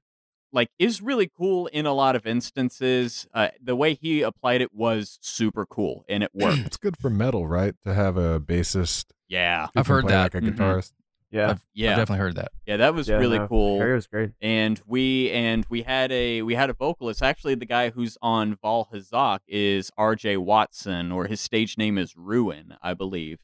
like 0.51 0.69
is 0.79 1.01
really 1.01 1.29
cool 1.37 1.67
in 1.67 1.85
a 1.85 1.93
lot 1.93 2.15
of 2.15 2.25
instances. 2.25 3.27
Uh, 3.33 3.49
the 3.61 3.75
way 3.75 3.93
he 3.93 4.21
applied 4.21 4.61
it 4.61 4.73
was 4.73 5.17
super 5.21 5.65
cool, 5.65 6.03
and 6.09 6.23
it 6.23 6.31
worked. 6.33 6.59
It's 6.65 6.77
good 6.77 6.97
for 6.97 7.09
metal, 7.09 7.47
right? 7.47 7.75
To 7.85 7.93
have 7.93 8.17
a 8.17 8.39
bassist. 8.39 9.05
yeah, 9.27 9.67
I've 9.75 9.87
heard 9.87 10.07
that. 10.07 10.33
Like 10.33 10.43
a 10.43 10.45
Mhm. 10.45 10.55
guitarist. 10.55 10.93
Yeah. 11.31 11.51
I've 11.51 11.65
yeah, 11.75 11.89
definitely 11.95 12.17
heard 12.23 12.35
that. 12.37 12.51
yeah. 12.65 12.77
That 12.77 12.95
was 12.95 13.07
yeah, 13.07 13.17
really 13.17 13.37
no, 13.37 13.47
cool. 13.47 13.77
Harry 13.77 13.93
was 13.93 14.07
great. 14.07 14.31
and 14.41 14.81
we 14.87 15.29
and 15.29 15.63
we 15.69 15.83
had 15.83 16.11
a 16.11 16.41
we 16.41 16.55
had 16.55 16.71
a 16.71 16.73
vocalist 16.73 17.21
actually 17.21 17.53
the 17.53 17.67
guy 17.67 17.91
who's 17.91 18.17
on 18.19 18.55
Val 18.63 18.89
Hazak 18.91 19.41
is 19.47 19.91
RJ 19.99 20.39
Watson 20.39 21.11
or 21.11 21.27
his 21.27 21.39
stage 21.39 21.77
name 21.77 21.99
is 21.99 22.17
Ruin 22.17 22.73
I 22.81 22.95
believe 22.95 23.37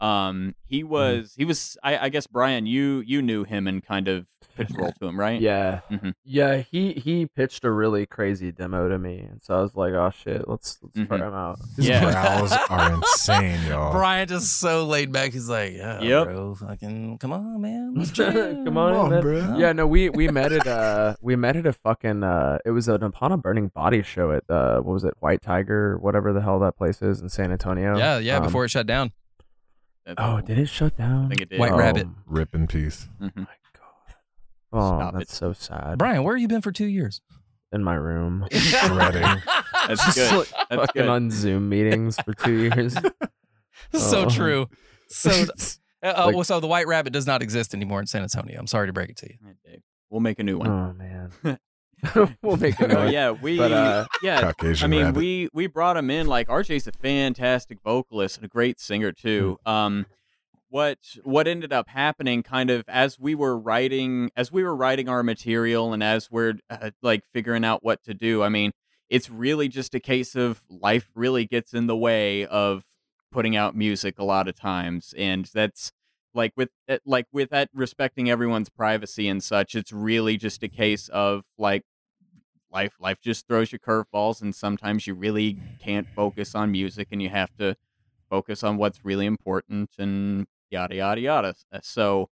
um 0.00 0.54
he 0.66 0.82
was 0.84 1.34
he 1.36 1.44
was 1.44 1.76
I, 1.82 1.98
I 1.98 2.08
guess 2.08 2.26
Brian 2.26 2.66
you 2.66 3.02
you 3.06 3.22
knew 3.22 3.44
him 3.44 3.66
and 3.68 3.82
kind 3.84 4.08
of 4.08 4.26
pitched 4.56 4.76
roll 4.76 4.92
to 5.00 5.06
him 5.06 5.18
right 5.18 5.40
Yeah, 5.40 5.80
Mhm. 5.90 6.14
yeah. 6.24 6.58
He 6.58 6.92
he 6.92 7.26
pitched 7.26 7.64
a 7.64 7.70
really 7.72 8.06
crazy 8.06 8.52
demo 8.52 8.88
to 8.88 8.98
me, 9.00 9.18
and 9.18 9.42
so 9.42 9.58
I 9.58 9.62
was 9.62 9.74
like, 9.74 9.94
"Oh 9.94 10.10
shit, 10.10 10.46
let's 10.48 10.78
let's 10.80 11.08
try 11.08 11.18
Mhm. 11.18 11.26
him 11.28 11.34
out." 11.34 11.58
His 11.76 11.88
Yeah. 11.88 12.36
growls 12.38 12.52
are 12.70 12.92
insane, 12.92 13.58
y'all. 13.68 13.90
Brian 13.92 14.28
just 14.28 14.60
so 14.60 14.84
laid 14.86 15.10
back. 15.10 15.32
He's 15.32 15.48
like, 15.48 15.72
yeah, 15.72 16.00
Yep. 16.00 16.24
bro, 16.26 16.54
fucking 16.54 17.18
come 17.18 17.32
on, 17.32 17.60
man, 17.62 17.94
let's 17.96 18.12
Come 18.12 18.36
on, 18.36 18.64
Come 18.64 18.78
on, 19.12 19.20
bro. 19.22 19.56
Yeah, 19.58 19.72
no, 19.72 19.88
we 19.88 20.08
we 20.10 20.28
met 20.28 20.52
at 20.52 20.66
uh 20.68 21.16
we 21.20 21.34
met 21.34 21.56
at 21.56 21.66
a 21.66 21.72
fucking 21.72 22.22
uh 22.22 22.58
it 22.64 22.70
was 22.70 22.86
an 22.86 23.02
upon 23.02 23.32
a 23.32 23.36
burning 23.36 23.68
body 23.74 24.02
show 24.04 24.30
at 24.30 24.44
uh 24.48 24.76
what 24.82 24.92
was 24.92 25.02
it 25.04 25.14
White 25.18 25.42
Tiger 25.42 25.98
whatever 25.98 26.32
the 26.32 26.42
hell 26.42 26.60
that 26.60 26.76
place 26.76 27.02
is 27.02 27.20
in 27.20 27.28
San 27.28 27.50
Antonio. 27.50 27.96
Yeah, 27.98 28.18
yeah. 28.18 28.36
Um, 28.36 28.44
Before 28.44 28.64
it 28.64 28.68
shut 28.68 28.86
down. 28.86 29.10
That's- 30.06 30.16
Oh, 30.26 30.40
did 30.40 30.58
it 30.58 30.68
shut 30.68 30.96
down? 30.96 31.26
I 31.26 31.28
think 31.28 31.40
it 31.42 31.48
did 31.50 31.58
White 31.60 31.72
Oh, 31.72 31.76
Rabbit. 31.78 32.08
Rip 32.26 32.54
in 32.54 32.66
peace. 32.66 33.08
Mhm. 33.20 33.32
Oh, 33.36 33.40
my 33.40 33.46
God. 33.74 34.14
Oh, 34.72 34.98
Stop 34.98 35.14
that's 35.14 35.32
it. 35.32 35.36
so 35.36 35.52
sad. 35.52 35.98
Brian, 35.98 36.22
where 36.24 36.34
have 36.36 36.42
you 36.42 36.48
been 36.48 36.60
for 36.62 36.72
two 36.72 36.86
years? 36.86 37.20
In 37.72 37.82
my 37.82 37.94
room. 37.94 38.46
Shredding. 38.52 39.22
That's 39.88 40.14
good 40.14 40.32
like, 40.38 40.48
that's 40.70 40.80
fucking 40.80 41.02
good 41.02 41.08
on 41.08 41.30
Zoom 41.30 41.68
meetings 41.68 42.16
for 42.24 42.32
two 42.32 42.52
years. 42.52 42.94
so 43.92 44.24
Oh. 44.24 44.30
true. 44.30 44.66
So, 45.08 45.30
uh, 45.30 46.06
uh, 46.06 46.22
Like- 46.26 46.34
well, 46.36 46.44
so 46.44 46.58
the 46.60 46.66
White 46.66 46.86
Rabbit 46.86 47.12
does 47.12 47.26
not 47.26 47.42
exist 47.42 47.74
anymore 47.74 48.00
in 48.00 48.06
San 48.06 48.22
Antonio. 48.22 48.58
I'm 48.58 48.66
sorry 48.66 48.86
to 48.86 48.92
break 48.94 49.10
it 49.10 49.16
to 49.18 49.28
you. 49.30 49.80
We'll 50.10 50.20
make 50.22 50.38
a 50.38 50.42
new 50.44 50.56
one 50.58 50.70
oh 50.70 50.92
man. 50.94 51.32
we'll 52.42 52.56
make 52.56 52.78
a 52.80 52.84
Oh, 52.90 53.04
noise. 53.04 53.12
yeah 53.12 53.30
we 53.30 53.56
But, 53.58 53.72
uh, 53.72 54.06
yeah 54.22 54.40
Caucasian 54.40 54.86
I 54.86 54.88
mean, 54.88 55.04
rabbit. 55.06 55.18
we 55.18 55.48
we 55.52 55.66
brought 55.66 55.96
him 55.96 56.10
in. 56.10 56.26
Like 56.26 56.48
RJ's 56.48 56.86
a 56.86 56.92
fantastic 56.92 57.78
vocalist 57.82 58.36
and 58.36 58.44
a 58.44 58.48
great 58.48 58.80
singer 58.80 59.12
too. 59.12 59.58
Um, 59.66 60.06
what 60.68 60.98
what 61.22 61.46
ended 61.46 61.72
up 61.72 61.88
happening, 61.88 62.42
kind 62.42 62.68
of 62.70 62.84
as 62.88 63.18
we 63.18 63.34
were 63.34 63.56
writing, 63.58 64.30
as 64.36 64.50
we 64.50 64.62
were 64.64 64.74
writing 64.74 65.08
our 65.08 65.22
material, 65.22 65.92
and 65.92 66.02
as 66.02 66.30
we're 66.30 66.54
uh, 66.68 66.90
like 67.02 67.22
figuring 67.32 67.64
out 67.64 67.84
what 67.84 68.02
to 68.04 68.14
do. 68.14 68.42
I 68.42 68.48
mean, 68.48 68.72
it's 69.08 69.30
really 69.30 69.68
just 69.68 69.94
a 69.94 70.00
case 70.00 70.34
of 70.34 70.64
life 70.68 71.10
really 71.14 71.46
gets 71.46 71.74
in 71.74 71.86
the 71.86 71.96
way 71.96 72.44
of 72.46 72.82
putting 73.30 73.54
out 73.56 73.76
music 73.76 74.18
a 74.18 74.24
lot 74.24 74.48
of 74.48 74.56
times, 74.56 75.14
and 75.16 75.48
that's 75.54 75.92
like 76.34 76.52
with 76.56 76.70
uh, 76.88 76.98
like 77.06 77.26
with 77.32 77.50
that 77.50 77.68
respecting 77.72 78.28
everyone's 78.28 78.68
privacy 78.68 79.28
and 79.28 79.44
such. 79.44 79.76
It's 79.76 79.92
really 79.92 80.36
just 80.36 80.62
a 80.64 80.68
case 80.68 81.08
of 81.10 81.44
like 81.56 81.84
life 82.74 82.94
life 83.00 83.18
just 83.22 83.46
throws 83.48 83.72
you 83.72 83.78
curveballs 83.78 84.42
and 84.42 84.54
sometimes 84.54 85.06
you 85.06 85.14
really 85.14 85.58
can't 85.80 86.08
focus 86.16 86.54
on 86.54 86.72
music 86.72 87.08
and 87.12 87.22
you 87.22 87.30
have 87.30 87.50
to 87.58 87.76
focus 88.30 88.62
on 88.64 88.76
what's 88.76 89.04
really 89.04 89.26
important 89.26 89.90
and 89.98 90.46
yada 90.70 90.96
yada 90.96 91.20
yada. 91.20 91.54
Uh, 91.72 91.80
So 91.82 92.28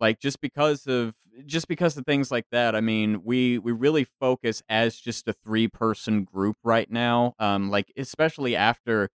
like 0.00 0.18
just 0.20 0.40
because 0.40 0.86
of 0.86 1.14
just 1.46 1.68
because 1.68 1.96
of 1.96 2.04
things 2.06 2.30
like 2.30 2.46
that, 2.52 2.74
I 2.74 2.80
mean, 2.80 3.22
we 3.24 3.58
we 3.58 3.72
really 3.72 4.06
focus 4.20 4.62
as 4.68 4.98
just 4.98 5.28
a 5.28 5.32
three 5.32 5.68
person 5.68 6.24
group 6.24 6.56
right 6.64 6.90
now. 6.90 7.34
Um 7.38 7.70
like 7.70 7.92
especially 7.96 8.56
after 8.56 9.10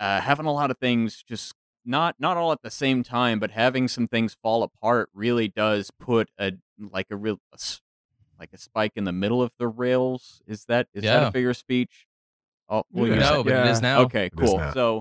uh 0.00 0.20
having 0.20 0.46
a 0.46 0.52
lot 0.52 0.70
of 0.70 0.78
things 0.78 1.22
just 1.28 1.54
not 1.84 2.16
not 2.18 2.36
all 2.36 2.52
at 2.52 2.62
the 2.62 2.70
same 2.70 3.02
time, 3.02 3.38
but 3.40 3.52
having 3.52 3.88
some 3.88 4.08
things 4.08 4.36
fall 4.42 4.62
apart 4.62 5.08
really 5.14 5.48
does 5.48 5.90
put 6.00 6.30
a 6.38 6.52
like 6.78 7.06
a 7.10 7.16
real 7.16 7.40
like 8.38 8.50
a 8.52 8.58
spike 8.58 8.92
in 8.96 9.04
the 9.04 9.12
middle 9.12 9.42
of 9.42 9.50
the 9.58 9.68
rails. 9.68 10.42
Is 10.46 10.64
that 10.66 10.88
is 10.94 11.02
that 11.04 11.28
a 11.28 11.30
figure 11.32 11.50
of 11.50 11.56
speech? 11.56 12.06
Oh, 12.68 12.82
well, 12.92 13.06
Yeah. 13.06 13.14
you 13.14 13.20
no, 13.20 13.26
said- 13.26 13.44
but 13.44 13.52
it 13.66 13.70
is 13.70 13.80
now. 13.82 14.00
Okay, 14.02 14.30
cool. 14.36 14.58
now. 14.58 14.72
So, 14.72 14.96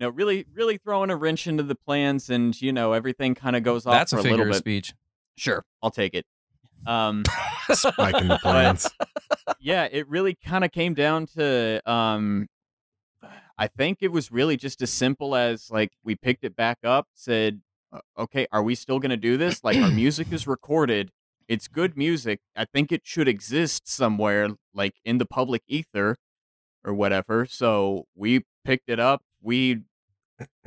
you 0.00 0.06
know, 0.06 0.08
really, 0.10 0.46
really 0.54 0.78
throwing 0.78 1.10
a 1.10 1.16
wrench 1.16 1.46
into 1.46 1.62
the 1.62 1.74
plans, 1.74 2.30
and 2.30 2.60
you 2.60 2.72
know, 2.72 2.92
everything 2.92 3.34
kind 3.34 3.54
of 3.56 3.62
goes 3.62 3.86
off 3.86 3.92
That's 3.92 4.12
for 4.12 4.16
a 4.18 4.20
a 4.20 4.22
figure 4.22 4.36
little 4.38 4.50
of 4.52 4.56
bit. 4.56 4.58
speech. 4.58 4.94
Sure, 5.36 5.64
I'll 5.82 5.90
take 5.90 6.14
it. 6.14 6.24
Um, 6.86 7.22
Spike 7.72 8.16
in 8.20 8.28
the 8.28 8.38
plans. 8.42 8.90
yeah, 9.60 9.88
it 9.90 10.08
really 10.08 10.34
kind 10.44 10.64
of 10.64 10.72
came 10.72 10.94
down 10.94 11.26
to 11.36 11.80
um 11.90 12.48
I 13.58 13.68
think 13.68 13.98
it 14.00 14.10
was 14.10 14.32
really 14.32 14.56
just 14.56 14.82
as 14.82 14.90
simple 14.90 15.36
as 15.36 15.70
like 15.70 15.92
we 16.02 16.16
picked 16.16 16.42
it 16.44 16.56
back 16.56 16.78
up, 16.82 17.06
said, 17.14 17.60
"Uh, 17.92 18.00
"Okay, 18.18 18.46
are 18.50 18.62
we 18.62 18.74
still 18.74 18.98
going 18.98 19.10
to 19.10 19.16
do 19.16 19.36
this? 19.36 19.62
Like 19.62 19.76
our 19.76 19.90
music 20.02 20.32
is 20.32 20.46
recorded. 20.46 21.10
It's 21.48 21.68
good 21.68 21.96
music. 21.96 22.40
I 22.56 22.64
think 22.64 22.92
it 22.92 23.02
should 23.04 23.28
exist 23.28 23.88
somewhere 23.88 24.48
like 24.74 24.94
in 25.04 25.18
the 25.18 25.26
public 25.26 25.62
ether 25.66 26.16
or 26.84 26.94
whatever." 26.94 27.46
So, 27.46 28.06
we 28.14 28.44
picked 28.64 28.88
it 28.88 29.00
up. 29.00 29.22
We 29.40 29.82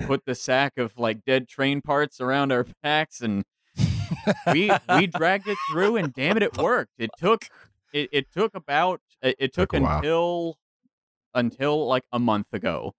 put 0.06 0.26
the 0.26 0.36
sack 0.36 0.78
of 0.78 0.98
like 0.98 1.24
dead 1.26 1.48
train 1.48 1.82
parts 1.82 2.20
around 2.22 2.52
our 2.52 2.66
backs 2.84 3.22
and 3.22 3.44
we 4.48 4.72
we 4.96 5.08
dragged 5.18 5.48
it 5.48 5.58
through 5.70 5.98
and 5.98 6.14
damn 6.14 6.38
it 6.38 6.44
it 6.44 6.58
worked 6.58 6.94
it 6.98 7.10
took 7.18 7.46
it, 7.94 8.10
it 8.12 8.32
took 8.32 8.56
about 8.56 9.02
it, 9.22 9.36
it 9.40 9.54
took, 9.54 9.72
Took 9.72 9.82
until 9.82 10.58
until 11.34 11.88
like 11.88 12.04
a 12.12 12.20
month 12.20 12.48
ago 12.54 12.94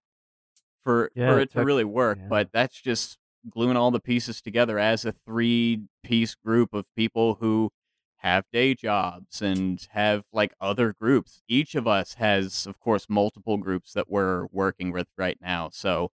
for 0.83 1.11
Yeah, 1.15 1.31
for 1.31 1.39
it 1.39 1.43
it 1.43 1.51
to 1.53 1.63
really 1.65 1.83
work 1.83 2.19
yeah. 2.21 2.27
but 2.29 2.49
that's 2.51 2.79
just 2.79 3.17
gluing 3.49 3.77
all 3.77 3.91
the 3.91 3.99
pieces 3.99 4.41
together 4.41 4.79
as 4.79 5.05
a 5.05 5.13
three 5.25 5.83
piece 6.03 6.35
group 6.35 6.73
of 6.73 6.85
people 6.95 7.35
who 7.35 7.71
have 8.17 8.45
day 8.51 8.73
jobs 8.73 9.41
and 9.41 9.87
have 9.91 10.23
like 10.33 10.53
other 10.59 10.93
groups. 10.93 11.41
Each 11.47 11.75
of 11.75 11.87
us 11.87 12.15
has 12.15 12.65
of 12.67 12.79
course 12.79 13.07
multiple 13.09 13.57
groups 13.57 13.93
that 13.93 14.09
we're 14.09 14.47
working 14.51 14.91
with 14.91 15.07
right 15.17 15.37
now. 15.41 15.69
So 15.71 16.11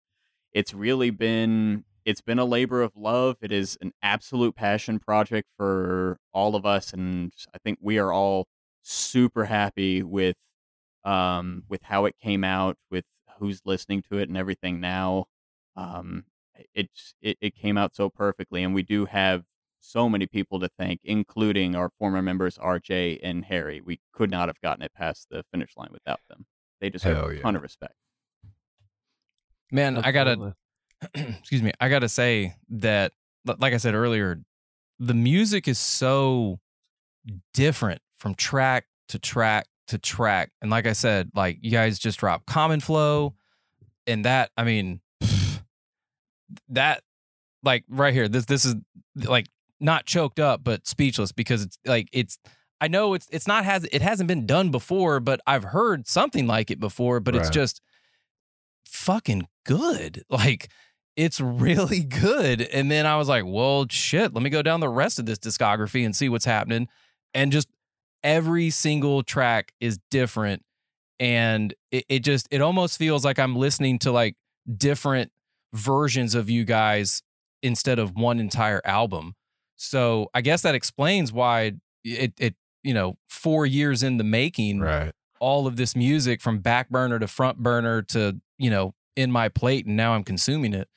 it's 0.53 0.73
really 0.73 1.09
been 1.11 1.85
it's 2.05 2.21
been 2.21 2.39
a 2.39 2.45
labor 2.45 2.81
of 2.81 2.93
love. 2.95 3.37
It 3.41 3.51
is 3.51 3.77
an 3.81 3.93
absolute 4.03 4.55
passion 4.55 4.99
project 4.99 5.49
for 5.57 6.19
all 6.33 6.55
of 6.55 6.65
us 6.65 6.93
and 6.93 7.31
i 7.53 7.57
think 7.59 7.77
we 7.81 7.97
are 7.99 8.11
all 8.11 8.47
super 8.81 9.45
happy 9.45 10.03
with 10.03 10.35
um 11.05 11.63
with 11.69 11.83
how 11.83 12.05
it 12.05 12.15
came 12.21 12.43
out 12.43 12.77
with 12.91 13.05
who's 13.39 13.61
listening 13.65 14.01
to 14.09 14.17
it 14.17 14.29
and 14.29 14.37
everything 14.37 14.79
now. 14.79 15.25
Um 15.75 16.25
it's 16.73 17.13
it, 17.21 17.37
it 17.41 17.55
came 17.55 17.77
out 17.77 17.95
so 17.95 18.09
perfectly 18.09 18.63
and 18.63 18.73
we 18.73 18.83
do 18.83 19.05
have 19.05 19.43
so 19.79 20.07
many 20.07 20.25
people 20.25 20.59
to 20.59 20.69
thank 20.77 20.99
including 21.03 21.75
our 21.75 21.89
former 21.99 22.21
members 22.21 22.57
rj 22.57 23.19
and 23.21 23.43
harry 23.45 23.81
we 23.81 23.99
could 24.13 24.31
not 24.31 24.47
have 24.47 24.59
gotten 24.61 24.83
it 24.83 24.93
past 24.93 25.27
the 25.29 25.43
finish 25.51 25.71
line 25.75 25.89
without 25.91 26.19
them 26.29 26.45
they 26.79 26.89
deserve 26.89 27.17
Hell 27.17 27.29
a 27.29 27.35
yeah. 27.35 27.41
ton 27.41 27.55
of 27.55 27.61
respect 27.61 27.95
Man, 29.73 29.97
I 29.97 30.11
gotta 30.11 30.55
excuse 31.15 31.63
me, 31.63 31.71
I 31.81 31.89
gotta 31.89 32.07
say 32.07 32.53
that 32.69 33.11
like 33.43 33.73
I 33.73 33.77
said 33.77 33.95
earlier, 33.95 34.39
the 34.99 35.15
music 35.15 35.67
is 35.67 35.79
so 35.79 36.59
different 37.55 37.99
from 38.15 38.35
track 38.35 38.85
to 39.07 39.17
track 39.17 39.65
to 39.87 39.97
track. 39.97 40.51
And 40.61 40.69
like 40.69 40.85
I 40.85 40.93
said, 40.93 41.31
like 41.33 41.57
you 41.61 41.71
guys 41.71 41.97
just 41.97 42.19
dropped 42.19 42.45
Common 42.45 42.81
Flow, 42.81 43.33
and 44.05 44.25
that, 44.25 44.51
I 44.55 44.63
mean, 44.63 45.01
that 46.69 47.03
like 47.63 47.83
right 47.89 48.13
here, 48.13 48.27
this 48.27 48.45
this 48.45 48.65
is 48.65 48.75
like 49.15 49.47
not 49.79 50.05
choked 50.05 50.39
up, 50.39 50.63
but 50.63 50.87
speechless 50.87 51.31
because 51.31 51.63
it's 51.63 51.77
like 51.85 52.09
it's 52.11 52.37
I 52.81 52.87
know 52.87 53.13
it's 53.13 53.27
it's 53.31 53.47
not 53.47 53.65
has 53.65 53.85
it 53.85 54.01
hasn't 54.01 54.27
been 54.27 54.45
done 54.45 54.71
before, 54.71 55.19
but 55.19 55.39
I've 55.47 55.63
heard 55.63 56.07
something 56.07 56.47
like 56.47 56.71
it 56.71 56.79
before, 56.79 57.19
but 57.19 57.35
it's 57.35 57.49
just 57.49 57.81
fucking 58.85 59.47
good. 59.65 60.23
Like 60.29 60.69
it's 61.15 61.39
really 61.39 62.01
good. 62.01 62.61
And 62.61 62.89
then 62.89 63.05
I 63.05 63.17
was 63.17 63.29
like, 63.29 63.43
well, 63.45 63.85
shit, 63.89 64.33
let 64.33 64.41
me 64.41 64.49
go 64.49 64.61
down 64.61 64.79
the 64.79 64.89
rest 64.89 65.19
of 65.19 65.25
this 65.25 65.37
discography 65.37 66.05
and 66.05 66.15
see 66.15 66.27
what's 66.27 66.45
happening. 66.45 66.87
And 67.33 67.51
just 67.51 67.67
every 68.23 68.69
single 68.69 69.21
track 69.21 69.73
is 69.79 69.99
different. 70.09 70.63
And 71.19 71.73
it, 71.91 72.05
it 72.09 72.19
just, 72.19 72.47
it 72.49 72.61
almost 72.61 72.97
feels 72.97 73.23
like 73.23 73.37
I'm 73.37 73.55
listening 73.55 73.99
to 73.99 74.11
like 74.11 74.35
different 74.75 75.31
versions 75.73 76.35
of 76.35 76.49
you 76.49 76.63
guys 76.65 77.21
instead 77.61 77.99
of 77.99 78.15
one 78.15 78.39
entire 78.39 78.81
album. 78.85 79.33
So 79.75 80.29
I 80.33 80.41
guess 80.41 80.61
that 80.61 80.75
explains 80.75 81.31
why 81.33 81.73
it, 82.03 82.33
it, 82.37 82.55
you 82.83 82.93
know, 82.93 83.17
four 83.27 83.65
years 83.65 84.03
in 84.03 84.17
the 84.17 84.23
making, 84.23 84.79
Right. 84.79 85.11
all 85.39 85.65
of 85.67 85.75
this 85.75 85.95
music 85.95 86.41
from 86.41 86.59
back 86.59 86.89
burner 86.89 87.19
to 87.19 87.27
front 87.27 87.57
burner 87.57 88.01
to 88.01 88.39
you 88.57 88.69
know 88.69 88.93
in 89.15 89.31
my 89.31 89.49
plate 89.49 89.85
and 89.85 89.95
now 89.97 90.13
i'm 90.13 90.23
consuming 90.23 90.73
it 90.73 90.87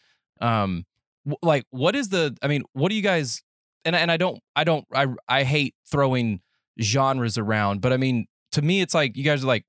um 0.41 0.85
w- 1.25 1.37
like 1.43 1.65
what 1.71 1.97
is 1.97 2.11
the 2.11 2.37
i 2.43 2.47
mean 2.49 2.63
what 2.75 2.91
do 2.91 2.95
you 2.95 3.03
guys 3.03 3.43
and, 3.85 3.97
I- 3.97 3.99
and 4.01 4.13
i 4.13 4.17
don't 4.17 4.39
i 4.55 4.63
don't 4.63 4.85
i 4.95 5.07
i 5.29 5.43
hate 5.43 5.75
throwing 5.91 6.41
genres 6.81 7.37
around 7.39 7.81
but 7.81 7.93
i 7.93 7.97
mean 7.97 8.27
to 8.53 8.63
me 8.63 8.81
it's 8.83 8.95
like 8.95 9.17
you 9.17 9.25
guys 9.25 9.43
are 9.43 9.47
like 9.49 9.65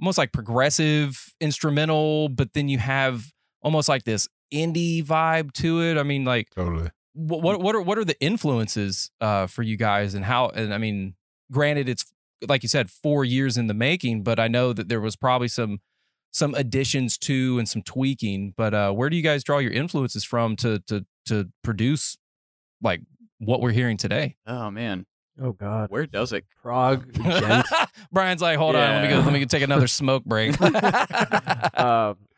almost 0.00 0.16
like 0.18 0.32
progressive 0.32 1.32
instrumental 1.40 2.28
but 2.28 2.52
then 2.52 2.68
you 2.68 2.78
have 2.78 3.32
almost 3.62 3.88
like 3.88 4.04
this 4.04 4.28
indie 4.52 5.04
vibe 5.04 5.52
to 5.52 5.80
it 5.82 5.96
i 5.98 6.02
mean 6.02 6.24
like 6.24 6.48
Totally. 6.54 6.90
what 7.14 7.42
what 7.42 7.60
what 7.62 7.74
are 7.74 7.80
what 7.82 7.98
are 7.98 8.04
the 8.04 8.20
influences 8.20 9.10
uh 9.20 9.46
for 9.46 9.62
you 9.62 9.76
guys 9.76 10.14
and 10.14 10.24
how 10.24 10.48
and 10.48 10.72
I 10.74 10.78
mean 10.78 11.14
granted 11.52 11.88
it's 11.88 12.04
like 12.48 12.62
you 12.62 12.68
said 12.68 12.90
4 12.90 13.24
years 13.24 13.56
in 13.58 13.66
the 13.66 13.74
making 13.74 14.22
but 14.22 14.38
I 14.40 14.48
know 14.48 14.72
that 14.72 14.88
there 14.88 15.00
was 15.00 15.14
probably 15.16 15.48
some 15.48 15.80
some 16.32 16.54
additions 16.54 17.18
to 17.18 17.58
and 17.58 17.68
some 17.68 17.82
tweaking 17.82 18.54
but 18.56 18.72
uh 18.74 18.92
where 18.92 19.10
do 19.10 19.16
you 19.16 19.22
guys 19.22 19.42
draw 19.44 19.58
your 19.58 19.72
influences 19.72 20.24
from 20.24 20.56
to 20.56 20.78
to 20.86 21.04
to 21.26 21.50
produce 21.62 22.16
like 22.82 23.00
what 23.38 23.60
we're 23.60 23.72
hearing 23.72 23.96
today 23.96 24.36
oh 24.46 24.70
man 24.70 25.06
Oh 25.42 25.52
God. 25.52 25.90
where 25.90 26.06
does 26.06 26.32
it 26.34 26.44
prog 26.62 27.12
djent. 27.14 27.66
Brian's 28.12 28.42
like 28.42 28.58
hold 28.58 28.76
on 28.76 28.82
let 28.82 29.02
me 29.02 29.08
go 29.08 29.20
let 29.20 29.32
me 29.32 29.44
take 29.46 29.62
another 29.62 29.86
smoke 29.86 30.24
break 30.24 30.54
uh, 30.60 32.14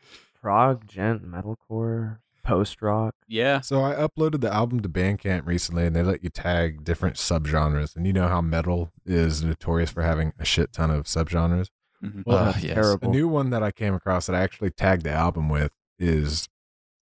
Prog 0.43 0.85
djent 0.85 1.23
metalcore 1.25 2.19
post 2.43 2.81
rock. 2.81 3.15
yeah 3.29 3.61
So 3.61 3.81
I 3.81 3.93
uploaded 3.95 4.41
the 4.41 4.53
album 4.53 4.81
to 4.81 4.89
Bandcamp 4.89 5.47
recently, 5.47 5.85
and 5.85 5.95
they 5.95 6.03
let 6.03 6.21
you 6.21 6.29
tag 6.29 6.83
different 6.83 7.15
subgenres. 7.15 7.95
And 7.95 8.05
you 8.05 8.11
know 8.11 8.27
how 8.27 8.41
metal 8.41 8.91
is 9.05 9.41
notorious 9.41 9.89
for 9.89 10.03
having 10.03 10.33
a 10.37 10.43
shit 10.43 10.73
ton 10.73 10.91
of 10.91 11.05
subgenres. 11.05 11.69
Mhm. 12.03 12.23
Well, 12.25 12.37
Uh, 12.39 12.51
that's 12.51 12.63
yes. 12.65 12.97
A 13.01 13.07
new 13.07 13.29
one 13.29 13.49
that 13.51 13.63
I 13.63 13.71
came 13.71 13.93
across 13.93 14.25
that 14.25 14.35
I 14.35 14.41
actually 14.41 14.71
tagged 14.71 15.03
the 15.03 15.11
album 15.13 15.47
with 15.47 15.71
is 15.97 16.49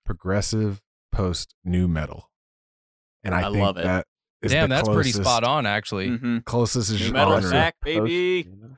progressive 0.05 0.81
post 1.13 1.55
new 1.63 1.87
metal, 1.87 2.29
and 3.23 3.33
I, 3.33 3.39
I 3.39 3.43
think 3.51 3.57
love 3.63 3.77
it. 3.77 3.83
that 3.85 4.07
is 4.41 4.51
damn 4.51 4.67
the 4.67 4.75
that's 4.75 4.89
pretty 4.89 5.11
spot 5.13 5.45
on 5.45 5.65
actually 5.65 6.09
Mhm. 6.09 6.43
Closest 6.43 6.91
New 6.91 6.97
genre. 6.97 7.13
metal 7.13 7.39
Genre. 7.39 7.51
back 7.51 7.75
Post 7.79 7.85
baby 7.85 8.43
new 8.49 8.55
metal. 8.57 8.77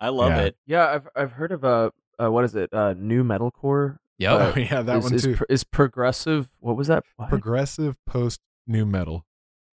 i 0.00 0.08
love 0.08 0.30
Yeah. 0.30 0.40
it 0.42 0.56
Yeah, 0.66 0.86
I've 0.88 1.08
I've 1.14 1.32
heard 1.32 1.52
of 1.52 1.64
uh, 1.64 1.90
uh 2.20 2.30
what 2.30 2.44
is 2.44 2.54
it? 2.54 2.72
Uh, 2.72 2.94
new 2.96 3.22
metalcore. 3.24 3.98
yep 4.18 4.32
Oh 4.56 4.58
yeah, 4.60 4.82
that 4.82 4.98
is, 4.98 5.04
one 5.04 5.14
is, 5.14 5.22
too. 5.22 5.36
pro- 5.36 5.46
is 5.48 5.64
progressive. 5.64 6.48
What 6.60 6.76
was 6.76 6.88
that? 6.88 7.04
What, 7.16 7.28
progressive 7.28 7.96
post 8.06 8.40
new 8.66 8.84
metal. 8.86 9.24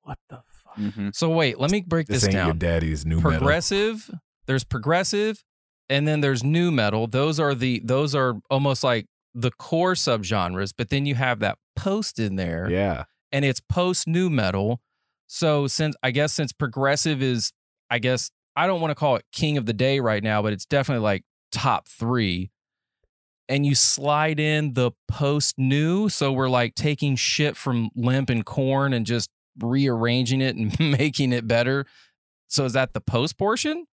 what 0.04 0.18
the 0.30 0.38
fuck? 0.38 0.76
Mhm. 0.78 1.16
so 1.16 1.30
wait 1.30 1.60
let 1.60 1.72
me 1.72 1.82
break 1.86 2.08
This, 2.08 2.22
this, 2.22 2.26
ain't 2.26 2.34
your 2.36 2.46
down 2.46 2.58
daddy's 2.60 3.06
new 3.06 3.18
metal. 3.18 3.32
progressive 3.32 4.10
there's 4.46 4.64
progressive 4.64 5.44
and 5.90 6.08
then 6.08 6.22
there's 6.22 6.44
new 6.44 6.72
metal 6.72 7.08
those 7.08 7.40
are 7.40 7.54
the 7.56 7.82
those 7.84 8.14
are 8.16 8.36
almost 8.52 8.84
like 8.84 9.08
the 9.34 9.50
core 9.52 9.94
subgenres 9.94 10.72
but 10.78 10.90
then 10.90 11.06
you 11.08 11.16
have 11.16 11.40
that 11.40 11.58
post 11.76 12.20
in 12.20 12.36
there 12.36 12.70
Yeah, 12.70 13.06
and 13.32 13.44
it's 13.46 13.60
post 13.60 14.08
new 14.08 14.30
metal 14.30 14.80
so 15.28 15.66
since 15.68 15.96
i 16.04 16.12
guess 16.12 16.34
since 16.34 16.52
progressive 16.54 17.22
is 17.22 17.52
i 17.90 17.98
guess 18.00 18.30
i 18.56 18.66
don't 18.68 18.80
want 18.80 18.92
to 18.92 18.96
call 18.96 19.16
it 19.16 19.26
king 19.32 19.58
of 19.58 19.66
the 19.66 19.74
day 19.74 20.00
right 20.00 20.24
now 20.24 20.42
but 20.44 20.54
it's 20.54 20.66
definitely 20.66 21.04
like 21.04 21.24
top 21.52 21.88
three 21.88 22.50
and 23.47 23.66
you 23.66 23.74
slide 23.76 24.39
in 24.39 24.74
the 24.74 24.91
post 25.08 25.56
new 25.58 26.08
so 26.10 26.32
we're 26.32 26.50
like 26.50 26.76
taking 26.76 27.16
shit 27.16 27.56
from 27.58 27.89
limp 27.95 28.30
and 28.30 28.45
Korn 28.45 28.93
and 28.93 29.06
just 29.06 29.30
rearranging 29.60 30.41
it 30.41 30.56
and 30.56 30.78
making 30.97 31.34
it 31.34 31.47
better 31.47 31.86
so 32.47 32.66
is 32.66 32.74
that 32.74 32.93
the 32.93 33.02
post 33.02 33.38
portion 33.38 33.86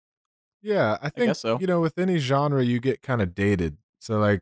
yeah. 0.63 0.97
I 1.01 1.11
think 1.11 1.29
guess 1.29 1.41
so. 1.41 1.59
you 1.61 1.67
know 1.67 1.81
with 1.81 1.97
any 1.99 2.19
genre 2.19 2.63
you 2.65 2.81
get 2.81 3.01
kind 3.03 3.23
of 3.23 3.35
dated. 3.35 3.77
So 4.01 4.19
like 4.19 4.41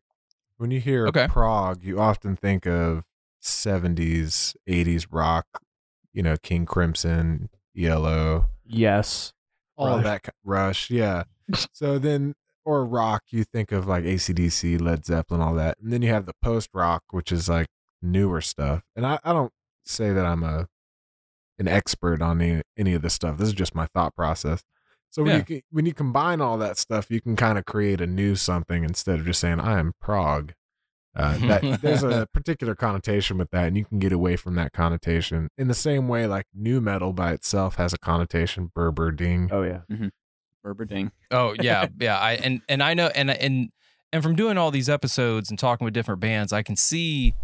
When 0.56 0.70
you 0.70 0.80
hear 0.80 1.06
Okay. 1.08 1.26
prog, 1.28 1.82
you 1.84 2.00
often 2.00 2.34
think 2.36 2.66
of 2.66 3.02
70s, 3.42 4.56
80s 4.68 5.06
rock, 5.10 5.46
you 6.12 6.22
know, 6.22 6.36
King 6.42 6.64
Crimson, 6.66 7.50
Yellow. 7.74 8.46
Yes. 8.64 9.32
all 9.76 9.88
Rush. 9.88 9.98
of 9.98 10.04
that 10.04 10.28
Rush, 10.44 10.90
yeah. 10.90 11.24
so 11.72 11.98
then 11.98 12.34
or 12.64 12.84
rock, 12.84 13.22
you 13.30 13.44
think 13.44 13.72
of 13.72 13.86
like 13.86 14.04
ACDC, 14.04 14.80
Led 14.80 15.04
Zeppelin, 15.04 15.40
all 15.40 15.54
that. 15.54 15.78
And 15.80 15.92
then 15.92 16.02
you 16.02 16.08
have 16.10 16.26
the 16.26 16.34
post 16.42 16.70
rock, 16.74 17.02
which 17.10 17.30
is 17.32 17.48
like 17.48 17.68
newer 18.02 18.40
stuff. 18.40 18.82
And 18.96 19.06
I, 19.06 19.18
I 19.24 19.32
don't 19.32 19.52
say 19.84 20.12
that 20.12 20.24
I'm 20.24 20.42
a 20.42 20.66
an 21.58 21.68
expert 21.68 22.20
on 22.20 22.40
any, 22.40 22.62
any 22.76 22.94
of 22.94 23.02
this 23.02 23.14
stuff. 23.14 23.38
This 23.38 23.48
is 23.48 23.54
just 23.54 23.74
my 23.74 23.86
thought 23.94 24.14
process. 24.16 24.62
So 25.10 25.22
when 25.22 25.32
Yeah. 25.38 25.44
you 25.48 25.60
when 25.70 25.86
you 25.86 25.94
combine 25.94 26.40
all 26.40 26.58
that 26.58 26.76
stuff, 26.78 27.06
you 27.10 27.20
can 27.20 27.36
kind 27.36 27.58
of 27.58 27.64
create 27.64 28.00
a 28.00 28.06
new 28.06 28.34
something 28.34 28.82
instead 28.82 29.20
of 29.20 29.26
just 29.26 29.40
saying 29.40 29.60
I 29.60 29.78
am 29.78 29.92
prog. 30.00 30.52
Uh, 31.16 31.38
that 31.46 31.80
there's 31.80 32.02
a 32.02 32.26
particular 32.34 32.74
connotation 32.74 33.38
with 33.38 33.48
that, 33.52 33.68
and 33.68 33.76
you 33.76 33.84
can 33.84 34.00
get 34.00 34.10
away 34.10 34.34
from 34.34 34.56
that 34.56 34.72
connotation 34.72 35.48
in 35.56 35.68
the 35.68 35.74
same 35.74 36.08
way 36.08 36.26
like 36.26 36.46
new 36.52 36.80
metal 36.80 37.12
by 37.12 37.30
itself 37.32 37.76
has 37.76 37.92
a 37.92 37.98
connotation, 37.98 38.72
Berber 38.74 39.12
ding. 39.12 39.48
Oh 39.52 39.62
yeah. 39.62 39.82
Oh 41.30 41.54
yeah, 41.60 41.86
yeah. 42.00 42.18
I 42.18 42.32
and 42.34 42.62
and 42.68 42.82
I 42.82 42.94
know 42.94 43.06
and 43.14 43.30
and 43.30 43.70
and 44.12 44.22
from 44.22 44.36
doing 44.36 44.58
all 44.58 44.70
these 44.70 44.88
episodes 44.88 45.50
and 45.50 45.58
talking 45.58 45.84
with 45.84 45.94
different 45.94 46.20
bands, 46.20 46.52
I 46.52 46.62
can 46.62 46.76
see 46.76 47.34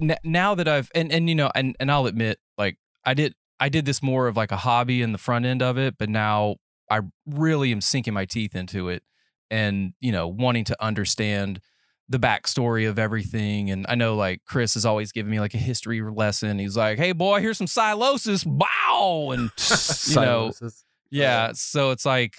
n- 0.00 0.16
now 0.24 0.54
that 0.54 0.68
I've 0.68 0.90
and 0.94 1.12
and 1.12 1.28
you 1.28 1.34
know 1.34 1.50
and 1.54 1.76
and 1.80 1.90
I'll 1.90 2.06
admit 2.06 2.38
like 2.56 2.76
I 3.04 3.14
did 3.14 3.34
I 3.60 3.68
did 3.68 3.84
this 3.84 4.02
more 4.02 4.26
of 4.26 4.36
like 4.36 4.52
a 4.52 4.56
hobby 4.56 5.02
in 5.02 5.12
the 5.12 5.18
front 5.18 5.44
end 5.44 5.62
of 5.62 5.78
it, 5.78 5.96
but 5.98 6.08
now 6.08 6.56
I 6.90 7.00
really 7.26 7.72
am 7.72 7.80
sinking 7.80 8.14
my 8.14 8.24
teeth 8.24 8.54
into 8.54 8.88
it 8.88 9.02
and 9.50 9.92
you 10.00 10.12
know 10.12 10.28
wanting 10.28 10.64
to 10.64 10.82
understand 10.82 11.60
the 12.08 12.18
backstory 12.18 12.88
of 12.88 12.98
everything. 12.98 13.70
And 13.70 13.86
I 13.88 13.94
know 13.94 14.14
like 14.14 14.42
Chris 14.46 14.74
has 14.74 14.84
always 14.84 15.12
given 15.12 15.30
me 15.30 15.40
like 15.40 15.54
a 15.54 15.58
history 15.58 16.02
lesson. 16.02 16.58
He's 16.58 16.76
like, 16.76 16.98
"Hey 16.98 17.12
boy, 17.12 17.40
here's 17.40 17.58
some 17.58 17.66
silosis, 17.66 18.44
bow," 18.44 19.30
and 19.32 19.50
you 20.08 20.14
know, 20.16 20.52
Silences. 21.12 21.20
yeah, 21.20 21.52
so 21.54 21.90
it's 21.90 22.04
like, 22.06 22.34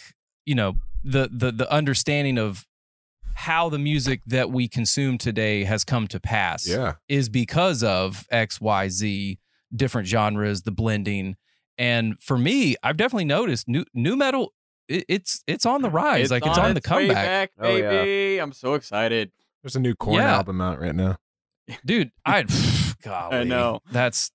you 0.46 0.56
know, 0.56 0.74
the 1.04 1.30
the 1.32 1.52
the 1.52 1.72
understanding 1.72 2.38
of 2.38 2.66
how 3.36 3.68
the 3.70 3.80
music 3.80 4.22
that 4.28 4.52
we 4.52 4.68
consume 4.68 5.18
today 5.18 5.64
has 5.64 5.84
come 5.84 6.08
to 6.08 6.20
pass 6.20 6.68
Yeah, 6.68 6.94
is 7.10 7.30
because 7.30 7.84
of 7.84 8.26
XYZ 8.32 9.40
different 9.76 10.08
genres, 10.08 10.62
the 10.64 10.72
blending. 10.72 11.36
And 11.78 12.20
for 12.22 12.38
me, 12.38 12.76
I've 12.84 12.98
definitely 12.98 13.26
noticed 13.26 13.68
new 13.68 13.86
new 13.94 14.16
metal 14.16 14.54
it, 14.88 15.06
it's 15.10 15.44
it's 15.48 15.66
on 15.66 15.82
the 15.82 15.90
rise. 15.90 16.30
like 16.30 16.46
it's 16.46 16.58
on 16.58 16.74
the 16.74 16.78
its 16.78 16.90
way 16.90 17.08
comeback. 17.08 17.26
back, 17.26 17.52
Oh, 17.60 17.76
yeah. 17.76 18.44
I'm 18.44 18.52
so 18.54 18.74
excited. 18.76 19.32
there's 19.64 19.76
a 19.76 19.80
new 19.80 19.96
Korn 19.96 20.18
Yeah. 20.18 20.36
album 20.36 20.62
out 20.62 20.80
right 20.80 20.94
now. 20.96 21.18
Dude, 21.86 22.12
I 22.26 22.44
golly, 23.02 23.46
know. 23.46 23.80
That's 23.92 24.32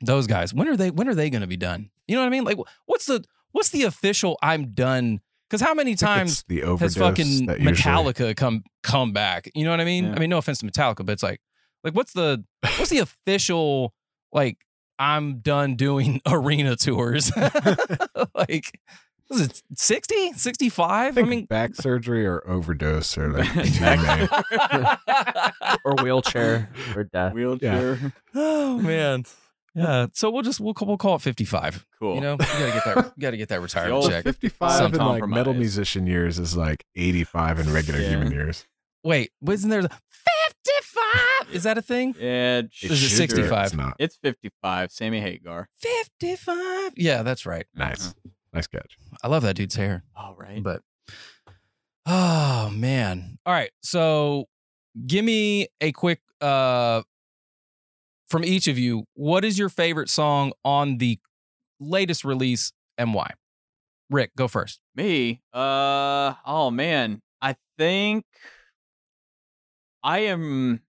those 0.00 0.26
guys. 0.26 0.52
When 0.54 0.68
are 0.68 0.76
they 0.76 0.90
when 0.90 1.08
are 1.08 1.14
they 1.14 1.30
going 1.30 1.42
to 1.42 1.46
be 1.46 1.56
done? 1.56 1.90
You 2.06 2.16
know 2.16 2.22
what 2.22 2.26
I 2.26 2.30
mean? 2.30 2.44
Like 2.44 2.58
what's 2.86 3.06
the 3.06 3.24
what's 3.52 3.70
the 3.70 3.84
official 3.84 4.38
I'm 4.42 4.72
done 4.74 5.20
cuz 5.50 5.60
how 5.60 5.74
many 5.74 5.94
times 5.94 6.44
the 6.48 6.60
has 6.60 6.68
overdose 6.68 6.96
fucking 6.96 7.46
that 7.46 7.60
usually- 7.60 7.76
Metallica 7.92 8.36
come 8.36 8.64
come 8.82 9.12
back. 9.12 9.48
You 9.54 9.64
know 9.64 9.70
what 9.70 9.80
I 9.80 9.84
mean? 9.84 10.04
Yeah. 10.06 10.14
I 10.16 10.18
mean, 10.18 10.30
no 10.30 10.38
offense 10.38 10.58
to 10.58 10.66
Metallica, 10.66 11.04
but 11.06 11.12
it's 11.12 11.22
like, 11.22 11.40
like 11.82 11.94
what's 11.94 12.12
the 12.12 12.44
what's 12.78 12.90
the 12.90 12.98
official 12.98 13.94
like? 14.32 14.58
I'm 14.96 15.40
done 15.40 15.74
doing 15.74 16.20
arena 16.26 16.76
tours. 16.76 17.32
like, 18.34 18.78
was 19.28 19.40
it 19.40 19.60
60, 19.74 20.34
65? 20.34 21.18
I 21.18 21.20
I, 21.20 21.24
mean, 21.24 21.46
back 21.46 21.74
surgery 21.74 22.24
or 22.24 22.46
overdose 22.48 23.18
or 23.18 23.32
like 23.32 23.52
the 23.54 24.98
two. 25.74 25.78
Or 25.84 25.96
wheelchair 26.02 26.70
or 26.94 27.02
death. 27.04 27.32
Wheelchair. 27.32 28.12
oh 28.36 28.78
man, 28.78 29.24
yeah. 29.74 30.06
So 30.12 30.30
we'll 30.30 30.42
just 30.42 30.60
we'll 30.60 30.74
we'll 30.82 30.96
call 30.98 31.16
it 31.16 31.22
55. 31.22 31.86
Cool. 31.98 32.14
You 32.16 32.20
know, 32.20 32.36
we 32.36 32.44
gotta 32.44 32.72
get 32.72 32.84
that 32.84 32.96
we 32.96 33.10
gotta 33.22 33.36
get 33.36 33.48
that 33.48 33.60
retirement 33.60 34.04
check. 34.08 34.24
55 34.24 34.72
Some 34.72 34.94
in 34.94 34.98
like 35.00 35.26
metal 35.28 35.54
musician 35.54 36.06
years 36.06 36.38
is 36.38 36.56
like 36.56 36.84
85 36.96 37.60
in 37.60 37.72
regular 37.72 38.00
Yeah. 38.00 38.08
human 38.10 38.30
years. 38.32 38.66
Wait, 39.02 39.32
wasn't 39.40 39.70
there 39.70 39.82
the 39.82 39.90
55? 39.90 41.54
Is 41.54 41.62
that 41.64 41.76
a 41.76 41.82
thing? 41.82 42.14
Yeah, 42.18 42.58
It 42.58 42.70
Is 42.82 42.90
it 42.92 42.96
should 42.96 43.10
be, 43.10 43.16
65? 43.16 43.66
It's 43.66 43.74
not. 43.74 43.96
It's 43.98 44.16
55. 44.16 44.90
Sammy 44.92 45.20
Hagar. 45.20 45.68
55. 45.78 46.92
Yeah, 46.96 47.22
that's 47.22 47.44
right. 47.44 47.66
Nice. 47.74 48.14
Nice 48.52 48.66
catch. 48.66 48.96
I 49.22 49.28
love 49.28 49.42
that 49.42 49.56
dude's 49.56 49.74
hair. 49.74 50.04
All 50.16 50.34
right. 50.38 50.62
But 50.62 50.80
oh 52.06 52.70
man. 52.72 53.38
All 53.44 53.52
right. 53.52 53.70
So 53.82 54.46
give 55.06 55.24
me 55.24 55.68
a 55.80 55.92
quick 55.92 56.20
uh 56.40 57.02
from 58.28 58.44
each 58.44 58.66
of 58.68 58.78
you, 58.78 59.04
what 59.14 59.44
is 59.44 59.58
your 59.58 59.68
favorite 59.68 60.08
song 60.08 60.52
on 60.64 60.98
the 60.98 61.18
latest 61.80 62.24
release 62.24 62.72
and 62.96 63.14
why? 63.14 63.32
Rick, 64.10 64.32
go 64.36 64.48
first. 64.48 64.80
Me? 64.94 65.40
Uh 65.52 66.34
oh 66.46 66.70
man. 66.70 67.20
I 67.40 67.56
think 67.78 68.24
I 70.02 70.20
am 70.20 70.82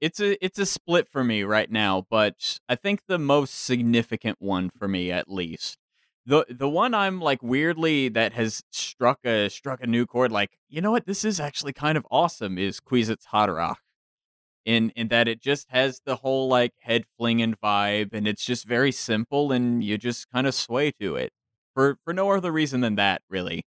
it's 0.00 0.18
a 0.20 0.44
it's 0.44 0.58
a 0.58 0.66
split 0.66 1.08
for 1.08 1.22
me 1.22 1.44
right 1.44 1.70
now, 1.70 2.06
but 2.10 2.58
I 2.68 2.74
think 2.74 3.02
the 3.06 3.18
most 3.18 3.54
significant 3.54 4.38
one 4.40 4.70
for 4.76 4.88
me 4.88 5.12
at 5.12 5.30
least. 5.30 5.78
The 6.26 6.44
the 6.48 6.68
one 6.68 6.94
I'm 6.94 7.20
like 7.20 7.42
weirdly 7.42 8.08
that 8.10 8.32
has 8.32 8.62
struck 8.70 9.20
a 9.24 9.48
struck 9.48 9.82
a 9.82 9.86
new 9.86 10.06
chord 10.06 10.32
like, 10.32 10.58
you 10.68 10.80
know 10.80 10.90
what, 10.90 11.06
this 11.06 11.24
is 11.24 11.38
actually 11.38 11.72
kind 11.72 11.96
of 11.96 12.06
awesome 12.10 12.58
is 12.58 12.80
Kwisatz 12.80 13.26
Haderach. 13.32 13.76
In 14.64 14.90
in 14.90 15.08
that 15.08 15.26
it 15.26 15.40
just 15.42 15.68
has 15.70 16.00
the 16.04 16.16
whole 16.16 16.48
like 16.48 16.72
head 16.80 17.04
flinging 17.18 17.54
vibe 17.62 18.10
and 18.12 18.28
it's 18.28 18.44
just 18.44 18.64
very 18.64 18.92
simple 18.92 19.50
and 19.50 19.82
you 19.82 19.98
just 19.98 20.30
kind 20.30 20.46
of 20.46 20.54
sway 20.54 20.92
to 21.00 21.16
it 21.16 21.32
for 21.74 21.96
for 22.04 22.14
no 22.14 22.30
other 22.30 22.52
reason 22.52 22.80
than 22.80 22.94
that 22.94 23.22
really 23.28 23.64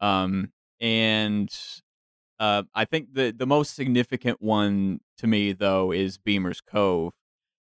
um 0.00 0.52
and 0.80 1.54
uh 2.38 2.62
i 2.74 2.84
think 2.84 3.14
the 3.14 3.32
the 3.36 3.46
most 3.46 3.74
significant 3.74 4.40
one 4.40 5.00
to 5.18 5.26
me 5.26 5.52
though 5.52 5.92
is 5.92 6.18
beamer's 6.18 6.60
cove 6.60 7.12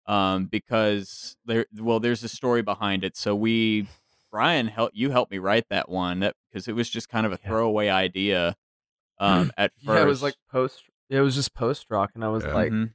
um 0.06 0.46
because 0.46 1.36
there 1.44 1.66
well 1.80 2.00
there's 2.00 2.24
a 2.24 2.28
story 2.28 2.62
behind 2.62 3.04
it 3.04 3.16
so 3.16 3.34
we 3.34 3.88
brian 4.30 4.68
helped 4.68 4.96
you 4.96 5.10
helped 5.10 5.30
me 5.32 5.38
write 5.38 5.66
that 5.70 5.88
one 5.88 6.20
because 6.50 6.68
it 6.68 6.74
was 6.74 6.90
just 6.90 7.08
kind 7.08 7.26
of 7.26 7.32
a 7.32 7.36
Yeah. 7.44 7.48
throwaway 7.48 7.88
idea 7.88 8.56
um 9.18 9.50
at 9.56 9.72
first 9.84 9.98
Yeah, 9.98 10.02
it 10.02 10.06
was 10.06 10.22
like 10.22 10.34
post. 10.50 10.84
It 11.10 11.20
was 11.20 11.34
just 11.34 11.54
post 11.54 11.86
rock, 11.90 12.10
and 12.14 12.24
I 12.24 12.28
was 12.28 12.44
Yeah. 12.44 12.54
like, 12.54 12.72
Mhm. 12.72 12.92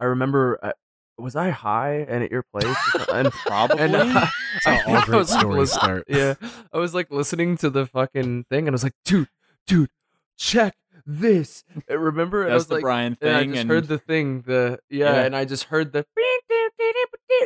I 0.00 0.04
remember, 0.06 0.58
uh, 0.62 0.72
was 1.18 1.36
I 1.36 1.50
high 1.50 2.06
and 2.08 2.24
at 2.24 2.30
your 2.30 2.42
place? 2.42 2.74
and 3.12 3.30
probably 3.30 3.78
and 3.80 3.94
uh, 3.96 4.26
That's 4.64 4.64
how 4.64 4.90
all 4.90 4.96
I 4.96 5.04
great 5.04 5.18
was, 5.18 5.30
stories 5.30 5.72
start. 5.72 6.04
Yeah, 6.08 6.34
I 6.72 6.78
was 6.78 6.94
like 6.94 7.10
listening 7.10 7.56
to 7.58 7.68
the 7.70 7.86
fucking 7.86 8.44
thing, 8.44 8.66
and 8.66 8.70
I 8.70 8.72
was 8.76 8.82
like, 8.84 8.94
dude, 9.04 9.28
dude, 9.66 9.90
check 10.38 10.74
this. 11.06 11.64
Remember, 11.88 12.42
and 12.44 12.52
I 12.52 12.54
was 12.54 12.66
the 12.66 12.74
like, 12.74 12.82
brian 12.82 13.16
and 13.20 13.30
I 13.36 13.44
just 13.44 13.58
and 13.60 13.70
heard 13.70 13.88
the 13.88 13.98
thing, 13.98 14.42
the 14.42 14.78
yeah, 14.88 15.14
Yeah. 15.14 15.22
and 15.24 15.36
I 15.36 15.44
just 15.44 15.64
heard 15.64 15.92
the 15.92 16.04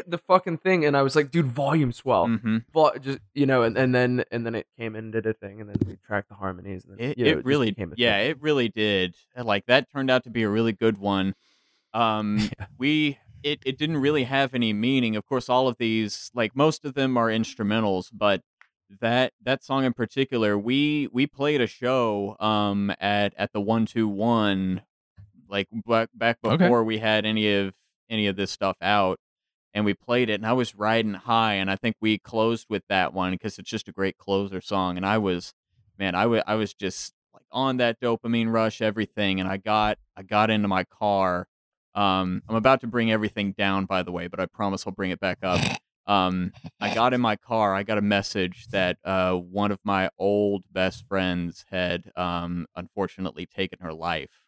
the 0.06 0.18
fucking 0.18 0.58
thing, 0.58 0.84
and 0.84 0.96
I 0.96 1.02
was 1.02 1.14
like, 1.16 1.30
dude, 1.30 1.46
volume 1.46 1.92
swell, 1.92 2.26
Mhm. 2.26 2.64
Vol- 2.72 2.92
just 3.00 3.18
you 3.34 3.46
know, 3.46 3.62
and, 3.62 3.76
and 3.76 3.94
then 3.94 4.24
and 4.30 4.44
then 4.44 4.54
it 4.54 4.66
came 4.78 4.94
and 4.96 5.12
did 5.12 5.26
a 5.26 5.32
thing, 5.34 5.60
and 5.60 5.68
then 5.68 5.76
we 5.86 5.96
tracked 6.06 6.28
the 6.28 6.34
harmonies, 6.34 6.84
and 6.84 6.98
then 6.98 7.10
It, 7.10 7.18
you 7.18 7.24
know, 7.26 7.30
it 7.30 7.34
just 7.36 7.46
really, 7.46 7.70
became 7.70 7.92
a 7.92 7.94
yeah, 7.96 8.18
thing. 8.18 8.30
it 8.30 8.42
really 8.42 8.68
did. 8.68 9.14
Like 9.36 9.66
that 9.66 9.90
turned 9.92 10.10
out 10.10 10.24
to 10.24 10.30
be 10.30 10.42
a 10.42 10.48
really 10.48 10.72
good 10.72 10.98
one. 10.98 11.34
Um, 11.92 12.38
Yeah. 12.58 12.66
we 12.78 13.18
it 13.42 13.60
it 13.66 13.78
didn't 13.78 13.98
really 13.98 14.24
have 14.24 14.54
any 14.54 14.72
meaning. 14.72 15.16
Of 15.16 15.26
course, 15.26 15.48
all 15.48 15.68
of 15.68 15.76
these, 15.78 16.30
like 16.34 16.56
most 16.56 16.84
of 16.84 16.94
them, 16.94 17.16
are 17.16 17.28
instrumentals, 17.28 18.08
but 18.12 18.40
that 19.00 19.32
that 19.42 19.62
song 19.64 19.84
in 19.84 19.92
particular, 19.92 20.58
we 20.58 21.08
we 21.12 21.26
played 21.26 21.60
a 21.60 21.66
show 21.66 22.36
um 22.40 22.90
at 23.00 23.34
at 23.36 23.52
the 23.52 23.60
one 23.60 23.86
two 23.86 24.08
one, 24.08 24.82
like 25.48 25.68
back 25.86 26.08
back 26.14 26.38
Okay. 26.44 26.64
before 26.64 26.84
we 26.84 26.98
had 26.98 27.24
any 27.24 27.52
of 27.54 27.74
any 28.08 28.26
of 28.26 28.36
this 28.36 28.50
stuff 28.50 28.76
out. 28.82 29.18
And 29.76 29.84
we 29.84 29.92
played 29.92 30.30
it, 30.30 30.34
and 30.34 30.46
I 30.46 30.52
was 30.52 30.76
riding 30.76 31.14
high, 31.14 31.54
and 31.54 31.68
I 31.68 31.74
think 31.74 31.96
we 32.00 32.16
closed 32.18 32.66
with 32.70 32.84
that 32.88 33.12
one 33.12 33.32
because 33.32 33.58
it's 33.58 33.68
just 33.68 33.88
a 33.88 33.92
great 33.92 34.16
closer 34.16 34.60
song. 34.60 34.96
And 34.96 35.04
I 35.04 35.18
was, 35.18 35.52
man, 35.98 36.14
I 36.14 36.26
wa- 36.26 36.44
I 36.46 36.54
was 36.54 36.72
just 36.74 37.12
like 37.32 37.42
on 37.50 37.78
that 37.78 38.00
dopamine 38.00 38.52
rush, 38.52 38.80
everything, 38.80 39.40
and 39.40 39.48
I 39.48 39.56
got 39.56 39.98
I 40.16 40.22
got 40.22 40.48
into 40.50 40.68
my 40.68 40.84
car. 40.84 41.48
Um, 41.96 42.42
I'm 42.48 42.54
about 42.54 42.82
to 42.82 42.86
bring 42.86 43.10
everything 43.10 43.50
down, 43.52 43.86
by 43.86 44.04
the 44.04 44.12
way, 44.12 44.28
but 44.28 44.38
I 44.38 44.46
promise 44.46 44.86
I'll 44.86 44.92
bring 44.92 45.10
it 45.10 45.18
back 45.18 45.38
up. 45.42 45.60
Um, 46.06 46.52
I 46.80 46.94
got 46.94 47.14
in 47.14 47.20
my 47.30 47.36
car. 47.36 47.74
I 47.74 47.82
got 47.82 47.98
a 47.98 48.02
message 48.02 48.66
that 48.70 48.98
uh, 49.04 49.34
one 49.34 49.70
of 49.70 49.78
my 49.84 50.10
old 50.18 50.64
best 50.70 51.06
friends 51.08 51.64
had 51.70 52.10
um, 52.16 52.66
unfortunately 52.76 53.46
taken 53.46 53.78
her 53.80 53.92
life, 53.92 54.44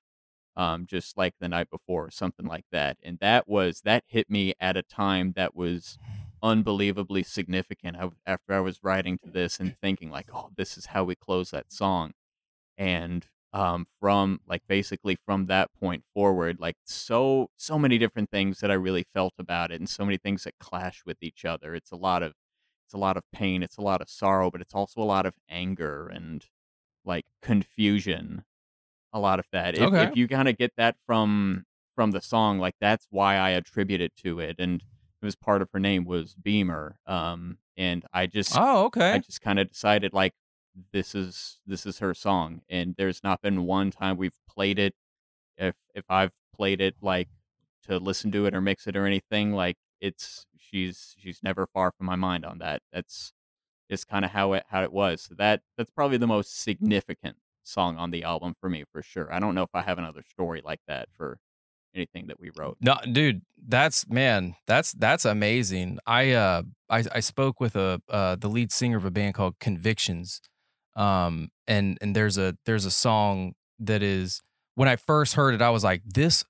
um, 0.57 0.87
just 0.87 1.17
like 1.17 1.35
the 1.41 1.49
night 1.49 1.71
before, 1.71 2.07
or 2.07 2.11
something 2.11 2.47
like 2.47 2.67
that. 2.73 2.99
And 3.03 3.19
that 3.21 3.49
was 3.49 3.83
that 3.83 4.05
hit 4.07 4.31
me 4.31 4.55
at 4.61 4.77
a 4.77 4.83
time 4.83 5.33
that 5.37 5.55
was 5.55 5.99
unbelievably 6.43 7.23
significant. 7.23 7.97
I, 7.97 8.11
after 8.27 8.53
I 8.53 8.61
was 8.61 8.83
writing 8.83 9.19
to 9.25 9.31
this 9.31 9.59
and 9.59 9.77
thinking 9.81 10.11
like, 10.11 10.29
oh, 10.33 10.51
this 10.57 10.77
is 10.77 10.87
how 10.87 11.05
we 11.05 11.15
close 11.15 11.51
that 11.51 11.73
song, 11.73 12.13
and 12.77 13.27
um, 13.57 13.87
from 14.01 14.41
like 14.47 14.63
basically 14.69 15.17
from 15.27 15.47
that 15.47 15.71
point 15.75 16.05
forward. 16.15 16.59
Like 16.61 16.77
so 16.85 17.49
so 17.57 17.79
many 17.79 17.99
different 17.99 18.31
things 18.31 18.61
that 18.61 18.71
I 18.71 18.75
really 18.75 19.05
felt 19.15 19.35
about 19.39 19.71
it, 19.73 19.81
and 19.81 19.89
so 19.89 20.05
many 20.05 20.19
things 20.19 20.45
that 20.45 20.55
clash 20.61 21.03
with 21.07 21.19
each 21.23 21.45
other. 21.45 21.75
It's 21.75 21.93
a 21.93 21.97
lot 21.97 22.23
of 22.23 22.35
it's 22.87 22.95
a 22.95 22.99
lot 22.99 23.17
of 23.17 23.25
pain, 23.33 23.63
it's 23.63 23.79
a 23.79 23.83
lot 23.83 24.03
of 24.03 24.09
sorrow, 24.11 24.51
but 24.51 24.61
it's 24.61 24.75
also 24.75 25.01
a 25.03 25.05
lot 25.17 25.27
of 25.27 25.35
anger 25.49 26.09
and 26.09 26.45
like 27.05 27.27
confusion. 27.43 28.45
A 29.13 29.21
lot 29.21 29.39
of 29.39 29.47
that. 29.53 29.75
If, 29.75 29.93
Okay. 29.93 30.05
if 30.11 30.15
you 30.15 30.29
kind 30.29 30.49
of 30.49 30.57
get 30.59 30.73
that 30.77 30.97
from 31.07 31.65
from 31.95 32.11
the 32.11 32.21
song, 32.21 32.59
like 32.59 32.75
that's 32.81 33.07
why 33.11 33.37
I 33.37 33.51
attribute 33.51 34.01
it 34.03 34.15
to 34.19 34.41
it, 34.41 34.57
and 34.59 34.83
it 34.83 35.25
was 35.25 35.37
part 35.37 35.63
of 35.63 35.71
her 35.73 35.81
name 35.81 36.05
was 36.05 36.35
Beamer. 36.35 36.99
Um, 37.07 37.59
and 37.77 38.05
I 38.13 38.27
just 38.27 38.61
Oh, 38.61 38.87
okay. 38.87 39.13
I 39.13 39.19
just 39.21 39.41
kind 39.41 39.59
of 39.59 39.69
decided 39.71 40.13
like 40.13 40.35
this 40.93 41.15
is 41.15 41.59
this 41.67 41.87
is 41.87 41.99
her 42.01 42.15
song, 42.15 42.63
and 42.69 42.95
there's 42.97 43.23
not 43.23 43.43
been 43.43 43.65
one 43.65 43.91
time 43.91 44.17
we've 44.17 44.39
played 44.49 44.79
it. 44.79 44.95
If 45.57 45.75
if 45.95 46.05
I've 46.09 46.33
played 46.55 46.81
it 46.81 46.97
like 47.03 47.29
to 47.87 47.99
listen 47.99 48.31
to 48.33 48.47
it 48.47 48.55
or 48.55 48.61
mix 48.61 48.87
it 48.87 48.97
or 48.97 49.07
anything, 49.07 49.53
like 49.53 49.77
it's 50.01 50.47
she's 50.59 51.15
she's 51.19 51.41
never 51.43 51.67
far 51.67 51.93
from 51.97 52.07
my 52.07 52.17
mind 52.17 52.45
on 52.45 52.59
that. 52.59 52.83
That's 52.93 53.33
just 53.91 54.09
kind 54.09 54.25
of 54.25 54.33
how 54.33 54.53
it 54.55 54.65
how 54.69 54.83
it 54.83 54.93
was. 54.93 55.23
So 55.23 55.35
that 55.39 55.63
that's 55.77 55.91
probably 55.91 56.19
the 56.19 56.27
most 56.27 56.61
significant 56.61 57.37
song 57.63 57.97
on 57.99 58.11
the 58.11 58.25
album 58.25 58.55
for 58.61 58.69
me 58.69 58.85
for 58.93 59.03
sure. 59.03 59.33
I 59.33 59.39
don't 59.39 59.55
know 59.55 59.63
if 59.63 59.75
I 59.75 59.83
have 59.83 59.99
another 59.99 60.23
story 60.29 60.63
like 60.65 60.81
that 60.87 61.09
for 61.17 61.39
anything 61.95 62.27
that 62.29 62.39
we 62.39 62.51
wrote. 62.57 62.77
No, 62.81 62.97
dude, 63.11 63.43
that's 63.67 64.09
man, 64.09 64.55
that's 64.67 64.93
that's 64.93 65.25
amazing. 65.25 65.99
I 66.07 66.33
uh 66.33 66.63
I 66.91 67.05
I 67.13 67.21
spoke 67.21 67.61
with 67.61 67.77
a 67.77 68.01
uh 68.09 68.37
the 68.37 68.49
lead 68.49 68.73
singer 68.73 68.97
of 68.97 69.05
a 69.05 69.11
band 69.11 69.35
called 69.35 69.59
Convictions. 69.59 70.41
Um 70.97 71.51
and 71.69 71.99
and 72.01 72.17
there's 72.17 72.39
a 72.39 72.57
there's 72.67 72.85
a 72.85 72.91
song 72.91 73.55
that 73.79 74.03
is 74.03 74.41
when 74.75 74.89
I 74.89 74.97
first 74.97 75.35
heard 75.35 75.55
it 75.55 75.63
I 75.63 75.71
was 75.71 75.85
like 75.85 76.03
this 76.05 76.45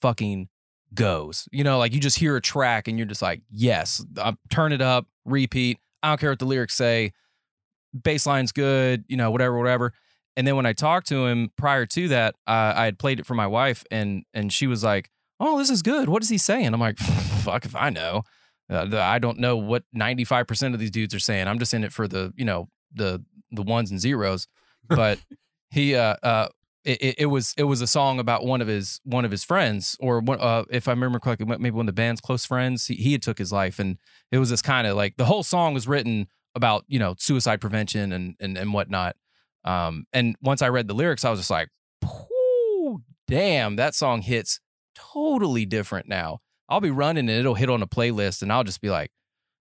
fucking 0.00 0.48
goes. 0.94 1.48
You 1.52 1.64
know, 1.64 1.78
like 1.78 1.92
you 1.92 2.00
just 2.00 2.18
hear 2.18 2.36
a 2.36 2.40
track 2.40 2.88
and 2.88 2.98
you're 2.98 3.06
just 3.06 3.22
like, 3.22 3.42
"Yes, 3.50 4.04
uh, 4.16 4.32
turn 4.50 4.72
it 4.72 4.80
up, 4.80 5.06
repeat. 5.24 5.78
I 6.02 6.10
don't 6.10 6.20
care 6.20 6.30
what 6.30 6.38
the 6.38 6.46
lyrics 6.46 6.74
say. 6.74 7.12
Bass 7.92 8.26
line's 8.26 8.52
good, 8.52 9.04
you 9.08 9.16
know, 9.16 9.30
whatever 9.30 9.56
whatever." 9.58 9.92
And 10.36 10.46
then 10.46 10.56
when 10.56 10.66
I 10.66 10.72
talked 10.72 11.08
to 11.08 11.26
him 11.26 11.50
prior 11.56 11.84
to 11.86 12.08
that, 12.08 12.34
uh, 12.46 12.72
I 12.76 12.84
had 12.84 12.98
played 12.98 13.18
it 13.18 13.26
for 13.26 13.34
my 13.34 13.46
wife, 13.46 13.84
and 13.90 14.24
and 14.34 14.52
she 14.52 14.66
was 14.66 14.84
like, 14.84 15.10
"Oh, 15.40 15.58
this 15.58 15.70
is 15.70 15.82
good. 15.82 16.08
What 16.08 16.22
is 16.22 16.28
he 16.28 16.38
saying?" 16.38 16.72
I'm 16.72 16.80
like, 16.80 16.98
"Fuck 17.42 17.64
if 17.64 17.74
I 17.74 17.90
know. 17.90 18.22
Uh, 18.70 18.86
I 18.98 19.18
don't 19.18 19.38
know 19.38 19.56
what 19.56 19.84
95 19.92 20.46
percent 20.46 20.74
of 20.74 20.80
these 20.80 20.90
dudes 20.90 21.14
are 21.14 21.20
saying. 21.20 21.48
I'm 21.48 21.58
just 21.58 21.74
in 21.74 21.84
it 21.84 21.92
for 21.92 22.06
the 22.06 22.32
you 22.36 22.44
know 22.44 22.68
the 22.92 23.24
the 23.50 23.62
ones 23.62 23.90
and 23.90 24.00
zeros." 24.00 24.46
But 24.88 25.18
he 25.70 25.94
uh 25.94 26.16
uh 26.22 26.48
it, 26.84 27.16
it- 27.18 27.26
was 27.26 27.54
it 27.58 27.64
was 27.64 27.80
a 27.82 27.86
song 27.86 28.18
about 28.18 28.44
one 28.46 28.60
of 28.62 28.68
his 28.68 29.00
one 29.04 29.24
of 29.24 29.30
his 29.30 29.44
friends 29.44 29.96
or 30.00 30.20
one 30.20 30.40
uh 30.40 30.64
if 30.70 30.88
I 30.88 30.92
remember 30.92 31.18
correctly 31.18 31.46
maybe 31.46 31.70
one 31.70 31.82
of 31.88 31.94
the 31.94 32.00
band's 32.00 32.20
close 32.20 32.44
friends 32.46 32.86
he, 32.86 32.94
he 32.94 33.12
had 33.12 33.22
took 33.22 33.36
his 33.38 33.52
life 33.52 33.78
and 33.78 33.98
it 34.32 34.38
was 34.38 34.48
this 34.50 34.62
kind 34.62 34.86
of 34.86 34.96
like 34.96 35.16
the 35.16 35.24
whole 35.26 35.42
song 35.42 35.74
was 35.74 35.86
written 35.86 36.28
about 36.54 36.84
you 36.88 36.98
know 36.98 37.14
suicide 37.18 37.60
prevention 37.60 38.12
and 38.12 38.36
and 38.40 38.56
and 38.56 38.72
whatnot 38.72 39.16
um 39.64 40.06
and 40.14 40.36
once 40.40 40.62
I 40.62 40.68
read 40.68 40.88
the 40.88 40.94
lyrics 40.94 41.24
I 41.24 41.30
was 41.30 41.40
just 41.40 41.50
like 41.50 41.68
"Whew, 42.02 43.02
damn 43.26 43.76
that 43.76 43.94
song 43.94 44.22
hits 44.22 44.60
totally 44.94 45.66
different 45.66 46.08
now 46.08 46.38
I'll 46.68 46.80
be 46.80 46.90
running 46.90 47.28
and 47.28 47.38
it'll 47.38 47.54
hit 47.54 47.68
on 47.70 47.82
a 47.82 47.86
playlist 47.86 48.40
and 48.40 48.52
I'll 48.52 48.64
just 48.64 48.80
be 48.80 48.88
like 48.90 49.10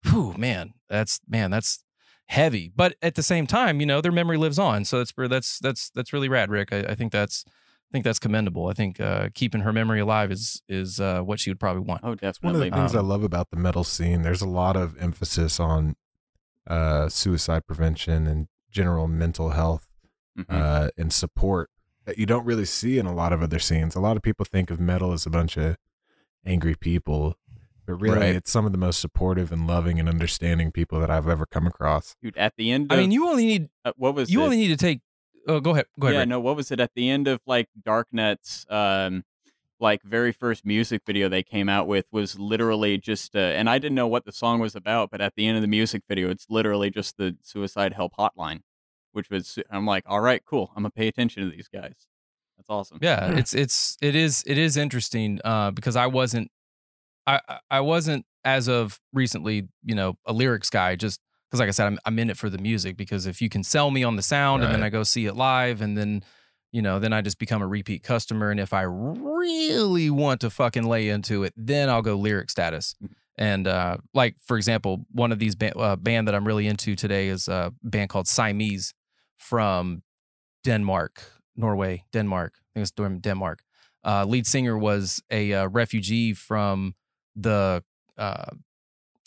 whew 0.04 0.34
man 0.38 0.72
that's 0.88 1.20
man 1.28 1.50
that's 1.50 1.82
heavy 2.30 2.70
but 2.76 2.94
at 3.02 3.14
the 3.16 3.22
same 3.22 3.46
time 3.46 3.80
you 3.80 3.86
know 3.86 4.00
their 4.00 4.12
memory 4.12 4.36
lives 4.36 4.58
on 4.58 4.84
so 4.84 4.98
that's 4.98 5.12
that's 5.28 5.58
that's 5.58 5.90
that's 5.90 6.12
really 6.12 6.28
rad 6.28 6.48
rick 6.50 6.72
i, 6.72 6.78
I 6.80 6.94
think 6.94 7.10
that's 7.10 7.44
i 7.48 7.90
think 7.92 8.04
that's 8.04 8.20
commendable 8.20 8.68
i 8.68 8.72
think 8.72 9.00
uh, 9.00 9.28
keeping 9.34 9.62
her 9.62 9.72
memory 9.72 9.98
alive 10.00 10.30
is 10.30 10.62
is 10.68 11.00
uh, 11.00 11.20
what 11.22 11.40
she 11.40 11.50
would 11.50 11.58
probably 11.58 11.82
want 11.82 12.00
Oh, 12.04 12.08
One 12.08 12.14
of 12.14 12.20
the 12.20 12.26
definitely. 12.26 12.70
things 12.70 12.94
I 12.94 13.00
Um, 13.00 13.08
love 13.08 13.24
about 13.24 13.50
the 13.50 13.56
metal 13.56 13.82
scene, 13.84 14.22
there's 14.22 14.42
a 14.42 14.48
lot 14.48 14.76
of 14.76 14.96
emphasis 15.02 15.58
on 15.58 15.96
uh, 16.66 17.08
suicide 17.08 17.66
prevention 17.66 18.26
and 18.28 18.46
general 18.70 19.08
mental 19.08 19.50
health 19.50 19.88
Mhm. 20.38 20.44
uh, 20.48 20.90
and 20.96 21.12
support 21.12 21.68
that 22.04 22.16
you 22.16 22.26
don't 22.26 22.44
really 22.46 22.64
see 22.64 22.98
in 22.98 23.06
a 23.06 23.12
lot 23.14 23.32
of 23.32 23.42
other 23.42 23.58
scenes. 23.58 23.96
A 23.96 24.00
lot 24.00 24.16
of 24.16 24.22
people 24.22 24.44
think 24.46 24.70
of 24.70 24.78
metal 24.78 25.12
as 25.12 25.26
a 25.26 25.30
bunch 25.30 25.56
of 25.56 25.76
angry 26.46 26.76
people, 26.76 27.34
but 27.96 28.02
really, 28.02 28.18
Right. 28.18 28.34
it's 28.36 28.50
some 28.50 28.66
of 28.66 28.72
the 28.72 28.78
most 28.78 29.00
supportive 29.00 29.52
and 29.52 29.66
loving 29.66 29.98
and 30.00 30.08
understanding 30.08 30.70
people 30.72 31.00
that 31.00 31.10
I've 31.10 31.28
ever 31.28 31.46
come 31.46 31.66
across. 31.66 32.16
Dude, 32.22 32.36
at 32.36 32.54
the 32.56 32.70
end. 32.70 32.92
i 32.92 32.96
mean 32.96 33.10
you 33.10 33.28
only 33.28 33.46
need 33.46 33.68
uh, 33.84 33.92
what 33.96 34.14
was 34.14 34.30
you 34.30 34.40
it? 34.40 34.44
only 34.44 34.56
need 34.56 34.68
to 34.68 34.76
take 34.76 35.00
oh 35.48 35.60
go 35.60 35.70
ahead 35.70 35.86
go 35.98 36.06
ahead 36.08 36.14
yeah, 36.14 36.20
Rick. 36.20 36.28
no, 36.28 36.40
what 36.40 36.56
was 36.56 36.70
it 36.70 36.80
at 36.80 36.90
the 36.94 37.08
end 37.10 37.26
of 37.28 37.40
like 37.46 37.68
Darknet's 37.84 38.66
um 38.70 39.24
like 39.80 40.02
very 40.02 40.30
first 40.32 40.66
music 40.66 41.00
video 41.06 41.28
they 41.28 41.42
came 41.42 41.68
out 41.68 41.86
with 41.86 42.04
was 42.12 42.38
literally 42.38 42.98
just 42.98 43.34
uh, 43.34 43.38
and 43.38 43.68
I 43.70 43.78
didn't 43.78 43.94
know 43.94 44.06
what 44.08 44.24
the 44.26 44.32
song 44.32 44.60
was 44.60 44.74
about, 44.76 45.10
but 45.10 45.20
at 45.22 45.34
the 45.36 45.46
end 45.46 45.56
of 45.56 45.62
the 45.62 45.68
music 45.68 46.02
video 46.08 46.28
it's 46.30 46.46
literally 46.50 46.90
just 46.90 47.16
the 47.16 47.36
suicide 47.42 47.94
help 47.94 48.12
hotline, 48.18 48.60
which 49.12 49.30
was 49.30 49.58
I'm 49.70 49.86
like, 49.86 50.04
"All 50.06 50.20
right, 50.20 50.42
cool. 50.44 50.70
I'm 50.76 50.82
going 50.82 50.90
to 50.90 50.94
pay 50.96 51.08
attention 51.08 51.44
to 51.44 51.50
these 51.56 51.68
guys." 51.68 51.94
That's 52.58 52.68
awesome. 52.68 52.98
yeah 53.00 53.30
Yeah. 53.30 53.38
it's 53.38 53.54
it's 53.54 53.96
it 54.02 54.14
is 54.14 54.44
it 54.46 54.58
is 54.58 54.76
interesting 54.76 55.40
uh 55.46 55.70
because 55.70 55.96
i 55.96 56.06
wasn't 56.06 56.50
i 57.34 57.58
I- 57.70 57.80
wasn't 57.80 58.24
as 58.44 58.68
of 58.68 58.98
recently 59.12 59.68
you 59.84 59.94
know 59.94 60.14
a 60.26 60.32
lyrics 60.32 60.70
guy 60.70 60.96
just 60.96 61.20
because 61.48 61.60
like 61.60 61.68
i 61.68 61.72
said 61.72 61.86
I'm, 61.86 61.98
I'm 62.06 62.18
in 62.18 62.30
it 62.30 62.36
for 62.36 62.48
the 62.50 62.58
music 62.58 62.96
because 62.96 63.26
if 63.26 63.40
you 63.42 63.48
can 63.48 63.62
sell 63.64 63.90
me 63.90 64.02
on 64.04 64.16
the 64.16 64.22
sound 64.22 64.62
and 64.62 64.72
then 64.72 64.82
i 64.82 64.88
go 64.90 65.02
see 65.02 65.26
it 65.26 65.36
live 65.36 65.80
and 65.82 65.96
then 65.98 66.22
you 66.72 66.82
know 66.82 66.98
then 66.98 67.12
i 67.12 67.20
just 67.20 67.38
become 67.38 67.62
a 67.62 67.66
repeat 67.66 68.02
customer 68.02 68.50
and 68.50 68.60
if 68.60 68.72
i 68.72 68.82
really 68.82 70.08
want 70.10 70.40
to 70.40 70.50
fucking 70.50 70.84
lay 70.84 71.08
into 71.08 71.42
it 71.44 71.52
then 71.56 71.88
i'll 71.90 72.02
go 72.02 72.14
lyric 72.16 72.50
status. 72.50 72.94
Mhm. 73.02 73.10
and 73.38 73.66
uh 73.68 73.96
like 74.14 74.36
for 74.44 74.56
example 74.56 75.04
one 75.12 75.32
of 75.32 75.38
these 75.38 75.54
ba- 75.54 75.76
uh, 75.78 75.96
band 75.96 76.26
that 76.28 76.34
i'm 76.34 76.46
really 76.46 76.66
into 76.66 76.94
today 76.96 77.28
is 77.28 77.48
a 77.48 77.72
band 77.82 78.08
called 78.10 78.26
siamese 78.28 78.94
from 79.36 80.02
denmark 80.64 81.22
norway 81.56 82.04
denmark. 82.12 82.54
I 82.58 82.80
think 82.80 82.88
it's 82.88 83.20
denmark. 83.22 83.62
Uh 84.04 84.24
lead 84.24 84.46
singer 84.46 84.78
was 84.78 85.22
a 85.30 85.52
uh, 85.52 85.66
refugee 85.68 86.32
from 86.32 86.94
the 87.36 87.82
uh 88.18 88.44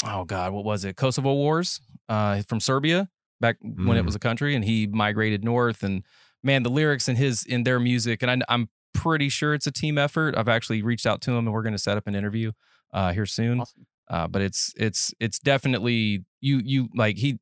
oh 0.06 0.24
god 0.26 0.52
what 0.54 0.64
was 0.66 0.84
it 0.86 0.96
kosovo 0.96 1.34
wars 1.34 1.80
uh 2.10 2.42
from 2.48 2.60
serbia 2.60 3.10
back 3.40 3.58
when 3.62 3.98
it 3.98 4.02
Mm. 4.02 4.06
was 4.06 4.16
a 4.16 4.20
country 4.20 4.56
and 4.56 4.64
he 4.66 4.88
migrated 4.88 5.44
north 5.44 5.84
and 5.84 6.04
man 6.44 6.64
the 6.64 6.70
lyrics 6.70 7.08
in 7.08 7.16
his 7.16 7.44
in 7.46 7.64
their 7.64 7.80
music 7.80 8.22
and 8.22 8.30
I, 8.32 8.54
i'm 8.54 8.70
pretty 8.94 9.30
sure 9.30 9.54
it's 9.54 9.68
a 9.68 9.72
team 9.72 9.98
effort 9.98 10.38
i've 10.38 10.48
actually 10.50 10.82
reached 10.82 11.06
out 11.06 11.22
to 11.22 11.32
him 11.32 11.46
and 11.48 11.54
we're 11.54 11.64
going 11.64 11.74
to 11.74 11.80
set 11.80 11.98
up 11.98 12.08
an 12.08 12.16
interview 12.16 12.52
uh 12.94 13.12
here 13.14 13.26
soon 13.26 13.62
Awesome. 13.62 13.86
uh, 14.10 14.28
but 14.28 14.42
it's 14.42 14.74
it's 14.78 15.14
it's 15.20 15.40
definitely 15.40 16.24
you 16.42 16.62
you 16.64 16.90
like 16.96 17.18
he 17.18 17.40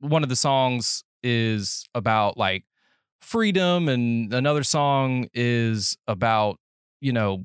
one 0.00 0.22
of 0.22 0.28
the 0.28 0.36
songs 0.36 1.04
is 1.22 1.84
about 1.94 2.36
like 2.36 2.64
freedom 3.20 3.88
and 3.88 4.32
another 4.32 4.62
song 4.64 5.28
is 5.34 5.96
about 6.08 6.58
you 7.00 7.12
know 7.12 7.44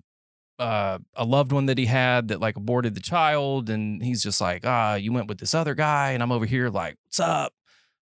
uh, 0.59 0.99
a 1.15 1.25
loved 1.25 1.51
one 1.51 1.65
that 1.65 1.77
he 1.77 1.85
had 1.85 2.29
that 2.29 2.39
like 2.39 2.55
aborted 2.55 2.95
the 2.95 3.01
child 3.01 3.69
and 3.69 4.01
he's 4.03 4.23
just 4.23 4.39
like 4.39 4.65
ah 4.65 4.95
you 4.95 5.11
went 5.11 5.27
with 5.27 5.37
this 5.37 5.53
other 5.53 5.75
guy 5.75 6.11
and 6.11 6.23
i'm 6.23 6.31
over 6.31 6.45
here 6.45 6.69
like 6.69 6.95
what's 7.03 7.19
up 7.19 7.51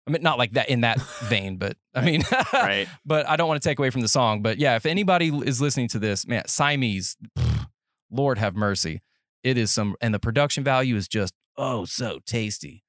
i 0.06 0.10
mean 0.10 0.20
not 0.22 0.36
like 0.36 0.52
that 0.52 0.68
in 0.68 0.82
that 0.82 1.00
vein 1.24 1.56
but 1.56 1.76
i 1.94 2.02
mean 2.02 2.22
Right. 2.52 2.86
but 3.06 3.26
I 3.28 3.36
don't 3.36 3.48
want 3.48 3.62
to 3.62 3.68
take 3.68 3.78
away 3.78 3.90
from 3.90 4.02
the 4.02 4.08
song. 4.08 4.42
But 4.42 4.58
yeah, 4.58 4.76
if 4.76 4.86
anybody 4.86 5.28
is 5.28 5.60
listening 5.60 5.88
to 5.88 5.98
this, 5.98 6.26
man, 6.26 6.46
Siamese, 6.46 7.16
pff, 7.38 7.66
Lord 8.10 8.38
have 8.38 8.54
mercy. 8.54 9.00
It 9.42 9.56
is 9.56 9.72
some, 9.72 9.96
and 10.00 10.12
the 10.14 10.18
production 10.20 10.62
value 10.62 10.96
is 10.96 11.08
just 11.08 11.32
oh 11.56 11.84
so 11.84 12.20
tasty. 12.26 12.84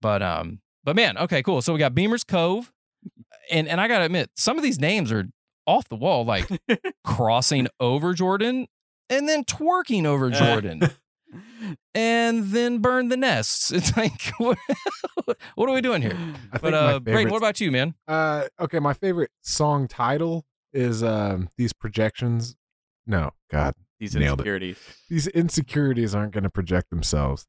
But 0.00 0.22
um, 0.22 0.60
but 0.84 0.94
man, 0.94 1.18
okay, 1.18 1.42
cool. 1.42 1.62
So 1.62 1.72
we 1.72 1.78
got 1.78 1.94
Beamer's 1.94 2.22
Cove, 2.24 2.72
and 3.50 3.66
and 3.66 3.80
I 3.80 3.88
gotta 3.88 4.04
admit, 4.04 4.30
some 4.36 4.56
of 4.56 4.62
these 4.62 4.78
names 4.78 5.10
are 5.10 5.24
off 5.66 5.88
the 5.88 5.96
wall, 5.96 6.24
like 6.24 6.48
crossing 7.04 7.66
over 7.80 8.14
Jordan 8.14 8.66
and 9.10 9.28
then 9.28 9.44
twerking 9.44 10.04
over 10.04 10.30
Jordan. 10.30 10.82
And 11.94 12.44
then 12.48 12.78
burn 12.78 13.08
the 13.08 13.16
nests. 13.16 13.72
It's 13.74 13.96
like, 13.96 14.20
what, 14.38 14.58
what 15.54 15.68
are 15.68 15.74
we 15.74 15.80
doing 15.80 16.02
here? 16.02 16.16
I 16.52 16.58
But 16.58 16.74
uh, 16.74 16.82
my 16.92 16.98
Braden, 16.98 17.04
favorite 17.18 17.32
what 17.32 17.38
about 17.38 17.60
you, 17.60 17.72
man? 17.72 17.94
Uh, 18.06 18.44
okay, 18.60 18.78
my 18.78 18.92
favorite 18.92 19.30
song 19.42 19.88
title 19.88 20.44
is 20.72 21.02
um, 21.02 21.48
"These 21.56 21.72
Projections." 21.72 22.54
No, 23.06 23.30
God, 23.50 23.74
These 23.98 24.14
Nailed 24.14 24.40
it. 24.40 24.42
insecurities. 24.42 24.78
these 25.08 25.26
insecurities 25.28 26.14
aren't 26.14 26.32
going 26.32 26.44
to 26.44 26.50
project 26.50 26.90
themselves. 26.90 27.46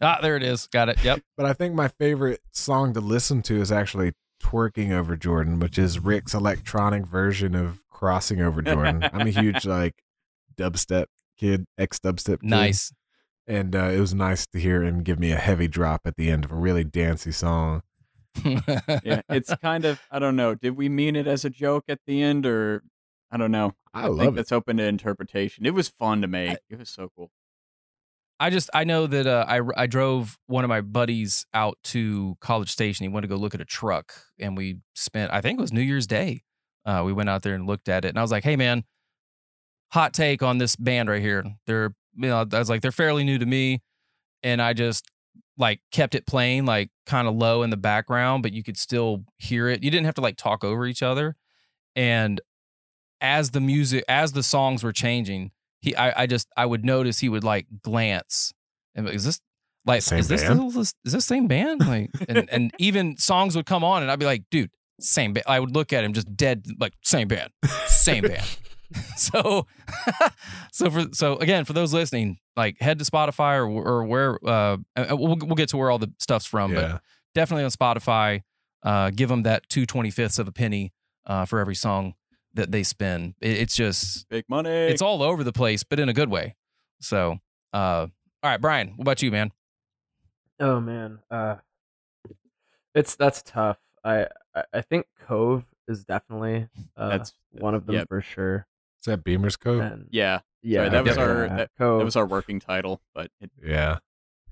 Ah, 0.00 0.18
there 0.20 0.36
it 0.36 0.42
is. 0.42 0.66
Got 0.66 0.88
it. 0.90 1.02
Yep. 1.02 1.20
But 1.36 1.46
I 1.46 1.52
think 1.52 1.74
my 1.74 1.88
favorite 1.88 2.40
song 2.52 2.92
to 2.94 3.00
listen 3.00 3.40
to 3.42 3.60
is 3.60 3.70
actually 3.72 4.12
"Twerking 4.42 4.90
Over 4.92 5.16
Jordan," 5.16 5.58
which 5.60 5.78
is 5.78 5.98
Rick's 6.00 6.34
electronic 6.34 7.06
version 7.06 7.54
of 7.54 7.82
"Crossing 7.88 8.40
Over 8.40 8.60
Jordan." 8.62 9.08
I'm 9.12 9.26
a 9.26 9.30
huge 9.30 9.64
like 9.64 9.94
dubstep 10.58 11.06
kid, 11.36 11.66
ex 11.78 11.98
dubstep. 11.98 12.42
Nice. 12.42 12.92
and 13.46 13.76
uh, 13.76 13.90
it 13.90 14.00
was 14.00 14.14
nice 14.14 14.46
to 14.48 14.58
hear 14.58 14.82
him 14.82 15.02
give 15.02 15.18
me 15.18 15.32
a 15.32 15.36
heavy 15.36 15.68
drop 15.68 16.02
at 16.04 16.16
the 16.16 16.30
end 16.30 16.44
of 16.44 16.52
a 16.52 16.56
really 16.56 16.84
dancey 16.84 17.32
song. 17.32 17.82
yeah, 18.44 19.22
it's 19.30 19.54
kind 19.62 19.84
of 19.84 20.00
I 20.10 20.18
don't 20.18 20.36
know. 20.36 20.54
Did 20.54 20.76
we 20.76 20.88
mean 20.88 21.16
it 21.16 21.26
as 21.26 21.44
a 21.44 21.50
joke 21.50 21.84
at 21.88 22.00
the 22.06 22.22
end, 22.22 22.44
or 22.44 22.82
I 23.30 23.36
don't 23.36 23.50
know. 23.52 23.74
I, 23.94 24.04
I 24.04 24.06
love 24.08 24.18
think 24.18 24.32
it. 24.32 24.36
that's 24.36 24.52
open 24.52 24.76
to 24.76 24.84
interpretation. 24.84 25.64
It 25.64 25.74
was 25.74 25.88
fun 25.88 26.20
to 26.22 26.28
make. 26.28 26.58
it 26.68 26.78
was 26.78 26.90
so 26.90 27.10
cool. 27.16 27.30
I 28.38 28.50
just 28.50 28.68
I 28.74 28.84
know 28.84 29.06
that 29.06 29.26
uh, 29.26 29.46
I 29.48 29.60
I 29.76 29.86
drove 29.86 30.36
one 30.46 30.64
of 30.64 30.68
my 30.68 30.82
buddies 30.82 31.46
out 31.54 31.78
to 31.84 32.36
College 32.40 32.70
Station. 32.70 33.04
He 33.04 33.08
wanted 33.08 33.28
to 33.28 33.34
go 33.34 33.40
look 33.40 33.54
at 33.54 33.60
a 33.62 33.64
truck, 33.64 34.12
and 34.38 34.56
we 34.56 34.80
spent 34.94 35.32
I 35.32 35.40
think 35.40 35.58
it 35.58 35.62
was 35.62 35.72
New 35.72 35.80
Year's 35.80 36.06
Day. 36.06 36.42
Uh, 36.84 37.02
we 37.04 37.12
went 37.12 37.28
out 37.28 37.42
there 37.42 37.54
and 37.54 37.66
looked 37.66 37.88
at 37.88 38.04
it, 38.04 38.08
and 38.08 38.18
I 38.18 38.22
was 38.22 38.30
like, 38.30 38.44
"Hey, 38.44 38.56
man, 38.56 38.84
hot 39.90 40.12
take 40.14 40.42
on 40.42 40.58
this 40.58 40.76
band 40.76 41.08
right 41.08 41.22
here. 41.22 41.44
They're 41.66 41.94
you 42.16 42.28
know 42.28 42.46
I 42.52 42.58
was 42.58 42.68
like 42.68 42.82
they're 42.82 42.92
fairly 42.92 43.24
new 43.24 43.38
to 43.38 43.46
me, 43.46 43.82
and 44.42 44.60
I 44.60 44.72
just 44.72 45.04
like 45.58 45.80
kept 45.90 46.14
it 46.14 46.26
playing 46.26 46.66
like 46.66 46.90
kind 47.06 47.26
of 47.26 47.34
low 47.34 47.62
in 47.62 47.70
the 47.70 47.76
background, 47.76 48.42
but 48.42 48.52
you 48.52 48.62
could 48.62 48.76
still 48.76 49.24
hear 49.38 49.68
it. 49.68 49.82
You 49.82 49.90
didn't 49.90 50.06
have 50.06 50.14
to 50.16 50.20
like 50.20 50.36
talk 50.36 50.64
over 50.64 50.86
each 50.86 51.02
other, 51.02 51.36
and 51.94 52.40
as 53.20 53.50
the 53.50 53.60
music 53.60 54.04
as 54.08 54.32
the 54.32 54.42
songs 54.42 54.84
were 54.84 54.92
changing 54.92 55.50
he 55.80 55.96
I, 55.96 56.22
I 56.22 56.26
just 56.26 56.48
I 56.56 56.66
would 56.66 56.84
notice 56.84 57.18
he 57.18 57.28
would 57.28 57.44
like 57.44 57.66
glance 57.82 58.52
and 58.94 59.08
is 59.08 59.24
this 59.24 59.40
like 59.84 60.02
Same 60.02 60.18
is 60.18 60.28
this 60.28 60.42
is 60.42 61.12
this 61.12 61.24
same 61.24 61.46
band 61.46 61.86
like 61.86 62.10
and 62.28 62.48
and 62.50 62.72
even 62.78 63.16
songs 63.16 63.56
would 63.56 63.66
come 63.66 63.84
on 63.84 64.02
and 64.02 64.10
I'd 64.10 64.18
be 64.18 64.26
like 64.26 64.44
dude 64.50 64.70
same 65.00 65.32
band 65.32 65.44
I 65.46 65.60
would 65.60 65.74
look 65.74 65.92
at 65.92 66.04
him 66.04 66.12
just 66.12 66.34
dead 66.36 66.66
like 66.78 66.92
same 67.02 67.28
band 67.28 67.50
same 67.86 68.24
band 68.24 68.58
so 69.16 69.66
so 70.72 70.90
for 70.90 71.06
so 71.12 71.36
again 71.36 71.64
for 71.64 71.72
those 71.72 71.92
listening 71.92 72.38
like 72.56 72.80
head 72.80 72.98
to 72.98 73.04
Spotify 73.04 73.56
or 73.56 73.66
or 73.66 74.04
where 74.04 74.38
uh 74.46 74.76
we'll 74.96 75.36
we'll 75.36 75.54
get 75.56 75.68
to 75.70 75.76
where 75.76 75.90
all 75.90 75.98
the 75.98 76.12
stuff's 76.18 76.46
from 76.46 76.74
but 76.74 77.00
definitely 77.34 77.64
on 77.64 77.70
Spotify 77.70 78.42
uh 78.82 79.10
give 79.10 79.28
them 79.28 79.42
that 79.42 79.68
two 79.68 79.86
twenty 79.86 80.10
fifths 80.10 80.38
of 80.38 80.46
a 80.48 80.52
penny 80.52 80.92
uh 81.26 81.44
for 81.44 81.58
every 81.58 81.74
song 81.74 82.14
that 82.54 82.70
they 82.72 82.82
spin 82.82 83.34
it, 83.40 83.58
it's 83.58 83.74
just 83.76 84.28
Big 84.28 84.44
money. 84.48 84.70
it's 84.70 85.02
all 85.02 85.22
over 85.22 85.44
the 85.44 85.52
place, 85.52 85.82
but 85.82 86.00
in 86.00 86.08
a 86.08 86.14
good 86.14 86.30
way. 86.30 86.54
So, 87.00 87.38
uh, 87.74 88.06
all 88.42 88.50
right, 88.50 88.60
Brian, 88.60 88.94
what 88.96 89.02
about 89.02 89.20
you, 89.22 89.30
man? 89.30 89.52
Oh 90.58 90.80
man, 90.80 91.18
uh, 91.30 91.56
it's 92.94 93.14
that's 93.16 93.42
tough. 93.42 93.76
I 94.02 94.28
I, 94.54 94.62
I 94.72 94.80
think 94.80 95.06
Cove 95.26 95.64
is 95.88 96.04
definitely 96.04 96.68
uh, 96.96 97.08
That's- 97.10 97.34
one 97.52 97.74
of 97.74 97.84
them 97.86 97.96
yep. 97.96 98.08
for 98.08 98.20
sure. 98.22 98.66
Is 99.06 99.12
that 99.12 99.22
Beamer's 99.22 99.56
Cove? 99.56 99.78
And 99.82 100.08
yeah. 100.10 100.40
yeah, 100.62 100.88
that 100.88 101.04
was 101.04 101.16
yeah, 101.16 101.22
our- 101.22 101.46
yeah, 101.46 101.56
that- 101.58 101.70
Cove. 101.78 102.00
That 102.00 102.04
was 102.04 102.16
our 102.16 102.26
working 102.26 102.58
title, 102.58 103.00
but 103.14 103.30
it, 103.40 103.52
Yeah. 103.64 103.98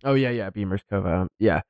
Oh 0.04 0.14
yeah, 0.14 0.30
yeah, 0.30 0.48
Beamer's 0.50 0.82
Cove. 0.88 1.04
Um, 1.06 1.26
yeah, 1.40 1.62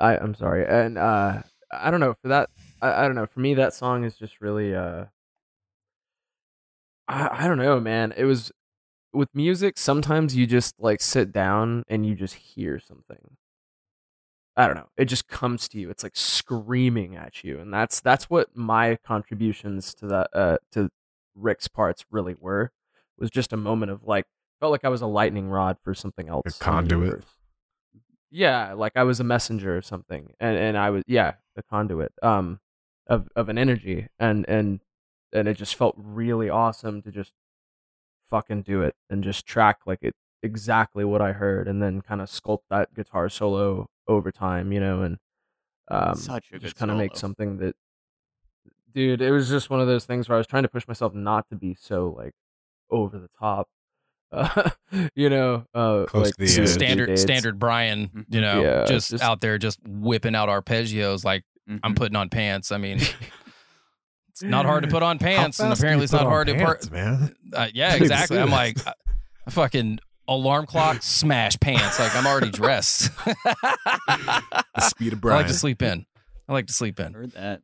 I 0.00 0.16
I'm 0.16 0.34
sorry, 0.34 0.66
and 0.66 0.98
uh, 0.98 1.42
I 1.70 1.90
don't 1.92 2.00
know 2.00 2.14
for 2.20 2.28
that. 2.28 2.50
I, 2.80 3.04
I 3.04 3.06
don't 3.06 3.14
know 3.14 3.26
for 3.26 3.38
me 3.38 3.54
that 3.54 3.74
song 3.74 4.02
is 4.02 4.16
just 4.16 4.40
really 4.40 4.74
uh, 4.74 5.04
I 7.06 7.44
I 7.44 7.46
don't 7.46 7.58
know, 7.58 7.78
man. 7.78 8.12
It 8.16 8.24
was 8.24 8.50
with 9.12 9.28
music. 9.34 9.78
Sometimes 9.78 10.34
you 10.34 10.48
just 10.48 10.74
like 10.80 11.00
sit 11.00 11.30
down 11.30 11.84
and 11.88 12.04
you 12.04 12.16
just 12.16 12.34
hear 12.34 12.80
something. 12.80 13.36
I 14.56 14.66
don't 14.66 14.76
know. 14.76 14.88
It 14.96 15.04
just 15.04 15.28
comes 15.28 15.68
to 15.68 15.78
you. 15.78 15.90
It's 15.90 16.02
like 16.02 16.16
screaming 16.16 17.14
at 17.14 17.44
you, 17.44 17.60
and 17.60 17.72
that's 17.72 18.00
that's 18.00 18.28
what 18.28 18.48
my 18.56 18.96
contributions 19.06 19.94
to 19.96 20.06
that 20.08 20.30
uh 20.32 20.56
to 20.72 20.90
Rick's 21.34 21.68
parts 21.68 22.04
really 22.10 22.34
were. 22.38 22.72
Was 23.18 23.30
just 23.30 23.52
a 23.52 23.56
moment 23.56 23.92
of 23.92 24.04
like 24.04 24.26
felt 24.60 24.72
like 24.72 24.84
I 24.84 24.88
was 24.88 25.02
a 25.02 25.06
lightning 25.06 25.48
rod 25.48 25.76
for 25.82 25.94
something 25.94 26.28
else. 26.28 26.42
A 26.46 26.62
conduit. 26.62 27.24
Yeah, 28.30 28.72
like 28.72 28.92
I 28.96 29.02
was 29.02 29.20
a 29.20 29.24
messenger 29.24 29.76
or 29.76 29.82
something, 29.82 30.32
and 30.40 30.56
and 30.56 30.78
I 30.78 30.90
was 30.90 31.04
yeah 31.06 31.34
a 31.56 31.62
conduit 31.62 32.12
um 32.22 32.60
of 33.06 33.28
of 33.36 33.48
an 33.48 33.58
energy, 33.58 34.08
and 34.18 34.48
and 34.48 34.80
and 35.32 35.48
it 35.48 35.56
just 35.56 35.74
felt 35.74 35.94
really 35.98 36.48
awesome 36.48 37.02
to 37.02 37.10
just 37.10 37.32
fucking 38.30 38.62
do 38.62 38.80
it 38.82 38.94
and 39.10 39.22
just 39.22 39.46
track 39.46 39.80
like 39.84 39.98
it 40.02 40.14
exactly 40.42 41.04
what 41.04 41.20
I 41.20 41.32
heard, 41.32 41.68
and 41.68 41.82
then 41.82 42.00
kind 42.00 42.20
of 42.20 42.28
sculpt 42.28 42.62
that 42.70 42.94
guitar 42.94 43.28
solo 43.28 43.88
over 44.08 44.32
time, 44.32 44.72
you 44.72 44.80
know, 44.80 45.02
and 45.02 45.18
um 45.88 46.14
just 46.60 46.76
kind 46.76 46.90
of 46.90 46.96
make 46.96 47.16
something 47.16 47.58
that 47.58 47.76
dude 48.94 49.20
it 49.22 49.30
was 49.30 49.48
just 49.48 49.70
one 49.70 49.80
of 49.80 49.86
those 49.86 50.04
things 50.04 50.28
where 50.28 50.36
i 50.36 50.38
was 50.38 50.46
trying 50.46 50.62
to 50.62 50.68
push 50.68 50.86
myself 50.88 51.14
not 51.14 51.48
to 51.48 51.56
be 51.56 51.74
so 51.78 52.14
like 52.16 52.32
over 52.90 53.18
the 53.18 53.28
top 53.38 53.68
uh, 54.32 54.70
you 55.14 55.28
know 55.28 55.64
uh 55.74 56.04
Close 56.06 56.26
like 56.26 56.34
to 56.36 56.40
the 56.46 56.54
do 56.54 56.62
edge. 56.62 56.68
standard 56.68 57.06
dates. 57.06 57.22
standard 57.22 57.58
Brian, 57.58 58.08
Mhm. 58.08 58.24
you 58.30 58.40
know, 58.40 58.62
Yeah, 58.62 58.84
just, 58.86 59.10
just- 59.10 59.22
out 59.22 59.40
there 59.40 59.58
just 59.58 59.78
whipping 59.86 60.34
out 60.34 60.48
arpeggios 60.48 61.24
like 61.24 61.44
I'm 61.68 61.92
Mhm. 61.92 61.96
putting 61.96 62.16
on 62.16 62.28
pants. 62.30 62.72
I 62.72 62.78
mean, 62.78 62.98
it's 64.30 64.42
not 64.42 64.64
hard 64.66 64.82
to 64.84 64.88
put 64.90 65.02
on 65.02 65.18
pants, 65.18 65.60
and 65.60 65.72
apparently 65.72 66.04
it's 66.04 66.12
not 66.12 66.20
put 66.20 66.26
on 66.26 66.32
hard 66.32 66.46
to. 66.48 66.54
pants, 66.54 66.90
man. 66.90 67.34
uh, 67.52 67.68
yeah, 67.74 67.88
I 67.88 67.92
need 67.92 67.98
to 67.98 68.04
exactly. 68.04 68.38
I'm 68.38 68.50
like, 68.50 68.84
I, 68.86 68.94
I 69.46 69.50
fucking 69.50 69.98
alarm 70.28 70.66
clock, 70.66 71.02
smash 71.02 71.58
pants. 71.60 71.98
Like 72.00 72.16
I'm 72.16 72.26
already 72.26 72.50
dressed. 72.50 73.10
The 73.26 74.62
speed 74.80 75.12
of 75.12 75.20
Brian. 75.20 75.36
I 75.36 75.40
like 75.42 75.48
to 75.48 75.54
sleep 75.54 75.82
in. 75.82 76.06
I 76.48 76.52
like 76.52 76.66
to 76.66 76.72
sleep 76.72 76.98
in, 77.00 77.12
heard 77.14 77.32
that. 77.32 77.60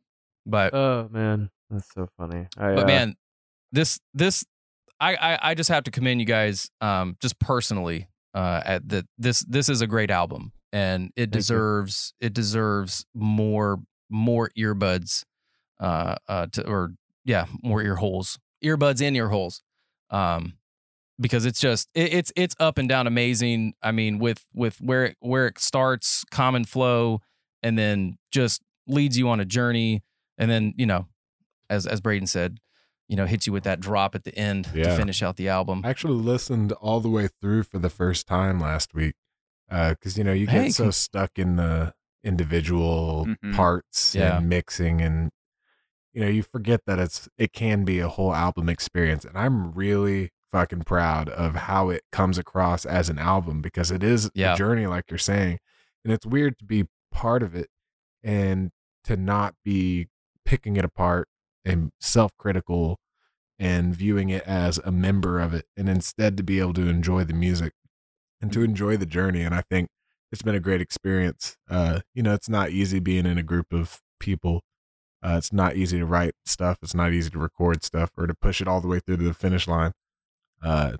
But 0.49 0.73
oh 0.73 1.07
man 1.11 1.49
that's 1.69 1.93
so 1.93 2.07
funny 2.17 2.47
I, 2.57 2.73
but 2.75 2.83
uh, 2.83 2.87
man, 2.87 3.15
this 3.71 3.99
this 4.13 4.45
I, 4.99 5.15
I 5.15 5.39
I 5.41 5.53
just 5.53 5.69
have 5.69 5.83
to 5.85 5.91
commend 5.91 6.19
you 6.19 6.25
guys, 6.25 6.69
um, 6.81 7.15
just 7.21 7.39
personally, 7.39 8.07
uh, 8.33 8.61
at 8.65 8.89
that 8.89 9.05
this 9.17 9.39
this 9.47 9.69
is 9.69 9.81
a 9.81 9.87
great 9.87 10.11
album, 10.11 10.51
and 10.73 11.11
it 11.15 11.21
you. 11.21 11.27
deserves 11.27 12.13
it 12.19 12.33
deserves 12.33 13.05
more 13.13 13.79
more 14.09 14.49
earbuds, 14.57 15.23
uh, 15.79 16.15
uh, 16.27 16.47
to 16.53 16.67
or 16.67 16.93
yeah, 17.23 17.45
more 17.63 17.81
ear 17.81 17.95
holes, 17.95 18.39
earbuds 18.63 19.01
in 19.01 19.15
ear 19.15 19.29
holes, 19.29 19.61
um, 20.09 20.53
because 21.19 21.45
it's 21.45 21.61
just 21.61 21.87
it, 21.93 22.13
it's 22.13 22.33
it's 22.35 22.55
up 22.59 22.77
and 22.77 22.89
down 22.89 23.07
amazing. 23.07 23.73
I 23.81 23.91
mean, 23.91 24.19
with 24.19 24.45
with 24.53 24.81
where 24.81 25.05
it 25.05 25.17
where 25.21 25.47
it 25.47 25.59
starts, 25.59 26.25
common 26.29 26.65
flow, 26.65 27.21
and 27.63 27.77
then 27.77 28.17
just 28.31 28.61
leads 28.85 29.17
you 29.17 29.29
on 29.29 29.39
a 29.39 29.45
journey, 29.45 30.01
and 30.39 30.49
then 30.49 30.73
you 30.77 30.87
know, 30.87 31.05
as 31.69 31.85
as 31.85 32.01
Braden 32.01 32.25
said, 32.27 32.59
you 33.07 33.15
know, 33.15 33.25
hits 33.27 33.45
you 33.45 33.53
with 33.53 33.63
that 33.65 33.79
drop 33.79 34.15
at 34.15 34.23
the 34.23 34.35
end 34.35 34.65
to 34.73 34.95
finish 34.95 35.21
out 35.21 35.35
the 35.37 35.49
album. 35.49 35.81
I 35.85 35.89
actually 35.89 36.15
listened 36.21 36.71
all 36.73 36.99
the 36.99 37.09
way 37.09 37.27
through 37.41 37.63
for 37.63 37.77
the 37.77 37.89
first 37.89 38.25
time 38.25 38.59
last 38.59 38.93
week 38.95 39.13
because 39.69 40.17
you 40.17 40.23
know 40.23 40.33
you 40.33 40.47
get 40.47 40.55
Hey, 40.55 40.69
so 40.71 40.85
con- 40.85 40.91
stuck 40.93 41.37
in 41.37 41.55
the 41.57 41.93
individual 42.23 43.25
Mhm. 43.43 43.53
parts 43.55 44.15
Yeah. 44.15 44.37
and 44.37 44.49
mixing 44.49 45.01
and 45.01 45.31
you 46.13 46.21
know 46.21 46.27
you 46.27 46.41
forget 46.41 46.81
that 46.87 46.97
it's 46.99 47.29
it 47.37 47.53
can 47.53 47.83
be 47.85 47.99
a 47.99 48.07
whole 48.09 48.33
album 48.33 48.67
experience 48.69 49.23
and 49.25 49.37
i'm 49.37 49.71
really 49.73 50.31
fucking 50.51 50.81
proud 50.81 51.29
of 51.29 51.55
how 51.55 51.89
it 51.89 52.03
comes 52.11 52.37
across 52.37 52.85
as 52.85 53.09
an 53.09 53.19
album 53.19 53.61
because 53.61 53.91
it 53.91 54.01
is 54.03 54.31
Yeah. 54.33 54.53
a 54.53 54.57
journey 54.57 54.87
like 54.87 55.05
you're 55.11 55.17
saying 55.17 55.59
and 56.03 56.11
it's 56.13 56.25
weird 56.25 56.57
to 56.59 56.65
be 56.65 56.85
part 57.11 57.43
of 57.43 57.53
it 57.55 57.69
and 58.23 58.71
to 59.03 59.15
not 59.17 59.53
be 59.63 60.07
picking 60.49 60.77
it 60.77 60.83
apart 60.83 61.27
and 61.63 61.91
self-critical 62.01 62.97
and 63.59 63.95
viewing 63.95 64.29
it 64.29 64.41
as 64.47 64.79
a 64.79 64.91
member 64.91 65.39
of 65.39 65.53
it 65.53 65.65
and 65.77 65.87
instead 65.87 66.35
to 66.35 66.41
be 66.41 66.59
able 66.59 66.73
to 66.73 66.89
enjoy 66.89 67.23
the 67.23 67.35
music 67.35 67.73
and 68.41 68.51
to 68.51 68.63
enjoy 68.63 68.97
the 68.97 69.05
journey 69.05 69.43
and 69.43 69.53
i 69.53 69.61
think 69.69 69.89
it's 70.31 70.41
been 70.41 70.55
a 70.55 70.59
great 70.59 70.81
experience 70.81 71.55
uh 71.69 71.99
you 72.15 72.23
know 72.23 72.33
it's 72.33 72.49
not 72.49 72.71
easy 72.71 72.99
being 72.99 73.27
in 73.27 73.37
a 73.37 73.43
group 73.43 73.71
of 73.71 74.01
people 74.19 74.61
uh, 75.21 75.35
it's 75.37 75.53
not 75.53 75.75
easy 75.75 75.99
to 75.99 76.05
write 76.05 76.33
stuff 76.47 76.79
it's 76.81 76.95
not 76.95 77.13
easy 77.13 77.29
to 77.29 77.37
record 77.37 77.83
stuff 77.83 78.09
or 78.17 78.25
to 78.25 78.33
push 78.33 78.59
it 78.59 78.67
all 78.67 78.81
the 78.81 78.87
way 78.87 78.99
through 78.99 79.17
to 79.17 79.25
the 79.25 79.35
finish 79.35 79.67
line 79.67 79.91
uh 80.63 80.93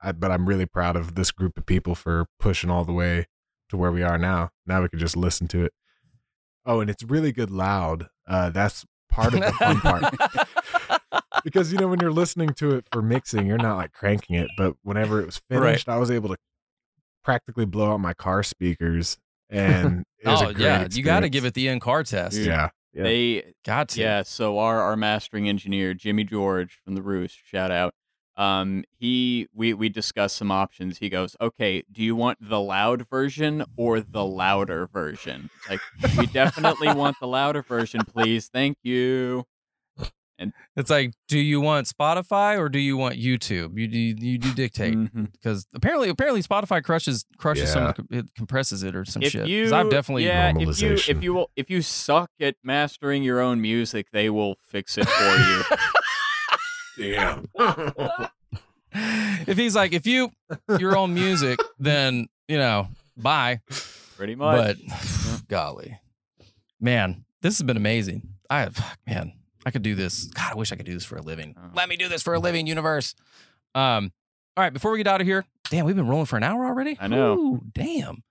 I, 0.00 0.12
but 0.12 0.30
i'm 0.30 0.48
really 0.48 0.66
proud 0.66 0.96
of 0.96 1.14
this 1.14 1.30
group 1.30 1.58
of 1.58 1.66
people 1.66 1.94
for 1.94 2.24
pushing 2.40 2.70
all 2.70 2.86
the 2.86 2.92
way 2.94 3.26
to 3.68 3.76
where 3.76 3.92
we 3.92 4.02
are 4.02 4.16
now 4.16 4.48
now 4.64 4.80
we 4.80 4.88
can 4.88 4.98
just 4.98 5.16
listen 5.16 5.46
to 5.48 5.62
it. 5.62 5.72
Oh 6.64 6.80
and 6.80 6.88
it's 6.88 7.02
really 7.02 7.32
good 7.32 7.50
loud 7.50 8.06
uh 8.26 8.48
that's 8.48 8.86
part 9.14 9.32
of 9.34 9.40
the 9.40 9.52
fun 9.58 9.80
part 9.80 10.14
because 11.44 11.72
you 11.72 11.78
know 11.78 11.88
when 11.88 12.00
you're 12.00 12.12
listening 12.12 12.50
to 12.54 12.72
it 12.74 12.84
for 12.92 13.00
mixing 13.02 13.46
you're 13.46 13.58
not 13.58 13.76
like 13.76 13.92
cranking 13.92 14.36
it 14.36 14.48
but 14.56 14.74
whenever 14.82 15.20
it 15.20 15.26
was 15.26 15.40
Right. 15.50 15.60
finished 15.60 15.88
i 15.88 15.96
was 15.98 16.10
able 16.10 16.28
to 16.30 16.36
practically 17.22 17.64
blow 17.64 17.92
out 17.92 18.00
my 18.00 18.14
car 18.14 18.42
speakers 18.42 19.16
and 19.50 20.04
it 20.18 20.28
was 20.28 20.42
oh 20.42 20.48
a 20.48 20.52
great 20.54 20.64
yeah, 20.64 20.88
you 20.90 21.02
got 21.02 21.20
to 21.20 21.28
give 21.28 21.44
it 21.44 21.54
the 21.54 21.68
in 21.68 21.80
car 21.80 22.02
test. 22.02 22.36
yeah 22.36 22.70
Yeah. 22.92 23.02
They 23.02 23.52
Got 23.64 23.88
to. 23.90 24.00
Yeah, 24.00 24.22
so 24.22 24.58
our 24.58 24.80
our 24.80 24.96
mastering 24.96 25.48
engineer 25.48 25.94
Jimmy 25.94 26.24
George 26.24 26.78
from 26.84 26.94
the 26.94 27.02
Roost, 27.02 27.38
shout 27.44 27.70
out. 27.70 27.92
Um, 28.36 28.84
he 28.98 29.46
we 29.54 29.74
we 29.74 29.88
discussed 29.88 30.36
some 30.36 30.50
options. 30.50 30.98
He 30.98 31.08
goes, 31.08 31.36
"Okay, 31.40 31.84
do 31.92 32.02
you 32.02 32.16
want 32.16 32.38
the 32.40 32.60
loud 32.60 33.08
version 33.08 33.64
or 33.76 34.00
the 34.00 34.24
louder 34.24 34.86
version?" 34.86 35.50
Like 35.68 35.80
we 36.18 36.26
definitely 36.26 36.92
want 36.94 37.16
the 37.20 37.28
louder 37.28 37.62
version, 37.62 38.04
please. 38.04 38.48
Thank 38.52 38.78
you. 38.82 39.44
And 40.36 40.52
it's 40.74 40.90
like, 40.90 41.12
do 41.28 41.38
you 41.38 41.60
want 41.60 41.86
Spotify 41.86 42.58
or 42.58 42.68
do 42.68 42.80
you 42.80 42.96
want 42.96 43.14
YouTube? 43.14 43.78
You 43.78 43.86
do 43.86 43.96
you 43.98 44.36
do 44.36 44.52
dictate 44.52 44.98
because 45.30 45.64
apparently 45.72 46.08
apparently 46.08 46.42
Spotify 46.42 46.82
crushes 46.82 47.24
crushes 47.38 47.70
some 47.72 47.84
Yeah. 47.84 47.90
of 47.90 48.08
the, 48.08 48.18
it 48.18 48.34
compresses 48.34 48.82
it 48.82 48.96
or 48.96 49.04
some 49.04 49.22
If 49.22 49.30
shit. 49.30 49.42
'Cause 49.42 49.48
you, 49.50 49.72
I've 49.72 49.90
definitely 49.90 50.24
yeah, 50.26 50.48
if 50.48 50.58
you 50.58 50.64
if 50.94 51.06
Normalization. 51.06 51.22
you 51.22 51.46
if 51.54 51.70
you 51.70 51.82
suck 51.82 52.30
at 52.40 52.56
mastering 52.64 53.22
your 53.22 53.40
own 53.40 53.60
music, 53.60 54.08
they 54.12 54.28
will 54.28 54.56
fix 54.60 54.98
it 54.98 55.06
for 55.08 55.36
you. 55.36 55.62
Damn. 56.98 57.48
if 58.92 59.56
he's 59.56 59.74
like 59.74 59.92
if 59.92 60.06
you 60.06 60.30
your 60.78 60.96
own 60.96 61.14
music, 61.14 61.58
then 61.78 62.28
you 62.48 62.58
know 62.58 62.88
bye. 63.16 63.60
Pretty 64.16 64.34
much. 64.34 64.56
But 64.56 65.46
golly, 65.48 65.98
man, 66.80 67.24
this 67.42 67.58
has 67.58 67.62
been 67.66 67.76
amazing. 67.76 68.28
I 68.48 68.60
have, 68.60 68.98
man, 69.06 69.32
I 69.66 69.70
could 69.70 69.82
do 69.82 69.94
this. 69.94 70.24
God, 70.26 70.52
I 70.52 70.54
wish 70.54 70.70
I 70.70 70.76
could 70.76 70.86
do 70.86 70.94
this 70.94 71.04
for 71.04 71.16
a 71.16 71.22
living. 71.22 71.56
Oh. 71.58 71.70
Let 71.74 71.88
me 71.88 71.96
do 71.96 72.08
this 72.08 72.22
for 72.22 72.34
a 72.34 72.38
living, 72.38 72.66
universe. 72.66 73.14
Um, 73.74 74.12
all 74.56 74.62
right, 74.62 74.72
before 74.72 74.92
we 74.92 74.98
get 74.98 75.08
out 75.08 75.20
of 75.20 75.26
here, 75.26 75.44
damn, 75.70 75.84
we've 75.84 75.96
been 75.96 76.06
rolling 76.06 76.26
for 76.26 76.36
an 76.36 76.44
hour 76.44 76.64
already. 76.64 76.96
I 77.00 77.08
know. 77.08 77.36
Ooh, 77.36 77.62
damn. 77.72 78.22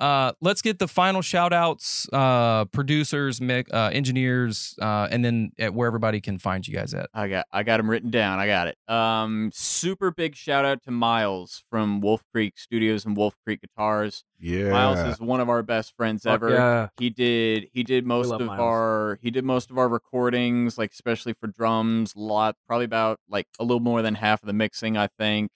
Uh, 0.00 0.32
let's 0.40 0.62
get 0.62 0.78
the 0.78 0.86
final 0.86 1.22
shout 1.22 1.52
outs, 1.52 2.08
uh, 2.12 2.64
producers, 2.66 3.40
mic- 3.40 3.72
uh, 3.74 3.90
engineers, 3.92 4.76
uh, 4.80 5.08
and 5.10 5.24
then 5.24 5.50
at 5.58 5.74
where 5.74 5.86
everybody 5.88 6.20
can 6.20 6.38
find 6.38 6.66
you 6.68 6.74
guys 6.74 6.94
at. 6.94 7.10
I 7.12 7.28
got 7.28 7.46
I 7.52 7.62
got 7.64 7.78
them 7.78 7.90
written 7.90 8.10
down. 8.10 8.38
I 8.38 8.46
got 8.46 8.68
it. 8.68 8.76
Um, 8.88 9.50
super 9.52 10.10
big 10.10 10.36
shout 10.36 10.64
out 10.64 10.82
to 10.84 10.90
Miles 10.90 11.64
from 11.70 12.00
Wolf 12.00 12.22
Creek 12.32 12.58
Studios 12.58 13.04
and 13.04 13.16
Wolf 13.16 13.34
Creek 13.44 13.60
Guitars. 13.60 14.24
Yeah. 14.38 14.70
Miles 14.70 15.00
is 15.00 15.20
one 15.20 15.40
of 15.40 15.48
our 15.48 15.64
best 15.64 15.96
friends 15.96 16.22
Fuck 16.22 16.34
ever. 16.34 16.50
yeah. 16.50 16.88
He 16.98 17.10
did 17.10 17.68
he 17.72 17.82
did 17.82 18.06
most 18.06 18.30
of 18.30 18.40
Miles. 18.40 18.60
our 18.60 19.18
he 19.20 19.30
did 19.32 19.44
most 19.44 19.70
of 19.70 19.78
our 19.78 19.88
recordings, 19.88 20.78
like 20.78 20.92
especially 20.92 21.32
for 21.32 21.48
drums, 21.48 22.14
a 22.14 22.20
lot 22.20 22.56
probably 22.68 22.84
about 22.84 23.18
like 23.28 23.46
a 23.58 23.64
little 23.64 23.80
more 23.80 24.02
than 24.02 24.14
half 24.14 24.42
of 24.42 24.46
the 24.46 24.52
mixing, 24.52 24.96
I 24.96 25.08
think. 25.18 25.50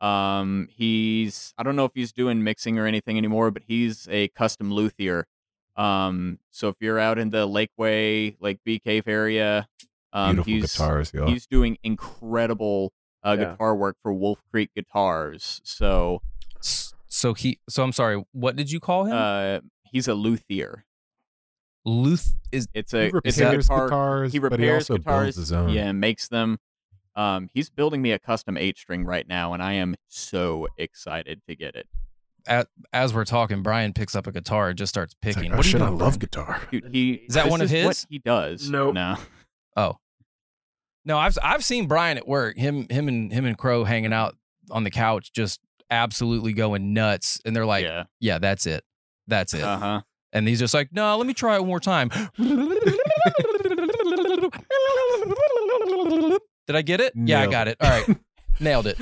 Um 0.00 0.68
he's 0.70 1.52
I 1.58 1.62
don't 1.62 1.76
know 1.76 1.84
if 1.84 1.92
he's 1.94 2.12
doing 2.12 2.42
mixing 2.42 2.78
or 2.78 2.86
anything 2.86 3.18
anymore, 3.18 3.50
but 3.50 3.62
he's 3.66 4.08
a 4.10 4.28
custom 4.28 4.72
luthier. 4.72 5.26
Um 5.76 6.38
so 6.50 6.68
if 6.68 6.76
you're 6.80 6.98
out 6.98 7.18
in 7.18 7.30
the 7.30 7.46
Lakeway, 7.46 8.36
like 8.40 8.60
Bee 8.64 8.78
Cave 8.78 9.06
area, 9.06 9.68
um 10.12 10.36
Beautiful 10.36 10.52
he's 10.52 10.72
guitars, 10.72 11.12
y'all. 11.14 11.28
he's 11.28 11.46
doing 11.46 11.76
incredible 11.82 12.92
uh, 13.24 13.36
Yeah. 13.38 13.52
guitar 13.52 13.76
work 13.76 13.96
for 14.02 14.12
Wolf 14.12 14.40
Creek 14.50 14.70
Guitars. 14.74 15.60
So 15.64 16.22
So 16.60 17.34
he, 17.34 17.58
so 17.68 17.82
I'm 17.82 17.92
sorry. 17.92 18.24
What 18.32 18.56
did 18.56 18.70
you 18.70 18.80
call 18.80 19.04
him? 19.04 19.14
uh 19.16 19.60
he's 19.84 20.08
a 20.08 20.14
luthier. 20.14 20.84
Luth 21.84 22.36
is 22.52 22.68
It's 22.74 22.92
a 22.94 23.10
it's 23.24 23.38
a 23.38 23.44
repairs 23.46 23.68
guitar 23.68 23.86
guitars, 23.86 24.32
he 24.32 24.38
but 24.38 24.52
he 24.52 24.66
repairs 24.66 24.90
also 24.90 24.98
guitars. 24.98 25.22
builds 25.24 25.36
his 25.36 25.52
own. 25.52 25.70
Yeah, 25.70 25.92
makes 25.92 26.28
them. 26.28 26.58
Um, 27.16 27.48
he's 27.52 27.70
building 27.70 28.00
me 28.02 28.12
a 28.12 28.18
custom 28.18 28.56
eight 28.56 28.78
string 28.78 29.04
right 29.04 29.26
now, 29.26 29.52
and 29.52 29.62
I 29.62 29.72
am 29.74 29.94
so 30.08 30.68
excited 30.78 31.42
to 31.48 31.56
get 31.56 31.74
it. 31.74 31.86
as 32.92 33.12
we're 33.12 33.24
talking. 33.24 33.62
Brian 33.62 33.92
picks 33.92 34.14
up 34.14 34.26
a 34.26 34.32
guitar 34.32 34.68
and 34.70 34.78
just 34.78 34.90
starts 34.90 35.14
picking. 35.20 35.50
like, 35.50 35.52
oh 35.52 35.56
what 35.56 35.66
are 35.66 35.68
you 35.68 35.72
shit, 35.72 35.82
I 35.82 35.88
love 35.88 35.98
Brian? 35.98 36.18
guitar. 36.18 36.62
Dude, 36.70 36.88
he 36.92 37.12
Is 37.12 37.34
that 37.34 37.44
this 37.44 37.50
one 37.50 37.60
of 37.60 37.70
what 37.70 37.76
his? 37.96 38.06
he 38.08 38.18
does. 38.18 38.70
Nope. 38.70 38.94
No. 38.94 39.16
Oh, 39.76 39.96
no, 41.04 41.18
I've 41.18 41.36
I've 41.42 41.64
seen 41.64 41.86
Brian 41.86 42.16
at 42.18 42.26
work. 42.28 42.56
Him 42.58 42.86
him 42.90 43.08
and 43.08 43.32
him 43.32 43.44
and 43.46 43.56
Crow 43.58 43.84
hanging 43.84 44.12
out 44.12 44.36
on 44.70 44.84
the 44.84 44.90
couch, 44.90 45.32
just 45.32 45.60
absolutely 45.90 46.52
going 46.52 46.92
nuts. 46.92 47.40
And 47.44 47.54
they're 47.56 47.66
like, 47.66 47.84
"Yeah, 47.84 48.04
yeah. 48.20 48.38
that's 48.38 48.66
it, 48.66 48.84
that's 49.26 49.54
it." 49.54 49.62
Uh 49.62 49.78
huh. 49.78 50.00
And 50.32 50.46
he's 50.46 50.58
just 50.60 50.74
like, 50.74 50.90
"No, 50.92 51.16
let 51.16 51.26
me 51.26 51.34
try 51.34 51.56
it 51.56 51.60
one 51.60 51.68
more 51.68 51.80
time." 51.80 52.10
Did 56.70 56.76
I 56.78 56.82
get 56.82 57.00
it? 57.00 57.12
Yeah, 57.16 57.40
I 57.40 57.46
got 57.48 57.66
it. 57.66 57.76
it. 57.80 57.84
All 57.84 57.90
right, 57.90 58.16
nailed 58.60 58.86
it. 58.86 58.96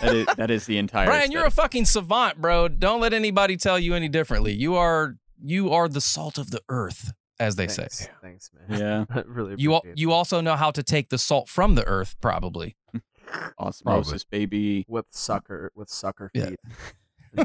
That 0.00 0.14
is 0.14 0.26
that 0.36 0.50
is 0.50 0.66
the 0.66 0.78
entire. 0.78 1.06
Brian, 1.06 1.30
you're 1.30 1.46
a 1.46 1.50
fucking 1.50 1.84
savant, 1.84 2.40
bro. 2.40 2.66
Don't 2.66 3.00
let 3.00 3.12
anybody 3.12 3.56
tell 3.56 3.78
you 3.78 3.94
any 3.94 4.08
differently. 4.08 4.52
You 4.52 4.74
are 4.74 5.14
you 5.40 5.70
are 5.70 5.88
the 5.88 6.00
salt 6.00 6.38
of 6.38 6.50
the 6.50 6.60
earth, 6.68 7.12
as 7.38 7.54
they 7.54 7.68
say. 7.68 7.86
Thanks, 7.86 8.08
Thanks, 8.20 8.50
man. 8.68 8.80
Yeah. 8.80 9.04
I 9.16 9.22
really 9.26 9.54
You 9.58 9.74
al- 9.74 9.84
you 9.94 10.10
also 10.10 10.40
know 10.40 10.56
how 10.56 10.72
to 10.72 10.82
take 10.82 11.08
the 11.08 11.18
salt 11.18 11.48
from 11.48 11.76
the 11.76 11.84
earth, 11.86 12.16
probably. 12.20 12.76
osmosis, 13.58 14.24
baby. 14.24 14.84
with 14.88 15.06
sucker 15.10 15.70
with 15.76 15.88
sucker 15.88 16.30
feet. 16.34 16.56
Yeah. 17.36 17.44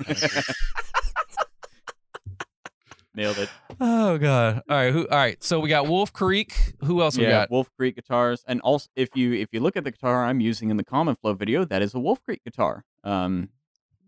Feet. 3.15 3.21
Nailed 3.23 3.37
it. 3.37 3.49
Oh 3.79 4.17
god. 4.17 4.61
All 4.69 4.75
right. 4.77 4.91
Who? 4.93 5.07
All 5.07 5.17
right. 5.17 5.43
So 5.43 5.59
we 5.59 5.69
got 5.69 5.87
Wolf 5.87 6.11
Creek. 6.13 6.53
Who 6.83 7.01
else 7.01 7.17
we 7.17 7.23
yeah, 7.23 7.31
got? 7.31 7.51
Wolf 7.51 7.69
Creek 7.77 7.95
guitars, 7.95 8.43
and 8.47 8.61
also 8.61 8.87
if 8.95 9.09
you 9.15 9.33
if 9.33 9.49
you 9.51 9.59
look 9.59 9.75
at 9.77 9.83
the 9.83 9.91
guitar 9.91 10.25
I'm 10.25 10.39
using 10.39 10.69
in 10.69 10.77
the 10.77 10.83
Common 10.83 11.15
Flow 11.15 11.33
video, 11.33 11.65
that 11.65 11.81
is 11.81 11.93
a 11.93 11.99
Wolf 11.99 12.21
Creek 12.23 12.41
guitar. 12.43 12.83
Um, 13.03 13.49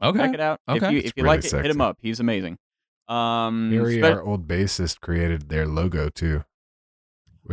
Okay. 0.03 0.19
check 0.19 0.33
it 0.33 0.39
out. 0.41 0.59
If 0.67 0.83
Okay. 0.83 0.91
you 0.91 0.97
It's 0.99 1.07
if 1.09 1.13
you 1.15 1.23
really 1.23 1.37
like 1.37 1.45
it, 1.45 1.51
hit 1.53 1.71
him 1.71 1.79
up. 1.81 1.97
He's 2.01 2.19
amazing. 2.19 2.57
Um, 3.07 3.71
Harry, 3.71 3.99
spe- 3.99 4.03
our 4.05 4.21
old 4.23 4.47
bassist, 4.47 4.99
created 4.99 5.47
their 5.49 5.65
logo 5.65 6.09
too. 6.09 6.43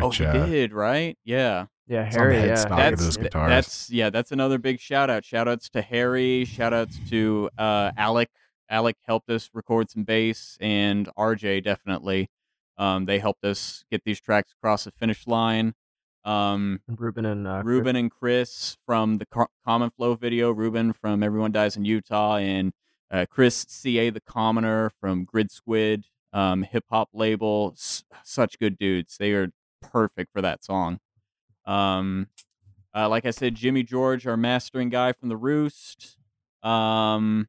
oh, 0.00 0.08
Which 0.08 0.16
he 0.18 0.24
uh, 0.24 0.32
did 0.46 0.72
right? 0.72 1.16
Yeah. 1.24 1.66
Yeah, 1.86 2.06
It's 2.06 2.16
on 2.16 2.28
the 2.28 2.34
Harry. 2.34 2.48
Yeah, 2.48 2.54
headstock 2.54 2.70
of 2.70 2.76
that's 2.76 3.02
those 3.02 3.16
guitars. 3.16 3.48
that's 3.50 3.90
yeah 3.90 4.08
that's 4.10 4.32
another 4.32 4.56
big 4.58 4.80
shout 4.80 5.10
out 5.10 5.24
shout 5.24 5.46
outs 5.48 5.68
to 5.70 5.82
harry 5.82 6.44
shout 6.46 6.72
outs 6.72 6.98
to 7.10 7.50
uh 7.58 7.90
alec 7.96 8.30
alec 8.72 8.96
helped 9.06 9.30
us 9.30 9.50
record 9.54 9.90
some 9.90 10.02
bass 10.04 10.56
and 10.60 11.08
rj 11.18 11.62
definitely 11.62 12.28
um 12.78 13.04
they 13.04 13.18
helped 13.18 13.44
us 13.44 13.84
get 13.90 14.02
these 14.04 14.20
tracks 14.20 14.52
across 14.52 14.84
the 14.84 14.90
finish 14.90 15.26
line 15.26 15.74
um 16.24 16.80
Ruben 16.88 17.24
and 17.26 17.46
uh, 17.46 17.62
Chris. 17.62 17.66
ruben 17.66 17.96
and 17.96 18.10
chris 18.10 18.76
from 18.86 19.18
the 19.18 19.26
Co- 19.26 19.48
common 19.64 19.90
flow 19.90 20.14
video 20.14 20.50
ruben 20.50 20.92
from 20.92 21.22
everyone 21.22 21.52
dies 21.52 21.76
in 21.76 21.84
utah 21.84 22.36
and 22.36 22.72
uh, 23.10 23.26
chris 23.28 23.66
ca 23.68 24.10
the 24.10 24.20
commoner 24.20 24.90
from 25.00 25.24
grid 25.24 25.50
squid 25.50 26.04
um 26.32 26.62
hip 26.62 26.84
hop 26.90 27.10
label 27.12 27.74
S- 27.76 28.04
such 28.24 28.58
good 28.58 28.78
dudes 28.78 29.16
they 29.18 29.32
are 29.32 29.50
perfect 29.82 30.32
for 30.32 30.40
that 30.40 30.64
song 30.64 30.98
um, 31.64 32.28
uh, 32.94 33.08
like 33.08 33.24
I 33.24 33.30
said, 33.30 33.54
Jimmy 33.54 33.82
George, 33.82 34.26
our 34.26 34.36
mastering 34.36 34.88
guy 34.88 35.12
from 35.12 35.28
the 35.28 35.36
Roost. 35.36 36.16
Um, 36.62 37.48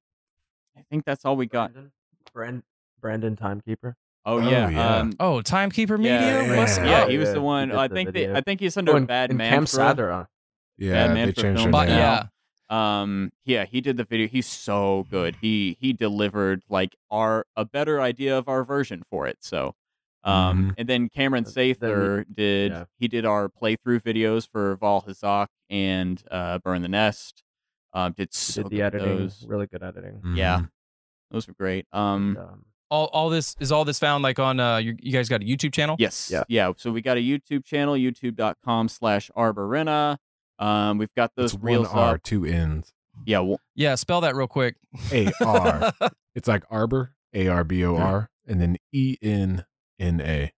I 0.77 0.81
think 0.89 1.05
that's 1.05 1.25
all 1.25 1.35
we 1.35 1.45
got. 1.45 1.71
Brandon, 1.73 1.91
Brand, 2.33 2.63
Brandon 3.01 3.35
Timekeeper. 3.35 3.95
Oh, 4.25 4.39
Oh, 4.39 4.49
yeah, 4.49 4.69
yeah. 4.69 4.95
Um, 4.97 5.13
Oh, 5.19 5.41
Timekeeper 5.41 5.97
Media. 5.97 6.19
yeah, 6.47 6.57
What's- 6.57 6.77
Yeah. 6.77 6.85
yeah, 6.85 7.07
he 7.09 7.17
was 7.17 7.27
yeah, 7.29 7.33
the 7.33 7.41
one. 7.41 7.69
did 7.69 7.77
I 7.77 7.87
the 7.87 7.93
think 7.95 8.13
they. 8.13 8.33
I 8.33 8.41
think 8.41 8.59
he's 8.61 8.77
under 8.77 8.91
Oh, 8.93 8.95
a 8.95 8.97
and, 8.97 9.07
bad 9.07 9.29
and 9.31 9.37
man. 9.37 9.51
Cam 9.51 9.65
Sather. 9.65 10.27
yeah, 10.77 11.07
they 11.07 11.13
Manfred 11.13 11.35
changed 11.37 11.61
Film. 11.61 11.63
their 11.63 11.71
But 11.71 11.87
name. 11.89 11.97
yeah. 11.97 12.23
Um, 12.69 13.31
yeah, 13.45 13.65
he 13.65 13.81
did 13.81 13.97
the 13.97 14.03
video. 14.05 14.27
He's 14.27 14.47
so 14.47 15.05
good. 15.11 15.35
He 15.41 15.77
he 15.79 15.93
delivered 15.93 16.63
like 16.69 16.95
our 17.11 17.45
a 17.55 17.65
better 17.65 18.01
idea 18.01 18.35
of 18.37 18.47
our 18.47 18.63
version 18.63 19.03
for 19.11 19.27
it. 19.27 19.37
So, 19.41 19.75
um, 20.23 20.69
Mhm. 20.71 20.73
and 20.77 20.89
then 20.89 21.09
Cameron 21.09 21.43
Sather 21.43 22.23
did. 22.33 22.71
yeah. 22.71 22.85
He 22.97 23.07
did 23.09 23.25
our 23.25 23.49
playthrough 23.49 24.01
videos 24.01 24.47
for 24.49 24.75
Val 24.77 25.01
Hazak 25.03 25.47
and 25.69 26.23
uh, 26.31 26.59
Burn 26.59 26.81
the 26.81 26.87
Nest. 26.87 27.43
Um, 27.93 28.13
did 28.13 28.33
so 28.33 28.63
Did 28.63 28.71
the 28.71 28.77
good 28.77 28.93
with 28.93 29.01
editing. 29.01 29.17
those. 29.19 29.45
Really 29.47 29.67
good 29.67 29.83
editing. 29.83 30.21
Yeah. 30.35 30.59
Mhm. 30.59 30.69
Those 31.31 31.47
were 31.47 31.53
great. 31.53 31.85
Um, 31.93 32.37
Um, 32.39 32.65
all 32.89 33.05
all 33.07 33.29
this 33.29 33.55
is 33.59 33.71
all 33.71 33.85
this 33.85 33.97
found 33.99 34.23
like 34.23 34.37
on 34.39 34.59
uh 34.59 34.77
you, 34.77 34.95
you 35.01 35.11
guys 35.11 35.27
got 35.29 35.41
a 35.41 35.45
YouTube 35.45 35.73
channel? 35.73 35.95
Yes. 35.99 36.29
Yeah. 36.31 36.43
Yeah. 36.47 36.71
So 36.77 36.91
we 36.91 37.01
got 37.01 37.17
a 37.17 37.21
YouTube 37.21 37.65
channel, 37.65 37.95
youtube.com 37.95 38.87
slash 38.89 39.31
arborenna. 39.35 40.17
Um, 40.59 40.97
we've 40.99 41.13
got 41.15 41.31
those 41.35 41.53
It's 41.55 41.63
reels 41.63 41.87
one 41.89 41.97
R, 41.97 42.13
up. 42.15 42.23
two 42.23 42.45
N's. 42.45 42.93
Yeah. 43.25 43.37
w- 43.37 43.57
Yeah, 43.75 43.95
spell 43.95 44.21
that 44.21 44.35
real 44.35 44.47
quick. 44.47 44.75
A 45.11 45.31
R. 45.43 45.91
it's 46.35 46.47
like 46.47 46.63
Arbor, 46.69 47.15
A 47.33 47.47
R 47.47 47.63
B 47.63 47.83
O 47.85 47.95
R, 47.97 48.29
and 48.47 48.61
then 48.61 48.77
E 48.91 49.17
N 49.21 49.65
N 49.99 50.21
A. 50.21 50.51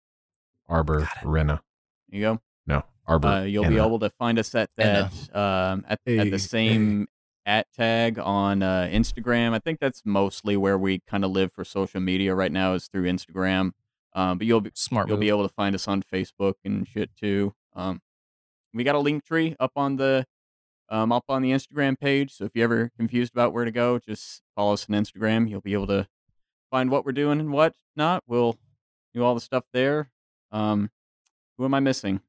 Arbor 0.68 1.09
Rena. 1.24 1.62
you 2.09 2.20
go. 2.22 2.41
No, 2.66 2.82
Arbor. 3.07 3.28
Uh, 3.28 3.43
you'll 3.43 3.68
be 3.68 3.76
able 3.76 3.99
to 4.01 4.11
find 4.11 4.39
us 4.39 4.55
at 4.55 4.70
Enna. 4.78 5.11
that 5.32 5.39
um, 5.39 5.85
at, 5.89 6.01
at 6.07 6.30
the 6.30 6.39
same 6.39 7.07
at 7.47 7.66
tag 7.72 8.18
on 8.18 8.62
uh, 8.62 8.88
Instagram. 8.90 9.53
I 9.53 9.59
think 9.59 9.80
that's 9.80 10.03
mostly 10.05 10.57
where 10.57 10.78
we 10.78 11.01
kind 11.07 11.24
of 11.24 11.30
live 11.30 11.53
for 11.53 11.64
social 11.64 12.01
media 12.01 12.34
right 12.34 12.53
now 12.53 12.74
is 12.74 12.88
through 12.88 13.05
Instagram. 13.05 13.72
Um, 14.14 14.38
but 14.38 14.47
you'll 14.47 14.61
be 14.61 14.70
Smart 14.74 15.09
you'll 15.09 15.16
move. 15.16 15.22
be 15.22 15.28
able 15.28 15.47
to 15.47 15.55
find 15.55 15.74
us 15.74 15.88
on 15.88 16.03
Facebook 16.03 16.55
and 16.64 16.86
shit 16.86 17.11
too. 17.20 17.55
Um, 17.74 18.01
we 18.72 18.84
got 18.84 18.95
a 18.95 19.01
link 19.01 19.24
tree 19.24 19.57
up 19.59 19.72
on 19.76 19.97
the 19.97 20.26
um, 20.88 21.12
up 21.12 21.24
on 21.28 21.42
the 21.42 21.51
Instagram 21.51 21.99
page. 21.99 22.32
So 22.32 22.45
if 22.45 22.53
you're 22.55 22.64
ever 22.64 22.90
confused 22.97 23.32
about 23.32 23.53
where 23.53 23.64
to 23.64 23.70
go, 23.70 23.99
just 23.99 24.42
follow 24.55 24.74
us 24.74 24.86
on 24.88 24.95
Instagram. 24.95 25.49
You'll 25.49 25.61
be 25.61 25.72
able 25.72 25.86
to 25.88 26.07
find 26.70 26.90
what 26.90 27.05
we're 27.05 27.12
doing 27.12 27.40
and 27.40 27.53
what 27.53 27.74
not. 27.97 28.22
We'll 28.26 28.57
do 29.12 29.24
all 29.24 29.34
the 29.34 29.40
stuff 29.40 29.64
there. 29.72 30.11
Um, 30.53 30.90
who 31.59 31.64
am 31.64 31.74
I 31.74 31.80
missing? 31.80 32.20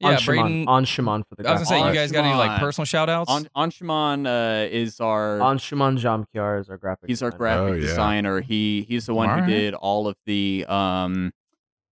Yeah, 0.00 0.14
Anshuman, 0.16 0.26
Braden- 0.26 0.66
Anshuman 0.66 1.24
for 1.28 1.34
the 1.34 1.42
guys. 1.42 1.50
I 1.50 1.52
was 1.58 1.68
gonna 1.68 1.68
say, 1.68 1.78
you 1.78 1.88
On 1.88 1.94
guys 1.94 2.12
got 2.12 2.24
any 2.24 2.34
like 2.36 2.60
personal 2.60 2.84
shout 2.84 3.08
outs? 3.08 3.30
On 3.30 3.48
Anshuman 3.56 4.26
uh, 4.26 4.68
is 4.70 5.00
our 5.00 5.38
Anshuman 5.40 5.98
Jamkiar 5.98 6.60
is 6.60 6.68
our 6.70 6.76
graphic. 6.76 7.08
he's 7.08 7.20
our 7.22 7.30
designer. 7.30 7.38
graphic 7.38 7.70
Oh, 7.72 7.74
yeah. 7.74 7.80
designer. 7.80 8.40
He 8.40 8.82
he's 8.88 9.06
the 9.06 9.14
one 9.14 9.28
Alright. 9.28 9.44
who 9.44 9.50
did 9.50 9.74
all 9.74 10.06
of 10.06 10.16
the 10.24 10.64
um 10.68 11.32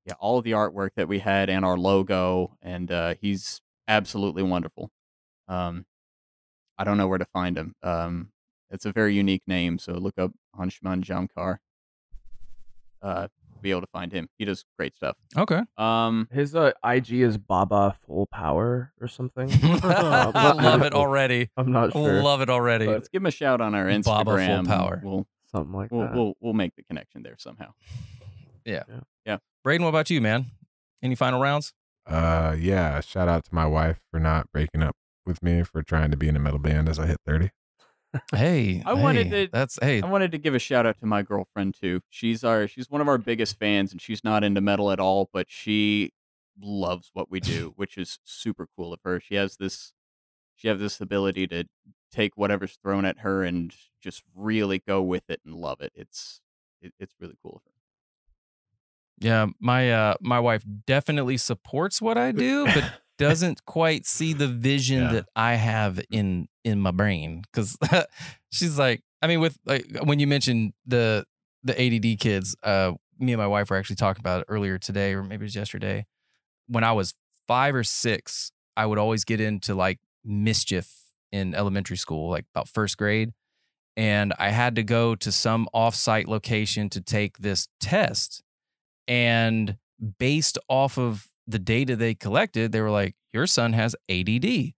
yeah, 0.04 0.14
all 0.20 0.38
of 0.38 0.44
the 0.44 0.52
artwork 0.52 0.90
that 0.94 1.08
we 1.08 1.18
had 1.18 1.50
and 1.50 1.64
our 1.64 1.76
logo, 1.76 2.56
and 2.62 2.92
uh, 2.92 3.14
he's 3.20 3.60
absolutely 3.88 4.44
wonderful. 4.44 4.88
Um, 5.48 5.84
I 6.78 6.84
don't 6.84 6.96
know 6.96 7.08
where 7.08 7.18
to 7.18 7.24
find 7.24 7.58
him. 7.58 7.74
Um, 7.82 8.30
it's 8.70 8.84
a 8.86 8.92
very 8.92 9.14
unique 9.14 9.42
name, 9.48 9.78
so 9.80 9.94
look 9.94 10.16
up 10.16 10.30
Anshuman 10.56 11.02
Jamkar. 11.02 11.56
Uh, 13.02 13.26
be 13.66 13.72
able 13.72 13.80
to 13.80 13.88
find 13.88 14.12
him. 14.12 14.28
He 14.38 14.44
does 14.44 14.64
great 14.78 14.94
stuff. 14.94 15.16
Okay. 15.36 15.60
Um, 15.76 16.28
His 16.30 16.54
uh, 16.54 16.72
IG 16.84 17.14
is 17.14 17.36
Baba 17.36 17.96
Full 18.06 18.26
Power 18.26 18.92
or 19.00 19.08
something. 19.08 19.50
I 19.62 20.52
love 20.52 20.82
it 20.82 20.94
already. 20.94 21.50
I'm 21.56 21.72
not 21.72 21.92
sure. 21.92 22.22
Love 22.22 22.40
it 22.40 22.48
already. 22.48 22.86
let's 22.86 23.08
give 23.08 23.22
him 23.22 23.26
a 23.26 23.30
shout 23.30 23.60
on 23.60 23.74
our 23.74 23.86
Instagram. 23.86 24.04
Baba 24.04 24.46
Full 24.46 24.64
Power. 24.64 25.00
We'll 25.02 25.26
something 25.50 25.74
like 25.74 25.90
we'll, 25.90 26.02
that. 26.02 26.14
we'll 26.14 26.34
we'll 26.40 26.52
make 26.52 26.76
the 26.76 26.84
connection 26.84 27.22
there 27.22 27.34
somehow. 27.38 27.72
Yeah. 28.64 28.84
Yeah. 28.88 29.00
yeah. 29.24 29.36
Braden, 29.64 29.82
what 29.84 29.90
about 29.90 30.10
you, 30.10 30.20
man? 30.20 30.46
Any 31.02 31.16
final 31.16 31.40
rounds? 31.40 31.72
Uh, 32.06 32.54
yeah. 32.58 33.00
Shout 33.00 33.28
out 33.28 33.44
to 33.44 33.54
my 33.54 33.66
wife 33.66 33.98
for 34.10 34.20
not 34.20 34.50
breaking 34.52 34.82
up 34.82 34.94
with 35.24 35.42
me 35.42 35.64
for 35.64 35.82
trying 35.82 36.12
to 36.12 36.16
be 36.16 36.28
in 36.28 36.36
a 36.36 36.40
metal 36.40 36.60
band 36.60 36.88
as 36.88 36.98
I 37.00 37.06
hit 37.06 37.18
thirty. 37.26 37.50
Hey, 38.34 38.82
I 38.86 38.94
wanted 38.94 39.30
to- 39.30 39.48
That's 39.52 39.78
hey. 39.80 40.02
I 40.02 40.06
wanted 40.06 40.32
to 40.32 40.38
give 40.38 40.54
a 40.54 40.58
shout 40.58 40.86
out 40.86 40.98
to 41.00 41.06
my 41.06 41.22
girlfriend 41.22 41.74
too. 41.80 42.00
She's 42.10 42.44
our 42.44 42.66
she's 42.68 42.90
one 42.90 43.00
of 43.00 43.08
our 43.08 43.18
biggest 43.18 43.58
fans, 43.58 43.92
and 43.92 44.00
she's 44.00 44.22
not 44.24 44.44
into 44.44 44.60
metal 44.60 44.90
at 44.90 45.00
all, 45.00 45.28
but 45.32 45.46
she 45.50 46.12
loves 46.60 47.10
what 47.12 47.30
we 47.30 47.40
do, 47.40 47.72
which 47.76 47.96
is 47.98 48.18
super 48.24 48.66
cool 48.76 48.92
of 48.92 49.00
her. 49.04 49.20
She 49.20 49.34
has 49.36 49.56
this 49.56 49.92
she 50.54 50.68
has 50.68 50.78
this 50.78 51.00
ability 51.00 51.46
to 51.48 51.64
take 52.10 52.36
whatever's 52.36 52.76
thrown 52.82 53.04
at 53.04 53.18
her 53.18 53.42
and 53.44 53.74
just 54.00 54.22
really 54.34 54.78
go 54.78 55.02
with 55.02 55.28
it 55.28 55.40
and 55.44 55.54
love 55.54 55.80
it. 55.80 55.92
It's 55.94 56.40
it, 56.80 56.92
it's 56.98 57.14
really 57.20 57.36
cool 57.42 57.56
of 57.56 57.62
her. 57.64 57.70
Yeah, 59.18 59.46
my 59.60 59.90
uh 59.92 60.14
my 60.20 60.40
wife 60.40 60.64
definitely 60.86 61.36
supports 61.38 62.02
what 62.02 62.18
I 62.18 62.32
do, 62.32 62.66
but 62.66 62.84
doesn't 63.18 63.64
quite 63.64 64.06
see 64.06 64.32
the 64.32 64.48
vision 64.48 65.02
Yeah. 65.02 65.12
that 65.12 65.26
I 65.34 65.54
have 65.54 66.00
in 66.10 66.48
in 66.64 66.80
my 66.80 66.90
brain 66.90 67.42
cuz 67.52 67.76
she's 68.50 68.78
like 68.78 69.02
I 69.22 69.26
mean 69.26 69.40
with 69.40 69.56
like 69.64 69.86
when 70.02 70.18
you 70.18 70.26
mentioned 70.26 70.72
the 70.86 71.24
the 71.62 71.74
ADD 71.80 72.18
kids, 72.20 72.56
uh 72.62 72.92
me 73.18 73.32
and 73.32 73.40
my 73.40 73.46
wife 73.46 73.70
were 73.70 73.76
actually 73.76 73.96
talking 73.96 74.20
about 74.20 74.40
it 74.42 74.46
earlier 74.48 74.78
today 74.78 75.14
or 75.14 75.22
maybe 75.22 75.42
it 75.42 75.48
was 75.48 75.54
yesterday. 75.56 76.04
When 76.68 76.84
I 76.84 76.92
was 76.92 77.14
5 77.48 77.74
or 77.74 77.84
6, 77.84 78.52
I 78.76 78.84
would 78.86 78.98
always 78.98 79.24
get 79.24 79.40
into 79.40 79.74
like 79.74 79.98
mischief 80.24 80.92
in 81.32 81.54
elementary 81.54 81.96
school, 81.96 82.28
like 82.28 82.44
about 82.54 82.68
1st 82.68 82.96
grade, 82.98 83.32
and 83.96 84.34
I 84.38 84.50
had 84.50 84.74
to 84.76 84.82
go 84.82 85.14
to 85.14 85.32
some 85.32 85.66
off-site 85.72 86.28
location 86.28 86.90
to 86.90 87.00
take 87.00 87.38
this 87.38 87.68
test 87.80 88.42
and 89.08 89.76
based 90.18 90.58
off 90.68 90.98
of 90.98 91.28
the 91.46 91.58
data 91.58 91.96
they 91.96 92.14
collected, 92.14 92.72
they 92.72 92.80
were 92.80 92.90
like, 92.90 93.14
Your 93.32 93.46
son 93.46 93.72
has 93.72 93.94
ADD. 94.08 94.72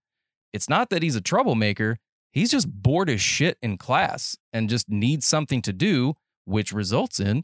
It's 0.51 0.69
not 0.69 0.89
that 0.89 1.03
he's 1.03 1.15
a 1.15 1.21
troublemaker, 1.21 1.97
he's 2.31 2.51
just 2.51 2.69
bored 2.69 3.09
as 3.09 3.21
shit 3.21 3.57
in 3.61 3.77
class 3.77 4.37
and 4.53 4.69
just 4.69 4.89
needs 4.89 5.27
something 5.27 5.61
to 5.63 5.73
do, 5.73 6.15
which 6.45 6.71
results 6.71 7.19
in 7.19 7.43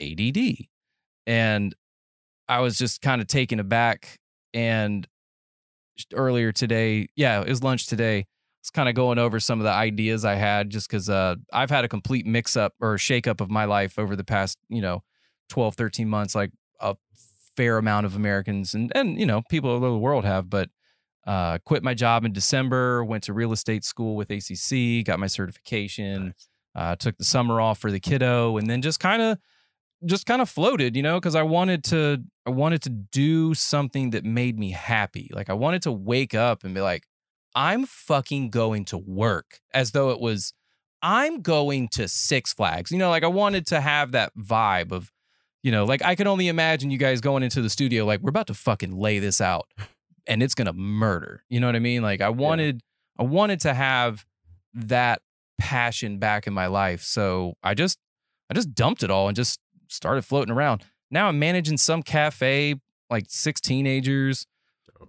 ADD. 0.00 0.66
And 1.26 1.74
I 2.48 2.60
was 2.60 2.76
just 2.78 3.00
kind 3.00 3.20
of 3.20 3.26
taken 3.26 3.60
aback. 3.60 4.18
And 4.52 5.06
earlier 6.14 6.50
today, 6.50 7.08
yeah, 7.14 7.40
it 7.40 7.48
was 7.48 7.62
lunch 7.62 7.86
today. 7.86 8.18
I 8.18 8.26
was 8.62 8.70
kind 8.70 8.88
of 8.88 8.94
going 8.94 9.18
over 9.18 9.40
some 9.40 9.60
of 9.60 9.64
the 9.64 9.70
ideas 9.70 10.24
I 10.24 10.34
had 10.34 10.70
just 10.70 10.88
because 10.88 11.08
uh, 11.08 11.36
I've 11.52 11.70
had 11.70 11.84
a 11.84 11.88
complete 11.88 12.26
mix 12.26 12.56
up 12.56 12.74
or 12.80 12.98
shake 12.98 13.26
up 13.26 13.40
of 13.40 13.50
my 13.50 13.64
life 13.64 13.98
over 13.98 14.16
the 14.16 14.24
past, 14.24 14.58
you 14.68 14.82
know, 14.82 15.02
12, 15.50 15.76
13 15.76 16.08
months, 16.08 16.34
like 16.34 16.50
a 16.80 16.96
fair 17.56 17.78
amount 17.78 18.06
of 18.06 18.16
Americans 18.16 18.74
and, 18.74 18.92
and 18.94 19.18
you 19.18 19.26
know, 19.26 19.42
people 19.50 19.70
all 19.70 19.76
over 19.76 19.90
the 19.90 19.98
world 19.98 20.24
have. 20.24 20.48
But 20.50 20.70
uh, 21.26 21.58
quit 21.64 21.82
my 21.82 21.94
job 21.94 22.24
in 22.24 22.32
December, 22.32 23.04
went 23.04 23.24
to 23.24 23.32
real 23.32 23.52
estate 23.52 23.84
school 23.84 24.16
with 24.16 24.30
ACC, 24.30 25.04
got 25.04 25.18
my 25.20 25.26
certification, 25.26 26.34
uh, 26.74 26.96
took 26.96 27.16
the 27.18 27.24
summer 27.24 27.60
off 27.60 27.78
for 27.78 27.90
the 27.90 28.00
kiddo, 28.00 28.56
and 28.56 28.68
then 28.68 28.82
just 28.82 29.00
kind 29.00 29.20
of 29.22 29.38
just 30.06 30.24
kind 30.24 30.40
of 30.40 30.48
floated, 30.48 30.96
you 30.96 31.02
know, 31.02 31.20
because 31.20 31.34
I 31.34 31.42
wanted 31.42 31.84
to 31.84 32.22
I 32.46 32.50
wanted 32.50 32.82
to 32.82 32.90
do 32.90 33.54
something 33.54 34.10
that 34.10 34.24
made 34.24 34.58
me 34.58 34.70
happy. 34.70 35.30
Like 35.32 35.50
I 35.50 35.54
wanted 35.54 35.82
to 35.82 35.92
wake 35.92 36.34
up 36.34 36.64
and 36.64 36.74
be 36.74 36.80
like, 36.80 37.06
I'm 37.54 37.84
fucking 37.84 38.50
going 38.50 38.84
to 38.86 38.98
work 38.98 39.60
as 39.74 39.90
though 39.92 40.10
it 40.10 40.20
was 40.20 40.54
I'm 41.02 41.42
going 41.42 41.88
to 41.88 42.08
Six 42.08 42.52
Flags. 42.52 42.90
You 42.90 42.98
know, 42.98 43.10
like 43.10 43.24
I 43.24 43.28
wanted 43.28 43.66
to 43.68 43.80
have 43.80 44.12
that 44.12 44.32
vibe 44.36 44.92
of, 44.92 45.10
you 45.62 45.72
know, 45.72 45.84
like 45.84 46.02
I 46.04 46.14
can 46.14 46.26
only 46.26 46.48
imagine 46.48 46.90
you 46.90 46.98
guys 46.98 47.20
going 47.20 47.42
into 47.42 47.60
the 47.62 47.70
studio 47.70 48.04
like 48.04 48.20
we're 48.20 48.30
about 48.30 48.46
to 48.48 48.54
fucking 48.54 48.96
lay 48.96 49.18
this 49.18 49.40
out 49.40 49.68
and 50.26 50.42
it's 50.42 50.54
going 50.54 50.66
to 50.66 50.72
murder. 50.72 51.44
You 51.48 51.60
know 51.60 51.66
what 51.66 51.76
I 51.76 51.80
mean? 51.80 52.02
Like 52.02 52.20
I 52.20 52.30
wanted 52.30 52.82
I 53.18 53.24
wanted 53.24 53.60
to 53.60 53.74
have 53.74 54.24
that 54.74 55.22
passion 55.58 56.18
back 56.18 56.46
in 56.46 56.54
my 56.54 56.66
life. 56.66 57.02
So 57.02 57.54
I 57.62 57.74
just 57.74 57.98
I 58.50 58.54
just 58.54 58.74
dumped 58.74 59.02
it 59.02 59.10
all 59.10 59.28
and 59.28 59.36
just 59.36 59.60
started 59.88 60.22
floating 60.22 60.52
around. 60.52 60.84
Now 61.10 61.28
I'm 61.28 61.38
managing 61.38 61.76
some 61.76 62.02
cafe, 62.02 62.76
like 63.10 63.26
six 63.28 63.60
teenagers. 63.60 64.46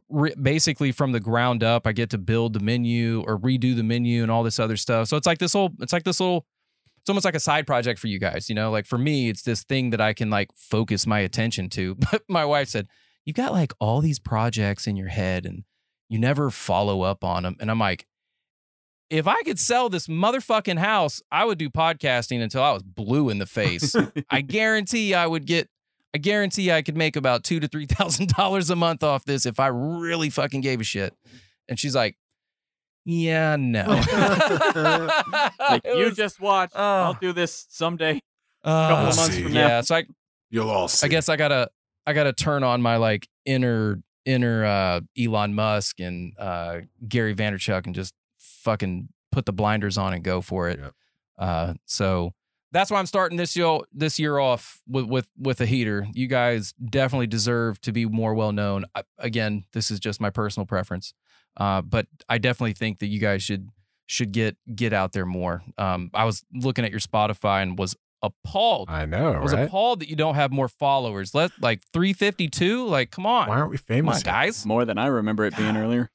Re- 0.10 0.36
basically 0.42 0.92
from 0.92 1.12
the 1.12 1.20
ground 1.20 1.64
up, 1.64 1.86
I 1.86 1.92
get 1.92 2.10
to 2.12 2.18
build 2.18 2.54
the 2.54 2.60
menu 2.60 3.24
or 3.28 3.38
redo 3.38 3.76
the 3.76 3.84
menu 3.84 4.24
and 4.24 4.32
all 4.32 4.44
this 4.44 4.60
other 4.60 4.78
stuff. 4.78 5.08
So 5.08 5.18
it's 5.18 5.28
like 5.28 5.38
this 5.38 5.54
whole, 5.54 5.72
it's 5.80 5.92
like 5.92 6.04
this 6.04 6.20
little, 6.20 6.46
it's 7.02 7.10
almost 7.10 7.26
like 7.26 7.36
a 7.36 7.40
side 7.40 7.66
project 7.66 8.00
for 8.00 8.08
you 8.08 8.20
guys. 8.20 8.48
You 8.48 8.56
know, 8.56 8.70
like 8.70 8.86
for 8.86 8.98
me, 8.98 9.30
it's 9.30 9.42
this 9.42 9.64
thing 9.64 9.90
that 9.90 10.00
I 10.00 10.14
can 10.14 10.30
like 10.30 10.50
focus 10.54 11.08
my 11.08 11.20
attention 11.20 11.70
to. 11.70 11.96
But 12.12 12.24
my 12.30 12.46
wife 12.46 12.70
said, 12.70 12.88
"You 13.26 13.34
got 13.34 13.52
like 13.52 13.74
all 13.80 14.02
these 14.02 14.20
projects 14.20 14.86
in 14.86 14.96
your 14.96 15.08
head 15.08 15.46
and 15.46 15.64
you 16.10 16.20
never 16.20 16.52
follow 16.52 17.02
up 17.02 17.24
on 17.24 17.44
them." 17.44 17.56
And 17.60 17.72
I'm 17.72 17.80
like, 17.80 18.06
if 19.10 19.28
I 19.28 19.42
could 19.44 19.60
sell 19.60 19.90
this 19.90 20.08
motherfucking 20.08 20.78
house, 20.78 21.22
I 21.32 21.44
would 21.46 21.58
do 21.58 21.70
podcasting 21.70 22.42
until 22.42 22.64
I 22.64 22.72
was 22.72 22.84
blue 22.84 23.30
in 23.30 23.40
the 23.40 23.46
face. 23.46 23.96
I 24.30 24.42
guarantee 24.42 25.14
I 25.14 25.28
would 25.28 25.46
get. 25.46 25.70
I 26.14 26.18
guarantee 26.18 26.72
I 26.72 26.82
could 26.82 26.98
make 26.98 27.16
about 27.16 27.44
two 27.44 27.60
to 27.62 27.68
three 27.68 27.88
thousand 27.88 28.30
dollars 28.30 28.70
a 28.70 28.76
month 28.76 29.02
off 29.02 29.26
this 29.26 29.46
if 29.48 29.60
I 29.60 29.68
really 29.68 30.30
fucking 30.30 30.62
gave 30.62 30.80
a 30.82 30.84
shit. 30.84 31.16
And 31.68 31.80
she's 31.80 31.96
like, 31.96 32.18
"Yeah, 33.06 33.56
no." 33.58 33.86
like 35.60 35.86
you 35.86 36.06
was- 36.06 36.16
just 36.16 36.40
watch. 36.40 36.72
oh. 36.76 36.82
I'll 36.82 37.14
do 37.14 37.34
this 37.34 37.66
someday. 37.70 38.22
uh, 38.64 38.90
couple 38.90 39.08
of 39.08 39.16
months 39.16 39.38
from 39.38 39.54
yeah, 39.54 39.68
now. 39.68 39.82
so 39.82 39.96
I, 39.96 40.06
You'll 40.50 40.70
all 40.70 40.88
see. 40.88 41.06
I 41.06 41.10
guess 41.10 41.30
I 41.30 41.36
gotta, 41.38 41.70
I 42.06 42.14
gotta 42.14 42.34
turn 42.34 42.64
on 42.64 42.82
my 42.82 42.98
like 42.98 43.28
inner, 43.46 44.02
inner 44.26 44.66
uh, 44.66 45.02
Elon 45.18 45.54
Musk 45.54 46.00
and 46.00 46.34
uh, 46.38 46.80
Gary 47.08 47.34
Vaynerchuk 47.34 47.86
and 47.86 47.96
just 47.96 48.14
fucking 48.38 49.10
put 49.32 49.46
the 49.46 49.54
blinders 49.54 49.98
on 49.98 50.14
and 50.14 50.24
go 50.24 50.42
for 50.42 50.70
it. 50.70 50.80
Yep. 50.80 50.94
Uh, 51.40 51.74
so 51.86 52.34
that's 52.72 52.92
why 52.92 53.00
I'm 53.00 53.06
starting 53.06 53.38
this 53.38 53.56
year 53.56 53.80
this 53.92 54.20
year 54.20 54.38
off 54.38 54.82
with 54.88 55.06
with 55.06 55.28
with 55.38 55.60
a 55.62 55.66
heater. 55.66 56.06
You 56.14 56.28
guys 56.28 56.74
definitely 56.74 57.28
deserve 57.28 57.82
to 57.82 57.92
be 57.92 58.06
more 58.06 58.34
well 58.34 58.52
known. 58.52 58.86
I, 58.94 59.04
again, 59.18 59.64
this 59.74 59.90
is 59.90 60.00
just 60.00 60.22
my 60.22 60.30
personal 60.30 60.66
preference, 60.66 61.14
uh, 61.58 61.82
but 61.82 62.08
I 62.30 62.38
definitely 62.38 62.74
think 62.74 63.00
that 63.00 63.08
you 63.08 63.20
guys 63.20 63.44
should 63.44 63.70
should 64.08 64.32
get 64.32 64.58
get 64.76 64.94
out 64.94 65.14
there 65.14 65.26
more. 65.26 65.64
Um, 65.78 66.10
I 66.14 66.26
was 66.26 66.44
looking 66.54 66.86
at 66.86 66.92
your 66.92 67.00
Spotify 67.00 67.64
and 67.64 67.78
was 67.78 67.96
appalled. 68.22 68.90
I 68.90 69.06
know, 69.06 69.34
I 69.34 69.40
was 69.40 69.54
right? 69.54 69.68
appalled 69.68 70.02
that 70.02 70.10
you 70.10 70.16
don't 70.16 70.36
have 70.36 70.52
more 70.52 70.68
followers. 70.68 71.34
Let 71.34 71.52
like 71.62 71.82
352. 71.94 72.86
Like, 72.86 73.12
come 73.12 73.26
on, 73.26 73.48
Why 73.48 73.58
aren't 73.58 73.72
we 73.72 73.78
famous? 73.78 74.18
on, 74.18 74.22
guys. 74.24 74.66
More 74.66 74.86
than 74.86 74.98
I 74.98 75.08
remember 75.08 75.46
it 75.46 75.56
being 75.58 75.78
earlier. 75.78 76.10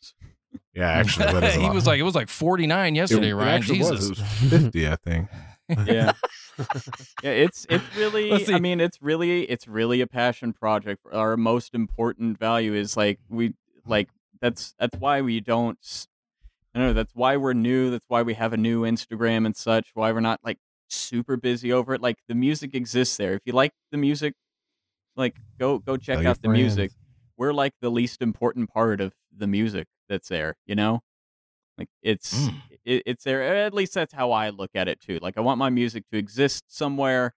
Yeah, 0.75 0.89
actually, 0.89 1.27
that 1.27 1.45
is 1.45 1.55
he 1.63 1.71
was 1.71 1.87
like, 1.87 1.99
it 1.99 2.03
was 2.05 2.15
like 2.15 2.29
49 2.29 2.95
yesterday, 2.95 3.31
it 3.31 3.35
Ryan. 3.35 3.49
actually 3.55 3.79
Jesus. 3.79 4.09
Was. 4.11 4.11
It 4.11 4.19
was 4.19 4.51
fifty, 4.51 4.89
I 4.89 4.97
think. 4.97 5.29
Yeah. 5.85 6.13
yeah, 7.25 7.31
it's 7.31 7.67
it's 7.69 7.85
really 7.97 8.33
I 8.55 8.61
mean, 8.61 8.81
it's 8.81 9.03
really 9.03 9.43
it's 9.51 9.67
really 9.67 10.01
a 10.01 10.07
passion 10.07 10.53
project. 10.53 11.05
Our 11.13 11.37
most 11.37 11.75
important 11.75 12.39
value 12.39 12.73
is 12.73 12.97
like 12.97 13.19
we 13.29 13.55
like 13.85 14.09
that's 14.47 14.75
that's 14.79 14.99
why 14.99 15.21
we 15.23 15.41
don't 15.41 16.07
I 16.75 16.79
don't 16.79 16.89
know, 16.89 16.93
that's 16.93 17.15
why 17.15 17.37
we're 17.37 17.55
new, 17.55 17.91
that's 17.91 18.05
why 18.09 18.23
we 18.23 18.35
have 18.35 18.53
a 18.53 18.57
new 18.57 18.83
Instagram 18.83 19.47
and 19.47 19.57
such, 19.57 19.91
why 19.95 20.13
we're 20.13 20.21
not 20.21 20.41
like 20.45 20.59
super 20.89 21.37
busy 21.37 21.73
over 21.73 21.95
it. 21.95 22.03
Like 22.03 22.17
the 22.29 22.35
music 22.35 22.75
exists 22.75 23.17
there. 23.17 23.35
If 23.35 23.43
you 23.47 23.55
like 23.55 23.73
the 23.91 23.97
music, 23.99 24.35
like 25.17 25.35
go 25.59 25.79
go 25.79 25.97
check 25.97 26.19
Tell 26.19 26.29
out 26.33 26.43
the 26.43 26.49
music. 26.49 26.93
We're 27.39 27.53
like 27.55 27.73
the 27.81 27.91
least 27.91 28.23
important 28.23 28.71
part 28.71 29.01
of 29.01 29.15
the 29.37 29.47
music 29.47 29.87
that's 30.09 30.29
there, 30.29 30.57
you 30.67 30.75
know? 30.75 31.01
Like 31.79 31.89
it's 32.03 32.49
Mm. 32.49 32.63
it, 32.85 33.03
it's 33.07 33.25
there. 33.25 33.43
At 33.43 33.75
least 33.75 33.95
that's 33.95 34.15
how 34.15 34.33
I 34.33 34.51
look 34.51 34.71
at 34.75 34.89
it 34.89 35.01
too. 35.01 35.19
Like 35.23 35.37
I 35.39 35.41
want 35.41 35.59
my 35.59 35.71
music 35.71 36.05
to 36.13 36.19
exist 36.19 36.65
somewhere, 36.69 37.35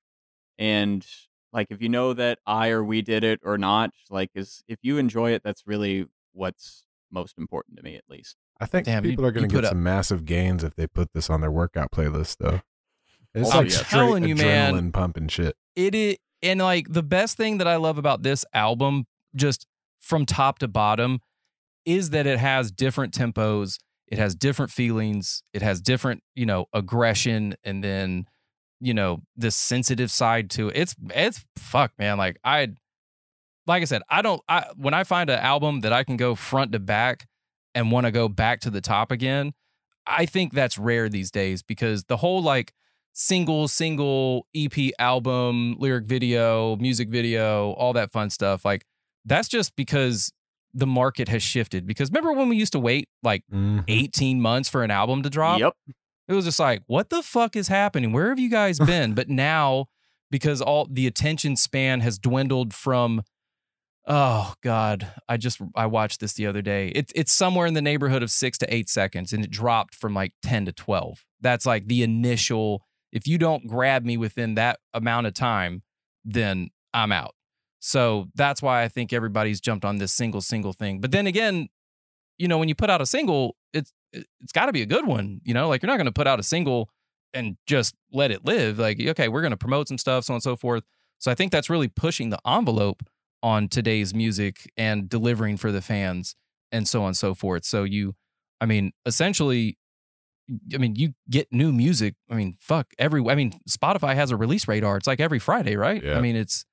and 0.59 1.05
like 1.53 1.67
if 1.71 1.81
you 1.81 1.89
know 1.89 2.13
that 2.13 2.39
I 2.45 2.69
or 2.69 2.83
we 2.83 3.01
did 3.01 3.23
it 3.23 3.39
or 3.43 3.57
not, 3.57 3.91
like 4.09 4.31
is 4.35 4.63
if 4.67 4.79
you 4.83 4.97
enjoy 4.97 5.31
it, 5.33 5.43
that's 5.43 5.67
really 5.67 6.07
what's 6.33 6.83
most 7.11 7.37
important 7.37 7.77
to 7.77 7.83
me, 7.83 7.95
at 7.95 8.03
least. 8.09 8.35
I 8.59 8.65
think 8.65 8.85
Damn, 8.85 9.03
you- 9.05 9.11
people 9.11 9.25
are 9.25 9.31
going 9.31 9.47
to 9.47 9.53
put 9.53 9.61
get 9.61 9.65
up- 9.65 9.71
some 9.71 9.83
massive 9.83 10.25
gains 10.25 10.63
if 10.63 10.75
they 10.75 10.87
put 10.87 11.09
this 11.13 11.29
on 11.29 11.41
their 11.41 11.51
workout 11.51 11.91
playlist, 11.91 12.37
though. 12.39 12.61
It's 13.33 13.53
Oh, 13.53 13.59
like 13.59 13.69
yeah. 13.69 13.75
straight 13.77 13.89
Telling 13.89 14.23
you, 14.27 14.35
adrenaline 14.35 14.73
man. 14.73 14.91
pumping 14.91 15.27
shit. 15.27 15.55
It 15.75 15.93
is 15.95 16.17
and 16.41 16.59
like 16.61 16.87
the 16.89 17.03
best 17.03 17.35
thing 17.37 17.57
that 17.57 17.67
I 17.67 17.75
love 17.75 17.97
about 17.97 18.23
this 18.23 18.45
album, 18.53 19.05
just 19.35 19.67
from 19.99 20.25
top 20.25 20.59
to 20.59 20.67
bottom, 20.69 21.19
is 21.85 22.09
that 22.11 22.25
it 22.25 22.39
has 22.39 22.71
different 22.71 23.13
tempos, 23.13 23.77
it 24.07 24.17
has 24.17 24.35
different 24.35 24.71
feelings, 24.71 25.43
it 25.53 25.61
has 25.61 25.81
different, 25.81 26.23
you 26.35 26.45
know, 26.45 26.65
aggression, 26.73 27.55
and 27.63 27.83
then, 27.83 28.25
you 28.79 28.93
know, 28.93 29.21
this 29.35 29.55
sensitive 29.55 30.09
side 30.11 30.49
to 30.51 30.69
it. 30.69 30.77
It's 30.77 30.95
it's 31.13 31.45
fuck, 31.57 31.91
man. 31.99 32.17
Like 32.17 32.37
I 32.43 32.69
like 33.69 33.81
I 33.81 33.85
said, 33.85 34.01
I 34.09 34.21
don't 34.21 34.41
I 34.49 34.65
when 34.75 34.93
I 34.93 35.03
find 35.03 35.29
an 35.29 35.39
album 35.39 35.81
that 35.81 35.93
I 35.93 36.03
can 36.03 36.17
go 36.17 36.35
front 36.35 36.71
to 36.73 36.79
back 36.79 37.27
and 37.75 37.91
want 37.91 38.05
to 38.05 38.11
go 38.11 38.27
back 38.27 38.59
to 38.61 38.69
the 38.69 38.81
top 38.81 39.11
again, 39.11 39.53
I 40.05 40.25
think 40.25 40.53
that's 40.53 40.77
rare 40.77 41.07
these 41.07 41.31
days 41.31 41.61
because 41.63 42.03
the 42.05 42.17
whole 42.17 42.41
like 42.41 42.73
single, 43.13 43.67
single 43.67 44.47
EP 44.55 44.91
album, 44.97 45.75
lyric 45.79 46.05
video, 46.05 46.75
music 46.77 47.09
video, 47.09 47.71
all 47.73 47.93
that 47.93 48.11
fun 48.11 48.29
stuff. 48.29 48.65
Like 48.65 48.85
that's 49.25 49.47
just 49.47 49.75
because 49.75 50.31
the 50.73 50.87
market 50.87 51.27
has 51.27 51.43
shifted. 51.43 51.85
Because 51.87 52.09
remember 52.09 52.31
when 52.33 52.47
we 52.49 52.55
used 52.57 52.71
to 52.73 52.79
wait 52.79 53.07
like 53.23 53.43
Mhm. 53.53 53.83
18 53.87 54.39
months 54.41 54.69
for 54.69 54.83
an 54.83 54.91
album 54.91 55.23
to 55.23 55.29
drop? 55.29 55.59
Yep. 55.59 55.73
It 56.27 56.33
was 56.33 56.45
just 56.45 56.59
like, 56.59 56.83
what 56.87 57.09
the 57.09 57.23
fuck 57.23 57.55
is 57.55 57.67
happening? 57.69 58.11
Where 58.13 58.29
have 58.29 58.39
you 58.39 58.49
guys 58.51 58.77
been? 58.93 59.13
but 59.15 59.29
now, 59.29 59.87
because 60.31 60.61
all 60.61 60.85
the 60.89 61.07
attention 61.07 61.55
span 61.55 62.01
has 62.01 62.19
dwindled 62.19 62.73
from, 62.73 63.23
oh 64.09 64.53
god, 64.63 65.11
I 65.29 65.37
just 65.37 65.61
I 65.75 65.85
watched 65.85 66.19
this 66.19 66.33
the 66.33 66.47
other 66.47 66.61
day. 66.61 66.89
It's 66.89 67.13
it's 67.15 67.31
somewhere 67.31 67.67
in 67.67 67.75
the 67.75 67.81
neighborhood 67.81 68.23
of 68.23 68.31
six 68.31 68.57
to 68.59 68.73
eight 68.73 68.89
seconds, 68.89 69.31
and 69.31 69.43
it 69.43 69.51
dropped 69.51 69.95
from 69.95 70.13
like 70.13 70.33
ten 70.41 70.65
to 70.65 70.71
twelve. 70.73 71.23
That's 71.39 71.65
like 71.65 71.87
the 71.87 72.03
initial. 72.03 72.83
If 73.11 73.27
you 73.27 73.37
don't 73.37 73.65
grab 73.67 74.03
me 74.05 74.17
within 74.17 74.55
that 74.55 74.79
amount 74.93 75.27
of 75.27 75.33
time, 75.33 75.83
then 76.25 76.69
I'm 76.93 77.11
out. 77.11 77.33
So 77.79 78.27
that's 78.35 78.61
why 78.61 78.83
I 78.83 78.87
think 78.87 79.13
everybody's 79.13 79.61
jumped 79.61 79.85
on 79.85 79.97
this 79.97 80.11
single 80.11 80.41
single 80.41 80.73
thing. 80.73 80.99
But 80.99 81.11
then 81.11 81.25
again, 81.27 81.69
you 82.37 82.47
know, 82.47 82.57
when 82.57 82.67
you 82.69 82.75
put 82.75 82.89
out 82.89 83.01
a 83.01 83.05
single, 83.05 83.55
it's 83.73 83.91
it- 84.11 84.27
it's 84.41 84.51
got 84.51 84.65
to 84.65 84.73
be 84.73 84.81
a 84.81 84.87
good 84.87 85.05
one. 85.05 85.39
You 85.43 85.53
know, 85.53 85.69
like 85.69 85.83
you're 85.83 85.87
not 85.87 85.97
going 85.97 86.05
to 86.07 86.11
put 86.11 86.25
out 86.27 86.39
a 86.39 86.43
single 86.43 86.89
and 87.33 87.57
just 87.67 87.93
let 88.11 88.31
it 88.31 88.43
live. 88.43 88.79
Like, 88.79 88.99
okay, 88.99 89.27
we're 89.27 89.41
going 89.41 89.51
to 89.51 89.57
promote 89.57 89.87
some 89.87 89.99
stuff, 89.99 90.25
so 90.25 90.33
on 90.33 90.37
and 90.37 90.43
so 90.43 90.55
forth. 90.55 90.83
So 91.19 91.29
I 91.31 91.35
think 91.35 91.51
that's 91.51 91.69
really 91.69 91.87
pushing 91.87 92.31
the 92.31 92.39
envelope 92.47 93.03
on 93.41 93.67
today's 93.67 94.13
music 94.13 94.71
and 94.77 95.07
delivering 95.09 95.57
for 95.57 95.71
the 95.71 95.81
fans 95.81 96.35
and 96.71 96.87
so 96.87 97.01
on 97.01 97.07
and 97.07 97.17
so 97.17 97.33
forth. 97.33 97.65
So 97.65 97.83
you, 97.83 98.15
I 98.61 98.65
mean, 98.65 98.91
essentially, 99.05 99.77
I 100.73 100.77
mean, 100.77 100.95
you 100.95 101.13
get 101.29 101.47
new 101.51 101.71
music. 101.71 102.15
I 102.29 102.35
mean, 102.35 102.55
fuck 102.59 102.87
every. 102.97 103.23
I 103.29 103.35
mean, 103.35 103.53
Spotify 103.69 104.15
has 104.15 104.31
a 104.31 104.35
release 104.37 104.67
radar. 104.67 104.97
It's 104.97 105.07
like 105.07 105.19
every 105.19 105.39
Friday, 105.39 105.75
right? 105.75 106.03
Yeah. 106.03 106.17
I 106.17 106.21
mean, 106.21 106.35
it's 106.35 106.65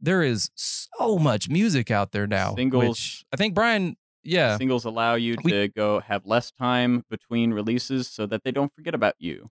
there 0.00 0.22
is 0.22 0.50
so 0.56 1.18
much 1.18 1.48
music 1.48 1.90
out 1.90 2.10
there 2.12 2.26
now. 2.26 2.54
Singles. 2.56 2.88
which 2.88 3.24
I 3.32 3.36
think 3.36 3.54
Brian. 3.54 3.96
Yeah, 4.24 4.56
Singles 4.56 4.84
allow 4.84 5.14
you 5.16 5.36
We- 5.42 5.50
to 5.50 5.68
go 5.68 5.98
have 6.00 6.24
less 6.26 6.52
time 6.52 7.04
between 7.10 7.52
releases 7.52 8.08
so 8.08 8.24
that 8.26 8.44
they 8.44 8.52
don't 8.52 8.72
forget 8.74 8.94
about 8.94 9.14
you. 9.18 9.50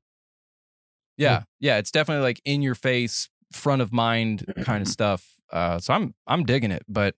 Yeah, 1.17 1.43
yeah, 1.59 1.77
it's 1.77 1.91
definitely 1.91 2.23
like 2.23 2.41
in 2.45 2.61
your 2.61 2.75
face, 2.75 3.29
front 3.51 3.81
of 3.81 3.91
mind 3.91 4.45
kind 4.63 4.81
of 4.81 4.87
stuff. 4.87 5.27
Uh, 5.51 5.79
so 5.79 5.93
I'm 5.93 6.13
I'm 6.27 6.43
digging 6.45 6.71
it. 6.71 6.83
But 6.87 7.15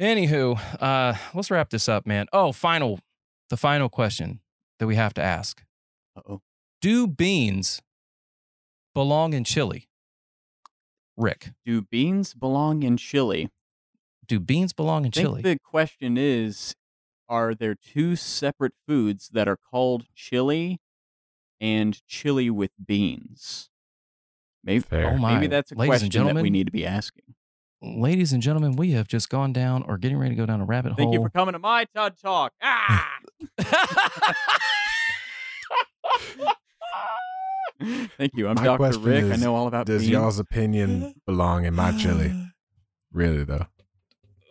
anywho, 0.00 0.58
uh, 0.80 1.14
let's 1.34 1.50
wrap 1.50 1.70
this 1.70 1.88
up, 1.88 2.06
man. 2.06 2.26
Oh, 2.32 2.52
final, 2.52 3.00
the 3.50 3.56
final 3.56 3.88
question 3.88 4.40
that 4.78 4.86
we 4.86 4.96
have 4.96 5.14
to 5.14 5.22
ask: 5.22 5.62
Uh-oh. 6.16 6.40
Do 6.80 7.06
beans 7.06 7.80
belong 8.94 9.32
in 9.32 9.44
chili? 9.44 9.88
Rick, 11.16 11.52
Do 11.64 11.80
beans 11.82 12.34
belong 12.34 12.82
in 12.82 12.96
chili? 12.96 13.50
do 14.26 14.40
beans 14.40 14.72
belong 14.72 15.04
in 15.04 15.10
I 15.10 15.10
think 15.12 15.26
chili? 15.28 15.42
the 15.42 15.58
question 15.62 16.16
is 16.16 16.74
are 17.28 17.54
there 17.54 17.74
two 17.74 18.16
separate 18.16 18.72
foods 18.88 19.28
that 19.34 19.46
are 19.46 19.56
called 19.70 20.06
chili 20.14 20.80
and 21.60 22.00
chili 22.06 22.48
with 22.50 22.70
beans? 22.84 23.68
Maybe, 24.64 24.80
Fair. 24.80 25.12
Oh 25.14 25.18
my, 25.18 25.34
maybe 25.34 25.46
that's 25.48 25.72
a 25.72 25.74
ladies 25.74 26.02
and 26.02 26.10
question 26.12 26.34
that 26.34 26.42
we 26.42 26.50
need 26.50 26.66
to 26.66 26.72
be 26.72 26.86
asking. 26.86 27.24
Ladies 27.82 28.32
and 28.32 28.42
gentlemen, 28.42 28.76
we 28.76 28.92
have 28.92 29.06
just 29.06 29.28
gone 29.28 29.52
down 29.52 29.82
or 29.82 29.98
getting 29.98 30.16
ready 30.16 30.30
to 30.30 30.36
go 30.36 30.46
down 30.46 30.62
a 30.62 30.64
rabbit 30.64 30.92
hole. 30.92 30.96
Thank 30.96 31.12
you 31.12 31.20
for 31.20 31.28
coming 31.28 31.52
to 31.52 31.58
my 31.58 31.84
TED 31.94 32.14
Talk. 32.18 32.52
Ah! 32.62 33.10
Thank 38.16 38.32
you. 38.34 38.48
I'm 38.48 38.54
My 38.54 38.64
Dr. 38.64 38.76
question 38.78 39.02
Rick. 39.02 39.24
I 39.24 39.28
is, 39.34 39.42
know 39.42 39.54
all 39.54 39.66
about 39.66 39.86
Does 39.86 40.02
beans. 40.02 40.12
y'all's 40.12 40.38
opinion 40.38 41.14
belong 41.26 41.64
in 41.66 41.74
my 41.74 41.92
chili? 41.92 42.32
Really 43.12 43.44
though? 43.44 43.66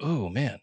Oh 0.01 0.29
man, 0.29 0.59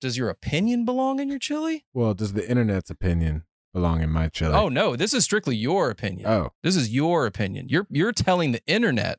does 0.00 0.18
your 0.18 0.28
opinion 0.28 0.84
belong 0.84 1.20
in 1.20 1.28
your 1.28 1.38
chili? 1.38 1.84
Well, 1.94 2.12
does 2.14 2.32
the 2.34 2.48
internet's 2.48 2.90
opinion 2.90 3.44
belong 3.72 4.02
in 4.02 4.10
my 4.10 4.28
chili? 4.28 4.54
Oh 4.54 4.68
no, 4.68 4.96
this 4.96 5.12
is 5.14 5.24
strictly 5.24 5.56
your 5.56 5.90
opinion. 5.90 6.28
oh, 6.28 6.50
This 6.62 6.76
is 6.76 6.90
your 6.90 7.26
opinion. 7.26 7.68
You're 7.68 7.86
you're 7.90 8.12
telling 8.12 8.52
the 8.52 8.62
internet 8.66 9.18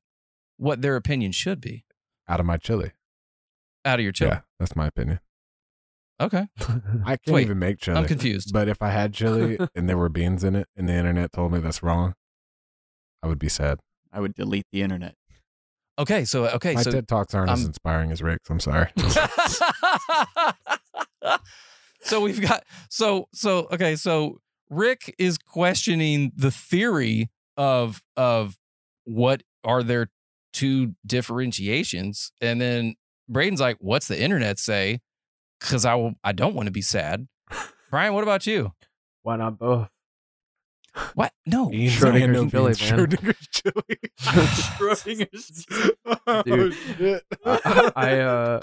what 0.58 0.82
their 0.82 0.96
opinion 0.96 1.32
should 1.32 1.60
be 1.62 1.86
out 2.28 2.40
of 2.40 2.46
my 2.46 2.58
chili. 2.58 2.92
out 3.86 4.00
of 4.00 4.04
your 4.04 4.12
chili. 4.12 4.32
Yeah, 4.32 4.42
that's 4.60 4.76
my 4.76 4.88
opinion. 4.88 5.20
Okay, 6.20 6.48
I 7.06 7.18
can't 7.18 7.34
Wait, 7.34 7.42
even 7.46 7.58
make 7.60 7.80
chili. 7.80 7.98
I'm 7.98 8.06
confused. 8.06 8.54
But 8.54 8.68
if 8.68 8.82
I 8.82 8.90
had 8.92 9.14
chili 9.14 9.58
and 9.76 9.90
there 9.90 9.98
were 9.98 10.10
beans 10.10 10.44
in 10.44 10.56
it, 10.56 10.68
and 10.78 10.88
the 10.88 10.94
internet 10.94 11.32
told 11.32 11.52
me 11.52 11.60
that's 11.60 11.82
wrong, 11.82 12.14
I 13.24 13.28
would 13.28 13.40
be 13.40 13.50
sad. 13.50 13.80
I 14.14 14.20
would 14.20 14.36
delete 14.36 14.68
the 14.72 14.84
internet. 14.84 15.16
Okay, 15.98 16.24
so 16.26 16.46
okay, 16.48 16.76
My 16.76 16.84
so 16.84 16.92
TED 16.92 17.08
talks 17.08 17.34
aren't 17.34 17.50
as 17.50 17.66
inspiring 17.66 18.12
as 18.12 18.22
Rick's. 18.22 18.50
I'm 18.50 18.60
sorry. 18.60 18.90
so 22.02 22.22
we've 22.22 22.42
got 22.42 22.64
so 22.90 23.28
so 23.34 23.68
okay, 23.72 23.96
so 23.96 24.40
Rick 24.70 25.16
is 25.18 25.38
questioning 25.38 26.32
the 26.36 26.52
theory 26.52 27.30
of 27.58 28.02
of 28.18 28.58
what 29.06 29.44
are 29.64 29.84
there 29.84 30.10
two 30.54 30.96
differentiations, 31.06 32.32
and 32.42 32.60
then 32.60 32.96
Braden's 33.30 33.62
like, 33.62 33.78
"What's 33.80 34.08
the 34.08 34.22
internet 34.22 34.60
say?" 34.60 35.00
Because 35.60 35.86
I 35.86 35.94
will, 35.96 36.14
I 36.24 36.32
don't 36.32 36.56
want 36.56 36.68
to 36.68 36.72
be 36.72 36.82
sad. 36.82 37.28
Brian, 37.92 38.14
what 38.14 38.24
about 38.24 38.48
you? 38.48 38.72
Why 39.22 39.36
not 39.36 39.60
both? 39.60 39.90
What? 41.14 41.32
No. 41.46 41.70
Beans 41.70 41.94
Schrodinger's 41.94 42.34
no 42.34 42.50
chili, 42.50 42.74
beans. 42.74 42.82
man. 42.82 43.00
Schrodinger's 43.00 43.48
chili. 43.48 43.98
Schrodinger's 44.20 45.66
oh, 46.28 46.44
Dude. 46.44 46.74
shit. 46.98 47.24
I, 47.46 47.92
I 47.96 48.20
uh, 48.20 48.62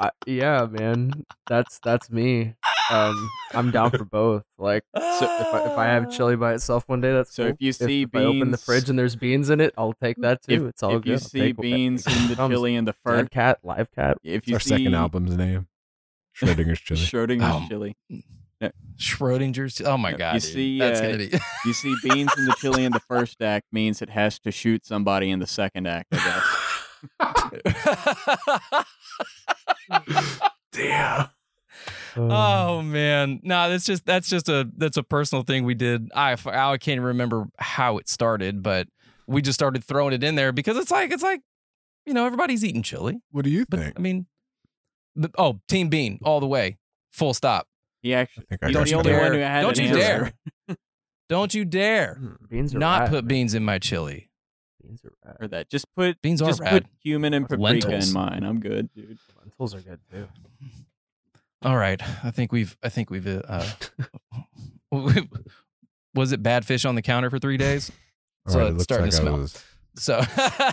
I, 0.00 0.10
yeah, 0.26 0.66
man, 0.70 1.24
that's 1.46 1.78
that's 1.84 2.10
me. 2.10 2.54
Um, 2.90 3.30
I'm 3.54 3.70
down 3.70 3.90
for 3.92 4.04
both. 4.04 4.42
Like, 4.58 4.84
so 4.94 5.00
if 5.22 5.54
I, 5.54 5.62
if 5.72 5.78
I 5.78 5.84
have 5.86 6.10
chili 6.16 6.36
by 6.36 6.52
itself 6.54 6.84
one 6.86 7.00
day, 7.00 7.12
that's 7.12 7.34
So 7.34 7.44
cool. 7.44 7.52
if 7.52 7.56
you 7.60 7.72
see 7.72 8.02
if, 8.02 8.10
I 8.14 8.24
open 8.24 8.50
the 8.50 8.58
fridge 8.58 8.90
and 8.90 8.98
there's 8.98 9.16
beans 9.16 9.48
in 9.48 9.60
it, 9.60 9.72
I'll 9.78 9.94
take 9.94 10.18
that 10.18 10.42
too. 10.42 10.52
If, 10.54 10.62
it's 10.70 10.82
all 10.82 10.96
if 10.96 11.02
good. 11.02 11.06
you 11.08 11.12
I'll 11.14 11.18
see 11.20 11.52
beans 11.52 12.06
in 12.06 12.28
the 12.28 12.34
chili 12.36 12.76
and 12.76 12.86
the 12.86 12.92
Dead 12.92 12.98
first, 13.02 13.30
cat, 13.30 13.58
live 13.62 13.90
cat. 13.92 14.18
if 14.22 14.40
It's 14.42 14.48
you 14.48 14.54
our 14.54 14.60
see 14.60 14.68
second 14.68 14.94
album's 14.94 15.36
name. 15.36 15.66
Schrodinger's 16.36 16.80
chili. 16.80 17.00
Schrodinger's 17.00 17.42
Um, 17.54 17.68
chili, 17.68 17.96
Schrodinger's. 18.98 19.80
Oh 19.80 19.96
my 19.96 20.10
Yeah, 20.10 20.16
god, 20.16 20.34
you 20.34 20.40
dude. 20.40 20.50
see, 20.52 20.78
that's 20.78 21.00
uh, 21.00 21.04
gonna 21.04 21.16
be. 21.18 21.38
you 21.64 21.72
see 21.72 21.94
beans 22.02 22.30
in 22.36 22.44
the 22.44 22.54
chili 22.58 22.84
in 22.84 22.92
the 22.92 23.00
first 23.00 23.40
act 23.42 23.66
means 23.72 24.02
it 24.02 24.10
has 24.10 24.38
to 24.40 24.50
shoot 24.50 24.84
somebody 24.84 25.30
in 25.30 25.38
the 25.38 25.46
second 25.46 25.86
act. 25.86 26.08
I 26.12 26.16
guess. 26.16 26.44
Damn. 30.72 31.28
Oh 32.16 32.82
man, 32.82 33.40
no, 33.42 33.68
that's 33.68 33.84
just 33.84 34.06
that's 34.06 34.28
just 34.28 34.48
a 34.48 34.70
that's 34.76 34.96
a 34.96 35.02
personal 35.02 35.42
thing 35.42 35.64
we 35.64 35.74
did. 35.74 36.10
I 36.14 36.36
I 36.46 36.76
can't 36.78 37.00
remember 37.00 37.46
how 37.58 37.98
it 37.98 38.08
started, 38.08 38.62
but 38.62 38.88
we 39.26 39.42
just 39.42 39.58
started 39.58 39.82
throwing 39.84 40.12
it 40.12 40.22
in 40.22 40.34
there 40.34 40.52
because 40.52 40.76
it's 40.76 40.90
like 40.90 41.10
it's 41.10 41.22
like 41.22 41.40
you 42.06 42.14
know 42.14 42.26
everybody's 42.26 42.64
eating 42.64 42.82
chili, 42.82 43.20
What 43.30 43.44
do 43.44 43.50
you 43.50 43.66
but 43.68 43.80
think? 43.80 43.94
I 43.96 44.00
mean, 44.00 44.26
the, 45.16 45.30
oh, 45.38 45.60
Team 45.68 45.88
Bean 45.88 46.18
all 46.22 46.40
the 46.40 46.46
way, 46.46 46.78
full 47.12 47.34
stop. 47.34 47.66
He 48.02 48.14
actually, 48.14 48.44
I 48.44 48.46
think 48.46 48.62
I 48.62 48.66
he's 48.68 48.76
got 48.76 48.84
the 48.84 48.90
you 48.90 48.96
only 48.96 49.12
there. 49.12 49.22
one 49.22 49.32
who 49.32 49.38
had 49.38 49.62
Don't 49.62 49.78
you 49.78 49.94
dare. 49.94 50.32
Don't 51.28 51.54
you 51.54 51.64
dare 51.64 52.16
hmm. 52.16 52.34
beans 52.48 52.74
are 52.74 52.78
not 52.78 53.00
rad, 53.02 53.10
put 53.10 53.24
man. 53.24 53.28
beans 53.28 53.54
in 53.54 53.64
my 53.64 53.78
chili. 53.78 54.30
Beans 54.86 55.04
are 55.04 55.12
rad. 55.24 55.36
For 55.38 55.48
that, 55.48 55.68
just 55.70 55.86
put 55.94 56.20
Beans 56.22 56.42
are 56.42 56.46
just 56.48 56.60
rad. 56.60 56.84
put 56.84 56.86
cumin 57.02 57.34
and 57.34 57.48
paprika 57.48 57.88
Lentils. 57.88 58.08
in 58.08 58.14
mine. 58.14 58.42
I'm 58.44 58.60
good, 58.60 58.92
dude. 58.94 59.18
Lentils 59.40 59.74
are 59.74 59.80
good 59.80 60.00
too. 60.10 60.28
All 61.62 61.76
right, 61.76 62.00
I 62.22 62.30
think 62.30 62.52
we've 62.52 62.76
I 62.82 62.88
think 62.90 63.08
we've 63.10 63.26
uh, 63.26 63.64
was 66.14 66.32
it 66.32 66.42
bad 66.42 66.64
fish 66.64 66.84
on 66.84 66.94
the 66.94 67.02
counter 67.02 67.30
for 67.30 67.38
three 67.38 67.56
days? 67.56 67.90
So 68.48 68.54
Alright, 68.58 68.66
it's 68.68 68.72
looks 68.74 68.84
starting 68.84 69.10
to 69.10 69.16
like 69.16 69.20
I 69.20 69.28
smell. 69.28 69.40
was- 69.40 69.64
So, 69.96 70.20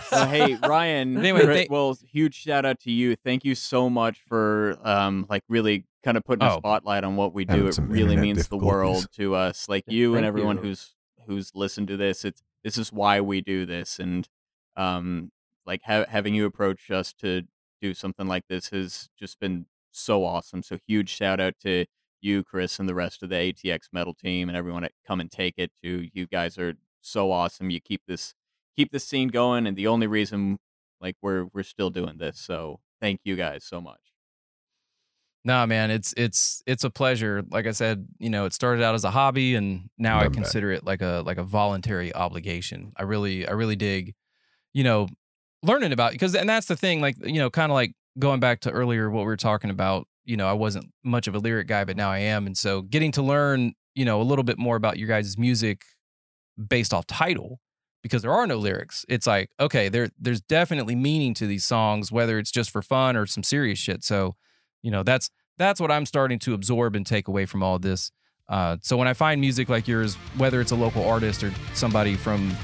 So 0.08 0.26
hey, 0.26 0.56
Ryan. 0.66 1.16
Anyway, 1.16 1.46
Ri- 1.46 1.54
thank- 1.54 1.70
well, 1.70 1.96
huge 2.10 2.34
shout 2.34 2.64
out 2.64 2.80
to 2.80 2.90
you. 2.90 3.16
Thank 3.16 3.44
you 3.44 3.54
so 3.54 3.88
much 3.88 4.20
for 4.28 4.76
um 4.84 5.26
like 5.30 5.42
really 5.48 5.86
kind 6.04 6.16
of 6.16 6.24
putting 6.24 6.46
a 6.46 6.54
Oh. 6.54 6.58
spotlight 6.58 7.04
on 7.04 7.16
what 7.16 7.32
we 7.32 7.46
Having 7.48 7.62
do. 7.62 7.68
It 7.68 7.72
some 7.74 7.88
really 7.88 8.02
internet 8.14 8.22
means 8.22 8.48
the 8.48 8.56
world 8.58 8.96
difficulties. 8.96 9.16
to 9.16 9.34
us, 9.36 9.68
like 9.68 9.84
you 9.86 10.14
and 10.14 10.24
Thank 10.24 10.26
everyone 10.28 10.56
you. 10.56 10.62
who's 10.64 10.94
who's 11.26 11.52
listened 11.54 11.88
to 11.88 11.96
this. 11.96 12.24
It's 12.24 12.42
this 12.64 12.78
is 12.78 12.92
why 12.92 13.20
we 13.20 13.40
do 13.40 13.66
this, 13.66 13.98
and 13.98 14.28
um 14.76 15.30
like 15.66 15.82
ha- 15.84 16.06
having 16.08 16.34
you 16.34 16.46
approach 16.46 16.90
us 16.90 17.12
to 17.14 17.42
do 17.80 17.94
something 17.94 18.26
like 18.26 18.44
this 18.48 18.68
has 18.70 19.08
just 19.18 19.38
been 19.40 19.66
so 19.92 20.24
awesome. 20.24 20.62
So 20.62 20.78
huge 20.86 21.10
shout 21.10 21.40
out 21.40 21.54
to 21.62 21.84
you, 22.20 22.44
Chris, 22.44 22.78
and 22.78 22.88
the 22.88 22.94
rest 22.94 23.22
of 23.22 23.28
the 23.30 23.36
ATX 23.36 23.88
metal 23.92 24.14
team 24.14 24.48
and 24.48 24.56
everyone 24.56 24.82
that 24.82 24.92
come 25.06 25.20
and 25.20 25.30
take 25.30 25.54
it. 25.58 25.70
To 25.84 26.08
you 26.12 26.26
guys 26.26 26.58
are 26.58 26.74
so 27.00 27.30
awesome. 27.32 27.70
You 27.70 27.80
keep 27.80 28.02
this 28.06 28.34
keep 28.76 28.92
this 28.92 29.04
scene 29.06 29.28
going, 29.28 29.66
and 29.66 29.76
the 29.76 29.86
only 29.88 30.06
reason 30.06 30.58
like 31.00 31.16
we're 31.22 31.46
we're 31.52 31.62
still 31.64 31.90
doing 31.90 32.18
this. 32.18 32.38
So 32.40 32.80
thank 33.00 33.20
you 33.24 33.36
guys 33.36 33.64
so 33.64 33.80
much. 33.80 34.11
Nah, 35.44 35.66
man, 35.66 35.90
it's 35.90 36.14
it's 36.16 36.62
it's 36.66 36.84
a 36.84 36.90
pleasure. 36.90 37.42
Like 37.50 37.66
I 37.66 37.72
said, 37.72 38.06
you 38.18 38.30
know, 38.30 38.44
it 38.44 38.52
started 38.52 38.82
out 38.84 38.94
as 38.94 39.04
a 39.04 39.10
hobby, 39.10 39.56
and 39.56 39.90
now 39.98 40.20
I 40.20 40.24
Love 40.24 40.32
that. 40.34 40.34
consider 40.34 40.70
it 40.70 40.84
like 40.84 41.02
a 41.02 41.22
like 41.26 41.38
a 41.38 41.42
voluntary 41.42 42.14
obligation. 42.14 42.92
I 42.96 43.02
really 43.02 43.46
I 43.48 43.52
really 43.52 43.74
dig, 43.76 44.14
you 44.72 44.84
know, 44.84 45.08
learning 45.62 45.92
about 45.92 46.12
because 46.12 46.34
and 46.36 46.48
that's 46.48 46.66
the 46.66 46.76
thing. 46.76 47.00
Like 47.00 47.16
you 47.26 47.40
know, 47.40 47.50
kind 47.50 47.72
of 47.72 47.74
like 47.74 47.92
going 48.18 48.38
back 48.38 48.60
to 48.60 48.70
earlier 48.70 49.10
what 49.10 49.20
we 49.20 49.26
were 49.26 49.36
talking 49.36 49.70
about. 49.70 50.06
You 50.24 50.36
know, 50.36 50.46
I 50.46 50.52
wasn't 50.52 50.92
much 51.02 51.26
of 51.26 51.34
a 51.34 51.40
lyric 51.40 51.66
guy, 51.66 51.84
but 51.84 51.96
now 51.96 52.10
I 52.10 52.18
am, 52.18 52.46
and 52.46 52.56
so 52.56 52.82
getting 52.82 53.10
to 53.12 53.22
learn, 53.22 53.72
you 53.96 54.04
know, 54.04 54.20
a 54.20 54.24
little 54.24 54.44
bit 54.44 54.58
more 54.58 54.76
about 54.76 54.96
your 54.96 55.08
guys' 55.08 55.36
music 55.36 55.82
based 56.68 56.94
off 56.94 57.06
title 57.06 57.58
because 58.04 58.22
there 58.22 58.32
are 58.32 58.46
no 58.46 58.58
lyrics. 58.58 59.04
It's 59.08 59.26
like 59.26 59.50
okay, 59.58 59.88
there 59.88 60.10
there's 60.20 60.40
definitely 60.40 60.94
meaning 60.94 61.34
to 61.34 61.48
these 61.48 61.64
songs, 61.64 62.12
whether 62.12 62.38
it's 62.38 62.52
just 62.52 62.70
for 62.70 62.82
fun 62.82 63.16
or 63.16 63.26
some 63.26 63.42
serious 63.42 63.80
shit. 63.80 64.04
So 64.04 64.36
you 64.82 64.90
know 64.90 65.02
that's 65.02 65.30
that's 65.58 65.80
what 65.80 65.90
i'm 65.90 66.06
starting 66.06 66.38
to 66.38 66.54
absorb 66.54 66.96
and 66.96 67.06
take 67.06 67.28
away 67.28 67.46
from 67.46 67.62
all 67.62 67.78
this. 67.78 68.10
Uh, 68.48 68.76
so 68.82 68.96
when 68.96 69.08
i 69.08 69.14
find 69.14 69.40
music 69.40 69.68
like 69.68 69.88
yours 69.88 70.14
whether 70.36 70.60
it's 70.60 70.72
a 70.72 70.76
local 70.76 71.04
artist 71.04 71.42
or 71.42 71.52
somebody 71.74 72.16
from 72.16 72.54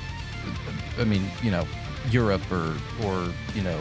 i 0.98 1.04
mean 1.04 1.24
you 1.42 1.50
know 1.50 1.66
europe 2.10 2.42
or 2.50 2.76
or 3.04 3.32
you 3.54 3.62
know 3.62 3.80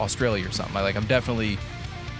australia 0.00 0.46
or 0.46 0.50
something 0.50 0.76
I, 0.76 0.82
like 0.82 0.96
i'm 0.96 1.06
definitely 1.06 1.58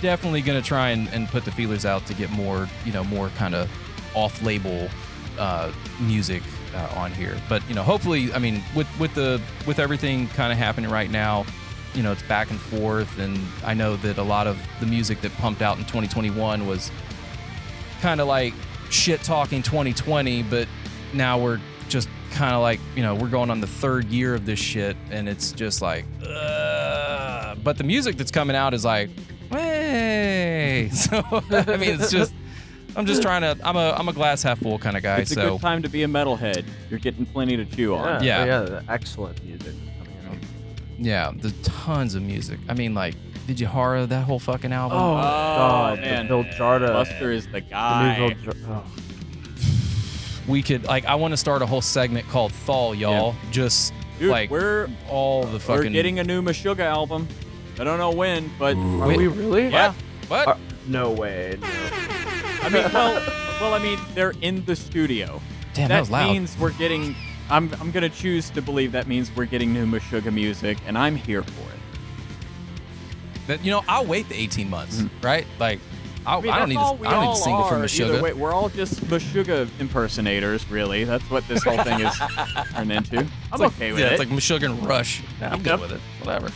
definitely 0.03 0.43
to 0.43 0.63
try 0.63 0.91
and, 0.91 1.09
and 1.09 1.29
put 1.29 1.45
the 1.45 1.51
feelers 1.51 1.85
out 1.85 2.07
to 2.07 2.15
get 2.15 2.31
more 2.31 2.69
you 2.85 2.93
know 2.93 3.03
more 3.05 3.31
kind 3.31 3.55
of 3.55 3.71
off 4.15 4.41
label 4.43 4.89
uh, 5.39 5.73
music 6.01 6.43
uh, 6.75 6.95
on 6.97 7.13
here. 7.13 7.37
But 7.49 7.67
you 7.69 7.75
know 7.75 7.83
hopefully 7.83 8.33
i 8.33 8.39
mean 8.39 8.63
with 8.75 8.89
with 8.99 9.15
the 9.15 9.41
with 9.67 9.79
everything 9.79 10.29
kind 10.29 10.53
of 10.53 10.59
happening 10.59 10.91
right 10.91 11.11
now 11.11 11.45
you 11.95 12.03
know, 12.03 12.13
it's 12.13 12.23
back 12.23 12.51
and 12.51 12.61
forth. 12.61 13.19
And 13.19 13.39
I 13.65 13.75
know 13.75 13.97
that 13.97 14.19
a 14.19 14.23
lot 14.23 14.47
of 14.47 14.59
the 14.81 14.87
music 14.87 15.21
that 15.23 15.33
pumped 15.35 15.63
out 15.63 15.79
in 15.79 15.85
2021 15.85 16.67
was 16.67 16.91
kind 18.01 18.21
of 18.21 18.27
like 18.29 18.55
shit 18.91 19.23
talking 19.23 19.63
2020, 19.63 20.43
but 20.45 20.69
now 21.13 21.39
we're 21.39 21.61
just 21.89 22.09
kind 22.33 22.55
of 22.55 22.61
like, 22.61 22.81
you 22.97 23.03
know, 23.03 23.15
we're 23.15 23.29
going 23.29 23.51
on 23.51 23.61
the 23.61 23.67
third 23.67 24.07
year 24.07 24.35
of 24.35 24.45
this 24.47 24.59
shit. 24.59 24.97
And 25.11 25.29
it's 25.29 25.53
just 25.53 25.81
like, 25.81 26.05
Ugh. 26.27 27.59
but 27.63 27.79
the 27.79 27.85
music 27.85 28.17
that's 28.17 28.31
coming 28.31 28.57
out 28.57 28.75
is 28.75 28.85
like, 28.85 29.11
hey. 29.51 30.91
So, 30.93 31.23
I 31.31 31.77
mean, 31.77 32.01
it's 32.01 32.11
just, 32.11 32.35
I'm 32.97 33.07
just 33.07 33.23
trying 33.23 33.43
to, 33.43 33.57
I'm 33.67 33.77
a, 33.77 33.93
I'm 33.93 34.09
a 34.09 34.13
glass 34.13 34.43
half 34.43 34.59
full 34.61 34.79
kind 34.79 34.97
of 34.97 35.03
guy. 35.03 35.19
It's 35.19 35.31
a 35.33 35.35
so, 35.35 35.53
good 35.53 35.61
time 35.61 35.83
to 35.83 35.89
be 35.89 36.03
a 36.03 36.07
metalhead. 36.07 36.65
You're 36.91 36.99
getting 36.99 37.27
plenty 37.27 37.57
to 37.57 37.65
chew 37.65 37.95
on. 37.95 38.23
Yeah. 38.23 38.45
yeah, 38.45 38.61
the 38.61 38.85
excellent 38.89 39.43
music 39.45 39.75
coming 39.75 39.89
out. 39.89 39.94
Yeah, 40.99 41.33
there's 41.35 41.55
tons 41.63 42.15
of 42.15 42.23
music. 42.23 42.59
I 42.69 42.75
mean, 42.75 42.95
like, 42.95 43.15
did 43.47 43.59
you 43.61 43.67
horror 43.67 44.07
that 44.07 44.25
whole 44.25 44.39
fucking 44.39 44.73
album? 44.73 44.97
Oh, 44.99 45.13
oh 45.13 45.17
God, 45.23 46.01
man. 46.01 46.29
the 46.29 46.35
Vildhjarta. 46.35 46.89
Buster 46.89 47.33
is 47.33 47.47
the 47.47 47.53
the 47.53 47.61
guy. 47.63 48.19
new 48.19 48.35
Viljar- 48.35 48.57
oh. 48.69 48.85
we 50.49 50.63
could 50.63 50.85
like 50.85 51.05
I 51.07 51.15
want 51.15 51.33
to 51.33 51.37
start 51.37 51.63
a 51.63 51.67
whole 51.67 51.81
segment 51.83 52.29
called 52.29 52.53
Fall, 52.53 52.95
y'all. 52.95 53.35
Just 53.51 53.93
Dude, 54.19 54.31
like 54.31 54.51
we're 54.51 54.89
all 55.09 55.45
the 55.45 55.59
fucking. 55.61 55.85
we're 55.85 55.91
getting 55.91 56.19
a 56.21 56.25
new 56.25 56.43
Meshuggah 56.43 56.81
album. 56.81 57.27
I 57.79 57.85
don't 57.85 57.99
know 57.99 58.11
when, 58.13 58.51
but 58.59 58.77
Are 58.77 59.09
Wait, 59.09 59.19
we 59.19 59.27
really? 59.29 59.69
yeah. 59.69 59.95
what? 60.29 60.47
Are- 60.47 60.59
no 60.87 61.11
way. 61.11 61.57
No. 61.61 61.69
I 62.63 62.69
mean, 62.71 62.85
well, 62.93 63.15
well, 63.61 63.75
I 63.75 63.79
mean, 63.83 63.99
they're 64.15 64.35
in 64.43 64.65
the 64.65 64.77
studio. 64.77 65.41
Damn, 65.75 65.89
that, 65.89 65.95
that 65.97 66.01
was 66.01 66.11
loud. 66.11 66.33
means 66.33 66.57
we're 66.59 66.73
getting. 66.73 67.17
I'm 67.51 67.71
I'm 67.81 67.91
gonna 67.91 68.09
choose 68.09 68.51
to 68.51 68.63
believe 68.63 68.93
that 68.93 69.07
means 69.07 69.35
we're 69.37 69.45
getting 69.47 69.73
new 69.73 69.87
Meshuggah 69.87 70.33
music, 70.33 70.79
and 70.87 70.97
I'm 70.97 71.17
here 71.17 71.43
for 71.43 71.63
it. 71.73 71.81
That- 73.47 73.65
you 73.65 73.71
know, 73.71 73.83
I'll 73.89 74.07
wait 74.07 74.29
the 74.29 74.35
18 74.37 74.71
months, 74.71 75.01
Mm-hmm. 75.03 75.27
right? 75.27 75.47
Like, 75.59 75.81
I, 76.27 76.41
mean, 76.41 76.51
don't 76.55 76.69
need 76.71 76.75
to, 76.77 76.81
I 76.81 77.11
don't 77.11 77.25
need 77.27 77.33
a 77.33 77.37
single 77.37 77.65
from. 77.65 77.83
Meshuggah. 77.83 78.23
way, 78.23 78.33
we're 78.33 78.53
all 78.55 78.71
just 78.71 79.03
Meshuggah 79.05 79.69
impersonators, 79.79 80.67
really. 80.71 81.05
That's 81.05 81.29
what 81.31 81.47
this 81.49 81.63
whole 81.63 81.77
thing 81.83 82.01
is 82.01 82.17
turned 82.75 82.91
into. 82.93 83.19
I'm 83.19 83.27
It's 83.53 83.59
like, 83.61 83.73
okay 83.73 83.93
with 83.93 84.01
yeah, 84.01 84.07
it. 84.07 84.13
it's 84.13 84.19
like 84.21 84.29
Meshuggah 84.31 84.65
and 84.71 84.87
Rush. 84.87 85.23
Nah, 85.41 85.49
I'm 85.49 85.63
good 85.63 85.79
with 85.81 85.93
it. 85.93 86.01
Whatever. 86.23 86.49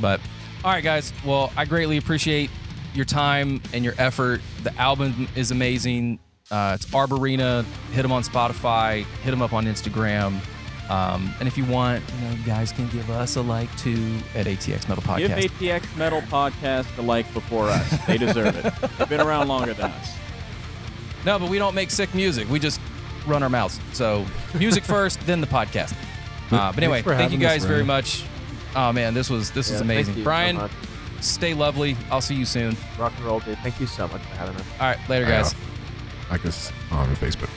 But 0.00 0.20
all 0.64 0.70
right, 0.70 0.82
guys. 0.82 1.12
Well, 1.24 1.52
I 1.54 1.66
greatly 1.66 1.98
appreciate 1.98 2.48
your 2.94 3.04
time 3.04 3.60
and 3.74 3.84
your 3.84 3.94
effort. 3.98 4.40
The 4.62 4.74
album 4.78 5.28
is 5.36 5.50
amazing. 5.50 6.18
Uh, 6.52 6.72
it's 6.74 6.84
Arborenna. 6.86 7.64
Hit 7.92 8.02
them 8.02 8.12
on 8.12 8.22
Spotify. 8.22 9.04
Hit 9.24 9.30
them 9.30 9.40
up 9.42 9.52
on 9.54 9.64
Instagram. 9.64 10.38
Um, 10.90 11.32
and 11.38 11.48
if 11.48 11.56
you 11.56 11.64
want, 11.64 12.02
you 12.20 12.28
know, 12.28 12.34
you 12.34 12.42
guys 12.44 12.70
can 12.72 12.86
give 12.88 13.08
us 13.10 13.36
a 13.36 13.40
like 13.40 13.74
too 13.78 14.18
at 14.34 14.44
ATX 14.46 14.86
Metal 14.88 15.02
Podcast. 15.02 15.18
Give 15.38 15.50
Podcast. 15.52 15.80
ATX 15.80 15.96
Metal 15.96 16.20
Podcast 16.22 16.98
a 16.98 17.02
like 17.02 17.32
before 17.32 17.68
us. 17.68 18.06
They 18.06 18.18
deserve 18.18 18.54
it. 18.56 18.74
They've 18.98 19.08
been 19.08 19.20
around 19.22 19.48
longer 19.48 19.72
than 19.72 19.90
us. 19.90 20.12
No, 21.24 21.38
but 21.38 21.48
we 21.48 21.58
don't 21.58 21.74
make 21.74 21.90
sick 21.90 22.14
music. 22.14 22.48
We 22.50 22.58
just 22.58 22.80
run 23.26 23.42
our 23.42 23.48
mouths. 23.48 23.80
So 23.94 24.26
music 24.58 24.84
first, 24.84 25.20
then 25.26 25.40
the 25.40 25.46
podcast. 25.46 25.94
Uh, 26.50 26.70
but 26.72 26.82
anyway, 26.82 27.00
thank 27.00 27.32
you 27.32 27.38
guys 27.38 27.64
very 27.64 27.84
much. 27.84 28.24
Oh 28.76 28.92
man, 28.92 29.14
this 29.14 29.30
was 29.30 29.50
this 29.52 29.68
Yeah, 29.68 29.74
was 29.76 29.80
amazing. 29.80 30.14
you 30.16 30.20
so 30.20 30.24
Brian, 30.24 30.68
stay 31.20 31.54
lovely. 31.54 31.96
I'll 32.10 32.20
see 32.20 32.34
you 32.34 32.44
soon. 32.44 32.76
Rock 32.98 33.12
and 33.16 33.24
roll, 33.24 33.40
dude. 33.40 33.56
Thank 33.58 33.80
you 33.80 33.86
so 33.86 34.06
much 34.08 34.20
for 34.20 34.34
having 34.36 34.56
us. 34.56 34.64
All 34.80 34.88
right, 34.88 34.98
later, 35.08 35.24
Yeah. 35.24 35.42
guys. 35.42 35.54
Like 36.32 36.46
us 36.46 36.72
on 36.90 37.14
Facebook. 37.16 37.50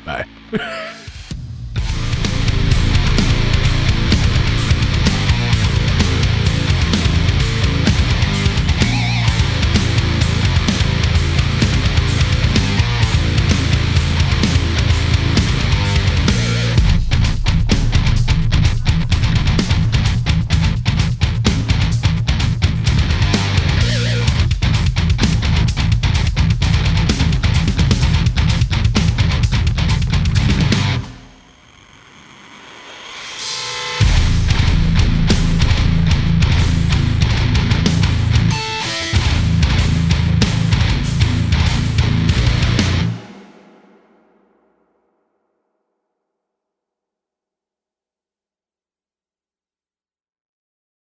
Bye. 0.06 0.24